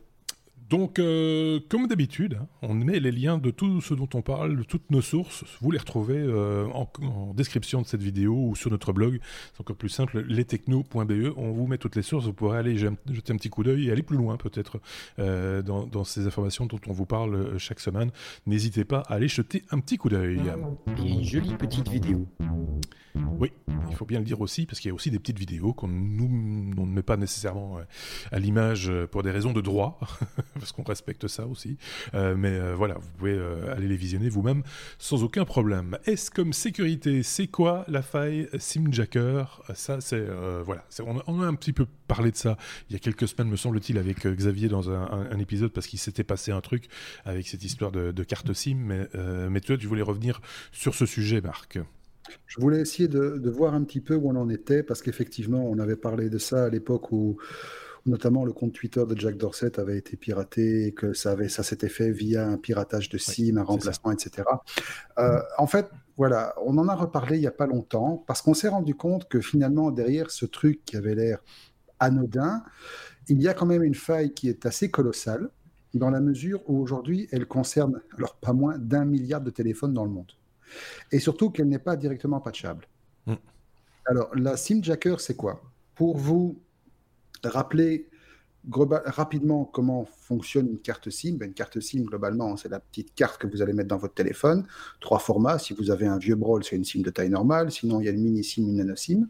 Donc, 0.70 0.98
euh, 0.98 1.60
comme 1.68 1.86
d'habitude, 1.88 2.38
on 2.62 2.72
met 2.72 2.98
les 2.98 3.12
liens 3.12 3.36
de 3.36 3.50
tout 3.50 3.80
ce 3.82 3.92
dont 3.92 4.08
on 4.14 4.22
parle, 4.22 4.56
de 4.56 4.62
toutes 4.62 4.90
nos 4.90 5.02
sources. 5.02 5.44
Vous 5.60 5.70
les 5.70 5.78
retrouvez 5.78 6.16
euh, 6.16 6.66
en, 6.68 7.34
description 7.34 7.82
de 7.82 7.86
cette 7.86 8.02
vidéo 8.02 8.34
ou 8.34 8.56
sur 8.56 8.70
notre 8.70 8.92
blog. 8.92 9.20
C'est 9.52 9.60
encore 9.60 9.76
plus 9.76 9.90
simple, 9.90 10.24
lestechno.be. 10.26 11.34
On 11.36 11.52
vous 11.52 11.66
met 11.66 11.76
toutes 11.76 11.96
les 11.96 12.02
sources. 12.02 12.24
Vous 12.24 12.32
pourrez 12.32 12.58
aller 12.58 12.78
jeter 12.78 13.32
un 13.32 13.36
petit 13.36 13.50
coup 13.50 13.62
d'œil 13.62 13.88
et 13.88 13.92
aller 13.92 14.02
plus 14.02 14.16
loin 14.16 14.36
peut-être 14.36 14.80
euh, 15.18 15.60
dans, 15.62 16.04
ces 16.04 16.26
informations 16.26 16.66
dont 16.66 16.80
on 16.86 16.92
vous 16.92 17.06
parle 17.06 17.58
chaque 17.58 17.80
semaine. 17.80 18.10
N'hésitez 18.46 18.84
pas 18.84 19.00
à 19.00 19.14
aller 19.14 19.28
jeter 19.28 19.64
un 19.70 19.80
petit 19.80 19.98
coup 19.98 20.08
d'œil. 20.08 20.40
Et 20.98 21.10
une 21.10 21.24
jolie 21.24 21.54
petite 21.56 21.88
vidéo. 21.88 22.26
Oui, 23.38 23.52
il 23.90 23.94
faut 23.94 24.06
bien 24.06 24.18
le 24.18 24.24
dire 24.24 24.40
aussi, 24.40 24.66
parce 24.66 24.80
qu'il 24.80 24.88
y 24.88 24.92
a 24.92 24.94
aussi 24.94 25.10
des 25.10 25.18
petites 25.18 25.38
vidéos 25.38 25.72
qu'on 25.72 25.88
ne 25.88 26.84
met 26.84 27.02
pas 27.02 27.16
nécessairement 27.16 27.78
à 28.32 28.38
l'image 28.38 28.90
pour 29.10 29.22
des 29.22 29.30
raisons 29.30 29.52
de 29.52 29.60
droit. 29.60 30.00
parce 30.58 30.72
qu'on 30.72 30.82
respecte 30.82 31.26
ça 31.28 31.46
aussi. 31.46 31.76
Euh, 32.14 32.34
mais 32.36 32.52
euh, 32.52 32.74
voilà, 32.74 32.94
vous 32.94 33.08
pouvez 33.18 33.32
euh, 33.32 33.74
aller 33.74 33.88
les 33.88 33.96
visionner 33.96 34.28
vous-même 34.28 34.62
sans 34.98 35.22
aucun 35.22 35.44
problème. 35.44 35.98
Est-ce 36.06 36.30
comme 36.30 36.52
sécurité 36.52 37.22
C'est 37.22 37.46
quoi 37.46 37.84
la 37.88 38.02
faille 38.02 38.48
Simjacker 38.58 39.44
Ça, 39.74 40.00
c'est 40.00 40.24
voilà, 40.64 40.84
on, 41.26 41.42
a 41.42 41.46
un 41.46 41.54
petit 41.54 41.72
peu 41.72 41.86
parlé 42.06 42.30
de 42.30 42.36
ça 42.36 42.56
il 42.88 42.92
y 42.94 42.96
a 42.96 42.98
quelques 42.98 43.28
semaines, 43.28 43.48
me 43.48 43.56
semble-t-il, 43.56 43.98
avec 43.98 44.26
Xavier 44.26 44.68
dans 44.68 44.90
un, 44.90 45.38
épisode 45.38 45.72
parce 45.72 45.86
qu'il 45.86 45.98
s'était 45.98 46.24
passé 46.24 46.52
un 46.52 46.60
truc 46.60 46.88
avec 47.24 47.48
cette 47.48 47.64
histoire 47.64 47.90
de, 47.92 48.24
carte 48.24 48.52
SIM. 48.52 49.06
Mais, 49.50 49.60
toi, 49.60 49.76
tu 49.76 49.86
voulais 49.86 50.02
revenir 50.02 50.40
sur 50.72 50.94
ce 50.94 51.06
sujet, 51.06 51.40
Marc. 51.40 51.78
Je 52.46 52.60
voulais 52.60 52.80
essayer 52.80 53.08
de, 53.08 53.50
voir 53.50 53.74
un 53.74 53.82
petit 53.82 54.00
peu 54.00 54.14
où 54.14 54.30
on 54.30 54.36
en 54.36 54.48
était, 54.48 54.82
parce 54.82 55.02
qu'effectivement, 55.02 55.68
on 55.68 55.78
avait 55.78 55.96
parlé 55.96 56.30
de 56.30 56.38
ça 56.38 56.64
à 56.64 56.68
l'époque 56.68 57.12
où, 57.12 57.38
notamment 58.06 58.44
le 58.44 58.52
compte 58.52 58.72
Twitter 58.72 59.04
de 59.08 59.18
Jack 59.18 59.36
Dorset 59.36 59.78
avait 59.80 59.96
été 59.96 60.16
piraté, 60.16 60.92
que 60.92 61.12
ça, 61.14 61.32
avait, 61.32 61.48
ça 61.48 61.62
s'était 61.62 61.88
fait 61.88 62.10
via 62.10 62.46
un 62.46 62.58
piratage 62.58 63.08
de 63.08 63.18
SIM, 63.18 63.56
un 63.56 63.62
remplacement, 63.62 64.12
etc. 64.12 64.42
Euh, 65.18 65.40
en 65.58 65.66
fait, 65.66 65.88
voilà, 66.16 66.54
on 66.64 66.76
en 66.78 66.88
a 66.88 66.94
reparlé 66.94 67.38
il 67.38 67.40
n'y 67.40 67.46
a 67.46 67.52
pas 67.52 67.66
longtemps, 67.66 68.22
parce 68.26 68.42
qu'on 68.42 68.54
s'est 68.54 68.68
rendu 68.68 68.94
compte 68.94 69.28
que 69.28 69.40
finalement, 69.40 69.90
derrière 69.90 70.30
ce 70.30 70.46
truc 70.46 70.84
qui 70.84 70.96
avait 70.96 71.14
l'air 71.14 71.42
anodin, 71.98 72.62
il 73.28 73.40
y 73.40 73.48
a 73.48 73.54
quand 73.54 73.66
même 73.66 73.82
une 73.82 73.94
faille 73.94 74.34
qui 74.34 74.48
est 74.48 74.66
assez 74.66 74.90
colossale, 74.90 75.48
dans 75.94 76.10
la 76.10 76.20
mesure 76.20 76.60
où 76.66 76.80
aujourd'hui, 76.80 77.28
elle 77.30 77.46
concerne 77.46 78.00
alors 78.18 78.34
pas 78.36 78.52
moins 78.52 78.78
d'un 78.78 79.04
milliard 79.04 79.40
de 79.40 79.50
téléphones 79.50 79.94
dans 79.94 80.04
le 80.04 80.10
monde. 80.10 80.32
Et 81.12 81.20
surtout 81.20 81.50
qu'elle 81.50 81.68
n'est 81.68 81.78
pas 81.78 81.96
directement 81.96 82.40
patchable. 82.40 82.86
Mm. 83.26 83.34
Alors, 84.06 84.34
la 84.34 84.56
SIM 84.56 84.82
Jacker, 84.82 85.20
c'est 85.20 85.36
quoi? 85.36 85.62
Pour 85.94 86.16
vous 86.16 86.60
rappeler 87.48 88.08
rapidement 88.70 89.64
comment 89.64 90.04
fonctionne 90.04 90.68
une 90.68 90.78
carte 90.78 91.10
SIM. 91.10 91.36
Ben, 91.36 91.48
une 91.48 91.54
carte 91.54 91.80
SIM, 91.80 92.02
globalement, 92.02 92.56
c'est 92.56 92.68
la 92.68 92.80
petite 92.80 93.14
carte 93.14 93.38
que 93.40 93.46
vous 93.46 93.62
allez 93.62 93.72
mettre 93.72 93.88
dans 93.88 93.98
votre 93.98 94.14
téléphone. 94.14 94.66
Trois 95.00 95.18
formats. 95.18 95.58
Si 95.58 95.74
vous 95.74 95.90
avez 95.90 96.06
un 96.06 96.18
vieux 96.18 96.34
Brawl, 96.34 96.64
c'est 96.64 96.76
une 96.76 96.84
SIM 96.84 97.02
de 97.02 97.10
taille 97.10 97.28
normale. 97.28 97.70
Sinon, 97.70 98.00
il 98.00 98.06
y 98.06 98.08
a 98.08 98.12
une 98.12 98.22
mini 98.22 98.42
SIM, 98.42 98.62
une 98.62 98.76
nano 98.76 98.96
SIM. 98.96 99.28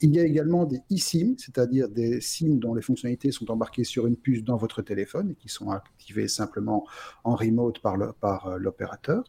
Il 0.00 0.14
y 0.14 0.20
a 0.20 0.24
également 0.24 0.64
des 0.64 0.80
eSIM, 0.90 1.34
c'est-à-dire 1.38 1.88
des 1.88 2.20
SIM 2.20 2.58
dont 2.58 2.74
les 2.74 2.82
fonctionnalités 2.82 3.32
sont 3.32 3.50
embarquées 3.50 3.84
sur 3.84 4.06
une 4.06 4.16
puce 4.16 4.44
dans 4.44 4.56
votre 4.56 4.82
téléphone 4.82 5.30
et 5.30 5.34
qui 5.34 5.48
sont 5.48 5.70
activées 5.70 6.28
simplement 6.28 6.86
en 7.24 7.34
remote 7.34 7.80
par 7.80 8.46
euh, 8.46 8.58
l'opérateur. 8.58 9.24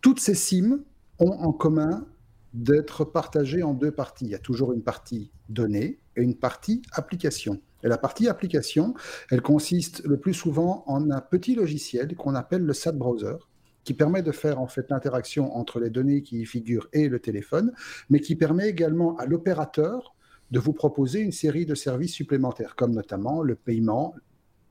Toutes 0.00 0.20
ces 0.20 0.34
SIM 0.34 0.80
ont 1.18 1.32
en 1.32 1.52
commun 1.52 2.06
d'être 2.52 3.04
partagées 3.04 3.62
en 3.62 3.74
deux 3.74 3.92
parties. 3.92 4.26
Il 4.26 4.30
y 4.30 4.34
a 4.34 4.40
toujours 4.40 4.72
une 4.72 4.82
partie 4.82 5.30
donnée 5.48 6.00
et 6.16 6.22
une 6.22 6.34
partie 6.34 6.82
application. 6.92 7.60
Et 7.82 7.88
la 7.88 7.98
partie 7.98 8.28
application, 8.28 8.94
elle 9.30 9.42
consiste 9.42 10.04
le 10.04 10.18
plus 10.18 10.34
souvent 10.34 10.84
en 10.86 11.10
un 11.10 11.20
petit 11.20 11.54
logiciel 11.54 12.14
qu'on 12.16 12.34
appelle 12.34 12.62
le 12.62 12.72
SAT 12.72 12.92
Browser, 12.92 13.36
qui 13.84 13.94
permet 13.94 14.22
de 14.22 14.32
faire 14.32 14.60
en 14.60 14.66
fait 14.66 14.90
l'interaction 14.90 15.56
entre 15.56 15.80
les 15.80 15.90
données 15.90 16.22
qui 16.22 16.40
y 16.40 16.46
figurent 16.46 16.88
et 16.92 17.08
le 17.08 17.18
téléphone, 17.18 17.72
mais 18.10 18.20
qui 18.20 18.36
permet 18.36 18.68
également 18.68 19.16
à 19.16 19.26
l'opérateur 19.26 20.14
de 20.50 20.58
vous 20.58 20.72
proposer 20.72 21.20
une 21.20 21.32
série 21.32 21.64
de 21.64 21.74
services 21.74 22.12
supplémentaires, 22.12 22.74
comme 22.76 22.92
notamment 22.92 23.42
le 23.42 23.54
paiement 23.54 24.14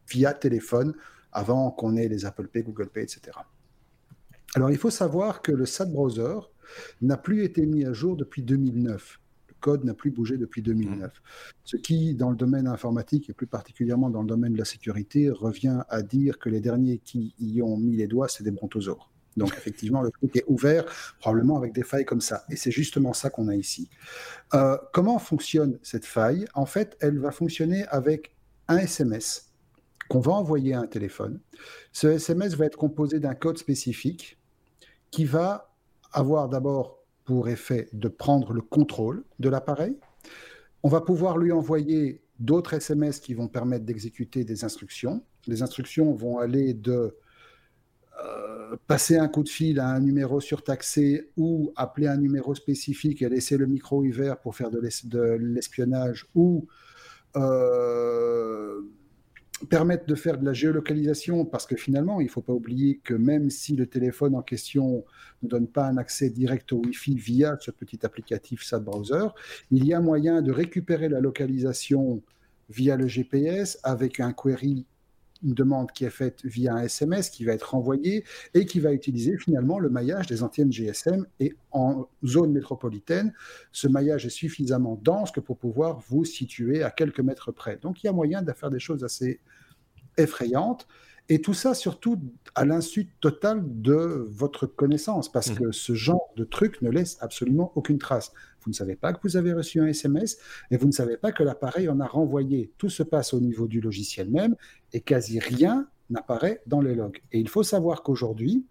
via 0.10 0.34
téléphone 0.34 0.94
avant 1.32 1.72
qu'on 1.72 1.96
ait 1.96 2.08
les 2.08 2.26
Apple 2.26 2.48
Pay, 2.48 2.64
Google 2.64 2.90
Pay, 2.90 3.04
etc. 3.04 3.38
Alors 4.56 4.72
il 4.72 4.78
faut 4.78 4.90
savoir 4.90 5.42
que 5.42 5.52
le 5.52 5.66
SAT 5.66 5.86
Browser 5.86 6.40
n'a 7.02 7.18
plus 7.18 7.44
été 7.44 7.66
mis 7.66 7.86
à 7.86 7.94
jour 7.94 8.16
depuis 8.16 8.44
2009 8.44 9.20
code 9.60 9.84
n'a 9.84 9.94
plus 9.94 10.12
bougé 10.12 10.38
depuis 10.38 10.62
2009. 10.62 11.02
Mmh. 11.02 11.20
Ce 11.64 11.78
qui, 11.78 12.16
dans 12.16 12.30
le 12.30 12.36
domaine 12.36 12.68
informatique 12.68 13.30
et 13.30 13.34
plus 13.34 13.48
particulièrement 13.48 14.10
dans 14.10 14.22
le 14.22 14.28
domaine 14.28 14.54
de 14.54 14.58
la 14.58 14.66
sécurité, 14.66 15.30
revient 15.30 15.82
à 15.90 16.02
dire 16.02 16.40
que 16.40 16.50
les 16.50 16.62
derniers 16.62 17.00
qui 17.00 17.34
y 17.40 17.62
ont 17.62 17.78
mis 17.78 17.96
les 17.96 18.08
doigts, 18.08 18.28
c'est 18.28 18.44
des 18.44 18.52
brontosaures. 18.52 19.12
Donc 19.38 19.54
effectivement, 19.58 20.02
le 20.02 20.12
truc 20.12 20.36
est 20.36 20.46
ouvert, 20.48 20.86
probablement 21.20 21.58
avec 21.58 21.74
des 21.74 21.84
failles 21.84 22.06
comme 22.06 22.22
ça. 22.22 22.44
Et 22.50 22.56
c'est 22.56 22.72
justement 22.72 23.14
ça 23.14 23.30
qu'on 23.30 23.48
a 23.48 23.56
ici. 23.56 23.90
Euh, 24.54 24.78
comment 24.94 25.20
fonctionne 25.20 25.78
cette 25.84 26.06
faille? 26.06 26.46
En 26.54 26.66
fait, 26.66 26.98
elle 27.00 27.20
va 27.20 27.32
fonctionner 27.32 27.86
avec 27.88 28.36
un 28.68 28.78
SMS 28.78 29.52
qu'on 30.10 30.20
va 30.20 30.32
envoyer 30.32 30.74
à 30.74 30.80
un 30.80 30.88
téléphone. 30.88 31.40
Ce 31.92 32.08
SMS 32.08 32.56
va 32.56 32.66
être 32.66 32.78
composé 32.78 33.20
d'un 33.20 33.36
code 33.36 33.58
spécifique 33.58 34.40
qui 35.12 35.26
va 35.26 35.69
avoir 36.12 36.50
d'abord 36.50 37.00
pour 37.26 37.50
effet 37.50 37.90
de 37.94 38.08
prendre 38.08 38.54
le 38.54 38.62
contrôle 38.62 39.24
de 39.40 39.50
l'appareil. 39.50 39.98
On 40.84 40.90
va 40.90 41.02
pouvoir 41.02 41.38
lui 41.38 41.52
envoyer 41.52 42.24
d'autres 42.40 42.74
SMS 42.74 43.20
qui 43.20 43.34
vont 43.34 43.48
permettre 43.48 43.86
d'exécuter 43.86 44.44
des 44.44 44.64
instructions. 44.64 45.24
Les 45.46 45.62
instructions 45.62 46.14
vont 46.14 46.40
aller 46.40 46.74
de 46.74 47.16
euh, 48.24 48.76
passer 48.88 49.18
un 49.18 49.28
coup 49.28 49.44
de 49.44 49.50
fil 49.50 49.80
à 49.80 49.88
un 49.88 50.00
numéro 50.00 50.40
surtaxé 50.40 51.32
ou 51.38 51.72
appeler 51.76 52.08
un 52.08 52.18
numéro 52.18 52.56
spécifique 52.56 53.22
et 53.22 53.30
laisser 53.30 53.58
le 53.58 53.68
micro 53.68 54.04
ouvert 54.04 54.40
pour 54.40 54.56
faire 54.56 54.72
de 54.72 55.38
l'espionnage 55.38 56.26
ou 56.36 56.68
euh, 57.36 58.82
permettre 59.68 60.06
de 60.06 60.16
faire 60.16 60.38
de 60.38 60.46
la 60.46 60.54
géolocalisation 60.54 61.46
parce 61.46 61.66
que 61.66 61.76
finalement, 61.76 62.22
il 62.22 62.26
ne 62.26 62.30
faut 62.30 62.42
pas 62.42 62.54
oublier 62.54 63.00
que 63.04 63.14
même 63.14 63.50
si 63.50 63.76
le 63.76 63.88
téléphone 63.88 64.36
en 64.36 64.42
question 64.42 65.04
ne 65.44 65.50
donne 65.50 65.68
pas 65.68 65.86
un 65.88 65.98
accès 65.98 66.30
direct 66.30 66.72
au 66.72 66.78
Wi-Fi 66.78 67.16
via 67.16 67.58
ce 67.60 67.72
petit 67.72 68.06
applicatif 68.06 68.64
SAT 68.64 68.80
Browser, 68.80 69.28
il 69.72 69.86
y 69.86 69.94
a 69.94 70.00
moyen 70.00 70.42
de 70.42 70.52
récupérer 70.52 71.10
la 71.10 71.20
localisation 71.20 72.22
via 72.70 72.96
le 72.96 73.08
GPS 73.08 73.80
avec 73.84 74.20
un 74.20 74.32
query 74.32 74.86
une 75.44 75.54
demande 75.54 75.92
qui 75.92 76.06
est 76.06 76.10
faite 76.10 76.42
via 76.44 76.74
un 76.74 76.84
SMS 76.84 77.30
qui 77.30 77.46
va 77.46 77.54
être 77.54 77.72
renvoyé 77.72 78.26
et 78.54 78.66
qui 78.66 78.80
va 78.80 78.92
utiliser 78.94 79.38
finalement 79.38 79.80
le 79.80 79.90
maillage 79.90 80.28
des 80.28 80.44
antennes 80.44 80.72
GSM. 80.72 81.26
Et 81.40 81.56
en 81.72 82.08
zone 82.26 82.52
métropolitaine, 82.52 83.34
ce 83.72 83.88
maillage 83.88 84.26
est 84.26 84.32
suffisamment 84.32 85.00
dense 85.02 85.32
que 85.32 85.40
pour 85.40 85.58
pouvoir 85.58 86.00
vous 86.10 86.26
situer 86.26 86.84
à 86.84 86.92
quelques 86.92 87.22
mètres 87.22 87.52
près. 87.52 87.78
Donc 87.78 88.04
il 88.04 88.08
y 88.08 88.10
a 88.10 88.14
moyen 88.14 88.42
de 88.42 88.52
faire 88.52 88.70
des 88.70 88.80
choses 88.80 89.04
assez 89.04 89.40
effrayantes. 90.18 90.88
Et 91.32 91.42
tout 91.42 91.54
ça, 91.54 91.76
surtout 91.76 92.20
à 92.56 92.66
l'insu 92.66 93.12
total 93.22 93.62
de 93.64 94.26
votre 94.28 94.66
connaissance, 94.66 95.32
parce 95.32 95.52
mmh. 95.52 95.56
que 95.56 95.72
ce 95.72 95.94
genre 95.94 96.34
de 96.36 96.44
truc 96.44 96.82
ne 96.82 96.90
laisse 96.90 97.18
absolument 97.22 97.72
aucune 97.76 98.00
trace. 98.00 98.32
Vous 98.64 98.72
ne 98.72 98.76
savez 98.76 98.96
pas 98.96 99.14
que 99.14 99.20
vous 99.24 99.38
avez 99.38 99.54
reçu 99.54 99.80
un 99.80 99.88
SMS 99.88 100.38
et 100.72 100.78
vous 100.78 100.88
ne 100.88 100.92
savez 100.92 101.18
pas 101.18 101.32
que 101.32 101.44
l'appareil 101.44 101.90
en 101.90 102.00
a 102.00 102.08
renvoyé. 102.08 102.72
Tout 102.78 102.90
se 102.90 103.04
passe 103.04 103.34
au 103.34 103.40
niveau 103.40 103.68
du 103.68 103.82
logiciel 103.82 104.30
même 104.30 104.56
et 104.94 105.02
quasi 105.02 105.40
rien 105.40 105.88
n'apparaît 106.10 106.62
dans 106.68 106.82
les 106.82 106.96
logs. 106.96 107.22
Et 107.32 107.40
il 107.40 107.50
faut 107.50 107.64
savoir 107.64 108.04
qu'aujourd'hui, 108.04 108.66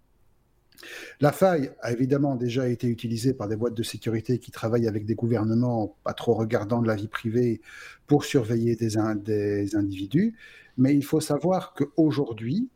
la 1.21 1.33
faille 1.33 1.73
a 1.81 1.93
évidemment 1.93 2.37
déjà 2.37 2.69
été 2.69 2.87
utilisée 2.87 3.35
par 3.35 3.49
des 3.49 3.57
boîtes 3.57 3.75
de 3.75 3.83
sécurité 3.83 4.39
qui 4.39 4.51
travaillent 4.51 4.87
avec 4.87 5.07
des 5.07 5.15
gouvernements 5.15 5.97
pas 6.05 6.15
trop 6.15 6.35
regardants 6.35 6.83
de 6.83 6.87
la 6.87 6.95
vie 6.95 7.09
privée 7.09 7.61
pour 8.07 8.25
surveiller 8.25 8.77
des, 8.77 8.97
des 9.17 9.77
individus. 9.77 10.37
Mais 10.77 10.95
il 10.95 11.05
faut 11.05 11.21
savoir 11.21 11.75
qu'aujourd'hui, 11.75 12.69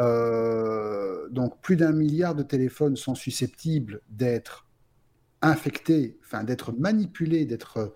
euh, 0.00 1.28
donc 1.28 1.60
plus 1.60 1.76
d'un 1.76 1.92
milliard 1.92 2.34
de 2.34 2.42
téléphones 2.42 2.96
sont 2.96 3.14
susceptibles 3.14 4.00
d'être 4.10 4.66
infectés, 5.42 6.18
enfin 6.24 6.44
d'être 6.44 6.72
manipulés, 6.72 7.44
d'être... 7.44 7.94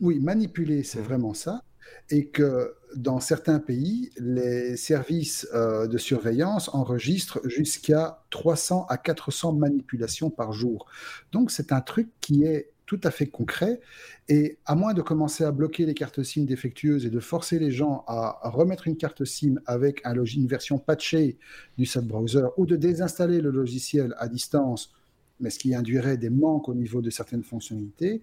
Oui, 0.00 0.20
manipulés, 0.20 0.84
c'est 0.84 1.00
mmh. 1.00 1.04
vraiment 1.04 1.34
ça. 1.34 1.62
Et 2.10 2.28
que 2.28 2.74
dans 2.96 3.20
certains 3.20 3.58
pays, 3.58 4.10
les 4.18 4.76
services 4.76 5.48
euh, 5.54 5.86
de 5.86 5.98
surveillance 5.98 6.68
enregistrent 6.72 7.40
jusqu'à 7.48 8.22
300 8.30 8.86
à 8.88 8.96
400 8.96 9.54
manipulations 9.54 10.30
par 10.30 10.52
jour. 10.52 10.86
Donc 11.32 11.50
c'est 11.50 11.72
un 11.72 11.80
truc 11.80 12.08
qui 12.20 12.44
est 12.44 12.70
tout 12.88 13.00
à 13.04 13.10
fait 13.10 13.26
concret. 13.26 13.80
Et 14.28 14.58
à 14.64 14.74
moins 14.74 14.94
de 14.94 15.02
commencer 15.02 15.44
à 15.44 15.52
bloquer 15.52 15.84
les 15.84 15.94
cartes 15.94 16.22
SIM 16.22 16.44
défectueuses 16.44 17.04
et 17.04 17.10
de 17.10 17.20
forcer 17.20 17.58
les 17.58 17.70
gens 17.70 18.02
à, 18.08 18.40
remettre 18.48 18.88
une 18.88 18.96
carte 18.96 19.24
SIM 19.24 19.56
avec 19.66 20.00
un 20.04 20.14
une 20.24 20.46
version 20.46 20.78
patchée 20.78 21.38
du 21.76 21.84
sub-browser 21.84 22.46
ou 22.56 22.66
de 22.66 22.76
désinstaller 22.76 23.40
le 23.40 23.50
logiciel 23.50 24.14
à 24.18 24.28
distance, 24.28 24.92
mais 25.40 25.50
ce 25.50 25.58
qui 25.58 25.74
induirait 25.74 26.16
des 26.16 26.30
manques 26.30 26.68
au 26.68 26.74
niveau 26.74 27.00
de 27.00 27.10
certaines 27.10 27.42
fonctionnalités, 27.42 28.22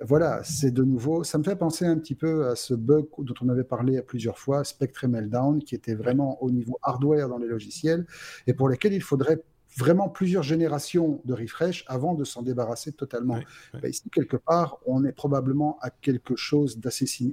voilà, 0.00 0.42
c'est 0.42 0.72
de 0.72 0.82
nouveau, 0.82 1.24
ça 1.24 1.38
me 1.38 1.44
fait 1.44 1.56
penser 1.56 1.86
un 1.86 1.96
petit 1.98 2.14
peu 2.14 2.48
à 2.48 2.56
ce 2.56 2.74
bug 2.74 3.06
dont 3.18 3.34
on 3.40 3.48
avait 3.48 3.64
parlé 3.64 4.02
plusieurs 4.02 4.38
fois, 4.38 4.64
Spectre 4.64 5.06
Meltdown, 5.06 5.62
qui 5.62 5.74
était 5.74 5.94
vraiment 5.94 6.42
au 6.42 6.50
niveau 6.50 6.78
hardware 6.82 7.28
dans 7.28 7.38
les 7.38 7.46
logiciels 7.46 8.06
et 8.46 8.54
pour 8.54 8.68
lesquels 8.68 8.92
il 8.92 9.02
faudrait 9.02 9.42
vraiment 9.76 10.08
plusieurs 10.08 10.42
générations 10.42 11.20
de 11.24 11.34
refresh 11.34 11.84
avant 11.86 12.14
de 12.14 12.24
s'en 12.24 12.42
débarrasser 12.42 12.92
totalement. 12.92 13.40
Ben, 13.72 13.88
ici, 13.88 14.08
quelque 14.10 14.36
part, 14.36 14.78
on 14.86 15.04
est 15.04 15.12
probablement 15.12 15.78
à 15.80 15.90
quelque 15.90 16.36
chose 16.36 16.80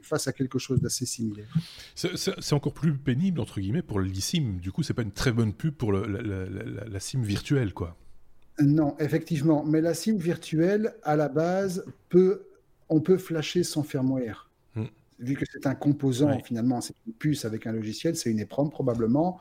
face 0.04 0.28
à 0.28 0.34
quelque 0.34 0.60
chose 0.60 0.82
d'assez 0.82 1.06
similaire. 1.06 1.54
C'est 1.96 2.54
encore 2.54 2.74
plus 2.74 2.98
pénible, 2.98 3.40
entre 3.40 3.60
guillemets, 3.60 3.84
pour 3.84 4.00
l'eSIM. 4.00 4.58
Du 4.60 4.72
coup, 4.72 4.84
c'est 4.84 4.94
pas 4.94 5.04
une 5.04 5.12
très 5.12 5.32
bonne 5.32 5.54
pub 5.54 5.76
pour 5.76 5.92
la, 5.94 7.00
SIM 7.00 7.22
virtuelle, 7.22 7.74
quoi. 7.74 7.96
Non, 8.62 8.96
effectivement. 9.00 9.64
Mais 9.64 9.82
la 9.82 9.94
SIM 9.94 10.18
virtuelle, 10.18 10.96
à 11.04 11.16
la 11.16 11.30
base, 11.30 11.86
peut, 12.10 12.44
on 12.90 13.02
peut 13.02 13.18
flasher 13.18 13.64
son 13.64 13.84
firmware. 13.84 14.50
Hmm. 14.76 14.86
Vu 15.20 15.36
que 15.36 15.46
c'est 15.52 15.68
un 15.68 15.76
composant, 15.76 16.38
finalement, 16.40 16.82
c'est 16.82 16.96
une 17.08 17.14
puce 17.14 17.46
avec 17.46 17.68
un 17.68 17.72
logiciel, 17.72 18.16
c'est 18.16 18.30
une 18.30 18.40
EPROM 18.40 18.70
probablement. 18.70 19.40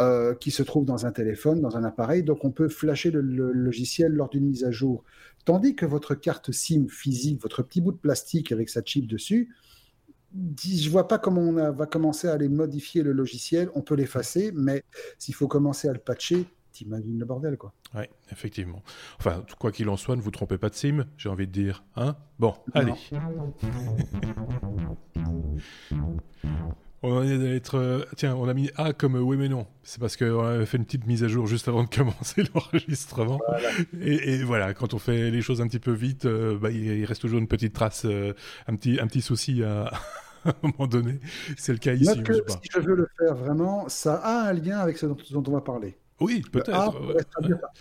Euh, 0.00 0.34
qui 0.34 0.50
se 0.50 0.62
trouve 0.62 0.86
dans 0.86 1.04
un 1.04 1.12
téléphone, 1.12 1.60
dans 1.60 1.76
un 1.76 1.84
appareil. 1.84 2.22
Donc 2.22 2.42
on 2.46 2.50
peut 2.50 2.70
flasher 2.70 3.10
le, 3.10 3.20
logiciel 3.20 4.12
lors 4.12 4.30
d'une 4.30 4.46
mise 4.46 4.64
à 4.64 4.70
jour. 4.70 5.04
Tandis 5.44 5.74
que 5.74 5.84
votre 5.84 6.14
carte 6.14 6.52
SIM 6.52 6.86
physique, 6.88 7.42
votre 7.42 7.62
petit 7.62 7.82
bout 7.82 7.92
de 7.92 7.98
plastique 7.98 8.50
avec 8.50 8.70
sa 8.70 8.82
chip 8.82 9.06
dessus, 9.06 9.54
je 10.56 10.88
vois 10.88 11.06
pas 11.06 11.18
comment 11.18 11.42
on 11.42 11.72
va 11.72 11.84
commencer 11.84 12.28
à 12.28 12.32
aller 12.32 12.48
modifier 12.48 13.02
le 13.02 13.12
logiciel. 13.12 13.68
On 13.74 13.82
peut 13.82 13.94
l'effacer, 13.94 14.52
mais 14.54 14.84
s'il 15.18 15.34
faut 15.34 15.48
commencer 15.48 15.86
à 15.86 15.92
le 15.92 15.98
patcher, 15.98 16.46
t'imagines 16.72 17.18
le 17.18 17.24
bordel, 17.24 17.56
quoi. 17.56 17.72
Oui, 17.94 18.04
effectivement. 18.30 18.82
Enfin, 19.18 19.44
quoi 19.58 19.72
qu'il 19.72 19.88
en 19.88 19.96
soit, 19.96 20.16
ne 20.16 20.22
vous 20.22 20.30
trompez 20.30 20.58
pas 20.58 20.68
de 20.68 20.74
SIM, 20.74 21.06
j'ai 21.16 21.28
envie 21.28 21.46
de 21.46 21.52
dire. 21.52 21.84
Hein 21.96 22.16
bon, 22.38 22.54
allez. 22.74 22.94
On 27.02 27.22
être. 27.22 27.78
Euh, 27.78 28.04
tiens, 28.16 28.36
on 28.36 28.46
a 28.46 28.52
mis 28.52 28.70
A 28.76 28.92
comme 28.92 29.14
oui 29.14 29.38
mais 29.38 29.48
non. 29.48 29.66
C'est 29.82 30.00
parce 30.00 30.18
qu'on 30.18 30.40
avait 30.40 30.66
fait 30.66 30.76
une 30.76 30.84
petite 30.84 31.06
mise 31.06 31.24
à 31.24 31.28
jour 31.28 31.46
juste 31.46 31.66
avant 31.66 31.84
de 31.84 31.88
commencer 31.88 32.42
l'enregistrement. 32.54 33.40
Et, 34.00 34.42
voilà, 34.42 34.74
quand 34.74 34.92
on 34.92 34.98
fait 34.98 35.30
les 35.30 35.40
choses 35.40 35.62
un 35.62 35.66
petit 35.66 35.78
peu 35.78 35.92
vite, 35.92 36.26
euh, 36.26 36.58
bah, 36.58 36.70
il, 36.70 37.04
reste 37.06 37.22
toujours 37.22 37.38
une 37.38 37.48
petite 37.48 37.72
trace, 37.72 38.04
euh, 38.04 38.34
un, 38.68 38.76
petit, 38.76 39.00
un 39.00 39.06
petit 39.06 39.22
souci 39.22 39.62
à, 39.62 39.90
un 40.44 40.52
moment 40.62 40.86
donné. 40.86 41.20
C'est 41.56 41.72
le 41.72 41.78
cas 41.78 41.94
ici. 41.94 42.04
si 42.04 42.68
je 42.70 42.80
veux 42.80 42.96
le 42.96 43.08
faire 43.18 43.34
vraiment, 43.34 43.88
ça 43.88 44.16
a 44.16 44.48
un 44.48 44.52
lien 44.52 44.78
avec 44.78 44.98
ce 44.98 45.06
dont, 45.06 45.42
on 45.46 45.52
va 45.52 45.62
parler. 45.62 45.96
Oui, 46.20 46.42
peut-être. 46.52 46.94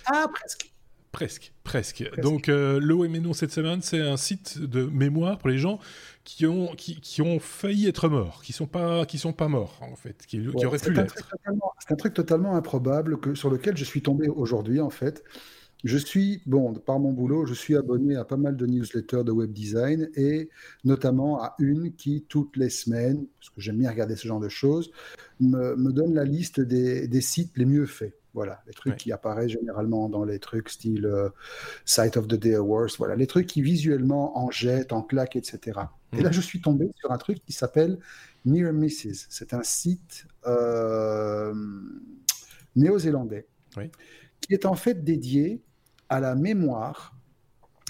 Ah, 0.05 0.27
presque. 0.33 0.71
Presque, 1.11 1.53
presque. 1.63 2.07
Donc, 2.21 2.49
euh, 2.49 2.79
cette 3.33 3.51
semaine, 3.51 3.81
c'est 3.81 3.99
un 3.99 4.17
site 4.17 4.59
de 4.59 4.85
mémoire 4.85 5.39
pour 5.39 5.49
les 5.49 5.57
gens 5.57 5.79
qui 6.23 6.45
ont, 6.45 6.67
qui, 6.75 7.01
qui 7.01 7.23
ont 7.23 7.39
failli 7.39 7.87
être 7.87 8.09
morts, 8.09 8.43
qui 8.43 8.53
sont 8.53 8.67
pas, 8.67 9.05
qui 9.05 9.17
sont 9.17 9.33
pas 9.33 9.47
morts 9.47 9.79
en 9.81 9.95
fait, 9.95 10.25
qui, 10.27 10.47
auraient 10.47 10.77
pu 10.77 10.93
l'être. 10.93 11.15
C'est 11.79 11.91
un 11.91 11.95
truc 11.95 12.13
totalement 12.13 12.55
improbable 12.55 13.19
que, 13.19 13.33
sur 13.33 13.49
lequel 13.49 13.75
je 13.75 13.83
suis 13.83 14.03
tombé 14.03 14.27
aujourd'hui 14.27 14.79
en 14.79 14.91
fait. 14.91 15.23
Je 15.85 15.97
suis, 15.97 16.41
bon, 16.45 16.73
par 16.73 16.99
mon 16.99 17.13
boulot, 17.13 17.45
je 17.45 17.53
suis 17.53 17.75
abonné 17.75 18.15
à 18.15 18.25
pas 18.25 18.35
mal 18.35 18.57
de 18.57 18.65
newsletters 18.65 19.23
de 19.23 19.31
web 19.31 19.51
design 19.51 20.09
et 20.15 20.49
notamment 20.83 21.41
à 21.41 21.55
une 21.57 21.93
qui, 21.93 22.25
toutes 22.27 22.57
les 22.57 22.69
semaines, 22.69 23.25
parce 23.39 23.49
que 23.49 23.61
j'aime 23.61 23.77
bien 23.77 23.89
regarder 23.89 24.17
ce 24.17 24.27
genre 24.27 24.41
de 24.41 24.49
choses, 24.49 24.91
me, 25.39 25.75
me 25.77 25.91
donne 25.93 26.13
la 26.13 26.25
liste 26.25 26.59
des, 26.59 27.07
des 27.07 27.21
sites 27.21 27.57
les 27.57 27.65
mieux 27.65 27.85
faits. 27.85 28.18
Voilà, 28.33 28.61
les 28.67 28.73
trucs 28.73 28.95
qui 28.95 29.11
apparaissent 29.11 29.51
généralement 29.51 30.07
dans 30.07 30.23
les 30.23 30.37
trucs 30.37 30.69
style 30.69 31.05
euh, 31.05 31.29
Site 31.83 32.15
of 32.15 32.27
the 32.27 32.35
Day 32.35 32.53
Awards, 32.53 32.89
voilà, 32.97 33.15
les 33.15 33.25
trucs 33.25 33.47
qui 33.47 33.61
visuellement 33.61 34.37
en 34.37 34.51
jettent, 34.51 34.93
en 34.93 35.01
claquent, 35.01 35.35
etc. 35.35 35.79
Et 36.13 36.21
là, 36.21 36.29
mhm. 36.29 36.33
je 36.33 36.41
suis 36.41 36.61
tombé 36.61 36.91
sur 36.95 37.11
un 37.11 37.17
truc 37.17 37.43
qui 37.43 37.53
s'appelle 37.53 37.97
Near 38.45 38.71
Misses. 38.71 39.25
C'est 39.29 39.53
un 39.53 39.63
site 39.63 40.27
euh, 40.45 41.53
néo-zélandais 42.75 43.47
qui 44.41 44.53
est 44.53 44.65
en 44.65 44.75
fait 44.75 45.03
dédié 45.03 45.61
à 46.07 46.19
la 46.19 46.35
mémoire 46.35 47.15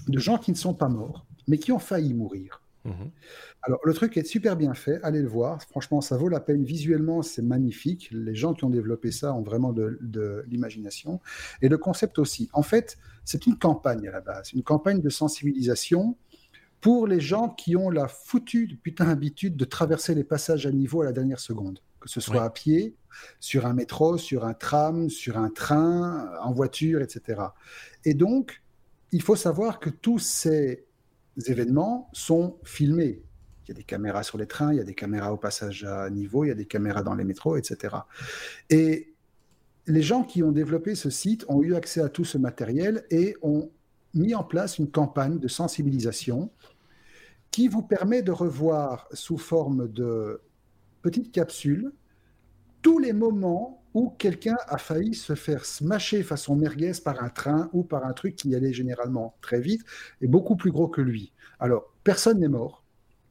de 0.07 0.19
gens 0.19 0.37
qui 0.37 0.51
ne 0.51 0.57
sont 0.57 0.73
pas 0.73 0.89
morts, 0.89 1.25
mais 1.47 1.57
qui 1.57 1.71
ont 1.71 1.79
failli 1.79 2.13
mourir. 2.13 2.61
Mhm. 2.89 3.11
Alors, 3.61 3.79
le 3.83 3.93
truc 3.93 4.17
est 4.17 4.23
super 4.23 4.55
bien 4.55 4.73
fait, 4.73 4.99
allez 5.03 5.21
le 5.21 5.27
voir. 5.27 5.61
Franchement, 5.63 6.01
ça 6.01 6.17
vaut 6.17 6.29
la 6.29 6.39
peine. 6.39 6.63
Visuellement, 6.63 7.21
c'est 7.21 7.41
magnifique. 7.41 8.09
Les 8.11 8.35
gens 8.35 8.53
qui 8.53 8.63
ont 8.65 8.69
développé 8.69 9.11
ça 9.11 9.33
ont 9.33 9.41
vraiment 9.41 9.73
de, 9.73 10.45
l'imagination. 10.47 11.19
Et 11.61 11.69
le 11.69 11.77
concept 11.77 12.19
aussi. 12.19 12.49
En 12.53 12.63
fait, 12.63 12.97
c'est 13.25 13.45
une 13.45 13.57
campagne 13.57 14.07
à 14.07 14.11
la 14.11 14.21
base, 14.21 14.53
une 14.53 14.63
campagne 14.63 15.01
de 15.01 15.09
sensibilisation 15.09 16.17
pour 16.81 17.07
les 17.07 17.19
gens 17.19 17.49
qui 17.49 17.75
ont 17.75 17.89
la 17.89 18.07
foutue 18.07 18.79
putain 18.81 19.09
habitude 19.09 19.57
de 19.57 19.65
traverser 19.65 20.15
les 20.15 20.23
passages 20.23 20.65
à 20.65 20.71
niveau 20.71 21.01
à 21.01 21.05
la 21.05 21.11
dernière 21.11 21.39
seconde. 21.39 21.79
Que 21.99 22.09
ce 22.09 22.21
soit 22.21 22.43
à 22.43 22.49
pied, 22.49 22.95
sur 23.41 23.65
un 23.65 23.73
métro, 23.73 24.17
sur 24.17 24.45
un 24.45 24.53
tram, 24.53 25.09
sur 25.09 25.37
un 25.37 25.49
train, 25.49 26.31
en 26.41 26.53
voiture, 26.53 27.01
etc. 27.01 27.41
Et 28.05 28.13
donc, 28.13 28.61
il 29.11 29.21
faut 29.21 29.35
savoir 29.35 29.79
que 29.79 29.89
tous 29.89 30.19
ces 30.19 30.85
événements 31.47 32.09
sont 32.13 32.57
filmés. 32.63 33.23
Il 33.63 33.69
y 33.69 33.71
a 33.71 33.75
des 33.75 33.83
caméras 33.83 34.23
sur 34.23 34.37
les 34.37 34.47
trains, 34.47 34.73
il 34.73 34.77
y 34.77 34.81
a 34.81 34.83
des 34.83 34.95
caméras 34.95 35.31
au 35.31 35.37
passage 35.37 35.83
à 35.83 36.09
niveau, 36.09 36.43
il 36.43 36.47
y 36.47 36.51
a 36.51 36.55
des 36.55 36.65
caméras 36.65 37.03
dans 37.03 37.13
les 37.13 37.23
métros, 37.23 37.55
etc. 37.55 37.97
Et 38.69 39.13
les 39.85 40.01
gens 40.01 40.23
qui 40.23 40.43
ont 40.43 40.51
développé 40.51 40.95
ce 40.95 41.09
site 41.09 41.45
ont 41.47 41.61
eu 41.61 41.75
accès 41.75 42.01
à 42.01 42.09
tout 42.09 42.25
ce 42.25 42.37
matériel 42.37 43.05
et 43.11 43.35
ont 43.41 43.69
mis 44.13 44.33
en 44.33 44.43
place 44.43 44.79
une 44.79 44.89
campagne 44.89 45.39
de 45.39 45.47
sensibilisation 45.47 46.51
qui 47.51 47.67
vous 47.67 47.81
permet 47.81 48.21
de 48.21 48.31
revoir 48.31 49.07
sous 49.13 49.37
forme 49.37 49.87
de 49.91 50.41
petites 51.01 51.31
capsules 51.31 51.91
tous 52.81 52.99
les 52.99 53.13
moments 53.13 53.78
où 53.93 54.09
quelqu'un 54.17 54.57
a 54.67 54.77
failli 54.77 55.13
se 55.13 55.35
faire 55.35 55.65
smasher 55.65 56.23
façon 56.23 56.55
merguez 56.55 56.91
par 57.03 57.23
un 57.23 57.29
train 57.29 57.69
ou 57.73 57.83
par 57.83 58.05
un 58.05 58.13
truc 58.13 58.35
qui 58.35 58.55
allait 58.55 58.73
généralement 58.73 59.35
très 59.41 59.59
vite 59.59 59.83
et 60.21 60.27
beaucoup 60.27 60.55
plus 60.55 60.71
gros 60.71 60.87
que 60.87 61.01
lui. 61.01 61.33
Alors, 61.59 61.93
personne 62.03 62.39
n'est 62.39 62.47
mort, 62.47 62.83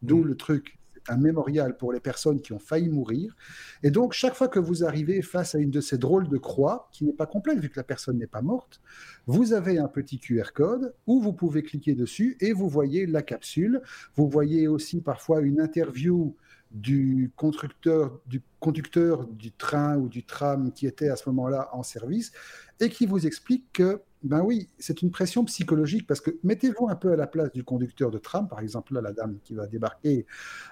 d'où 0.02 0.18
mmh. 0.18 0.26
le 0.26 0.36
truc 0.36 0.78
un 1.08 1.16
mémorial 1.16 1.76
pour 1.76 1.92
les 1.92 2.00
personnes 2.00 2.40
qui 2.40 2.52
ont 2.52 2.58
failli 2.58 2.88
mourir. 2.88 3.34
Et 3.82 3.90
donc, 3.90 4.12
chaque 4.12 4.34
fois 4.34 4.48
que 4.48 4.58
vous 4.58 4.84
arrivez 4.84 5.22
face 5.22 5.54
à 5.54 5.58
une 5.58 5.70
de 5.70 5.80
ces 5.80 5.98
drôles 5.98 6.28
de 6.28 6.38
croix, 6.38 6.88
qui 6.92 7.04
n'est 7.04 7.12
pas 7.12 7.26
complète 7.26 7.58
vu 7.58 7.68
que 7.68 7.78
la 7.78 7.84
personne 7.84 8.18
n'est 8.18 8.26
pas 8.26 8.42
morte, 8.42 8.80
vous 9.26 9.52
avez 9.52 9.78
un 9.78 9.88
petit 9.88 10.18
QR 10.18 10.52
code 10.54 10.94
où 11.06 11.20
vous 11.20 11.32
pouvez 11.32 11.62
cliquer 11.62 11.94
dessus 11.94 12.36
et 12.40 12.52
vous 12.52 12.68
voyez 12.68 13.06
la 13.06 13.22
capsule. 13.22 13.82
Vous 14.16 14.28
voyez 14.28 14.68
aussi 14.68 15.00
parfois 15.00 15.40
une 15.40 15.60
interview 15.60 16.36
du 16.70 17.32
conducteur, 17.36 18.20
du 18.26 18.42
conducteur 18.60 19.26
du 19.26 19.52
train 19.52 19.96
ou 19.96 20.08
du 20.08 20.24
tram 20.24 20.72
qui 20.72 20.86
était 20.86 21.08
à 21.08 21.16
ce 21.16 21.28
moment-là 21.30 21.70
en 21.72 21.82
service 21.82 22.32
et 22.80 22.90
qui 22.90 23.06
vous 23.06 23.26
explique 23.26 23.72
que 23.72 24.02
ben 24.24 24.42
oui, 24.42 24.68
c'est 24.78 25.02
une 25.02 25.10
pression 25.10 25.44
psychologique 25.44 26.06
parce 26.06 26.20
que 26.20 26.36
mettez-vous 26.42 26.88
un 26.88 26.96
peu 26.96 27.12
à 27.12 27.16
la 27.16 27.28
place 27.28 27.52
du 27.52 27.62
conducteur 27.62 28.10
de 28.10 28.18
tram, 28.18 28.48
par 28.48 28.60
exemple 28.60 28.94
là, 28.94 29.00
la 29.00 29.12
dame 29.12 29.38
qui 29.44 29.54
va 29.54 29.66
débarquer 29.66 30.26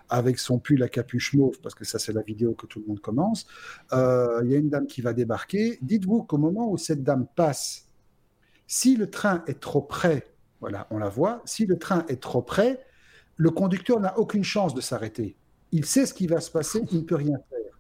avec 0.09 0.39
son 0.39 0.59
pull 0.59 0.83
à 0.83 0.89
capuche 0.89 1.35
mauve, 1.35 1.61
parce 1.61 1.75
que 1.75 1.85
ça 1.85 1.99
c'est 1.99 2.13
la 2.13 2.23
vidéo 2.23 2.55
que 2.55 2.67
tout 2.67 2.81
le 2.81 2.87
monde 2.87 3.01
commence. 3.01 3.47
Euh, 3.93 4.41
il 4.45 4.51
y 4.51 4.55
a 4.55 4.59
une 4.59 4.69
dame 4.69 4.87
qui 4.87 5.01
va 5.01 5.13
débarquer. 5.13 5.79
Dites-vous 5.83 6.25
qu'au 6.25 6.39
moment 6.39 6.71
où 6.71 6.77
cette 6.77 7.05
dame 7.05 7.27
passe, 7.37 7.89
si 8.67 8.97
le 8.97 9.09
train 9.11 9.45
est 9.47 9.61
trop 9.61 9.83
près, 9.83 10.27
voilà, 10.61 10.89
on 10.91 10.99
la 10.99 11.09
voit. 11.09 11.43
Si 11.45 11.67
le 11.67 11.79
train 11.79 12.05
est 12.09 12.21
trop 12.21 12.43
près, 12.43 12.85
le 13.37 13.51
conducteur 13.51 14.01
n'a 14.01 14.19
aucune 14.19 14.45
chance 14.45 14.75
de 14.75 14.81
s'arrêter. 14.81 15.37
Il 15.77 15.85
sait 15.85 16.07
ce 16.07 16.15
qui 16.15 16.27
va 16.27 16.41
se 16.41 16.51
passer, 16.51 16.81
il 16.91 17.01
ne 17.01 17.03
peut 17.05 17.17
rien 17.17 17.37
faire. 17.51 17.79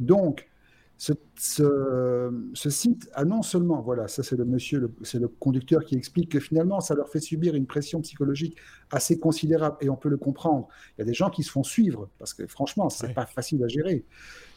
Donc 0.00 0.48
ce, 0.96 2.70
site 2.70 3.10
a 3.12 3.26
non 3.26 3.42
seulement, 3.42 3.82
voilà, 3.82 4.08
ça 4.08 4.22
c'est 4.22 4.36
le 4.36 4.46
monsieur, 4.46 4.90
c'est 5.02 5.18
le 5.18 5.28
conducteur 5.28 5.84
qui 5.84 5.94
explique 5.94 6.30
que 6.32 6.40
finalement 6.40 6.80
ça 6.80 6.94
leur 6.94 7.10
fait 7.10 7.20
subir 7.20 7.54
une 7.54 7.66
pression 7.66 8.00
psychologique 8.00 8.56
assez 8.90 9.18
considérable 9.18 9.76
et 9.82 9.90
on 9.90 9.96
peut 9.96 10.08
le 10.08 10.16
comprendre. 10.16 10.68
Il 10.96 11.00
y 11.00 11.02
a 11.02 11.04
des 11.04 11.12
gens 11.12 11.28
qui 11.28 11.42
se 11.42 11.50
font 11.50 11.64
suivre 11.64 12.08
parce 12.18 12.32
que 12.32 12.46
franchement, 12.46 12.88
c'est 12.88 13.08
n'est 13.08 13.12
pas 13.12 13.26
facile 13.26 13.62
à 13.62 13.68
gérer. 13.68 14.06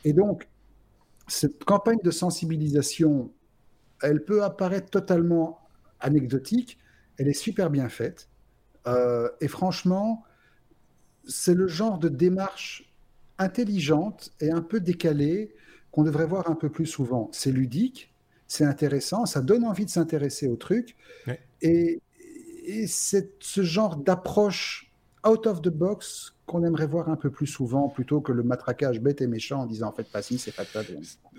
Et 0.05 0.13
donc, 0.13 0.47
cette 1.27 1.65
campagne 1.65 1.99
de 2.01 2.11
sensibilisation, 2.11 3.33
elle 4.01 4.23
peut 4.23 4.45
apparaître 4.45 4.89
totalement 4.89 5.59
anecdotique, 5.99 6.77
elle 7.17 7.27
est 7.27 7.33
super 7.33 7.69
bien 7.69 7.89
faite. 7.89 8.29
Euh, 8.87 9.27
et 9.41 9.49
franchement, 9.49 10.23
c'est 11.27 11.53
le 11.53 11.67
genre 11.67 11.97
de 11.99 12.09
démarche 12.09 12.91
intelligente 13.37 14.31
et 14.41 14.51
un 14.51 14.61
peu 14.61 14.79
décalée 14.79 15.53
qu'on 15.91 16.03
devrait 16.03 16.25
voir 16.25 16.49
un 16.49 16.55
peu 16.55 16.69
plus 16.69 16.85
souvent. 16.85 17.29
C'est 17.31 17.51
ludique, 17.51 18.13
c'est 18.47 18.65
intéressant, 18.65 19.25
ça 19.25 19.41
donne 19.41 19.63
envie 19.65 19.85
de 19.85 19.89
s'intéresser 19.89 20.47
au 20.47 20.55
truc. 20.55 20.95
Et, 21.61 22.01
et 22.65 22.87
c'est 22.87 23.31
ce 23.39 23.63
genre 23.63 23.97
d'approche 23.97 24.91
out 25.27 25.47
of 25.47 25.61
the 25.61 25.69
box 25.69 26.33
qu'on 26.45 26.63
aimerait 26.63 26.87
voir 26.87 27.09
un 27.09 27.15
peu 27.17 27.29
plus 27.29 27.47
souvent 27.47 27.89
plutôt 27.89 28.21
que 28.21 28.31
le 28.31 28.43
matraquage 28.43 29.01
bête 29.01 29.21
et 29.21 29.27
méchant 29.27 29.61
en 29.61 29.65
disant 29.65 29.89
en 29.89 29.91
fait 29.91 30.09
pas 30.09 30.21
si, 30.21 30.39
c'est 30.39 30.53
pas 30.53 30.65
ça. 30.65 30.81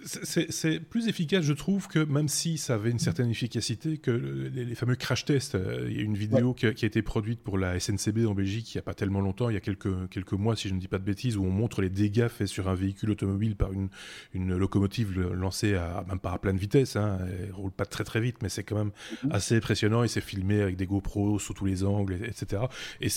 C'est 0.05 0.81
plus 0.81 1.09
efficace, 1.09 1.45
je 1.45 1.53
trouve, 1.53 1.89
que 1.89 1.99
même 1.99 2.29
si 2.29 2.59
ça 2.59 2.75
avait 2.75 2.91
une 2.91 2.99
certaine 2.99 3.31
efficacité, 3.31 3.99
que 3.99 4.11
les, 4.11 4.75
fameux 4.75 4.97
crash 4.97 5.25
tests. 5.25 5.55
Euh, 5.55 5.87
il 5.91 5.97
y 5.97 6.01
a 6.01 6.03
une 6.03 6.17
vidéo 6.17 6.55
qui, 6.55 6.67
a, 6.67 6.71
été 6.71 7.03
produite 7.03 7.41
pour 7.41 7.59
la 7.59 7.79
SNCB 7.79 8.27
en 8.27 8.35
Belgique 8.35 8.75
il 8.75 8.77
n'y 8.77 8.81
a 8.81 8.83
pas 8.83 8.95
tellement 8.95 9.21
longtemps, 9.21 9.51
il 9.51 9.55
y 9.55 9.57
a 9.57 9.61
quelques, 9.61 10.09
quelques 10.11 10.33
mois, 10.33 10.57
si 10.57 10.69
je 10.69 10.75
ne 10.75 10.81
dis 10.81 10.89
pas 10.89 10.99
de 10.99 11.05
bêtises, 11.05 11.37
où 11.37 11.45
on 11.45 11.51
montre 11.51 11.83
les 11.83 11.91
dégâts 11.91 12.29
faits 12.29 12.49
sur 12.49 12.69
un 12.69 12.75
véhicule 12.75 13.11
automobile 13.11 13.57
par 13.57 13.73
une, 13.73 13.89
une 14.35 14.57
locomotive 14.57 15.21
lancée 15.21 15.75
à 15.75 16.05
même 16.09 16.19
pas 16.19 16.33
à 16.33 16.39
pleine 16.39 16.57
vitesse. 16.57 16.97
Hein, 16.97 17.19
elle 17.27 17.53
roule 17.53 17.73
pas 17.73 17.87
très 17.87 18.05
très 18.05 18.21
vite, 18.21 18.37
mais 18.43 18.49
c'est 18.49 18.63
quand 18.63 18.77
même 18.77 18.91
mm-hmm. 18.91 19.33
assez 19.33 19.57
impressionnant 19.57 20.05
et 20.05 20.09
c'est 20.09 20.21
filmé 20.21 20.61
avec 20.61 20.77
des 20.77 20.87
GoPros 20.87 21.39
sous 21.39 21.55
tous 21.55 21.67
les 21.67 21.85
angles, 21.85 22.19
etc. 22.25 22.63
Et 23.01 23.09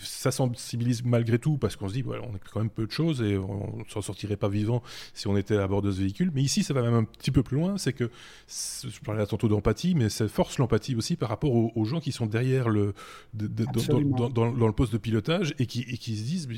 ça 0.00 0.30
sensibilise 0.30 1.04
malgré 1.04 1.38
tout, 1.38 1.56
parce 1.58 1.76
qu'on 1.76 1.88
se 1.88 1.94
dit, 1.94 2.02
voilà, 2.02 2.22
on 2.22 2.34
est 2.34 2.40
quand 2.52 2.60
même 2.60 2.70
peu 2.70 2.86
de 2.86 2.92
choses 2.92 3.22
et 3.22 3.36
on 3.36 3.84
s'en 3.88 4.02
sortirait 4.02 4.36
pas 4.36 4.48
vivant 4.48 4.82
si 5.14 5.26
on 5.28 5.36
était 5.36 5.56
à 5.56 5.66
bord 5.66 5.82
de 5.82 5.90
ce 5.90 6.00
véhicule. 6.00 6.15
Mais 6.32 6.42
ici, 6.42 6.62
ça 6.62 6.74
va 6.74 6.82
même 6.82 6.94
un 6.94 7.04
petit 7.04 7.30
peu 7.30 7.42
plus 7.42 7.56
loin, 7.56 7.78
c'est 7.78 7.92
que, 7.92 8.10
je 8.48 9.00
parlais 9.04 9.26
tantôt 9.26 9.48
d'empathie, 9.48 9.94
mais 9.94 10.08
ça 10.08 10.28
force 10.28 10.58
l'empathie 10.58 10.94
aussi 10.94 11.16
par 11.16 11.28
rapport 11.28 11.52
aux, 11.54 11.84
gens 11.84 12.00
qui 12.00 12.12
sont 12.12 12.26
derrière 12.26 12.68
le, 12.68 12.94
dans, 13.34 14.66
le 14.66 14.72
poste 14.72 14.92
de 14.92 14.98
pilotage 14.98 15.54
et 15.58 15.66
qui, 15.66 15.82
et 15.88 15.98
qui 15.98 16.16
se 16.16 16.24
disent, 16.24 16.48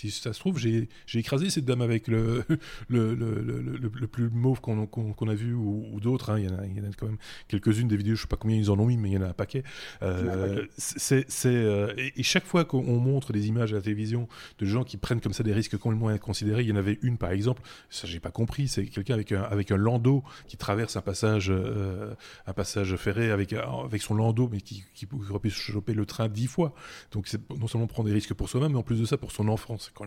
si 0.00 0.10
ça 0.10 0.32
se 0.32 0.40
trouve, 0.40 0.58
j'ai 0.58 0.88
écrasé 1.14 1.50
cette 1.50 1.64
dame 1.64 1.82
avec 1.82 2.08
le, 2.08 2.44
le, 2.88 3.14
le, 3.14 3.40
le 3.78 4.06
plus 4.06 4.30
mauve 4.30 4.60
qu'on 4.60 5.28
a 5.28 5.34
vu 5.34 5.54
ou, 5.54 6.00
d'autres. 6.00 6.30
Hein. 6.30 6.38
Il, 6.38 6.44
y 6.46 6.48
en 6.48 6.58
a, 6.58 6.66
il 6.66 6.76
y 6.76 6.80
en 6.80 6.84
a 6.84 6.92
quand 6.96 7.06
même 7.06 7.18
quelques-unes 7.48 7.88
des 7.88 7.96
vidéos, 7.96 8.16
je 8.16 8.22
sais 8.22 8.28
pas 8.28 8.36
combien 8.36 8.56
ils 8.56 8.70
en 8.70 8.78
ont 8.78 8.86
mis, 8.86 8.96
mais 8.96 9.10
il 9.10 9.14
y 9.14 9.18
en 9.18 9.22
a 9.22 9.28
un 9.28 9.34
paquet. 9.34 9.62
Euh, 10.02 10.66
c'est 10.76 11.26
euh, 11.46 11.92
et, 11.96 12.22
chaque 12.22 12.46
fois 12.46 12.64
qu'on 12.64 12.98
montre 12.98 13.32
des 13.32 13.48
images 13.48 13.72
à 13.72 13.76
la 13.76 13.82
télévision 13.82 14.28
de 14.58 14.66
gens 14.66 14.84
qui 14.84 14.96
prennent 14.96 15.20
comme 15.20 15.32
ça 15.32 15.42
des 15.42 15.52
risques 15.52 15.76
complètement 15.76 16.08
inconsidérés, 16.08 16.62
il 16.62 16.68
y 16.68 16.72
en 16.72 16.76
avait 16.76 16.98
une 17.02 17.18
par 17.18 17.30
exemple, 17.30 17.62
ça 17.90 18.06
j'ai 18.06 18.20
pas 18.20 18.30
compris, 18.30 18.68
c'est 18.84 18.90
quelqu'un 18.90 19.14
avec 19.14 19.32
un, 19.32 19.42
avec 19.42 19.70
un 19.70 19.76
landau 19.76 20.22
qui 20.46 20.56
traverse 20.56 20.96
un 20.96 21.02
passage, 21.02 21.50
euh, 21.50 22.14
un 22.46 22.52
passage 22.52 22.96
ferré 22.96 23.30
avec, 23.30 23.52
avec 23.52 24.02
son 24.02 24.14
landau, 24.14 24.48
mais 24.50 24.60
qui, 24.60 24.84
qui, 24.94 25.06
aurait 25.30 25.40
pu 25.40 25.50
choper 25.50 25.94
le 25.94 26.06
train 26.06 26.28
dix 26.28 26.46
fois. 26.46 26.74
Donc 27.12 27.26
c'est 27.26 27.40
non 27.50 27.66
seulement 27.66 27.86
prendre 27.86 28.08
des 28.08 28.14
risques 28.14 28.34
pour 28.34 28.48
soi-même, 28.48 28.72
mais 28.72 28.78
en 28.78 28.82
plus 28.82 29.00
de 29.00 29.04
ça 29.04 29.16
pour 29.16 29.32
son 29.32 29.48
enfance 29.48 29.90
quand 29.94 30.06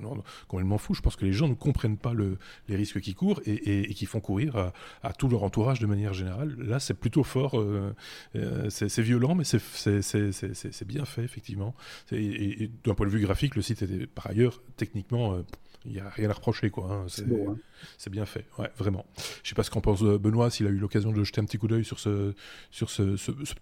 elle 0.59 0.65
m'en 0.65 0.77
fou. 0.77 0.93
Je 0.93 1.01
pense 1.01 1.15
que 1.15 1.25
les 1.25 1.33
gens 1.33 1.47
ne 1.47 1.53
comprennent 1.53 1.97
pas 1.97 2.13
le, 2.13 2.37
les 2.67 2.75
risques 2.75 3.01
qui 3.01 3.13
courent 3.13 3.41
et, 3.45 3.89
et, 3.89 3.93
qui 3.93 4.05
font 4.05 4.19
courir 4.19 4.71
à, 5.01 5.13
tout 5.13 5.27
leur 5.27 5.43
entourage 5.43 5.79
de 5.79 5.87
manière 5.87 6.13
générale. 6.13 6.55
Là, 6.57 6.79
c'est 6.79 6.93
plutôt 6.93 7.23
fort. 7.23 7.59
Euh, 7.59 7.93
euh, 8.35 8.69
c'est 8.69 9.01
violent, 9.01 9.35
mais 9.35 9.43
c'est 9.43 10.85
bien 10.85 11.05
fait, 11.05 11.23
effectivement. 11.23 11.75
Et, 12.11 12.69
d'un 12.83 12.93
point 12.93 13.05
de 13.05 13.11
vue 13.11 13.21
graphique, 13.21 13.55
le 13.55 13.61
site 13.61 13.81
était 13.81 14.07
par 14.07 14.27
ailleurs 14.27 14.61
techniquement. 14.77 15.43
Euh, 15.85 15.89
il 15.89 15.93
n'y 15.93 15.99
a 15.99 16.09
rien 16.09 16.29
à 16.29 16.33
reprocher, 16.33 16.69
quoi. 16.69 16.91
Hein. 16.91 17.05
Hein. 17.07 17.55
C'est 17.97 18.09
bien 18.09 18.25
fait, 18.25 18.45
ouais, 18.59 18.71
vraiment. 18.77 19.05
Je 19.43 19.49
sais 19.49 19.55
pas 19.55 19.63
ce 19.63 19.69
qu'en 19.69 19.81
pense 19.81 20.01
Benoît, 20.03 20.49
s'il 20.49 20.67
a 20.67 20.69
eu 20.69 20.77
l'occasion 20.77 21.11
de 21.11 21.23
jeter 21.23 21.41
un 21.41 21.45
petit 21.45 21.57
coup 21.57 21.67
d'œil 21.67 21.85
sur 21.85 21.99
ce, 21.99 22.33
sur 22.71 22.89
ce, 22.89 23.15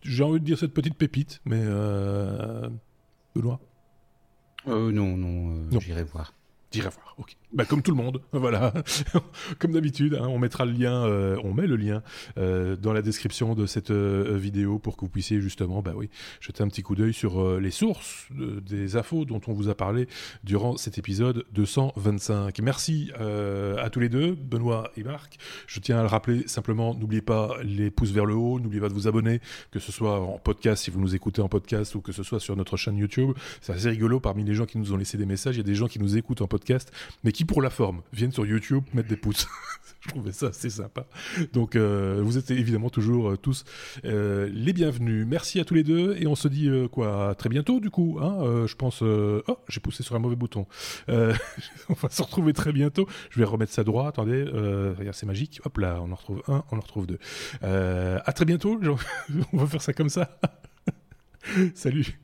j'ai 0.03 0.23
envie 0.23 0.39
de 0.39 0.45
dire 0.45 0.57
cette 0.57 0.73
petite 0.73 0.95
pépite, 0.95 1.41
mais 1.45 1.63
Benoît? 3.35 3.59
Euh, 4.67 4.91
non, 4.91 5.17
non, 5.17 5.55
euh, 5.55 5.79
j'irai 5.79 6.03
voir. 6.03 6.33
J'irai 6.71 6.89
voir, 6.89 7.15
ok. 7.17 7.35
Bah, 7.53 7.65
comme 7.65 7.81
tout 7.81 7.91
le 7.91 7.97
monde, 7.97 8.21
voilà. 8.31 8.73
comme 9.59 9.73
d'habitude, 9.73 10.15
hein, 10.15 10.27
on 10.29 10.39
mettra 10.39 10.65
le 10.65 10.71
lien, 10.71 11.05
euh, 11.05 11.35
on 11.43 11.53
met 11.53 11.67
le 11.67 11.75
lien 11.75 12.01
euh, 12.37 12.77
dans 12.77 12.93
la 12.93 13.01
description 13.01 13.55
de 13.55 13.65
cette 13.65 13.91
euh, 13.91 14.37
vidéo 14.37 14.79
pour 14.79 14.95
que 14.95 15.01
vous 15.01 15.09
puissiez 15.09 15.41
justement, 15.41 15.81
bah 15.81 15.91
oui, 15.95 16.09
jeter 16.39 16.63
un 16.63 16.69
petit 16.69 16.81
coup 16.81 16.95
d'œil 16.95 17.13
sur 17.13 17.59
les 17.59 17.71
sources 17.71 18.27
des 18.31 18.95
infos 18.95 19.25
dont 19.25 19.41
on 19.47 19.53
vous 19.53 19.67
a 19.67 19.75
parlé 19.75 20.07
durant 20.43 20.77
cet 20.77 20.97
épisode 20.97 21.45
225. 21.51 22.59
Merci 22.61 23.11
à 23.19 23.89
tous 23.89 23.99
les 23.99 24.09
deux, 24.09 24.33
Benoît 24.33 24.91
et 24.95 25.03
Marc. 25.03 25.37
Je 25.67 25.79
tiens 25.79 25.99
à 25.99 26.01
le 26.01 26.07
rappeler 26.07 26.47
simplement, 26.47 26.95
n'oubliez 26.95 27.21
pas 27.21 27.57
les 27.63 27.91
pouces 27.91 28.11
vers 28.11 28.25
le 28.25 28.35
haut, 28.35 28.59
n'oubliez 28.59 28.81
pas 28.81 28.89
de 28.89 28.93
vous 28.93 29.07
abonner, 29.07 29.41
que 29.71 29.79
ce 29.79 29.91
soit 29.91 30.19
en 30.19 30.37
podcast 30.37 30.83
si 30.83 30.91
vous 30.91 31.01
nous 31.01 31.15
écoutez 31.15 31.41
en 31.41 31.49
podcast 31.49 31.95
ou 31.95 32.01
que 32.01 32.11
ce 32.11 32.23
soit 32.23 32.39
sur 32.39 32.55
notre 32.55 32.77
chaîne 32.77 32.97
YouTube. 32.97 33.33
C'est 33.59 33.73
assez 33.73 33.89
rigolo 33.89 34.19
parmi 34.19 34.43
les 34.43 34.53
gens 34.53 34.65
qui 34.65 34.77
nous 34.77 34.93
ont 34.93 34.97
laissé 34.97 35.17
des 35.17 35.25
messages, 35.25 35.55
il 35.55 35.59
y 35.59 35.61
a 35.61 35.63
des 35.63 35.75
gens 35.75 35.87
qui 35.87 35.99
nous 35.99 36.17
écoutent 36.17 36.41
en 36.41 36.47
podcast, 36.47 36.60
mais 37.23 37.31
qui 37.31 37.45
pour 37.45 37.61
la 37.61 37.69
forme, 37.69 38.01
viennent 38.13 38.31
sur 38.31 38.45
YouTube 38.45 38.83
mettre 38.93 39.09
des 39.09 39.17
pouces. 39.17 39.47
je 40.01 40.09
trouvais 40.09 40.31
ça 40.31 40.47
assez 40.47 40.69
sympa. 40.69 41.05
Donc, 41.53 41.75
euh, 41.75 42.21
vous 42.23 42.37
êtes 42.37 42.51
évidemment 42.51 42.89
toujours 42.89 43.31
euh, 43.31 43.37
tous 43.37 43.63
euh, 44.03 44.49
les 44.51 44.73
bienvenus. 44.73 45.25
Merci 45.27 45.59
à 45.59 45.65
tous 45.65 45.75
les 45.75 45.83
deux 45.83 46.15
et 46.19 46.27
on 46.27 46.35
se 46.35 46.47
dit 46.47 46.69
quoi 46.91 47.35
très 47.35 47.49
bientôt 47.49 47.79
du 47.79 47.89
coup. 47.89 48.19
Hein, 48.21 48.65
je 48.65 48.75
pense. 48.75 49.01
oh, 49.01 49.57
j'ai 49.67 49.79
poussé 49.79 50.03
sur 50.03 50.15
un 50.15 50.19
mauvais 50.19 50.35
bouton. 50.35 50.65
on 51.07 51.93
va 51.93 52.09
se 52.09 52.21
retrouver 52.21 52.53
très 52.53 52.71
bientôt. 52.71 53.07
Je 53.29 53.39
vais 53.39 53.45
remettre 53.45 53.71
ça 53.71 53.83
droit. 53.83 54.07
Attendez, 54.07 54.43
regarde, 54.43 55.15
c'est 55.15 55.25
magique. 55.25 55.61
Hop 55.65 55.77
là, 55.77 55.99
on 56.01 56.11
en 56.11 56.15
retrouve 56.15 56.41
un, 56.47 56.63
on 56.71 56.77
en 56.77 56.81
retrouve 56.81 57.07
deux. 57.07 57.19
à 57.61 58.33
très 58.33 58.45
bientôt. 58.45 58.79
on 59.53 59.57
va 59.57 59.67
faire 59.67 59.81
ça 59.81 59.93
comme 59.93 60.09
ça. 60.09 60.39
Salut. 61.75 62.19